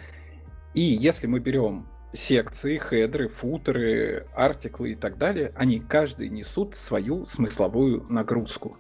И 0.74 0.81
если 0.81 1.27
мы 1.27 1.40
берем 1.40 1.86
секции, 2.12 2.78
хедры, 2.78 3.28
футеры, 3.28 4.27
артиклы 4.35 4.93
и 4.93 4.95
так 4.95 5.19
далее, 5.19 5.53
они 5.57 5.81
каждый 5.81 6.28
несут 6.28 6.74
свою 6.74 7.27
смысловую 7.27 8.07
нагрузку. 8.09 8.78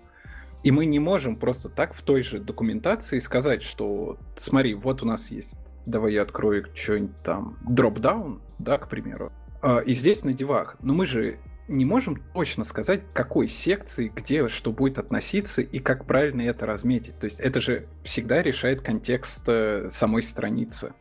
И 0.62 0.70
мы 0.70 0.86
не 0.86 0.98
можем 0.98 1.36
просто 1.36 1.68
так 1.68 1.94
в 1.94 2.02
той 2.02 2.22
же 2.22 2.40
документации 2.40 3.18
сказать, 3.20 3.62
что 3.62 4.18
смотри, 4.36 4.74
вот 4.74 5.02
у 5.02 5.06
нас 5.06 5.30
есть, 5.30 5.56
давай 5.86 6.14
я 6.14 6.22
открою 6.22 6.66
что-нибудь 6.74 7.22
там, 7.22 7.58
дропдаун, 7.68 8.42
да, 8.58 8.78
к 8.78 8.88
примеру, 8.88 9.32
а, 9.62 9.78
и 9.78 9.94
здесь 9.94 10.24
на 10.24 10.32
девах. 10.32 10.76
Но 10.80 10.94
мы 10.94 11.06
же 11.06 11.38
не 11.68 11.84
можем 11.84 12.22
точно 12.32 12.64
сказать, 12.64 13.02
к 13.02 13.12
какой 13.12 13.46
секции, 13.46 14.10
где 14.14 14.48
что 14.48 14.72
будет 14.72 14.98
относиться 14.98 15.60
и 15.60 15.78
как 15.78 16.06
правильно 16.06 16.42
это 16.42 16.66
разметить. 16.66 17.18
То 17.18 17.24
есть 17.24 17.38
это 17.38 17.60
же 17.60 17.86
всегда 18.02 18.42
решает 18.42 18.80
контекст 18.80 19.42
э, 19.46 19.88
самой 19.90 20.22
страницы. 20.22 20.94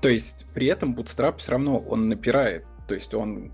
То 0.00 0.08
есть 0.08 0.46
при 0.54 0.68
этом 0.68 0.94
Bootstrap 0.94 1.38
все 1.38 1.52
равно 1.52 1.78
он 1.78 2.08
напирает. 2.08 2.64
То 2.86 2.94
есть 2.94 3.12
он 3.12 3.52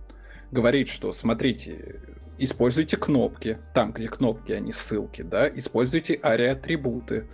говорит, 0.50 0.88
что 0.88 1.12
смотрите, 1.12 2.00
используйте 2.38 2.96
кнопки, 2.96 3.58
там, 3.74 3.92
где 3.92 4.08
кнопки, 4.08 4.52
а 4.52 4.60
не 4.60 4.72
ссылки, 4.72 5.22
да, 5.22 5.48
используйте 5.48 6.14
ARIA-атрибуты, 6.14 7.26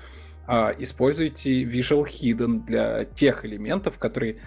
а, 0.46 0.74
используйте 0.78 1.62
Visual 1.62 2.04
Hidden 2.04 2.64
для 2.64 3.04
тех 3.04 3.44
элементов, 3.44 3.98
которые 3.98 4.38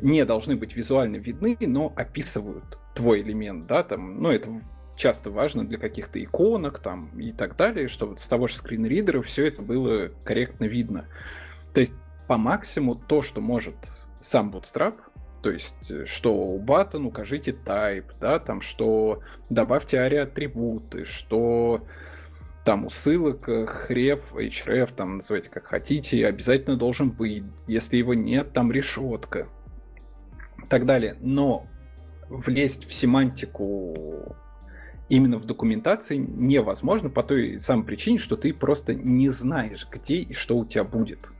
не 0.00 0.24
должны 0.24 0.56
быть 0.56 0.74
визуально 0.74 1.16
видны, 1.16 1.56
но 1.60 1.92
описывают 1.96 2.78
твой 2.94 3.22
элемент, 3.22 3.66
да, 3.66 3.82
там, 3.82 4.22
ну, 4.22 4.30
это 4.30 4.60
часто 4.96 5.30
важно 5.30 5.66
для 5.66 5.78
каких-то 5.78 6.22
иконок 6.22 6.78
там 6.78 7.10
и 7.18 7.32
так 7.32 7.56
далее, 7.56 7.88
чтобы 7.88 8.18
с 8.18 8.26
того 8.28 8.46
же 8.46 8.56
скринридера 8.56 9.22
все 9.22 9.46
это 9.46 9.62
было 9.62 10.10
корректно 10.24 10.64
видно. 10.64 11.06
То 11.72 11.80
есть 11.80 11.92
по 12.28 12.36
максимуму 12.36 12.94
то, 12.94 13.22
что 13.22 13.40
может 13.40 13.74
сам 14.20 14.50
Bootstrap, 14.50 14.94
то 15.42 15.50
есть 15.50 15.90
э, 15.90 16.06
что 16.06 16.34
у 16.34 16.58
button 16.58 17.04
укажите 17.06 17.52
type, 17.52 18.06
да, 18.20 18.38
там, 18.38 18.60
что 18.60 19.20
добавьте 19.50 20.00
ари 20.00 20.16
атрибуты, 20.16 21.04
что 21.04 21.84
там 22.64 22.86
у 22.86 22.88
ссылок 22.88 23.46
href, 23.46 24.22
href, 24.32 24.94
там 24.94 25.18
называйте 25.18 25.50
как 25.50 25.66
хотите, 25.66 26.26
обязательно 26.26 26.76
должен 26.76 27.10
быть. 27.10 27.44
Если 27.66 27.98
его 27.98 28.14
нет, 28.14 28.54
там 28.54 28.72
решетка. 28.72 29.48
Так 30.70 30.86
далее. 30.86 31.18
Но 31.20 31.66
влезть 32.34 32.86
в 32.86 32.92
семантику 32.92 34.36
именно 35.08 35.38
в 35.38 35.44
документации 35.44 36.16
невозможно 36.16 37.10
по 37.10 37.22
той 37.22 37.58
самой 37.58 37.84
причине, 37.84 38.18
что 38.18 38.36
ты 38.36 38.52
просто 38.52 38.94
не 38.94 39.28
знаешь, 39.28 39.86
где 39.90 40.16
и 40.16 40.32
что 40.34 40.56
у 40.56 40.64
тебя 40.64 40.84
будет. 40.84 41.30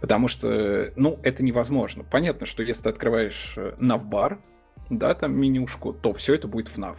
Потому 0.00 0.28
что, 0.28 0.92
ну, 0.96 1.18
это 1.22 1.42
невозможно. 1.42 2.04
Понятно, 2.04 2.46
что 2.46 2.62
если 2.62 2.84
ты 2.84 2.88
открываешь 2.90 3.58
навбар, 3.78 4.38
да, 4.88 5.14
там 5.14 5.38
менюшку, 5.38 5.92
то 5.92 6.12
все 6.12 6.34
это 6.34 6.48
будет 6.48 6.68
в 6.68 6.78
nav. 6.78 6.96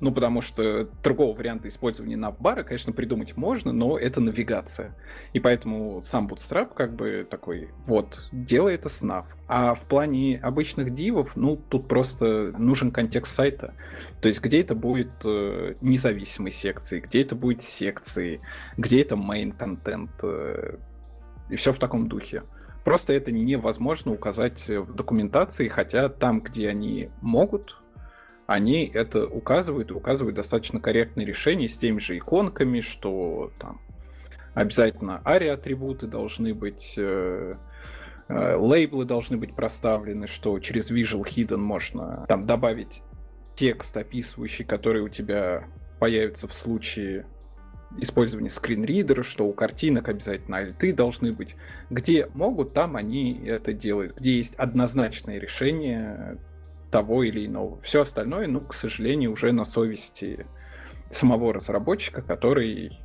Ну, 0.00 0.12
потому 0.12 0.40
что 0.40 0.88
другого 1.02 1.36
варианта 1.36 1.68
использования 1.68 2.16
навбара, 2.16 2.62
конечно, 2.62 2.92
придумать 2.92 3.36
можно, 3.36 3.70
но 3.72 3.98
это 3.98 4.22
навигация. 4.22 4.96
И 5.34 5.40
поэтому 5.40 6.00
сам 6.02 6.26
Bootstrap 6.26 6.72
как 6.74 6.94
бы 6.94 7.26
такой, 7.28 7.68
вот, 7.86 8.22
делай 8.32 8.74
это 8.74 8.88
с 8.88 9.02
nav. 9.02 9.26
А 9.46 9.74
в 9.74 9.82
плане 9.82 10.38
обычных 10.42 10.94
дивов, 10.94 11.36
ну, 11.36 11.56
тут 11.56 11.86
просто 11.86 12.52
нужен 12.56 12.92
контекст 12.92 13.34
сайта. 13.34 13.74
То 14.22 14.28
есть, 14.28 14.40
где 14.40 14.62
это 14.62 14.74
будет 14.74 15.10
э, 15.24 15.74
независимой 15.82 16.52
секции, 16.52 17.00
где 17.00 17.20
это 17.22 17.34
будет 17.34 17.60
секции, 17.60 18.40
где 18.78 19.02
это 19.02 19.16
main 19.16 19.54
контент. 19.56 20.12
Э, 20.22 20.78
И 21.50 21.56
все 21.56 21.72
в 21.72 21.78
таком 21.78 22.08
духе. 22.08 22.44
Просто 22.84 23.12
это 23.12 23.30
невозможно 23.32 24.12
указать 24.12 24.66
в 24.66 24.94
документации, 24.94 25.68
хотя 25.68 26.08
там, 26.08 26.40
где 26.40 26.68
они 26.70 27.10
могут, 27.20 27.76
они 28.50 28.90
это 28.92 29.26
указывают 29.26 29.92
указывают 29.92 30.34
достаточно 30.34 30.80
корректные 30.80 31.24
решения 31.24 31.68
с 31.68 31.78
теми 31.78 32.00
же 32.00 32.18
иконками, 32.18 32.80
что 32.80 33.52
там 33.60 33.80
обязательно 34.54 35.22
ARIA-атрибуты 35.24 36.08
должны 36.08 36.52
быть, 36.52 36.94
э, 36.96 37.54
э, 38.26 38.56
лейблы 38.56 39.04
должны 39.04 39.36
быть 39.36 39.54
проставлены, 39.54 40.26
что 40.26 40.58
через 40.58 40.90
Visual 40.90 41.22
Hidden 41.22 41.58
можно 41.58 42.24
там 42.26 42.44
добавить 42.44 43.02
текст, 43.54 43.96
описывающий, 43.96 44.64
который 44.64 45.02
у 45.02 45.08
тебя 45.08 45.68
появится 46.00 46.48
в 46.48 46.52
случае 46.52 47.26
использования 47.98 48.50
скринридера, 48.50 49.22
что 49.22 49.46
у 49.46 49.52
картинок 49.52 50.08
обязательно 50.08 50.56
альты 50.56 50.92
должны 50.92 51.32
быть. 51.32 51.54
Где 51.88 52.28
могут, 52.34 52.72
там 52.72 52.96
они 52.96 53.44
это 53.46 53.72
делают. 53.72 54.16
Где 54.16 54.38
есть 54.38 54.56
однозначное 54.56 55.38
решение 55.38 56.38
того 56.90 57.22
или 57.22 57.46
иного. 57.46 57.80
Все 57.82 58.02
остальное, 58.02 58.46
ну, 58.46 58.60
к 58.60 58.74
сожалению, 58.74 59.32
уже 59.32 59.52
на 59.52 59.64
совести 59.64 60.46
самого 61.10 61.52
разработчика, 61.52 62.22
который 62.22 62.98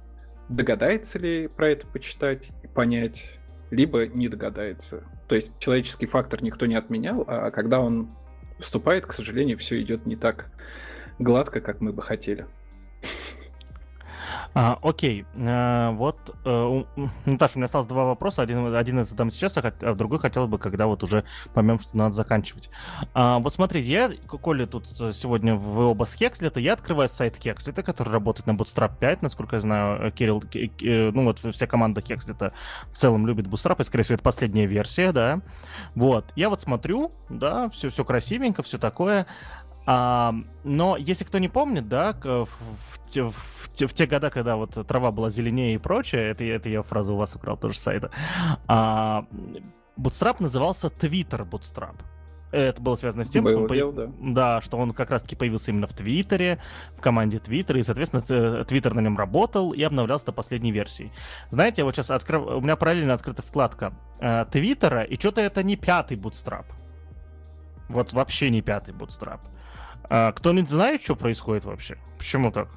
догадается 0.49 1.19
ли 1.19 1.47
про 1.47 1.69
это 1.69 1.87
почитать 1.87 2.51
и 2.63 2.67
понять, 2.67 3.31
либо 3.71 4.07
не 4.07 4.27
догадается. 4.27 5.03
То 5.27 5.35
есть 5.35 5.57
человеческий 5.59 6.05
фактор 6.05 6.43
никто 6.43 6.65
не 6.65 6.75
отменял, 6.75 7.23
а 7.27 7.49
когда 7.51 7.79
он 7.79 8.09
вступает, 8.59 9.05
к 9.05 9.13
сожалению, 9.13 9.57
все 9.57 9.81
идет 9.81 10.05
не 10.05 10.15
так 10.15 10.51
гладко, 11.19 11.61
как 11.61 11.81
мы 11.81 11.91
бы 11.93 12.01
хотели. 12.01 12.45
А, 14.57 14.79
окей, 14.81 15.25
а, 15.35 15.91
вот, 15.91 16.33
а, 16.45 16.85
Наташа, 17.25 17.55
у 17.55 17.59
меня 17.59 17.65
осталось 17.65 17.87
два 17.87 18.05
вопроса. 18.05 18.41
Один, 18.41 18.73
один 18.73 18.99
я 18.99 19.03
задам 19.03 19.29
сейчас, 19.29 19.57
а, 19.57 19.73
а 19.81 19.95
другой 19.95 20.17
хотел 20.17 20.47
бы, 20.47 20.57
когда 20.57 20.87
вот 20.87 21.03
уже 21.03 21.25
поймем, 21.53 21.77
что 21.77 21.97
надо 21.97 22.15
заканчивать. 22.15 22.69
А, 23.13 23.39
вот 23.39 23.53
смотрите, 23.53 23.91
я, 23.91 24.11
Коля, 24.27 24.65
тут 24.65 24.87
сегодня 24.87 25.55
в 25.55 25.79
оба 25.79 26.05
с 26.05 26.15
Hexlet, 26.15 26.57
я 26.61 26.71
открываю 26.71 27.09
сайт 27.09 27.35
Hexlet, 27.35 27.83
который 27.83 28.13
работает 28.13 28.47
на 28.47 28.51
Bootstrap 28.51 28.93
5, 28.97 29.21
насколько 29.23 29.57
я 29.57 29.59
знаю, 29.59 30.11
Кирилл, 30.13 30.41
ну 30.81 31.25
вот 31.25 31.39
вся 31.53 31.67
команда 31.67 31.99
Hexlet 31.99 32.53
в 32.89 32.95
целом 32.95 33.27
любит 33.27 33.47
Bootstrap, 33.47 33.81
и, 33.81 33.83
скорее 33.83 34.03
всего, 34.05 34.15
это 34.15 34.23
последняя 34.23 34.67
версия, 34.67 35.11
да. 35.11 35.41
Вот, 35.95 36.31
я 36.37 36.49
вот 36.49 36.61
смотрю, 36.61 37.11
да, 37.27 37.67
все, 37.67 37.89
все 37.89 38.05
красивенько, 38.05 38.63
все 38.63 38.77
такое. 38.77 39.27
А, 39.85 40.33
но 40.63 40.97
если 40.97 41.25
кто 41.25 41.37
не 41.37 41.49
помнит, 41.49 41.87
да, 41.87 42.13
в, 42.13 42.47
в, 42.47 43.29
в, 43.31 43.69
в 43.69 43.93
те 43.93 44.07
года, 44.07 44.29
когда 44.29 44.55
вот 44.55 44.71
трава 44.87 45.11
была 45.11 45.29
зеленее 45.29 45.75
и 45.75 45.77
прочее, 45.77 46.29
это, 46.29 46.43
это 46.43 46.69
я 46.69 46.81
фразу 46.81 47.13
у 47.13 47.17
вас 47.17 47.35
украл 47.35 47.57
тоже 47.57 47.77
с 47.77 47.81
сайта, 47.81 48.11
а, 48.67 49.25
Bootstrap 49.97 50.37
назывался 50.39 50.87
Twitter 50.87 51.47
Bootstrap. 51.47 51.95
Это 52.51 52.81
было 52.81 52.95
связано 52.95 53.25
с 53.25 53.29
тем, 53.29 53.45
что 53.45 53.59
он, 53.59 53.67
дел, 53.67 53.91
да. 53.91 54.09
Да, 54.21 54.61
что 54.61 54.77
он 54.77 54.93
как 54.93 55.09
раз-таки 55.09 55.35
появился 55.35 55.71
именно 55.71 55.87
в 55.87 55.93
Твиттере, 55.93 56.61
в 56.95 57.01
команде 57.01 57.39
Твиттера, 57.39 57.79
и, 57.79 57.83
соответственно, 57.83 58.63
Твиттер 58.63 58.93
на 58.93 59.01
нем 59.01 59.17
работал 59.17 59.71
и 59.71 59.83
обновлялся 59.83 60.27
до 60.27 60.31
последней 60.31 60.71
версии. 60.71 61.11
Знаете, 61.51 61.83
вот 61.83 61.95
сейчас 61.95 62.11
открыл, 62.11 62.57
у 62.57 62.61
меня 62.61 62.77
параллельно 62.77 63.13
открыта 63.13 63.41
вкладка 63.41 63.93
э, 64.21 64.45
Твиттера, 64.49 65.01
и 65.01 65.19
что-то 65.19 65.41
это 65.41 65.63
не 65.63 65.75
пятый 65.75 66.15
Bootstrap. 66.15 66.65
Вот 67.89 68.13
вообще 68.13 68.49
не 68.49 68.61
пятый 68.61 68.93
Bootstrap. 68.93 69.41
А 70.09 70.31
кто-нибудь 70.31 70.69
знает, 70.69 71.01
что 71.01 71.15
происходит 71.15 71.65
вообще? 71.65 71.97
Почему 72.17 72.51
так? 72.51 72.69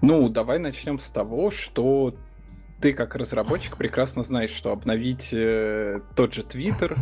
Ну, 0.00 0.28
давай 0.28 0.58
начнем 0.58 0.98
с 0.98 1.10
того, 1.10 1.50
что 1.50 2.14
ты 2.80 2.92
как 2.92 3.14
разработчик 3.14 3.76
прекрасно 3.76 4.22
знаешь, 4.22 4.50
что 4.50 4.72
обновить 4.72 5.30
э, 5.32 6.00
тот 6.14 6.34
же 6.34 6.42
Twitter 6.42 6.96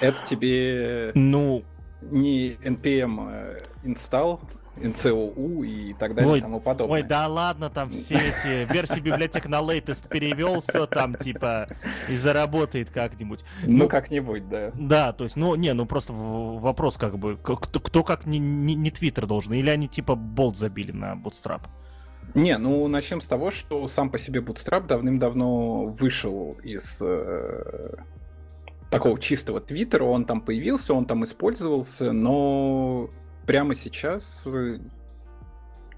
это 0.00 0.24
тебе 0.24 1.12
ну 1.14 1.62
не 2.00 2.54
npm 2.54 3.62
install 3.84 4.40
NCOU 4.76 5.66
и 5.66 5.94
так 5.94 6.14
далее 6.14 6.38
и 6.38 6.40
тому 6.40 6.60
подобное. 6.60 7.00
Ой, 7.00 7.02
да 7.02 7.26
ладно, 7.26 7.70
там 7.70 7.90
все 7.90 8.14
эти 8.16 8.72
версии 8.72 9.00
библиотек 9.00 9.46
на 9.48 9.60
latest 9.60 10.08
перевел, 10.08 10.60
все 10.60 10.86
там 10.86 11.14
типа 11.14 11.68
и 12.08 12.16
заработает 12.16 12.90
как-нибудь. 12.90 13.44
Ну, 13.64 13.78
ну 13.78 13.88
как-нибудь, 13.88 14.48
да. 14.48 14.72
Да, 14.74 15.12
то 15.12 15.24
есть, 15.24 15.36
ну, 15.36 15.54
не, 15.54 15.72
ну 15.74 15.86
просто 15.86 16.12
вопрос 16.12 16.96
как 16.96 17.18
бы, 17.18 17.36
кто, 17.36 17.56
кто 17.56 18.04
как 18.04 18.26
не, 18.26 18.38
не, 18.38 18.74
не 18.74 18.90
Twitter 18.90 19.26
должен, 19.26 19.52
или 19.54 19.70
они 19.70 19.88
типа 19.88 20.14
болт 20.14 20.56
забили 20.56 20.92
на 20.92 21.14
Bootstrap? 21.14 21.62
Не, 22.34 22.58
ну 22.58 22.86
начнем 22.86 23.20
с 23.20 23.26
того, 23.26 23.50
что 23.50 23.86
сам 23.86 24.10
по 24.10 24.18
себе 24.18 24.40
Bootstrap 24.40 24.86
давным-давно 24.86 25.86
вышел 25.86 26.56
из 26.62 26.98
э, 27.02 27.96
такого 28.90 29.18
чистого 29.18 29.60
Твиттера, 29.60 30.04
он 30.04 30.24
там 30.24 30.40
появился, 30.40 30.94
он 30.94 31.06
там 31.06 31.24
использовался, 31.24 32.12
но 32.12 33.10
прямо 33.50 33.74
сейчас, 33.74 34.46
э, 34.46 34.78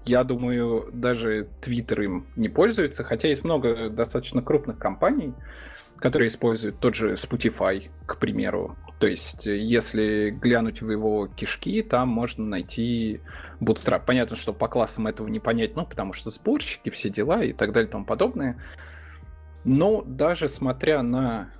я 0.05 0.23
думаю, 0.23 0.89
даже 0.91 1.47
Twitter 1.61 2.03
им 2.03 2.25
не 2.35 2.49
пользуется, 2.49 3.03
хотя 3.03 3.27
есть 3.27 3.43
много 3.43 3.91
достаточно 3.91 4.41
крупных 4.41 4.79
компаний, 4.79 5.35
которые 5.97 6.29
используют 6.29 6.79
тот 6.79 6.95
же 6.95 7.13
Spotify, 7.13 7.91
к 8.07 8.17
примеру. 8.17 8.75
То 8.97 9.05
есть, 9.05 9.45
э, 9.45 9.55
если 9.55 10.31
глянуть 10.31 10.81
в 10.81 10.89
его 10.89 11.27
кишки, 11.27 11.83
там 11.83 12.09
можно 12.09 12.43
найти 12.43 13.21
Bootstrap. 13.61 14.01
Понятно, 14.03 14.35
что 14.35 14.51
по 14.51 14.67
классам 14.67 15.05
этого 15.05 15.27
не 15.27 15.39
понять, 15.39 15.75
ну, 15.75 15.85
потому 15.85 16.13
что 16.13 16.31
сборщики, 16.31 16.89
все 16.89 17.11
дела 17.11 17.43
и 17.43 17.53
так 17.53 17.71
далее 17.71 17.87
и 17.87 17.91
тому 17.91 18.05
подобное. 18.05 18.59
Но 19.63 20.01
даже 20.01 20.47
смотря 20.47 21.03
на 21.03 21.51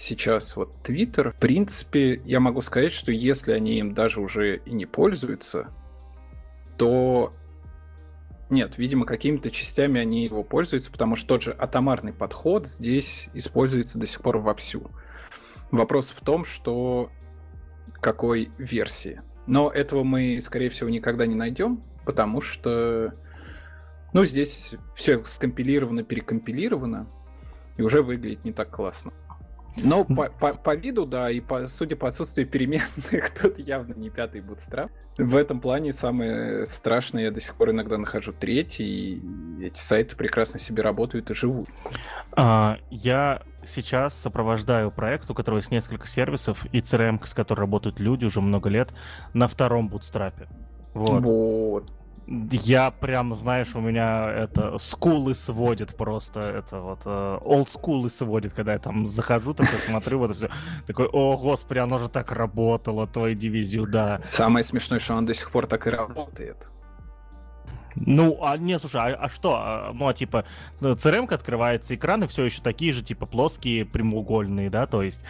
сейчас 0.00 0.56
вот 0.56 0.70
Twitter, 0.82 1.30
в 1.30 1.36
принципе, 1.36 2.20
я 2.24 2.40
могу 2.40 2.60
сказать, 2.62 2.92
что 2.92 3.12
если 3.12 3.52
они 3.52 3.78
им 3.78 3.94
даже 3.94 4.20
уже 4.20 4.56
и 4.58 4.72
не 4.72 4.86
пользуются, 4.86 5.68
то 6.76 7.32
нет, 8.48 8.78
видимо, 8.78 9.04
какими-то 9.04 9.50
частями 9.50 10.00
они 10.00 10.24
его 10.24 10.42
пользуются, 10.42 10.90
потому 10.90 11.16
что 11.16 11.28
тот 11.28 11.42
же 11.42 11.52
атомарный 11.52 12.12
подход 12.12 12.66
здесь 12.66 13.28
используется 13.34 13.98
до 13.98 14.06
сих 14.06 14.22
пор 14.22 14.38
вовсю. 14.38 14.90
Вопрос 15.70 16.10
в 16.10 16.24
том, 16.24 16.44
что 16.44 17.10
какой 18.00 18.50
версии. 18.58 19.20
Но 19.46 19.70
этого 19.70 20.02
мы, 20.02 20.40
скорее 20.40 20.70
всего, 20.70 20.88
никогда 20.88 21.26
не 21.26 21.34
найдем, 21.34 21.82
потому 22.04 22.40
что 22.40 23.12
ну, 24.12 24.24
здесь 24.24 24.74
все 24.96 25.24
скомпилировано, 25.24 26.02
перекомпилировано, 26.02 27.06
и 27.76 27.82
уже 27.82 28.02
выглядит 28.02 28.44
не 28.44 28.52
так 28.52 28.70
классно. 28.70 29.12
Но 29.76 30.04
по, 30.04 30.30
по, 30.30 30.54
по 30.54 30.74
виду, 30.74 31.06
да, 31.06 31.30
и 31.30 31.40
по, 31.40 31.66
судя 31.66 31.96
по 31.96 32.08
отсутствию 32.08 32.46
переменных, 32.46 33.30
тут 33.40 33.58
явно 33.58 33.94
не 33.94 34.10
пятый 34.10 34.40
бутстрап. 34.40 34.90
В 35.18 35.36
этом 35.36 35.60
плане 35.60 35.92
самое 35.92 36.64
страшное, 36.66 37.24
я 37.24 37.30
до 37.30 37.40
сих 37.40 37.54
пор 37.54 37.70
иногда 37.70 37.98
нахожу 37.98 38.32
третий, 38.32 38.84
и 38.84 39.64
эти 39.66 39.78
сайты 39.78 40.16
прекрасно 40.16 40.58
себе 40.58 40.82
работают 40.82 41.30
и 41.30 41.34
живут. 41.34 41.68
А, 42.36 42.78
я 42.90 43.42
сейчас 43.64 44.14
сопровождаю 44.14 44.90
проект, 44.90 45.30
у 45.30 45.34
которого 45.34 45.58
есть 45.58 45.70
несколько 45.70 46.06
сервисов, 46.06 46.64
и 46.72 46.78
CRM, 46.78 47.24
с 47.26 47.34
которым 47.34 47.64
работают 47.64 48.00
люди 48.00 48.24
уже 48.24 48.40
много 48.40 48.70
лет, 48.70 48.88
на 49.34 49.46
втором 49.46 49.88
бутстрапе. 49.88 50.48
Вот. 50.94 51.22
вот. 51.22 51.99
Я 52.26 52.90
прям, 52.90 53.34
знаешь, 53.34 53.74
у 53.74 53.80
меня 53.80 54.30
это 54.30 54.78
скулы 54.78 55.34
сводит 55.34 55.96
просто, 55.96 56.40
это 56.40 56.80
вот 56.80 57.04
old 57.04 58.06
э, 58.06 58.08
сводит, 58.08 58.52
когда 58.52 58.74
я 58.74 58.78
там 58.78 59.04
захожу, 59.06 59.52
такой 59.52 59.78
смотрю, 59.80 60.20
вот 60.20 60.36
все, 60.36 60.48
такой, 60.86 61.06
о, 61.06 61.36
господи, 61.36 61.78
оно 61.78 61.98
же 61.98 62.08
так 62.08 62.30
работало, 62.30 63.06
твою 63.06 63.34
дивизию, 63.34 63.86
да. 63.86 64.20
Самое 64.22 64.64
смешное, 64.64 65.00
что 65.00 65.14
он 65.14 65.26
до 65.26 65.34
сих 65.34 65.50
пор 65.50 65.66
так 65.66 65.86
и 65.86 65.90
работает. 65.90 66.68
Ну, 67.96 68.38
а 68.42 68.56
не, 68.56 68.78
слушай, 68.78 69.00
а, 69.00 69.14
а 69.14 69.28
что? 69.28 69.56
А, 69.56 69.92
ну, 69.92 70.08
а 70.08 70.14
типа, 70.14 70.44
crm 70.80 71.26
ну, 71.28 71.34
открывается, 71.34 71.94
экраны 71.94 72.26
все 72.28 72.44
еще 72.44 72.62
такие 72.62 72.92
же, 72.92 73.02
типа, 73.02 73.26
плоские, 73.26 73.84
прямоугольные, 73.84 74.70
да, 74.70 74.86
то 74.86 75.02
есть, 75.02 75.24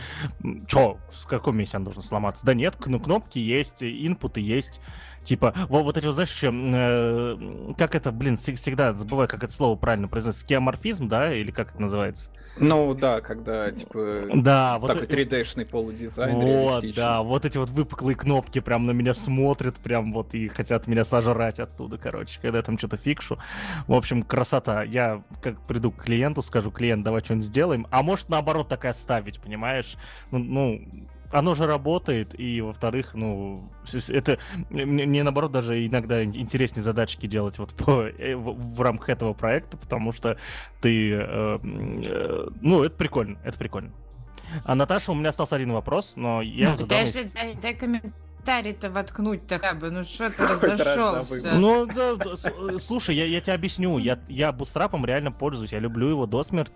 что, 0.67 0.99
в 1.13 1.27
каком 1.27 1.57
месте 1.57 1.77
он 1.77 1.85
должен 1.85 2.03
сломаться? 2.03 2.45
Да 2.45 2.55
нет, 2.55 2.77
ну, 2.87 3.01
кнопки 3.01 3.39
есть, 3.39 3.83
инпуты 3.83 4.41
есть, 4.41 4.81
Типа, 5.25 5.55
вот, 5.69 5.85
вот 5.85 5.97
эти, 5.97 6.07
вот, 6.07 6.15
знаешь, 6.15 6.39
э, 6.43 7.75
как 7.77 7.95
это, 7.95 8.11
блин, 8.11 8.37
всегда 8.37 8.95
забываю, 8.95 9.29
как 9.29 9.45
это 9.45 9.53
слово 9.53 9.77
правильно 9.77 10.09
произносится, 10.09 10.45
скеоморфизм, 10.45 11.09
да, 11.09 11.35
или 11.35 11.51
как 11.51 11.71
это 11.73 11.83
называется? 11.83 12.31
Ну 12.57 12.95
да, 12.95 13.21
когда 13.21 13.71
типа 13.71 14.29
да, 14.35 14.79
вот 14.79 14.89
такой 14.89 15.07
3D-шный 15.07 15.65
полудизайн. 15.65 16.35
Вот, 16.37 16.85
да, 16.95 17.23
вот 17.23 17.45
эти 17.45 17.59
вот 17.59 17.71
выпуклые 17.71 18.17
кнопки 18.17 18.61
прям 18.61 18.87
на 18.87 18.91
меня 18.91 19.15
смотрят, 19.15 19.77
прям 19.77 20.13
вот 20.13 20.35
и 20.35 20.49
хотят 20.49 20.87
меня 20.87 21.05
сожрать 21.05 21.61
оттуда, 21.61 21.97
короче, 21.97 22.39
когда 22.41 22.59
я 22.59 22.65
там 22.65 22.77
что-то 22.77 22.97
фикшу. 22.97 23.39
В 23.87 23.95
общем, 23.95 24.23
красота. 24.23 24.83
Я 24.83 25.23
как 25.43 25.61
приду 25.67 25.91
к 25.91 26.03
клиенту, 26.05 26.43
скажу, 26.43 26.71
клиент, 26.71 27.03
давай 27.05 27.23
что-нибудь 27.23 27.47
сделаем, 27.47 27.87
а 27.91 28.03
может 28.03 28.29
наоборот 28.29 28.69
так 28.69 28.85
и 28.85 28.89
оставить, 28.89 29.41
понимаешь? 29.41 29.97
Ну, 30.31 30.39
ну 30.39 30.83
оно 31.31 31.55
же 31.55 31.67
работает, 31.67 32.39
и 32.39 32.61
во-вторых, 32.61 33.15
ну, 33.15 33.71
это 34.09 34.39
мне, 34.71 35.07
мне 35.07 35.23
наоборот 35.23 35.53
даже 35.53 35.87
иногда 35.87 36.25
интереснее 36.25 36.83
задачки 36.83 37.27
делать 37.27 37.59
вот 37.59 37.73
по, 37.75 38.07
э, 38.07 38.35
в, 38.35 38.75
в 38.77 38.81
рамках 38.81 39.11
этого 39.11 39.33
проекта, 39.33 39.77
потому 39.77 40.13
что 40.13 40.37
ты, 40.81 41.13
э, 41.13 41.59
э, 41.63 42.49
ну, 42.61 42.83
это 42.83 42.97
прикольно, 42.97 43.39
это 43.45 43.59
прикольно. 43.59 43.93
А 44.65 44.75
Наташа, 44.75 45.13
у 45.13 45.15
меня 45.15 45.29
остался 45.31 45.57
один 45.57 45.73
вопрос, 45.73 46.15
но 46.17 46.43
я 46.43 46.71
ну, 46.71 46.77
задам... 46.77 47.07
Подожди, 47.07 47.31
дай, 47.33 47.55
дай 47.55 47.75
комментарий-то 48.41 48.91
воткнуть-то 48.91 49.59
как 49.59 49.79
бы, 49.79 49.91
ну 49.91 50.05
что 50.05 50.31
ты 50.31 50.47
разошелся? 50.47 51.53
Ну, 51.55 51.87
да, 51.87 52.17
да, 52.17 52.37
слушай, 52.81 53.15
я, 53.15 53.27
я 53.27 53.41
тебе 53.41 53.55
объясню, 53.55 53.99
я, 53.99 54.19
я 54.29 54.53
бустрапом 54.53 55.05
реально 55.05 55.33
пользуюсь, 55.33 55.73
я 55.73 55.79
люблю 55.79 56.09
его 56.09 56.27
до 56.27 56.43
смерти. 56.43 56.75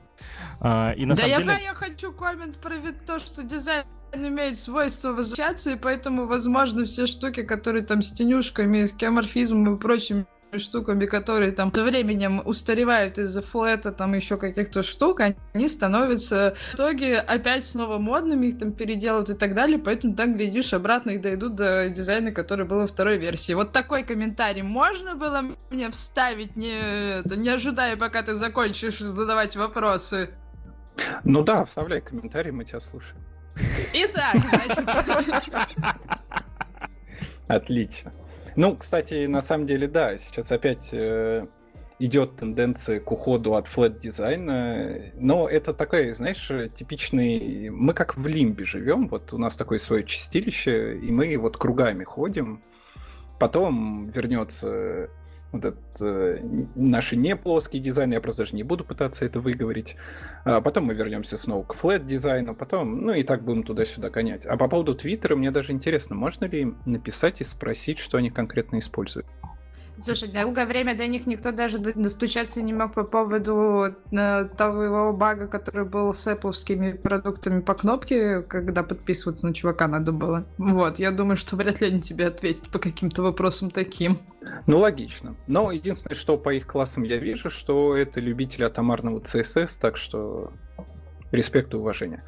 А, 0.61 0.93
и 0.93 1.07
на 1.07 1.15
да 1.15 1.23
самом 1.23 1.31
я, 1.31 1.39
деле... 1.39 1.65
я 1.65 1.75
хочу 1.75 2.13
коммент 2.13 2.59
про 2.59 2.75
то, 3.07 3.19
что 3.19 3.43
дизайн 3.43 3.85
имеет 4.15 4.57
свойство 4.57 5.13
возвращаться, 5.13 5.71
и 5.71 5.77
поэтому, 5.77 6.27
возможно, 6.27 6.85
все 6.85 7.07
штуки, 7.07 7.43
которые 7.43 7.85
там 7.85 8.03
с 8.03 8.13
тенюшками, 8.13 8.87
с 8.87 8.93
кеморфизмом 8.93 9.75
и 9.75 9.81
прочими 9.81 10.27
штуками, 10.59 11.07
которые 11.07 11.53
там 11.53 11.75
со 11.75 11.85
временем 11.85 12.43
устаревают 12.45 13.19
из-за 13.19 13.43
флета, 13.43 13.93
там 13.93 14.15
еще 14.15 14.37
каких-то 14.37 14.83
штук, 14.83 15.21
они 15.53 15.69
становятся 15.69 16.55
в 16.71 16.75
итоге 16.75 17.19
опять 17.19 17.65
снова 17.65 17.99
модными, 17.99 18.47
их 18.47 18.59
там 18.59 18.73
переделают 18.73 19.31
и 19.31 19.35
так 19.35 19.55
далее, 19.55 19.79
поэтому 19.79 20.15
так, 20.15 20.35
глядишь, 20.35 20.73
обратно 20.73 21.11
их 21.11 21.21
дойдут 21.21 21.55
до 21.55 21.89
дизайна, 21.89 22.33
который 22.33 22.67
был 22.67 22.81
во 22.81 22.87
второй 22.87 23.19
версии. 23.19 23.53
Вот 23.53 23.73
такой 23.73 24.05
комментарий 24.05 24.63
можно 24.63 25.15
было 25.15 25.43
мне 25.71 25.91
вставить, 25.91 26.57
не, 26.57 26.77
не 27.37 27.49
ожидая, 27.49 27.97
пока 27.97 28.23
ты 28.23 28.35
закончишь 28.35 28.99
задавать 28.99 29.57
вопросы? 29.57 30.31
Ну 31.25 31.43
да, 31.43 31.65
вставляй 31.65 32.01
комментарий, 32.01 32.51
мы 32.51 32.65
тебя 32.65 32.81
слушаем. 32.81 33.21
Итак, 33.93 34.37
значит... 34.51 34.89
Отлично. 37.49 38.13
Ну, 38.57 38.77
кстати, 38.77 39.27
на 39.27 39.41
самом 39.41 39.67
деле, 39.67 39.89
да, 39.89 40.17
сейчас 40.17 40.53
опять 40.53 40.91
э, 40.93 41.47
идет 41.99 42.37
тенденция 42.37 43.01
к 43.01 43.11
уходу 43.11 43.57
от 43.57 43.67
флэт 43.67 43.99
дизайна, 43.99 45.13
но 45.15 45.49
это 45.49 45.75
такой, 45.75 46.13
знаешь, 46.13 46.51
типичный... 46.77 47.71
Мы 47.71 47.95
как 47.95 48.17
в 48.17 48.27
лимбе 48.27 48.65
живем, 48.65 49.09
вот 49.09 49.33
у 49.33 49.39
нас 49.39 49.57
такое 49.57 49.79
свое 49.79 50.05
чистилище, 50.05 50.99
и 50.99 51.11
мы 51.11 51.37
вот 51.37 51.57
кругами 51.57 52.05
ходим, 52.05 52.63
потом 53.41 54.09
вернется 54.11 55.11
вот 55.55 55.65
этот 55.65 56.01
э, 56.01 56.41
наши 56.75 57.17
не 57.17 57.37
плоский 57.37 57.79
дизайн, 57.79 58.13
я 58.13 58.21
просто 58.21 58.43
даже 58.43 58.55
не 58.55 58.63
буду 58.63 58.85
пытаться 58.85 59.25
это 59.25 59.41
выговорить. 59.41 59.97
А 60.45 60.61
потом 60.61 60.85
мы 60.85 60.95
вернемся 60.95 61.37
снова 61.37 61.65
к 61.65 61.75
флэт 61.75 62.07
дизайну, 62.07 62.55
потом, 62.55 63.03
ну 63.07 63.13
и 63.13 63.23
так 63.23 63.43
будем 63.43 63.63
туда-сюда 63.63 64.11
гонять. 64.11 64.47
А 64.47 64.57
по 64.57 64.69
поводу 64.69 64.95
Твиттера 64.95 65.37
мне 65.37 65.51
даже 65.51 65.73
интересно, 65.73 66.15
можно 66.15 66.45
ли 66.47 66.63
им 66.63 66.79
написать 66.87 67.41
и 67.41 67.45
спросить, 67.45 67.99
что 67.99 68.19
они 68.19 68.31
конкретно 68.31 68.79
используют? 68.79 69.27
Слушай, 69.99 70.29
долгое 70.29 70.67
время 70.67 70.97
до 70.97 71.07
них 71.07 71.27
никто 71.27 71.53
даже 71.53 71.79
достучаться 71.79 72.61
не 72.63 72.73
мог 72.73 72.95
по 72.95 73.05
поводу 73.05 73.87
э, 74.11 74.45
того 74.57 75.13
бага, 75.13 75.47
который 75.47 75.85
был 75.85 76.13
с 76.13 76.27
Apple 76.27 76.99
продуктами 76.99 77.61
по 77.61 77.75
кнопке, 77.75 78.43
когда 78.43 78.83
подписываться 78.83 79.47
на 79.47 79.55
чувака 79.55 79.87
надо 79.87 80.13
было. 80.13 80.45
Вот, 80.59 80.99
я 80.99 81.13
думаю, 81.13 81.37
что 81.37 81.57
вряд 81.57 81.81
ли 81.81 81.89
они 81.89 82.01
тебе 82.01 82.27
ответят 82.27 82.69
по 82.71 82.79
каким-то 82.79 83.23
вопросам 83.23 83.71
таким. 83.71 84.19
Ну, 84.67 84.79
логично. 84.79 85.37
Но 85.47 85.71
единственное, 85.71 86.17
что 86.17 86.37
по 86.37 86.53
их 86.53 86.67
классам 86.67 87.05
я 87.05 87.19
вижу, 87.19 87.49
что 87.49 87.97
это 87.97 88.21
любители 88.21 88.65
атомарного 88.65 89.21
CSS, 89.21 89.79
так 89.81 89.97
что 89.97 90.53
респект 91.31 91.73
и 91.73 91.77
уважение. 91.77 92.25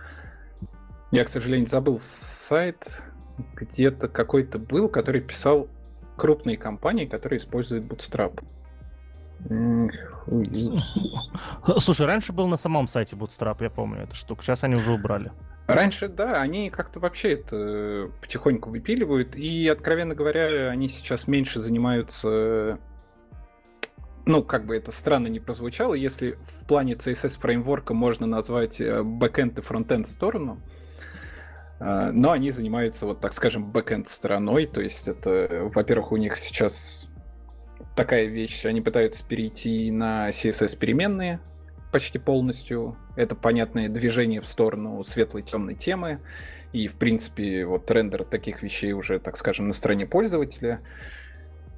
Я, 1.10 1.24
к 1.24 1.28
сожалению, 1.28 1.68
забыл 1.68 2.00
сайт, 2.00 3.02
где-то 3.54 4.08
какой-то 4.08 4.58
был, 4.58 4.88
который 4.88 5.20
писал 5.20 5.68
крупные 6.16 6.56
компании, 6.56 7.06
которые 7.06 7.38
используют 7.38 7.84
Bootstrap. 7.84 8.42
Слушай, 11.78 12.06
раньше 12.06 12.32
был 12.32 12.48
на 12.48 12.56
самом 12.56 12.88
сайте 12.88 13.16
Bootstrap, 13.16 13.58
я 13.60 13.70
помню 13.70 14.02
эту 14.02 14.16
штуку. 14.16 14.42
Сейчас 14.42 14.64
они 14.64 14.76
уже 14.76 14.92
убрали. 14.92 15.30
Раньше, 15.66 16.08
да, 16.08 16.40
они 16.40 16.70
как-то 16.70 17.00
вообще 17.00 17.34
это 17.34 18.10
потихоньку 18.20 18.70
выпиливают. 18.70 19.36
И, 19.36 19.68
откровенно 19.68 20.14
говоря, 20.14 20.70
они 20.70 20.88
сейчас 20.88 21.26
меньше 21.26 21.60
занимаются... 21.60 22.78
Ну, 24.26 24.42
как 24.42 24.66
бы 24.66 24.76
это 24.76 24.90
странно 24.90 25.28
не 25.28 25.38
прозвучало, 25.38 25.94
если 25.94 26.36
в 26.60 26.66
плане 26.66 26.94
CSS 26.94 27.38
фреймворка 27.38 27.94
можно 27.94 28.26
назвать 28.26 28.80
э, 28.80 29.02
backend 29.02 29.60
и 29.60 29.62
frontend 29.62 30.06
сторону, 30.06 30.58
а, 30.58 30.75
но 31.78 32.32
они 32.32 32.50
занимаются, 32.50 33.06
вот 33.06 33.20
так 33.20 33.32
скажем, 33.32 33.70
бэкенд 33.70 34.08
стороной. 34.08 34.66
То 34.66 34.80
есть 34.80 35.08
это, 35.08 35.70
во-первых, 35.74 36.12
у 36.12 36.16
них 36.16 36.38
сейчас 36.38 37.08
такая 37.94 38.24
вещь, 38.24 38.64
они 38.64 38.80
пытаются 38.80 39.26
перейти 39.26 39.90
на 39.90 40.30
CSS 40.30 40.78
переменные 40.78 41.40
почти 41.92 42.18
полностью. 42.18 42.96
Это 43.16 43.34
понятное 43.34 43.88
движение 43.88 44.40
в 44.40 44.46
сторону 44.46 45.02
светлой 45.02 45.42
темной 45.42 45.74
темы. 45.74 46.20
И, 46.72 46.88
в 46.88 46.94
принципе, 46.94 47.64
вот 47.64 47.90
рендер 47.90 48.24
таких 48.24 48.62
вещей 48.62 48.92
уже, 48.92 49.18
так 49.18 49.36
скажем, 49.36 49.68
на 49.68 49.72
стороне 49.72 50.06
пользователя. 50.06 50.80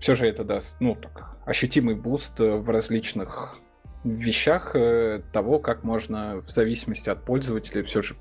Все 0.01 0.15
же 0.15 0.27
это 0.27 0.45
даст, 0.45 0.77
ну, 0.81 0.97
так, 0.97 1.37
ощутимый 1.45 1.95
буст 1.95 2.41
в 2.41 2.69
различных 2.69 3.61
вещах 4.05 4.75
э, 4.75 5.23
того, 5.33 5.59
как 5.59 5.85
можно 5.85 6.43
в 6.47 6.51
зависимости 6.51 7.11
от 7.11 7.25
пользователя 7.25 7.83
все 7.85 8.03
же 8.03 8.17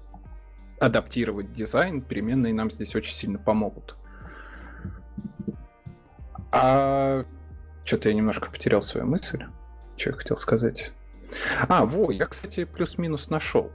адаптировать 0.80 1.54
дизайн, 1.54 2.02
переменные 2.02 2.54
нам 2.54 2.72
здесь 2.72 2.96
очень 2.96 3.14
сильно 3.14 3.40
помогут. 3.40 3.96
А 6.52 7.26
что-то 7.84 8.10
я 8.10 8.16
немножко 8.16 8.50
потерял 8.50 8.82
свою 8.82 9.08
мысль. 9.08 9.44
Что 9.96 10.12
я 10.12 10.16
хотел 10.16 10.38
сказать? 10.38 10.92
А, 11.68 11.86
во, 11.86 12.12
я, 12.12 12.26
кстати, 12.26 12.66
плюс-минус 12.66 13.30
нашел. 13.30 13.72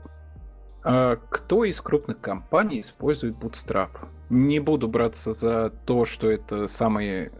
А, 0.83 1.17
кто 1.29 1.65
из 1.65 1.79
крупных 1.81 2.19
компаний 2.19 2.81
использует 2.81 3.35
Bootstrap? 3.35 4.07
Не 4.29 4.59
буду 4.59 4.87
браться 4.87 5.33
за 5.33 5.69
то, 5.85 6.05
что 6.05 6.29
это 6.29 6.67
самые 6.67 7.31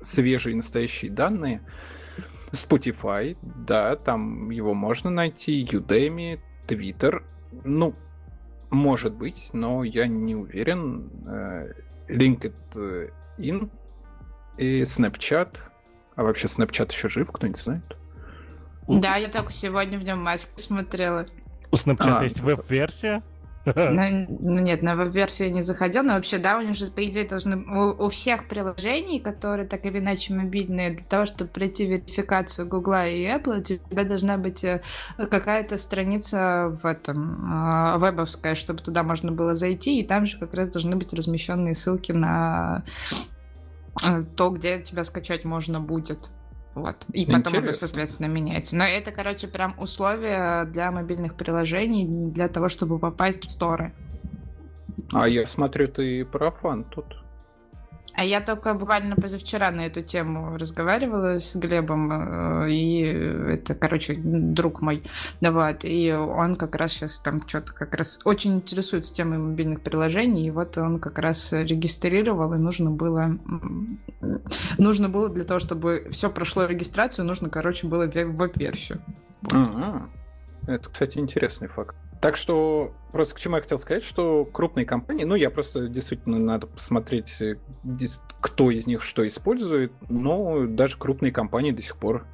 свежие 0.00 0.56
настоящие 0.56 1.10
данные. 1.10 1.62
Spotify, 2.50 3.36
да, 3.42 3.96
там 3.96 4.50
его 4.50 4.74
можно 4.74 5.10
найти, 5.10 5.64
Udemy, 5.64 6.38
Twitter. 6.66 7.22
Ну, 7.64 7.94
может 8.72 9.12
быть, 9.12 9.50
но 9.52 9.84
я 9.84 10.06
не 10.06 10.34
уверен. 10.34 11.10
Э, 11.26 11.72
LinkedIn 12.08 13.70
и 14.56 14.82
Snapchat. 14.82 15.58
А 16.16 16.22
вообще 16.22 16.46
Snapchat 16.46 16.90
еще 16.90 17.08
жив, 17.08 17.30
кто-нибудь 17.30 17.60
знает? 17.60 17.96
Да, 18.88 19.16
я 19.16 19.28
только 19.28 19.52
сегодня 19.52 19.98
в 19.98 20.04
нем 20.04 20.22
маске 20.22 20.50
смотрела. 20.56 21.26
У 21.70 21.76
Snapchat 21.76 22.18
а, 22.18 22.22
есть 22.22 22.40
веб-версия? 22.40 23.22
Ну, 23.64 24.26
ну 24.40 24.58
нет, 24.58 24.82
на 24.82 24.96
веб-версию 24.96 25.48
я 25.48 25.54
не 25.54 25.62
заходил, 25.62 26.02
но 26.02 26.14
вообще, 26.14 26.38
да, 26.38 26.58
у 26.58 26.62
них 26.62 26.74
же, 26.74 26.86
по 26.90 27.04
идее, 27.04 27.26
должны... 27.26 27.56
У, 27.56 28.06
у 28.06 28.08
всех 28.08 28.48
приложений, 28.48 29.20
которые 29.20 29.68
так 29.68 29.86
или 29.86 29.98
иначе 29.98 30.34
мобильные, 30.34 30.90
для 30.90 31.04
того, 31.04 31.26
чтобы 31.26 31.50
пройти 31.50 31.86
верификацию 31.86 32.66
Google 32.66 33.04
и 33.06 33.24
Apple, 33.24 33.60
у 33.60 33.62
тебя 33.62 34.04
должна 34.04 34.36
быть 34.36 34.64
э, 34.64 34.82
какая-то 35.16 35.78
страница 35.78 36.76
в 36.82 36.86
этом, 36.86 37.94
э, 37.94 37.98
вебовская, 37.98 38.54
чтобы 38.54 38.80
туда 38.80 39.02
можно 39.02 39.30
было 39.30 39.54
зайти, 39.54 40.00
и 40.00 40.06
там 40.06 40.26
же 40.26 40.38
как 40.38 40.54
раз 40.54 40.70
должны 40.70 40.96
быть 40.96 41.12
размещенные 41.12 41.74
ссылки 41.74 42.12
на 42.12 42.82
э, 44.04 44.24
то, 44.36 44.50
где 44.50 44.80
тебя 44.80 45.04
скачать 45.04 45.44
можно 45.44 45.80
будет. 45.80 46.30
Вот. 46.74 46.96
И 47.12 47.22
Интересно. 47.22 47.42
потом 47.44 47.62
оно, 47.62 47.72
соответственно, 47.72 48.26
меняется. 48.26 48.76
Но 48.76 48.84
это, 48.84 49.12
короче, 49.12 49.46
прям 49.46 49.74
условия 49.78 50.64
для 50.64 50.90
мобильных 50.90 51.34
приложений, 51.34 52.32
для 52.32 52.48
того, 52.48 52.68
чтобы 52.68 52.98
попасть 52.98 53.44
в 53.44 53.50
сторы. 53.50 53.92
А 55.12 55.28
я 55.28 55.44
смотрю, 55.44 55.88
ты 55.88 56.24
профан 56.24 56.84
тут. 56.84 57.21
А 58.14 58.24
я 58.24 58.40
только 58.40 58.74
буквально 58.74 59.16
позавчера 59.16 59.70
на 59.70 59.86
эту 59.86 60.02
тему 60.02 60.56
разговаривала 60.58 61.38
с 61.38 61.56
Глебом, 61.56 62.64
э, 62.64 62.70
и 62.70 63.00
это, 63.02 63.74
короче, 63.74 64.14
друг 64.16 64.82
мой, 64.82 65.02
вот, 65.40 65.84
и 65.84 66.12
он 66.12 66.56
как 66.56 66.74
раз 66.74 66.92
сейчас 66.92 67.20
там 67.20 67.46
что-то 67.46 67.72
как 67.72 67.94
раз 67.94 68.20
очень 68.24 68.56
интересуется 68.56 69.14
темой 69.14 69.38
мобильных 69.38 69.80
приложений, 69.80 70.46
и 70.46 70.50
вот 70.50 70.76
он 70.78 71.00
как 71.00 71.18
раз 71.18 71.52
регистрировал, 71.52 72.52
и 72.54 72.58
нужно 72.58 72.90
было, 72.90 73.38
нужно 74.78 75.08
было 75.08 75.28
для 75.28 75.44
того, 75.44 75.60
чтобы 75.60 76.08
все 76.10 76.30
прошло 76.30 76.66
регистрацию, 76.66 77.24
нужно, 77.24 77.48
короче, 77.48 77.86
было 77.86 78.06
веб-версию. 78.06 79.00
Вот. 79.42 79.52
Ага. 79.54 80.08
Это, 80.66 80.88
кстати, 80.90 81.18
интересный 81.18 81.68
факт. 81.68 81.96
Так 82.22 82.36
что, 82.36 82.92
просто 83.10 83.34
к 83.34 83.40
чему 83.40 83.56
я 83.56 83.62
хотел 83.62 83.78
сказать, 83.78 84.04
что 84.04 84.44
крупные 84.44 84.86
компании, 84.86 85.24
ну, 85.24 85.34
я 85.34 85.50
просто 85.50 85.88
действительно 85.88 86.38
надо 86.38 86.68
посмотреть, 86.68 87.42
э, 87.42 87.56
кто 88.40 88.70
из 88.70 88.86
них 88.86 89.02
что 89.02 89.26
использует, 89.26 89.92
но 90.08 90.68
даже 90.68 90.96
крупные 90.96 91.32
компании 91.32 91.72
до 91.72 91.82
сих 91.82 91.96
пор 91.96 92.24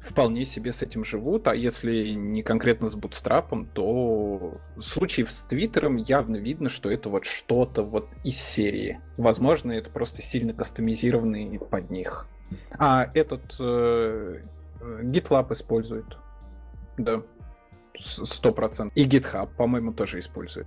вполне 0.00 0.44
себе 0.44 0.72
с 0.72 0.82
этим 0.82 1.04
живут, 1.04 1.46
а 1.46 1.54
если 1.54 2.08
не 2.08 2.42
конкретно 2.42 2.88
с 2.88 2.96
бутстрапом, 2.96 3.66
то 3.66 4.58
в 4.74 4.82
случае 4.82 5.28
с 5.28 5.44
Твиттером 5.44 5.94
явно 5.94 6.34
видно, 6.34 6.68
что 6.68 6.90
это 6.90 7.08
вот 7.08 7.24
что-то 7.24 7.84
вот 7.84 8.08
из 8.24 8.36
серии. 8.36 9.00
Возможно, 9.16 9.70
это 9.70 9.90
просто 9.90 10.22
сильно 10.22 10.52
кастомизированный 10.52 11.60
под 11.60 11.88
них. 11.88 12.26
А 12.76 13.08
этот 13.14 13.54
э, 13.60 14.40
GitLab 14.80 15.52
использует. 15.52 16.18
Да, 16.98 17.22
сто 17.98 18.52
процентов. 18.52 18.96
И 18.96 19.04
GitHub, 19.06 19.48
по-моему, 19.56 19.92
тоже 19.92 20.18
использует. 20.18 20.66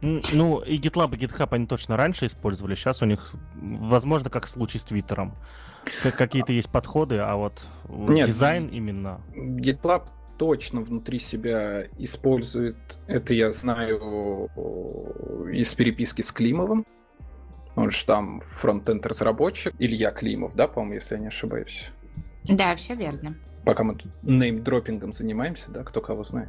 Ну, 0.00 0.60
и 0.60 0.78
GitLab, 0.78 1.16
и 1.16 1.18
GitHub 1.18 1.48
они 1.50 1.66
точно 1.66 1.96
раньше 1.96 2.26
использовали. 2.26 2.74
Сейчас 2.76 3.02
у 3.02 3.04
них, 3.04 3.32
возможно, 3.54 4.30
как 4.30 4.46
в 4.46 4.48
случае 4.48 4.80
с 4.80 4.84
Твиттером. 4.84 5.34
Какие-то 6.02 6.52
есть 6.52 6.70
подходы, 6.70 7.18
а 7.18 7.34
вот 7.36 7.64
Нет, 7.88 8.26
дизайн 8.26 8.68
именно... 8.68 9.20
GitLab 9.34 10.08
точно 10.36 10.82
внутри 10.82 11.18
себя 11.18 11.86
использует, 11.98 12.76
это 13.08 13.34
я 13.34 13.50
знаю 13.50 14.48
из 15.52 15.74
переписки 15.74 16.22
с 16.22 16.30
Климовым, 16.30 16.86
он 17.74 17.90
же 17.90 18.04
там 18.06 18.42
фронтенд 18.42 19.04
разработчик, 19.04 19.74
Илья 19.78 20.12
Климов, 20.12 20.54
да, 20.54 20.68
по-моему, 20.68 20.94
если 20.94 21.16
я 21.16 21.20
не 21.20 21.26
ошибаюсь. 21.28 21.90
Да, 22.44 22.76
все 22.76 22.94
верно. 22.94 23.36
Пока 23.68 23.84
мы 23.84 23.96
тут 23.96 24.10
неймдропингом 24.22 25.12
занимаемся, 25.12 25.70
да, 25.70 25.84
кто 25.84 26.00
кого 26.00 26.24
знает. 26.24 26.48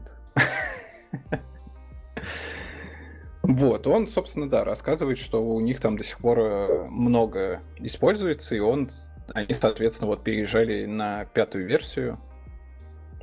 Вот, 3.41 3.87
он, 3.87 4.07
собственно, 4.07 4.47
да, 4.47 4.63
рассказывает, 4.63 5.17
что 5.17 5.43
у 5.43 5.59
них 5.59 5.81
там 5.81 5.97
до 5.97 6.03
сих 6.05 6.19
пор 6.19 6.39
э, 6.39 6.87
много 6.87 7.61
используется, 7.79 8.55
и 8.55 8.59
он, 8.59 8.89
они, 9.33 9.53
соответственно, 9.53 10.07
вот 10.07 10.23
переезжали 10.23 10.85
на 10.85 11.25
пятую 11.25 11.65
версию. 11.65 12.19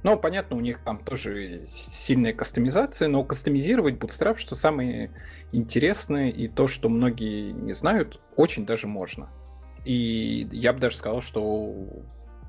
Ну, 0.03 0.19
понятно, 0.19 0.57
у 0.57 0.61
них 0.61 0.81
там 0.81 0.99
тоже 0.99 1.65
сильная 1.67 2.35
кастомизация, 2.35 3.09
но 3.09 3.25
кастомизировать 3.25 3.95
Bootstrap, 3.95 4.37
что 4.37 4.57
самое 4.57 5.11
интересное, 5.53 6.29
и 6.29 6.49
то, 6.49 6.67
что 6.67 6.91
многие 6.91 7.53
не 7.53 7.73
знают, 7.73 8.21
очень 8.37 8.67
даже 8.67 8.89
можно. 8.89 9.31
И 9.87 10.49
я 10.51 10.75
бы 10.75 10.81
даже 10.81 10.97
сказал, 10.97 11.23
что 11.23 11.73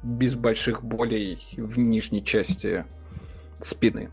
без 0.03 0.35
больших 0.35 0.83
болей 0.83 1.39
в 1.57 1.77
нижней 1.77 2.23
части 2.23 2.85
спины. 3.59 4.09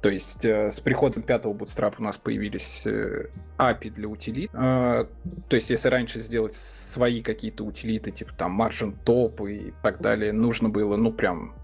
То 0.00 0.08
есть 0.08 0.44
э, 0.44 0.72
с 0.72 0.80
приходом 0.80 1.22
пятого 1.22 1.54
Bootstrap 1.54 1.94
у 1.98 2.02
нас 2.02 2.16
появились 2.16 2.84
э, 2.86 3.28
API 3.56 3.90
для 3.90 4.08
утилит. 4.08 4.50
Э, 4.52 5.06
то 5.48 5.54
есть 5.54 5.70
если 5.70 5.88
раньше 5.88 6.18
сделать 6.18 6.54
свои 6.54 7.22
какие-то 7.22 7.64
утилиты, 7.64 8.10
типа 8.10 8.32
там 8.36 8.60
margin 8.60 8.96
top 9.04 9.48
и 9.48 9.72
так 9.82 10.00
далее, 10.00 10.32
нужно 10.32 10.68
было, 10.68 10.96
ну 10.96 11.12
прям 11.12 11.54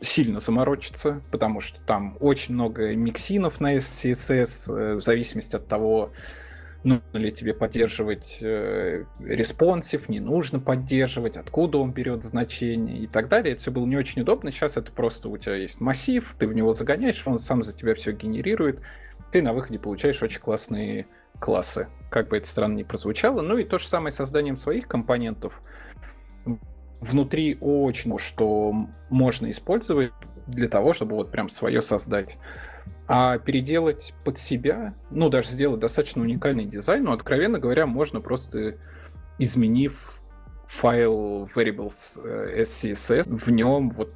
сильно 0.00 0.40
заморочиться, 0.40 1.22
потому 1.30 1.60
что 1.60 1.80
там 1.82 2.16
очень 2.20 2.54
много 2.54 2.94
миксинов 2.94 3.60
на 3.60 3.76
SCSS, 3.76 4.72
э, 4.72 4.94
в 4.96 5.00
зависимости 5.00 5.54
от 5.56 5.66
того, 5.68 6.10
нужно 6.84 7.18
ли 7.18 7.32
тебе 7.32 7.54
поддерживать 7.54 8.38
э, 8.40 9.04
responsive, 9.20 10.08
не 10.08 10.20
нужно 10.20 10.60
поддерживать, 10.60 11.36
откуда 11.36 11.78
он 11.78 11.92
берет 11.92 12.22
значение 12.22 12.98
и 12.98 13.06
так 13.06 13.28
далее. 13.28 13.52
Это 13.52 13.62
все 13.62 13.70
было 13.70 13.84
не 13.84 13.96
очень 13.96 14.22
удобно. 14.22 14.50
Сейчас 14.50 14.76
это 14.76 14.92
просто 14.92 15.28
у 15.28 15.36
тебя 15.36 15.56
есть 15.56 15.80
массив, 15.80 16.34
ты 16.38 16.46
в 16.46 16.54
него 16.54 16.72
загоняешь, 16.72 17.22
он 17.26 17.40
сам 17.40 17.62
за 17.62 17.76
тебя 17.76 17.94
все 17.94 18.12
генерирует. 18.12 18.80
Ты 19.32 19.42
на 19.42 19.52
выходе 19.52 19.78
получаешь 19.78 20.22
очень 20.22 20.40
классные 20.40 21.06
классы. 21.38 21.88
Как 22.10 22.28
бы 22.28 22.36
это 22.36 22.46
странно 22.46 22.76
ни 22.76 22.82
прозвучало. 22.82 23.42
Ну 23.42 23.58
и 23.58 23.64
то 23.64 23.78
же 23.78 23.86
самое 23.86 24.12
с 24.12 24.16
созданием 24.16 24.56
своих 24.56 24.88
компонентов. 24.88 25.60
Внутри 27.00 27.56
очень 27.60 28.18
что 28.18 28.72
можно 29.10 29.50
использовать 29.50 30.12
для 30.46 30.68
того, 30.68 30.92
чтобы 30.92 31.16
вот 31.16 31.30
прям 31.30 31.48
свое 31.48 31.82
создать. 31.82 32.38
А 33.08 33.38
переделать 33.38 34.14
под 34.22 34.36
себя, 34.38 34.94
ну, 35.10 35.30
даже 35.30 35.48
сделать 35.48 35.80
достаточно 35.80 36.22
уникальный 36.22 36.66
дизайн, 36.66 37.04
ну, 37.04 37.12
откровенно 37.12 37.58
говоря, 37.58 37.86
можно 37.86 38.20
просто 38.20 38.76
изменив 39.38 40.20
файл 40.66 41.48
variables 41.54 42.20
э, 42.22 42.60
SCSS, 42.60 43.34
в 43.34 43.50
нем 43.50 43.88
вот 43.90 44.12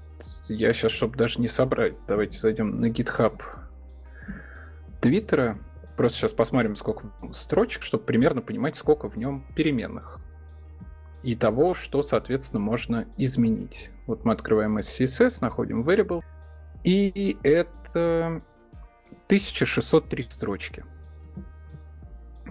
я 0.49 0.75
сейчас, 0.75 0.93
чтобы 0.93 1.17
даже 1.17 1.41
не 1.41 1.49
собрать, 1.49 1.95
давайте 2.07 2.39
зайдем 2.39 2.81
на 2.81 2.91
GitHub 2.91 3.41
Твиттера, 5.01 5.59
просто 5.97 6.19
сейчас 6.19 6.33
посмотрим, 6.35 6.77
сколько 6.77 7.11
строчек, 7.33 7.83
чтобы 7.83 8.05
примерно 8.05 8.43
понимать, 8.43 8.77
сколько 8.77 9.09
в 9.09 9.17
нем 9.17 9.47
переменных 9.57 10.21
и 11.23 11.37
того, 11.37 11.73
что, 11.75 12.03
соответственно, 12.03 12.61
можно 12.61 13.07
изменить. 13.17 13.91
Вот 14.07 14.25
мы 14.25 14.33
открываем 14.33 14.79
SCSS, 14.79 15.39
находим 15.41 15.83
variable, 15.83 16.23
и 16.85 17.39
это 17.43 18.43
1603 19.33 20.27
строчки. 20.29 20.85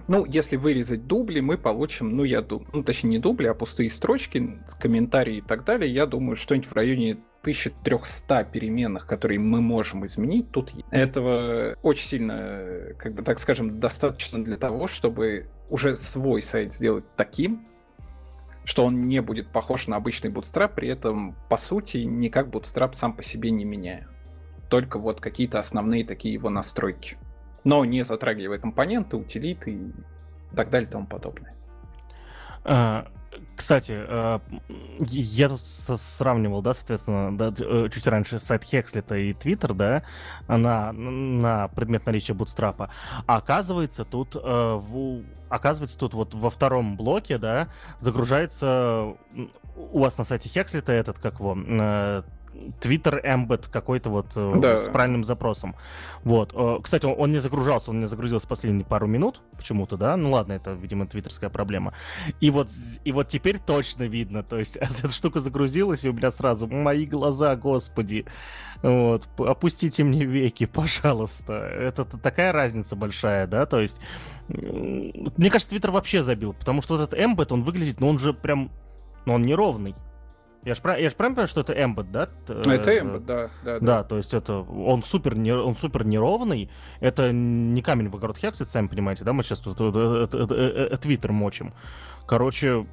Ну, 0.08 0.24
если 0.24 0.56
вырезать 0.56 1.06
дубли, 1.06 1.38
мы 1.38 1.56
получим, 1.56 2.16
ну, 2.16 2.24
я 2.24 2.42
думаю, 2.42 2.68
ну, 2.72 2.82
точнее, 2.82 3.10
не 3.10 3.18
дубли, 3.18 3.46
а 3.46 3.54
пустые 3.54 3.88
строчки, 3.88 4.58
комментарии 4.80 5.36
и 5.36 5.40
так 5.40 5.64
далее. 5.64 5.94
Я 5.94 6.06
думаю, 6.06 6.34
что-нибудь 6.34 6.68
в 6.68 6.72
районе 6.72 7.18
1300 7.42 8.44
переменных, 8.52 9.06
которые 9.06 9.38
мы 9.38 9.60
можем 9.60 10.04
изменить, 10.06 10.50
тут 10.50 10.72
этого 10.90 11.76
очень 11.82 12.04
сильно, 12.04 12.94
как 12.98 13.14
бы 13.14 13.22
так 13.22 13.38
скажем, 13.38 13.78
достаточно 13.78 14.42
для 14.42 14.56
того, 14.56 14.88
чтобы 14.88 15.46
уже 15.70 15.94
свой 15.94 16.42
сайт 16.42 16.72
сделать 16.72 17.04
таким, 17.16 17.64
что 18.64 18.84
он 18.84 19.06
не 19.06 19.22
будет 19.22 19.52
похож 19.52 19.86
на 19.86 19.96
обычный 19.96 20.30
Bootstrap, 20.30 20.74
при 20.74 20.88
этом, 20.88 21.36
по 21.48 21.56
сути, 21.56 21.98
никак 21.98 22.48
Bootstrap 22.48 22.94
сам 22.94 23.12
по 23.12 23.22
себе 23.22 23.52
не 23.52 23.64
меняя 23.64 24.08
только 24.72 24.98
вот 24.98 25.20
какие-то 25.20 25.58
основные 25.58 26.02
такие 26.02 26.32
его 26.32 26.48
настройки. 26.48 27.18
Но 27.62 27.84
не 27.84 28.04
затрагивая 28.04 28.56
компоненты, 28.58 29.18
утилиты 29.18 29.70
и 29.70 29.92
так 30.56 30.70
далее 30.70 30.88
и 30.88 30.90
тому 30.90 31.06
подобное. 31.06 31.54
А, 32.64 33.06
кстати, 33.54 33.92
а, 33.94 34.40
я 34.98 35.50
тут 35.50 35.60
сравнивал, 35.60 36.62
да, 36.62 36.72
соответственно, 36.72 37.36
да, 37.36 37.52
э, 37.54 37.90
чуть 37.92 38.06
раньше 38.06 38.40
сайт 38.40 38.64
Хекслета 38.64 39.16
и 39.16 39.34
Твиттер, 39.34 39.74
да, 39.74 40.04
на, 40.48 40.90
на 40.92 41.68
предмет 41.68 42.06
наличия 42.06 42.32
бутстрапа. 42.32 42.88
А 43.26 43.36
оказывается, 43.36 44.06
тут, 44.06 44.36
э, 44.42 45.22
оказывается, 45.50 45.98
тут 45.98 46.14
вот 46.14 46.32
во 46.32 46.48
втором 46.48 46.96
блоке, 46.96 47.36
да, 47.36 47.68
загружается 47.98 49.16
у 49.76 49.98
вас 49.98 50.16
на 50.16 50.24
сайте 50.24 50.48
Хекслета 50.48 50.92
этот, 50.92 51.18
как 51.18 51.40
его, 51.40 51.58
э, 51.58 52.22
Twitter 52.80 53.22
Embed 53.24 53.70
какой-то 53.70 54.10
вот 54.10 54.32
э, 54.36 54.54
да. 54.60 54.78
с 54.78 54.88
правильным 54.88 55.24
запросом. 55.24 55.74
Вот. 56.24 56.52
Э, 56.54 56.78
кстати, 56.82 57.06
он, 57.06 57.14
он 57.18 57.32
не 57.32 57.40
загружался, 57.40 57.90
он 57.90 58.00
не 58.00 58.06
загрузился 58.06 58.46
последние 58.46 58.84
пару 58.84 59.06
минут 59.06 59.42
почему-то, 59.56 59.96
да? 59.96 60.16
Ну 60.16 60.30
ладно, 60.30 60.52
это, 60.52 60.72
видимо, 60.72 61.06
твиттерская 61.06 61.50
проблема. 61.50 61.94
И 62.40 62.50
вот, 62.50 62.68
и 63.04 63.12
вот 63.12 63.28
теперь 63.28 63.58
точно 63.58 64.04
видно, 64.04 64.42
то 64.42 64.58
есть 64.58 64.76
эта 64.80 65.08
штука 65.08 65.40
загрузилась, 65.40 66.04
и 66.04 66.10
у 66.10 66.12
меня 66.12 66.30
сразу 66.30 66.66
мои 66.66 67.06
глаза, 67.06 67.56
господи. 67.56 68.26
Вот. 68.82 69.28
Опустите 69.38 70.02
мне 70.02 70.24
веки, 70.24 70.66
пожалуйста. 70.66 71.54
Это 71.54 72.04
такая 72.04 72.52
разница 72.52 72.96
большая, 72.96 73.46
да? 73.46 73.66
То 73.66 73.80
есть, 73.80 74.00
мне 74.48 75.50
кажется, 75.50 75.70
Твиттер 75.70 75.90
вообще 75.90 76.22
забил, 76.22 76.52
потому 76.52 76.82
что 76.82 76.96
вот 76.96 77.02
этот 77.02 77.18
Embed, 77.18 77.52
он 77.52 77.62
выглядит, 77.62 78.00
ну 78.00 78.08
он 78.08 78.18
же 78.18 78.32
прям, 78.32 78.70
ну 79.24 79.34
он 79.34 79.42
неровный. 79.42 79.94
Я 80.64 80.74
же 80.74 80.80
я 80.84 81.10
ж 81.10 81.14
правильно 81.14 81.34
понимаю, 81.34 81.48
что 81.48 81.60
это 81.60 81.72
эмбот, 81.72 82.12
да? 82.12 82.28
Это 82.46 82.98
эмбот, 82.98 83.26
да, 83.26 83.50
да, 83.64 83.80
да. 83.80 83.86
Да, 83.86 84.04
то 84.04 84.16
есть 84.16 84.32
это 84.32 84.58
он 84.58 85.02
супер, 85.02 85.36
не, 85.36 85.52
он 85.52 85.74
супер 85.74 86.04
неровный. 86.04 86.70
Это 87.00 87.32
не 87.32 87.82
камень 87.82 88.08
в 88.08 88.16
огород 88.16 88.38
Хекс, 88.38 88.58
сами 88.58 88.86
понимаете, 88.86 89.24
да? 89.24 89.32
Мы 89.32 89.42
сейчас 89.42 89.58
тут 89.58 89.76
твиттер 89.76 91.32
мочим. 91.32 91.74
Короче, 92.26 92.86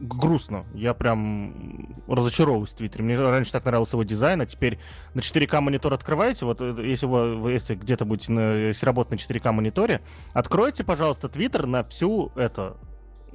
грустно. 0.00 0.64
Я 0.72 0.94
прям 0.94 1.96
разочаровываюсь 2.08 2.70
в 2.70 2.76
Твиттере. 2.76 3.04
Мне 3.04 3.18
раньше 3.18 3.52
так 3.52 3.64
нравился 3.64 3.96
его 3.96 4.04
дизайн, 4.04 4.40
а 4.40 4.46
теперь 4.46 4.78
на 5.14 5.20
4К 5.20 5.60
монитор 5.60 5.92
открываете, 5.92 6.46
вот 6.46 6.60
э, 6.60 6.74
если 6.84 7.06
вы, 7.06 7.52
если 7.52 7.74
где-то 7.74 8.04
будете 8.04 8.32
на, 8.32 8.54
если 8.54 8.86
работать 8.86 9.28
на 9.28 9.34
4К 9.34 9.52
мониторе, 9.52 10.00
откройте, 10.32 10.84
пожалуйста, 10.84 11.28
Твиттер 11.28 11.66
на 11.66 11.82
всю 11.82 12.32
это, 12.34 12.76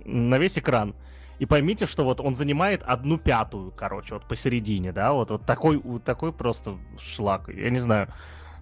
на 0.06 0.38
весь 0.38 0.58
экран. 0.58 0.96
И 1.40 1.46
поймите, 1.46 1.86
что 1.86 2.04
вот 2.04 2.22
он 2.22 2.36
занимает 2.36 2.84
одну 2.84 3.18
пятую, 3.18 3.72
короче, 3.72 4.14
вот 4.16 4.26
посередине, 4.26 4.92
да, 4.92 5.14
вот, 5.14 5.32
вот 5.32 5.46
такой, 5.46 5.78
вот 5.78 6.04
такой 6.04 6.32
просто 6.32 6.78
шлак, 7.00 7.50
я 7.50 7.70
не 7.70 7.80
знаю. 7.80 8.08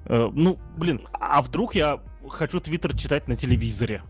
Э, 0.05 0.29
ну, 0.33 0.59
блин, 0.77 1.01
а 1.13 1.41
вдруг 1.41 1.75
я 1.75 1.99
хочу 2.29 2.59
Твиттер 2.59 2.97
читать 2.97 3.27
на 3.27 3.35
телевизоре? 3.35 4.01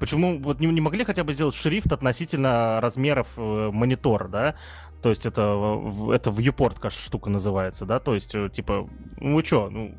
Почему 0.00 0.36
вот 0.36 0.60
не, 0.60 0.66
не 0.66 0.80
могли 0.80 1.04
хотя 1.04 1.24
бы 1.24 1.32
сделать 1.32 1.54
шрифт 1.54 1.92
относительно 1.92 2.80
размеров 2.80 3.28
э, 3.36 3.70
монитора, 3.72 4.28
да? 4.28 4.54
То 5.02 5.10
есть 5.10 5.26
это, 5.26 5.42
это 6.12 6.30
viewport, 6.30 6.80
кажется, 6.80 7.04
штука 7.04 7.30
называется, 7.30 7.84
да? 7.84 8.00
То 8.00 8.14
есть, 8.14 8.34
э, 8.34 8.48
типа, 8.50 8.88
ну 9.18 9.36
вы 9.36 9.42
чё, 9.42 9.68
ну, 9.70 9.94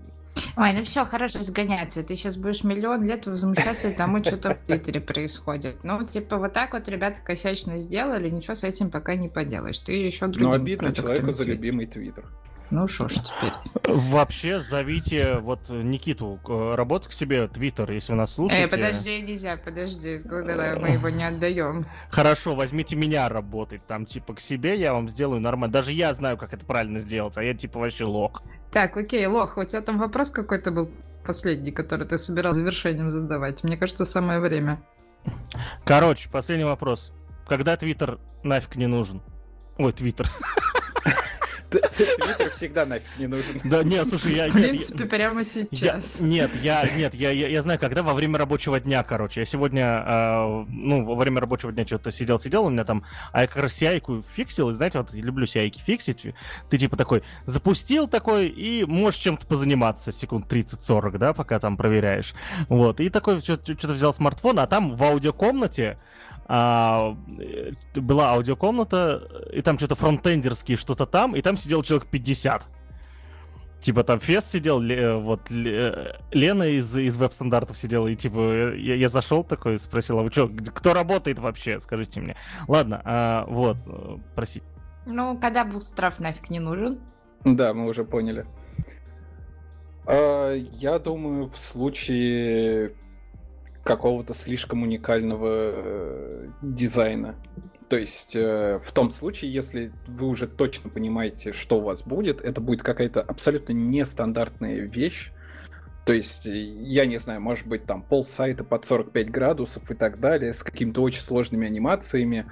Ой, 0.57 0.72
ну 0.73 0.84
все, 0.84 1.06
хорошо 1.06 1.41
сгоняться. 1.41 2.02
Ты 2.03 2.15
сейчас 2.15 2.38
будешь 2.38 2.64
миллион 2.64 3.03
лет 3.03 3.26
возмущаться 3.26 3.91
тому, 3.91 4.23
что-то 4.23 4.56
в 4.56 4.68
Твиттере 4.68 5.02
происходит. 5.02 5.84
Ну, 5.84 6.06
типа, 6.06 6.38
вот 6.38 6.53
так 6.53 6.73
вот 6.73 6.88
ребята 6.88 7.22
косячно 7.22 7.77
сделали, 7.80 8.30
ничего 8.30 8.56
с 8.56 8.64
этим 8.64 8.90
пока 8.90 9.15
не 9.15 9.27
поделаешь. 9.27 9.80
Ты 9.80 9.94
еще 9.94 10.27
другим 10.27 10.49
Ну, 10.49 10.56
обидно 10.56 10.94
человеку 10.94 11.34
за 11.34 11.44
любимый 11.44 11.88
Твиттер. 11.88 12.26
Ну 12.72 12.88
что 12.88 13.08
ж 13.08 13.14
теперь. 13.16 13.54
Вообще, 13.88 14.60
зовите 14.60 15.38
вот 15.40 15.70
Никиту 15.70 16.40
работать 16.76 17.10
к 17.10 17.14
себе 17.14 17.48
Твиттер, 17.48 17.92
если 17.92 18.14
вы 18.14 18.18
нас 18.18 18.32
э, 18.32 18.36
слушаете. 18.36 18.64
Эй, 18.64 18.70
подожди, 18.70 19.22
нельзя, 19.22 19.58
подожди, 19.58 20.20
когда 20.20 20.76
мы 20.80 20.90
его 20.90 21.10
не 21.10 21.24
отдаем. 21.24 21.86
Хорошо, 22.10 22.56
возьмите 22.56 22.96
меня 22.96 23.30
работать 23.30 23.86
там, 23.86 24.06
типа, 24.06 24.36
к 24.36 24.40
себе, 24.40 24.80
я 24.80 24.94
вам 24.94 25.08
сделаю 25.10 25.40
нормально. 25.42 25.72
Даже 25.72 25.92
я 25.92 26.14
знаю, 26.14 26.38
как 26.38 26.54
это 26.54 26.66
правильно 26.66 27.00
сделать, 27.00 27.38
а 27.38 27.44
я, 27.44 27.54
типа, 27.54 27.80
вообще 27.80 28.06
лох. 28.06 28.42
Так, 28.72 28.98
окей, 28.98 29.26
лох, 29.28 29.58
у 29.58 29.64
тебя 29.64 29.82
там 29.82 30.00
вопрос 30.00 30.32
какой-то 30.32 30.72
был 30.72 30.90
последний, 31.26 31.72
который 31.72 32.06
ты 32.08 32.18
собирал 32.18 32.54
завершением 32.54 33.10
задавать. 33.10 33.64
Мне 33.64 33.78
кажется, 33.78 34.06
самое 34.06 34.40
время. 34.40 34.82
Короче, 35.86 36.30
последний 36.30 36.66
вопрос. 36.66 37.12
Когда 37.48 37.78
Твиттер 37.78 38.20
нафиг 38.44 38.76
не 38.76 38.88
нужен? 38.88 39.22
Ой, 39.78 39.92
Твиттер. 39.92 40.30
Твиттер 41.80 42.52
всегда 42.52 42.85
нафиг 42.85 43.07
не 43.18 43.27
нужен. 43.27 43.61
Да, 43.64 43.84
нет, 43.84 44.07
слушай, 44.07 44.34
я... 44.35 44.47
В 44.49 44.53
принципе, 44.53 45.06
прямо 45.06 45.43
сейчас. 45.43 46.19
Нет, 46.19 46.52
я, 46.61 46.89
нет, 46.95 47.14
я, 47.14 47.31
я 47.31 47.61
знаю, 47.61 47.80
когда 47.80 48.03
во 48.03 48.14
время 48.14 48.38
рабочего 48.38 48.80
дня, 48.80 49.03
короче. 49.03 49.41
Я 49.41 49.45
сегодня, 49.45 50.03
а, 50.06 50.65
ну, 50.68 51.03
во 51.03 51.15
время 51.15 51.41
рабочего 51.41 51.72
дня 51.72 51.85
что-то 51.85 52.11
сидел-сидел, 52.11 52.65
у 52.65 52.69
меня 52.69 52.84
там, 52.84 53.06
а 53.31 53.41
я 53.41 53.47
как 53.47 53.57
раз 53.57 53.81
CI 53.81 54.23
фиксил, 54.35 54.69
и 54.69 54.73
знаете, 54.73 54.99
вот 54.99 55.14
люблю 55.14 55.45
ci 55.45 55.72
фиксить. 55.85 56.26
Ты 56.69 56.77
типа 56.77 56.97
такой 56.97 57.23
запустил 57.45 58.07
такой, 58.07 58.47
и 58.47 58.85
можешь 58.85 59.19
чем-то 59.19 59.45
позаниматься 59.47 60.11
секунд 60.11 60.52
30-40, 60.52 61.18
да, 61.18 61.34
пока 61.34 61.60
там 61.60 61.77
проверяешь. 61.77 62.34
Вот, 62.69 62.99
и 62.99 63.10
такой 63.10 63.39
что-то 63.39 63.93
взял 63.93 64.14
смартфон, 64.14 64.60
а 64.60 64.68
там 64.68 64.95
в 64.95 65.03
аудиокомнате 65.03 65.97
а, 66.47 67.17
э, 67.39 67.72
была 67.95 68.31
аудиокомната, 68.31 69.47
и 69.51 69.61
там 69.61 69.77
что-то 69.77 69.95
фронтендерские 69.95 70.77
что-то 70.77 71.05
там, 71.05 71.35
и 71.35 71.41
там 71.41 71.57
сидел 71.57 71.84
человек 71.84 72.07
50. 72.07 72.67
Типа 73.80 74.03
там 74.03 74.19
Фест 74.19 74.51
сидел, 74.51 74.80
вот 75.22 75.49
Лена 75.51 76.63
из, 76.63 76.95
из 76.95 77.17
веб-стандартов 77.17 77.77
сидела, 77.77 78.07
и 78.07 78.15
типа 78.15 78.73
я, 78.76 78.95
я 78.95 79.09
зашел 79.09 79.43
такой, 79.43 79.77
спросил, 79.77 80.19
а 80.19 80.23
вы 80.23 80.31
что, 80.31 80.47
кто 80.47 80.93
работает 80.93 81.39
вообще, 81.39 81.80
скажите 81.80 82.22
мне. 82.22 82.35
Ладно, 82.67 83.01
а, 83.03 83.45
вот, 83.47 83.77
э, 83.85 84.17
проси. 84.35 84.63
Ну, 85.05 85.38
когда 85.39 85.65
бустраф 85.65 86.19
нафиг 86.19 86.49
не 86.49 86.59
нужен? 86.59 86.99
Да, 87.43 87.73
мы 87.73 87.88
уже 87.88 88.03
поняли. 88.05 88.47
А, 90.07 90.53
я 90.53 90.97
думаю, 90.97 91.47
в 91.47 91.57
случае 91.57 92.95
какого-то 93.86 94.34
слишком 94.34 94.82
уникального 94.82 95.72
э, 95.74 96.48
дизайна. 96.64 97.36
То 97.88 97.98
есть 97.98 98.36
э, 98.36 98.82
в 98.84 98.91
том 98.91 99.12
случае, 99.12 99.53
если 99.53 99.94
вы 100.07 100.28
уже 100.28 100.48
точно 100.48 100.90
понимаете, 100.90 101.53
что 101.53 101.78
у 101.78 101.82
вас 101.82 102.02
будет, 102.02 102.41
это 102.41 102.60
будет 102.60 102.82
какая-то 102.82 103.22
абсолютно 103.22 103.74
нестандартная 103.74 104.80
вещь. 104.82 105.32
То 106.03 106.14
есть, 106.14 106.45
я 106.45 107.06
не 107.06 107.20
знаю, 107.20 107.41
может 107.41 107.68
быть, 107.68 107.86
там 107.86 108.02
пол 108.02 108.26
сайта 108.26 108.64
под 108.64 108.86
45 108.86 109.30
градусов 109.30 109.90
и 109.90 109.94
так 109.94 110.20
далее, 110.20 110.53
с 110.53 110.64
какими-то 110.64 111.02
очень 111.02 111.22
сложными 111.22 111.68
анимациями 111.68 112.45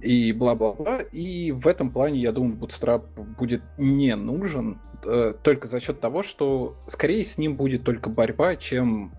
и 0.00 0.32
бла-бла-бла. 0.32 1.00
И 1.12 1.50
в 1.50 1.66
этом 1.66 1.90
плане, 1.90 2.20
я 2.20 2.30
думаю, 2.30 2.56
Bootstrap 2.56 3.04
будет 3.36 3.62
не 3.78 4.14
нужен 4.14 4.80
э, 5.04 5.34
только 5.42 5.66
за 5.66 5.80
счет 5.80 6.00
того, 6.00 6.22
что 6.22 6.76
скорее 6.86 7.24
с 7.24 7.36
ним 7.36 7.56
будет 7.56 7.82
только 7.82 8.08
борьба, 8.08 8.54
чем 8.56 9.12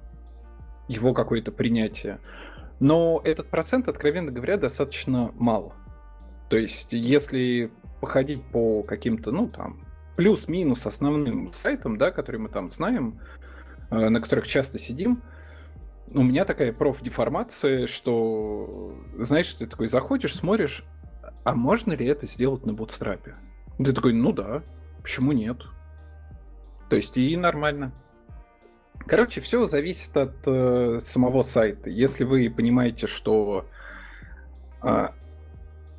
его 0.88 1.14
какое-то 1.14 1.52
принятие. 1.52 2.20
Но 2.80 3.22
этот 3.24 3.50
процент, 3.50 3.88
откровенно 3.88 4.32
говоря, 4.32 4.58
достаточно 4.58 5.32
мало. 5.36 5.74
То 6.50 6.58
есть, 6.58 6.92
если 6.92 7.72
походить 8.02 8.44
по 8.44 8.84
каким-то, 8.84 9.32
ну, 9.32 9.48
там, 9.48 9.86
плюс-минус 10.16 10.86
основным 10.86 11.52
сайтам, 11.54 11.98
да, 11.98 12.12
которые 12.12 12.42
мы 12.42 12.50
там 12.50 12.70
знаем, 12.70 13.20
э, 13.90 14.10
на 14.10 14.22
которых 14.22 14.48
часто 14.48 14.78
сидим, 14.78 15.24
у 16.14 16.22
меня 16.22 16.46
такая 16.46 16.74
профдеформация, 16.74 17.88
что, 17.88 18.96
знаешь, 19.18 19.54
ты 19.54 19.66
такой 19.66 19.88
заходишь, 19.88 20.36
смотришь, 20.36 20.84
а 21.44 21.56
можно 21.56 21.94
ли 21.94 22.06
это 22.06 22.28
сделать 22.28 22.66
на 22.66 22.74
бутстрапе? 22.74 23.36
Ты 23.78 23.92
такой, 23.94 24.14
ну 24.14 24.32
да, 24.32 24.62
почему 25.02 25.32
нет? 25.32 25.58
То 26.90 26.96
есть 26.96 27.18
и 27.18 27.36
нормально. 27.36 27.92
Короче, 29.06 29.42
все 29.42 29.66
зависит 29.68 30.16
от 30.16 30.36
э, 30.46 31.00
самого 31.02 31.42
сайта. 31.42 31.90
Если 31.90 32.24
вы 32.24 32.50
понимаете, 32.50 33.08
что 33.08 33.66
э, 34.82 35.08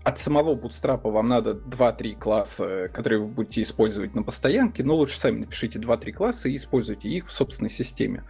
от 0.02 0.18
самого 0.18 0.54
Bootstrap 0.54 1.10
вам 1.10 1.28
надо 1.28 1.52
2-3 1.52 2.18
класса, 2.18 2.90
которые 2.92 3.20
вы 3.20 3.26
будете 3.26 3.62
использовать 3.62 4.14
на 4.14 4.22
постоянке, 4.22 4.84
но 4.84 4.94
лучше 4.94 5.18
сами 5.18 5.40
напишите 5.40 5.78
2-3 5.78 6.12
класса 6.12 6.48
и 6.48 6.56
используйте 6.56 7.08
их 7.08 7.26
в 7.26 7.32
собственной 7.32 7.70
системе. 7.70 8.24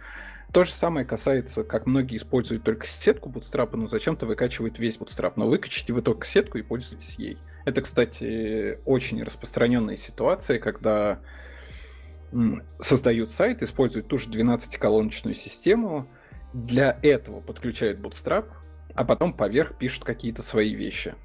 То 0.51 0.63
же 0.63 0.71
самое 0.71 1.05
касается, 1.05 1.63
как 1.63 1.85
многие 1.85 2.17
используют 2.17 2.63
только 2.63 2.85
сетку 2.85 3.29
Bootstrap, 3.29 3.75
но 3.75 3.87
зачем-то 3.87 4.25
выкачивают 4.25 4.79
весь 4.79 4.97
Bootstrap. 4.97 5.33
Но 5.35 5.47
выкачите 5.47 5.91
вы 5.91 6.01
только 6.01 6.25
сетку 6.25 6.57
и 6.57 6.61
пользуйтесь 6.61 7.15
ей. 7.15 7.37
Это, 7.65 7.81
кстати, 7.81 8.79
очень 8.85 9.21
распространенная 9.23 9.97
ситуация, 9.97 10.59
когда 10.59 11.19
создают 12.79 13.29
сайт, 13.29 13.63
используют 13.63 14.07
ту 14.07 14.17
же 14.17 14.29
12-колоночную 14.29 15.33
систему, 15.33 16.07
для 16.53 16.97
этого 17.03 17.41
подключают 17.41 17.99
Bootstrap, 17.99 18.45
а 18.93 19.03
потом 19.03 19.33
поверх 19.33 19.77
пишут 19.77 20.03
какие-то 20.05 20.41
свои 20.41 20.73
вещи. 20.73 21.15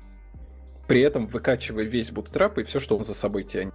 При 0.89 1.01
этом 1.01 1.27
выкачивая 1.27 1.85
весь 1.85 2.11
Bootstrap 2.11 2.61
и 2.61 2.65
все, 2.65 2.81
что 2.81 2.97
он 2.97 3.05
за 3.05 3.15
собой 3.15 3.45
тянет. 3.45 3.75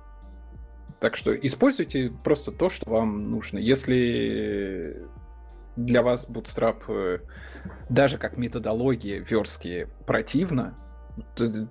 Так 1.00 1.16
что 1.16 1.36
используйте 1.36 2.12
просто 2.24 2.52
то, 2.52 2.70
что 2.70 2.90
вам 2.90 3.32
нужно. 3.32 3.58
Если 3.58 5.02
для 5.76 6.02
вас 6.02 6.28
Bootstrap 6.28 6.84
э, 6.88 7.20
даже 7.90 8.18
как 8.18 8.38
методология 8.38 9.20
верстки 9.20 9.88
противно, 10.06 10.78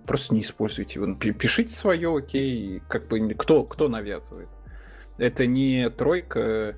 просто 0.06 0.34
не 0.34 0.42
используйте 0.42 1.00
его. 1.00 1.14
Пишите 1.14 1.74
свое, 1.74 2.16
окей, 2.16 2.82
как 2.88 3.08
бы 3.08 3.34
кто, 3.34 3.64
кто 3.64 3.88
навязывает. 3.88 4.48
Это 5.18 5.46
не 5.46 5.88
тройка 5.90 6.76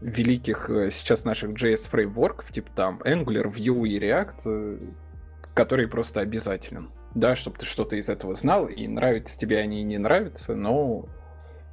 великих 0.00 0.70
э, 0.70 0.90
сейчас 0.90 1.24
наших 1.24 1.50
JS 1.50 1.88
фреймворков, 1.88 2.50
типа 2.52 2.70
там 2.74 3.00
Angular, 3.04 3.52
Vue 3.52 3.88
и 3.88 3.98
React, 3.98 4.40
э, 4.44 4.78
который 5.54 5.88
просто 5.88 6.20
обязателен. 6.20 6.90
Да, 7.14 7.34
чтобы 7.34 7.58
ты 7.58 7.66
что-то 7.66 7.96
из 7.96 8.08
этого 8.08 8.34
знал, 8.34 8.66
и 8.66 8.86
нравится 8.86 9.38
тебе 9.38 9.58
они 9.58 9.82
не 9.82 9.98
нравятся, 9.98 10.54
но 10.54 11.06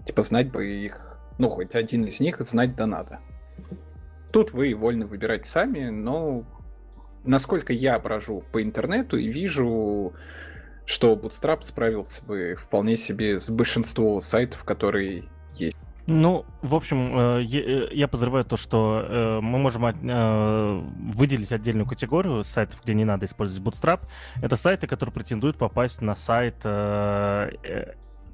типа 0.06 0.24
знать 0.24 0.52
бы 0.52 0.66
их, 0.66 1.20
ну, 1.38 1.50
хоть 1.50 1.76
один 1.76 2.06
из 2.06 2.20
них 2.20 2.40
знать 2.42 2.76
да 2.76 2.86
надо. 2.86 3.20
Тут 4.32 4.52
вы 4.52 4.74
вольны 4.74 5.06
выбирать 5.06 5.46
сами, 5.46 5.90
но 5.90 6.44
насколько 7.24 7.72
я 7.72 7.98
брожу 8.00 8.44
по 8.52 8.62
интернету 8.62 9.18
и 9.18 9.28
вижу, 9.28 10.14
что 10.86 11.14
Bootstrap 11.14 11.62
справился 11.62 12.24
бы 12.26 12.56
вполне 12.56 12.96
себе 12.96 13.40
с 13.40 13.50
большинством 13.50 14.20
сайтов, 14.22 14.64
которые 14.64 15.26
есть. 15.54 15.78
Ну, 16.10 16.46
в 16.62 16.74
общем, 16.74 17.20
э, 17.20 17.44
э, 17.44 17.90
я 17.92 18.08
подозреваю 18.08 18.46
то, 18.46 18.56
что 18.56 19.06
э, 19.06 19.40
мы 19.42 19.60
можем 19.60 19.84
выделить 21.12 21.52
отдельную 21.52 21.86
категорию 21.86 22.46
сайтов, 22.46 22.82
где 22.82 22.94
не 22.94 23.04
надо 23.04 23.26
использовать 23.26 23.62
Bootstrap. 23.62 24.08
Это 24.42 24.56
сайты, 24.56 24.88
которые 24.88 25.14
претендуют 25.14 25.58
попасть 25.58 26.02
на 26.02 26.16
сайт 26.16 26.66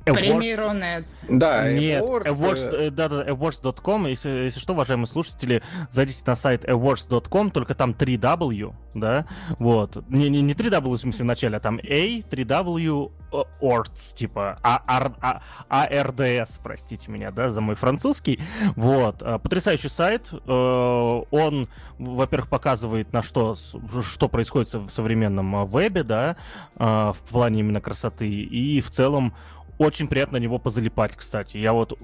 Премированная. 0.05 1.05
Да, 1.29 1.71
Нет, 1.71 2.03
Awards, 2.03 2.25
Awards, 2.25 2.75
э, 2.75 2.89
да, 2.91 3.07
да, 3.07 3.23
awards.com. 3.23 4.07
Если, 4.09 4.29
если 4.29 4.59
что, 4.59 4.73
уважаемые 4.73 5.07
слушатели, 5.07 5.63
зайдите 5.89 6.21
на 6.25 6.35
сайт 6.35 6.65
awards.com, 6.65 7.51
только 7.51 7.75
там 7.75 7.91
3W, 7.91 8.73
да, 8.93 9.25
вот. 9.59 10.03
Не, 10.09 10.29
не, 10.29 10.41
не 10.41 10.53
3W, 10.53 10.89
в 10.89 10.97
смысле, 10.97 11.23
в 11.23 11.27
начале, 11.27 11.57
а 11.57 11.59
там 11.61 11.79
A, 11.79 12.19
3W, 12.19 13.11
Awards, 13.31 14.15
типа, 14.15 14.59
ARDS, 14.63 15.15
а, 15.21 15.41
а, 15.69 16.45
простите 16.61 17.09
меня, 17.09 17.31
да, 17.31 17.49
за 17.49 17.61
мой 17.61 17.75
французский. 17.75 18.41
Вот. 18.75 19.21
Э, 19.21 19.39
потрясающий 19.39 19.89
сайт. 19.89 20.29
Э, 20.31 21.21
он, 21.31 21.69
во-первых, 21.97 22.49
показывает, 22.49 23.13
на 23.13 23.23
что, 23.23 23.55
что 24.01 24.27
происходит 24.27 24.73
в 24.73 24.89
современном 24.89 25.65
вебе, 25.65 26.03
да, 26.03 26.35
в 26.75 27.17
плане 27.29 27.61
именно 27.61 27.79
красоты, 27.79 28.27
и 28.29 28.81
в 28.81 28.89
целом 28.89 29.33
очень 29.77 30.07
приятно 30.07 30.39
на 30.39 30.43
него 30.43 30.59
позалипать, 30.59 31.15
кстати. 31.15 31.57
Я 31.57 31.73
вот 31.73 31.97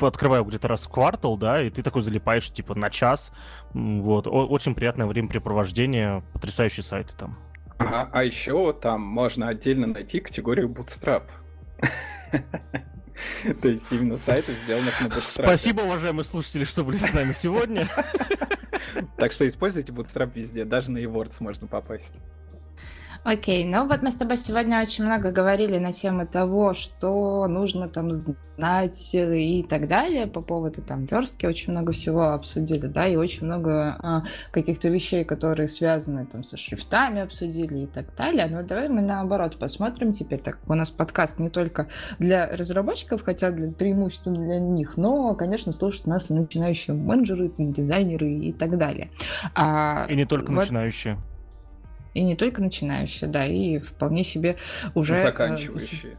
открываю 0.00 0.44
где-то 0.44 0.68
раз 0.68 0.86
в 0.86 0.90
квартал, 0.90 1.36
да, 1.36 1.62
и 1.62 1.70
ты 1.70 1.82
такой 1.82 2.02
залипаешь, 2.02 2.50
типа, 2.50 2.74
на 2.74 2.90
час. 2.90 3.32
Вот. 3.72 4.26
О- 4.26 4.46
очень 4.46 4.74
приятное 4.74 5.06
времяпрепровождение, 5.06 6.22
потрясающие 6.32 6.84
сайты 6.84 7.14
там. 7.16 7.38
Ага, 7.78 8.08
а 8.12 8.24
еще 8.24 8.72
там 8.72 9.02
можно 9.02 9.48
отдельно 9.48 9.86
найти 9.86 10.20
категорию 10.20 10.68
Bootstrap. 10.68 11.24
То 13.62 13.68
есть 13.68 13.86
именно 13.90 14.18
сайтов, 14.18 14.58
сделанных 14.58 15.00
на 15.00 15.06
Bootstrap. 15.06 15.44
Спасибо, 15.44 15.80
уважаемые 15.82 16.24
слушатели, 16.24 16.64
что 16.64 16.84
были 16.84 16.96
с 16.98 17.12
нами 17.12 17.32
сегодня. 17.32 17.88
Так 19.16 19.32
что 19.32 19.46
используйте 19.46 19.92
Bootstrap 19.92 20.32
везде, 20.34 20.64
даже 20.64 20.90
на 20.90 20.98
eWords 20.98 21.36
можно 21.40 21.66
попасть. 21.66 22.14
Окей, 23.26 23.64
ну 23.64 23.88
вот 23.88 24.02
мы 24.02 24.12
с 24.12 24.14
тобой 24.14 24.36
сегодня 24.36 24.80
очень 24.80 25.04
много 25.04 25.32
говорили 25.32 25.78
на 25.78 25.90
тему 25.90 26.28
того, 26.28 26.74
что 26.74 27.48
нужно 27.48 27.88
там 27.88 28.12
знать 28.12 29.10
и 29.16 29.66
так 29.68 29.88
далее 29.88 30.28
по 30.28 30.42
поводу 30.42 30.80
там 30.80 31.06
верстки, 31.06 31.44
очень 31.44 31.72
много 31.72 31.90
всего 31.90 32.28
обсудили, 32.28 32.86
да, 32.86 33.08
и 33.08 33.16
очень 33.16 33.46
много 33.46 33.96
а, 33.98 34.22
каких-то 34.52 34.90
вещей, 34.90 35.24
которые 35.24 35.66
связаны 35.66 36.24
там 36.24 36.44
со 36.44 36.56
шрифтами 36.56 37.20
обсудили 37.20 37.78
и 37.78 37.86
так 37.88 38.14
далее. 38.14 38.46
Но 38.46 38.62
давай 38.62 38.88
мы 38.88 39.02
наоборот 39.02 39.58
посмотрим 39.58 40.12
теперь, 40.12 40.38
так 40.38 40.60
как 40.60 40.70
у 40.70 40.74
нас 40.74 40.92
подкаст 40.92 41.40
не 41.40 41.50
только 41.50 41.88
для 42.20 42.46
разработчиков, 42.56 43.24
хотя 43.24 43.50
для 43.50 43.72
преимущественно 43.72 44.36
для 44.36 44.60
них, 44.60 44.96
но, 44.96 45.34
конечно, 45.34 45.72
слушают 45.72 46.06
нас 46.06 46.30
и 46.30 46.34
начинающие 46.34 46.94
менеджеры, 46.94 47.50
дизайнеры 47.58 48.30
и 48.30 48.52
так 48.52 48.78
далее. 48.78 49.10
А, 49.56 50.06
и 50.08 50.14
не 50.14 50.26
только 50.26 50.52
вот... 50.52 50.60
начинающие. 50.60 51.18
И 52.16 52.22
не 52.22 52.34
только 52.34 52.62
начинающие, 52.62 53.28
да, 53.28 53.44
и 53.44 53.78
вполне 53.78 54.24
себе 54.24 54.56
уже... 54.94 55.12
И 55.12 55.18
э, 55.18 55.22
заканчивающие. 55.22 56.16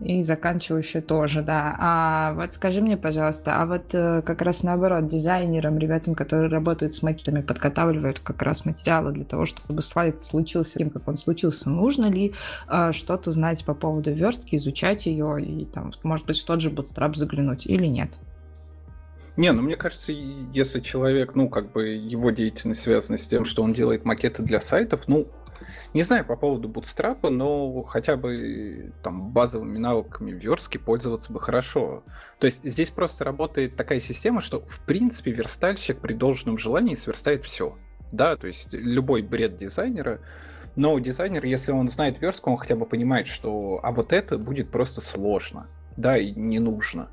И 0.00 0.20
заканчивающие 0.20 1.00
тоже, 1.00 1.40
да. 1.42 1.76
А 1.78 2.32
вот 2.34 2.50
скажи 2.50 2.82
мне, 2.82 2.96
пожалуйста, 2.96 3.62
а 3.62 3.66
вот 3.66 3.94
э, 3.94 4.22
как 4.22 4.42
раз 4.42 4.64
наоборот, 4.64 5.06
дизайнерам, 5.06 5.78
ребятам, 5.78 6.16
которые 6.16 6.50
работают 6.50 6.94
с 6.94 7.02
макетами, 7.04 7.42
подготавливают 7.42 8.18
как 8.18 8.42
раз 8.42 8.64
материалы 8.64 9.12
для 9.12 9.24
того, 9.24 9.46
чтобы 9.46 9.82
слайд 9.82 10.20
случился 10.20 10.72
таким, 10.74 10.90
как 10.90 11.06
он 11.06 11.16
случился, 11.16 11.70
нужно 11.70 12.06
ли 12.06 12.34
э, 12.68 12.90
что-то 12.90 13.30
знать 13.30 13.64
по 13.64 13.74
поводу 13.74 14.10
верстки, 14.12 14.56
изучать 14.56 15.06
ее 15.06 15.40
и 15.40 15.64
там, 15.64 15.92
может 16.02 16.26
быть, 16.26 16.40
в 16.40 16.44
тот 16.44 16.60
же 16.60 16.70
Bootstrap 16.70 17.14
заглянуть 17.14 17.68
или 17.68 17.86
нет? 17.86 18.18
Не, 19.36 19.52
ну 19.52 19.62
мне 19.62 19.76
кажется, 19.76 20.12
если 20.12 20.80
человек, 20.80 21.34
ну, 21.34 21.48
как 21.48 21.70
бы 21.72 21.88
его 21.88 22.30
деятельность 22.30 22.82
связана 22.82 23.18
с 23.18 23.26
тем, 23.26 23.44
что 23.44 23.62
он 23.62 23.74
делает 23.74 24.04
макеты 24.04 24.42
для 24.42 24.60
сайтов, 24.60 25.02
ну, 25.08 25.28
не 25.94 26.02
знаю 26.02 26.24
по 26.24 26.36
поводу 26.36 26.68
Bootstrap, 26.68 27.28
но 27.28 27.82
хотя 27.82 28.16
бы 28.16 28.92
там 29.02 29.30
базовыми 29.30 29.78
навыками 29.78 30.30
верстки 30.30 30.78
пользоваться 30.78 31.32
бы 31.32 31.40
хорошо. 31.40 32.02
То 32.38 32.46
есть 32.46 32.64
здесь 32.64 32.90
просто 32.90 33.24
работает 33.24 33.76
такая 33.76 34.00
система, 34.00 34.40
что 34.40 34.60
в 34.60 34.80
принципе 34.80 35.32
верстальщик 35.32 35.98
при 36.00 36.14
должном 36.14 36.58
желании 36.58 36.94
сверстает 36.94 37.44
все. 37.44 37.76
Да, 38.12 38.36
то 38.36 38.46
есть 38.46 38.68
любой 38.72 39.22
бред 39.22 39.56
дизайнера, 39.56 40.20
но 40.76 40.98
дизайнер, 40.98 41.44
если 41.44 41.72
он 41.72 41.88
знает 41.88 42.20
верстку, 42.20 42.50
он 42.50 42.58
хотя 42.58 42.76
бы 42.76 42.86
понимает, 42.86 43.26
что 43.26 43.80
а 43.82 43.90
вот 43.90 44.12
это 44.12 44.38
будет 44.38 44.70
просто 44.70 45.00
сложно, 45.00 45.66
да, 45.96 46.16
и 46.16 46.32
не 46.32 46.58
нужно. 46.58 47.08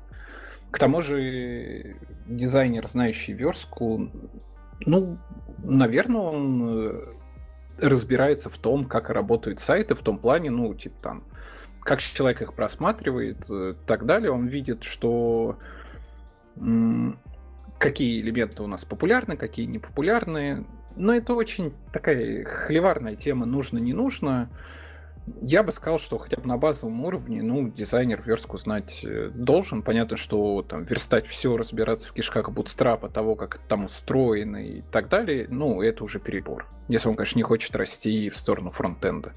К 0.74 0.78
тому 0.80 1.02
же 1.02 1.94
дизайнер, 2.26 2.88
знающий 2.88 3.32
верстку, 3.32 4.10
ну, 4.80 5.18
наверное, 5.62 6.20
он 6.20 6.68
э, 6.68 7.12
разбирается 7.78 8.50
в 8.50 8.58
том, 8.58 8.84
как 8.84 9.08
работают 9.08 9.60
сайты, 9.60 9.94
в 9.94 10.00
том 10.00 10.18
плане, 10.18 10.50
ну, 10.50 10.74
типа 10.74 10.96
там, 11.00 11.24
как 11.78 12.00
человек 12.00 12.42
их 12.42 12.54
просматривает 12.54 13.48
и 13.48 13.54
э, 13.54 13.74
так 13.86 14.04
далее, 14.04 14.32
он 14.32 14.48
видит, 14.48 14.82
что 14.82 15.58
какие 17.78 18.20
элементы 18.20 18.64
у 18.64 18.66
нас 18.66 18.84
популярны, 18.84 19.36
какие 19.36 19.66
не 19.66 19.78
популярны. 19.78 20.64
Но 20.96 21.14
это 21.14 21.34
очень 21.34 21.72
такая 21.92 22.42
холиварная 22.42 23.14
тема, 23.14 23.46
нужно, 23.46 23.78
не 23.78 23.92
нужно. 23.92 24.50
Я 25.40 25.62
бы 25.62 25.72
сказал, 25.72 25.98
что 25.98 26.18
хотя 26.18 26.36
бы 26.36 26.46
на 26.46 26.58
базовом 26.58 27.02
уровне, 27.04 27.42
ну, 27.42 27.68
дизайнер 27.68 28.22
верстку 28.24 28.58
знать 28.58 29.02
э, 29.04 29.30
должен. 29.34 29.82
Понятно, 29.82 30.18
что 30.18 30.62
там 30.62 30.84
верстать 30.84 31.26
все, 31.26 31.56
разбираться 31.56 32.10
в 32.10 32.12
кишках 32.12 32.50
бутстрапа, 32.50 33.08
того, 33.08 33.34
как 33.34 33.56
это 33.56 33.64
там 33.66 33.86
устроено 33.86 34.58
и 34.58 34.82
так 34.92 35.08
далее, 35.08 35.46
ну, 35.48 35.80
это 35.80 36.04
уже 36.04 36.18
перебор. 36.18 36.66
Если 36.88 37.08
он, 37.08 37.16
конечно, 37.16 37.38
не 37.38 37.42
хочет 37.42 37.74
расти 37.74 38.28
в 38.28 38.36
сторону 38.36 38.70
фронтенда. 38.70 39.32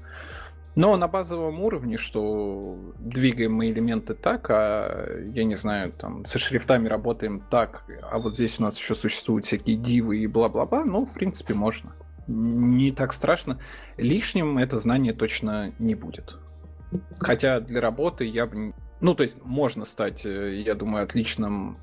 Но 0.76 0.96
на 0.96 1.08
базовом 1.08 1.60
уровне, 1.62 1.96
что 1.96 2.78
двигаем 2.98 3.54
мы 3.54 3.70
элементы 3.70 4.14
так, 4.14 4.46
а 4.50 5.08
я 5.32 5.44
не 5.44 5.56
знаю, 5.56 5.92
там 5.92 6.26
со 6.26 6.38
шрифтами 6.38 6.86
работаем 6.86 7.42
так, 7.50 7.84
а 8.02 8.18
вот 8.18 8.34
здесь 8.34 8.60
у 8.60 8.62
нас 8.62 8.78
еще 8.78 8.94
существуют 8.94 9.46
всякие 9.46 9.76
дивы 9.76 10.18
и 10.18 10.26
бла-бла-бла, 10.26 10.84
ну, 10.84 11.06
в 11.06 11.12
принципе, 11.14 11.54
можно 11.54 11.94
не 12.28 12.92
так 12.92 13.12
страшно. 13.12 13.58
Лишним 13.96 14.58
это 14.58 14.76
знание 14.76 15.12
точно 15.12 15.72
не 15.78 15.94
будет. 15.94 16.36
Хотя 17.18 17.60
для 17.60 17.80
работы 17.80 18.24
я 18.24 18.46
бы... 18.46 18.74
Ну, 19.00 19.14
то 19.14 19.22
есть 19.22 19.36
можно 19.44 19.84
стать, 19.84 20.24
э, 20.26 20.60
я 20.60 20.74
думаю, 20.74 21.04
отличным 21.04 21.78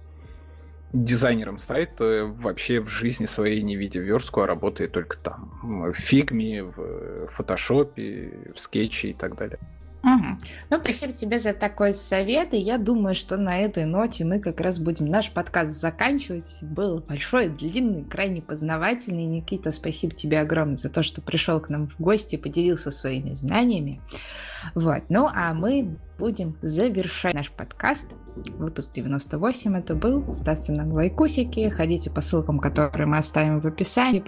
дизайнером 0.93 1.57
сайта 1.57 2.25
вообще 2.25 2.79
в 2.79 2.87
жизни 2.87 3.25
своей 3.25 3.61
не 3.61 3.75
видя 3.75 3.99
верстку, 3.99 4.41
а 4.41 4.47
работая 4.47 4.87
только 4.87 5.17
там. 5.17 5.91
В 5.91 5.93
фигме, 5.93 6.63
в 6.63 7.27
фотошопе, 7.27 8.51
в 8.55 8.59
скетче 8.59 9.09
и 9.09 9.13
так 9.13 9.35
далее. 9.35 9.59
Угу. 10.05 10.37
Ну, 10.69 10.77
спасибо 10.77 11.11
тебе 11.11 11.39
за 11.39 11.53
такой 11.53 11.91
совет, 11.91 12.53
и 12.53 12.57
я 12.57 12.77
думаю, 12.77 13.15
что 13.15 13.37
на 13.37 13.57
этой 13.57 13.85
ноте 13.85 14.23
мы 14.23 14.39
как 14.39 14.61
раз 14.61 14.79
будем 14.79 15.07
наш 15.07 15.31
подкаст 15.31 15.71
заканчивать. 15.71 16.59
Был 16.61 16.99
большой, 16.99 17.49
длинный, 17.49 18.03
крайне 18.03 18.43
познавательный. 18.43 19.25
Никита, 19.25 19.71
спасибо 19.71 20.13
тебе 20.13 20.39
огромное 20.39 20.75
за 20.75 20.89
то, 20.89 21.01
что 21.01 21.21
пришел 21.21 21.59
к 21.59 21.69
нам 21.69 21.87
в 21.87 21.99
гости, 21.99 22.35
поделился 22.35 22.91
своими 22.91 23.33
знаниями. 23.33 23.99
Вот. 24.75 25.03
Ну, 25.09 25.27
а 25.33 25.55
мы 25.55 25.97
будем 26.19 26.55
завершать 26.61 27.33
наш 27.33 27.49
подкаст. 27.49 28.15
Выпуск 28.59 28.93
98 28.93 29.75
это 29.75 29.95
был. 29.95 30.31
Ставьте 30.31 30.71
нам 30.71 30.91
лайкусики, 30.91 31.67
ходите 31.69 32.11
по 32.11 32.21
ссылкам, 32.21 32.59
которые 32.59 33.07
мы 33.07 33.17
оставим 33.17 33.59
в 33.59 33.65
описании. 33.65 34.23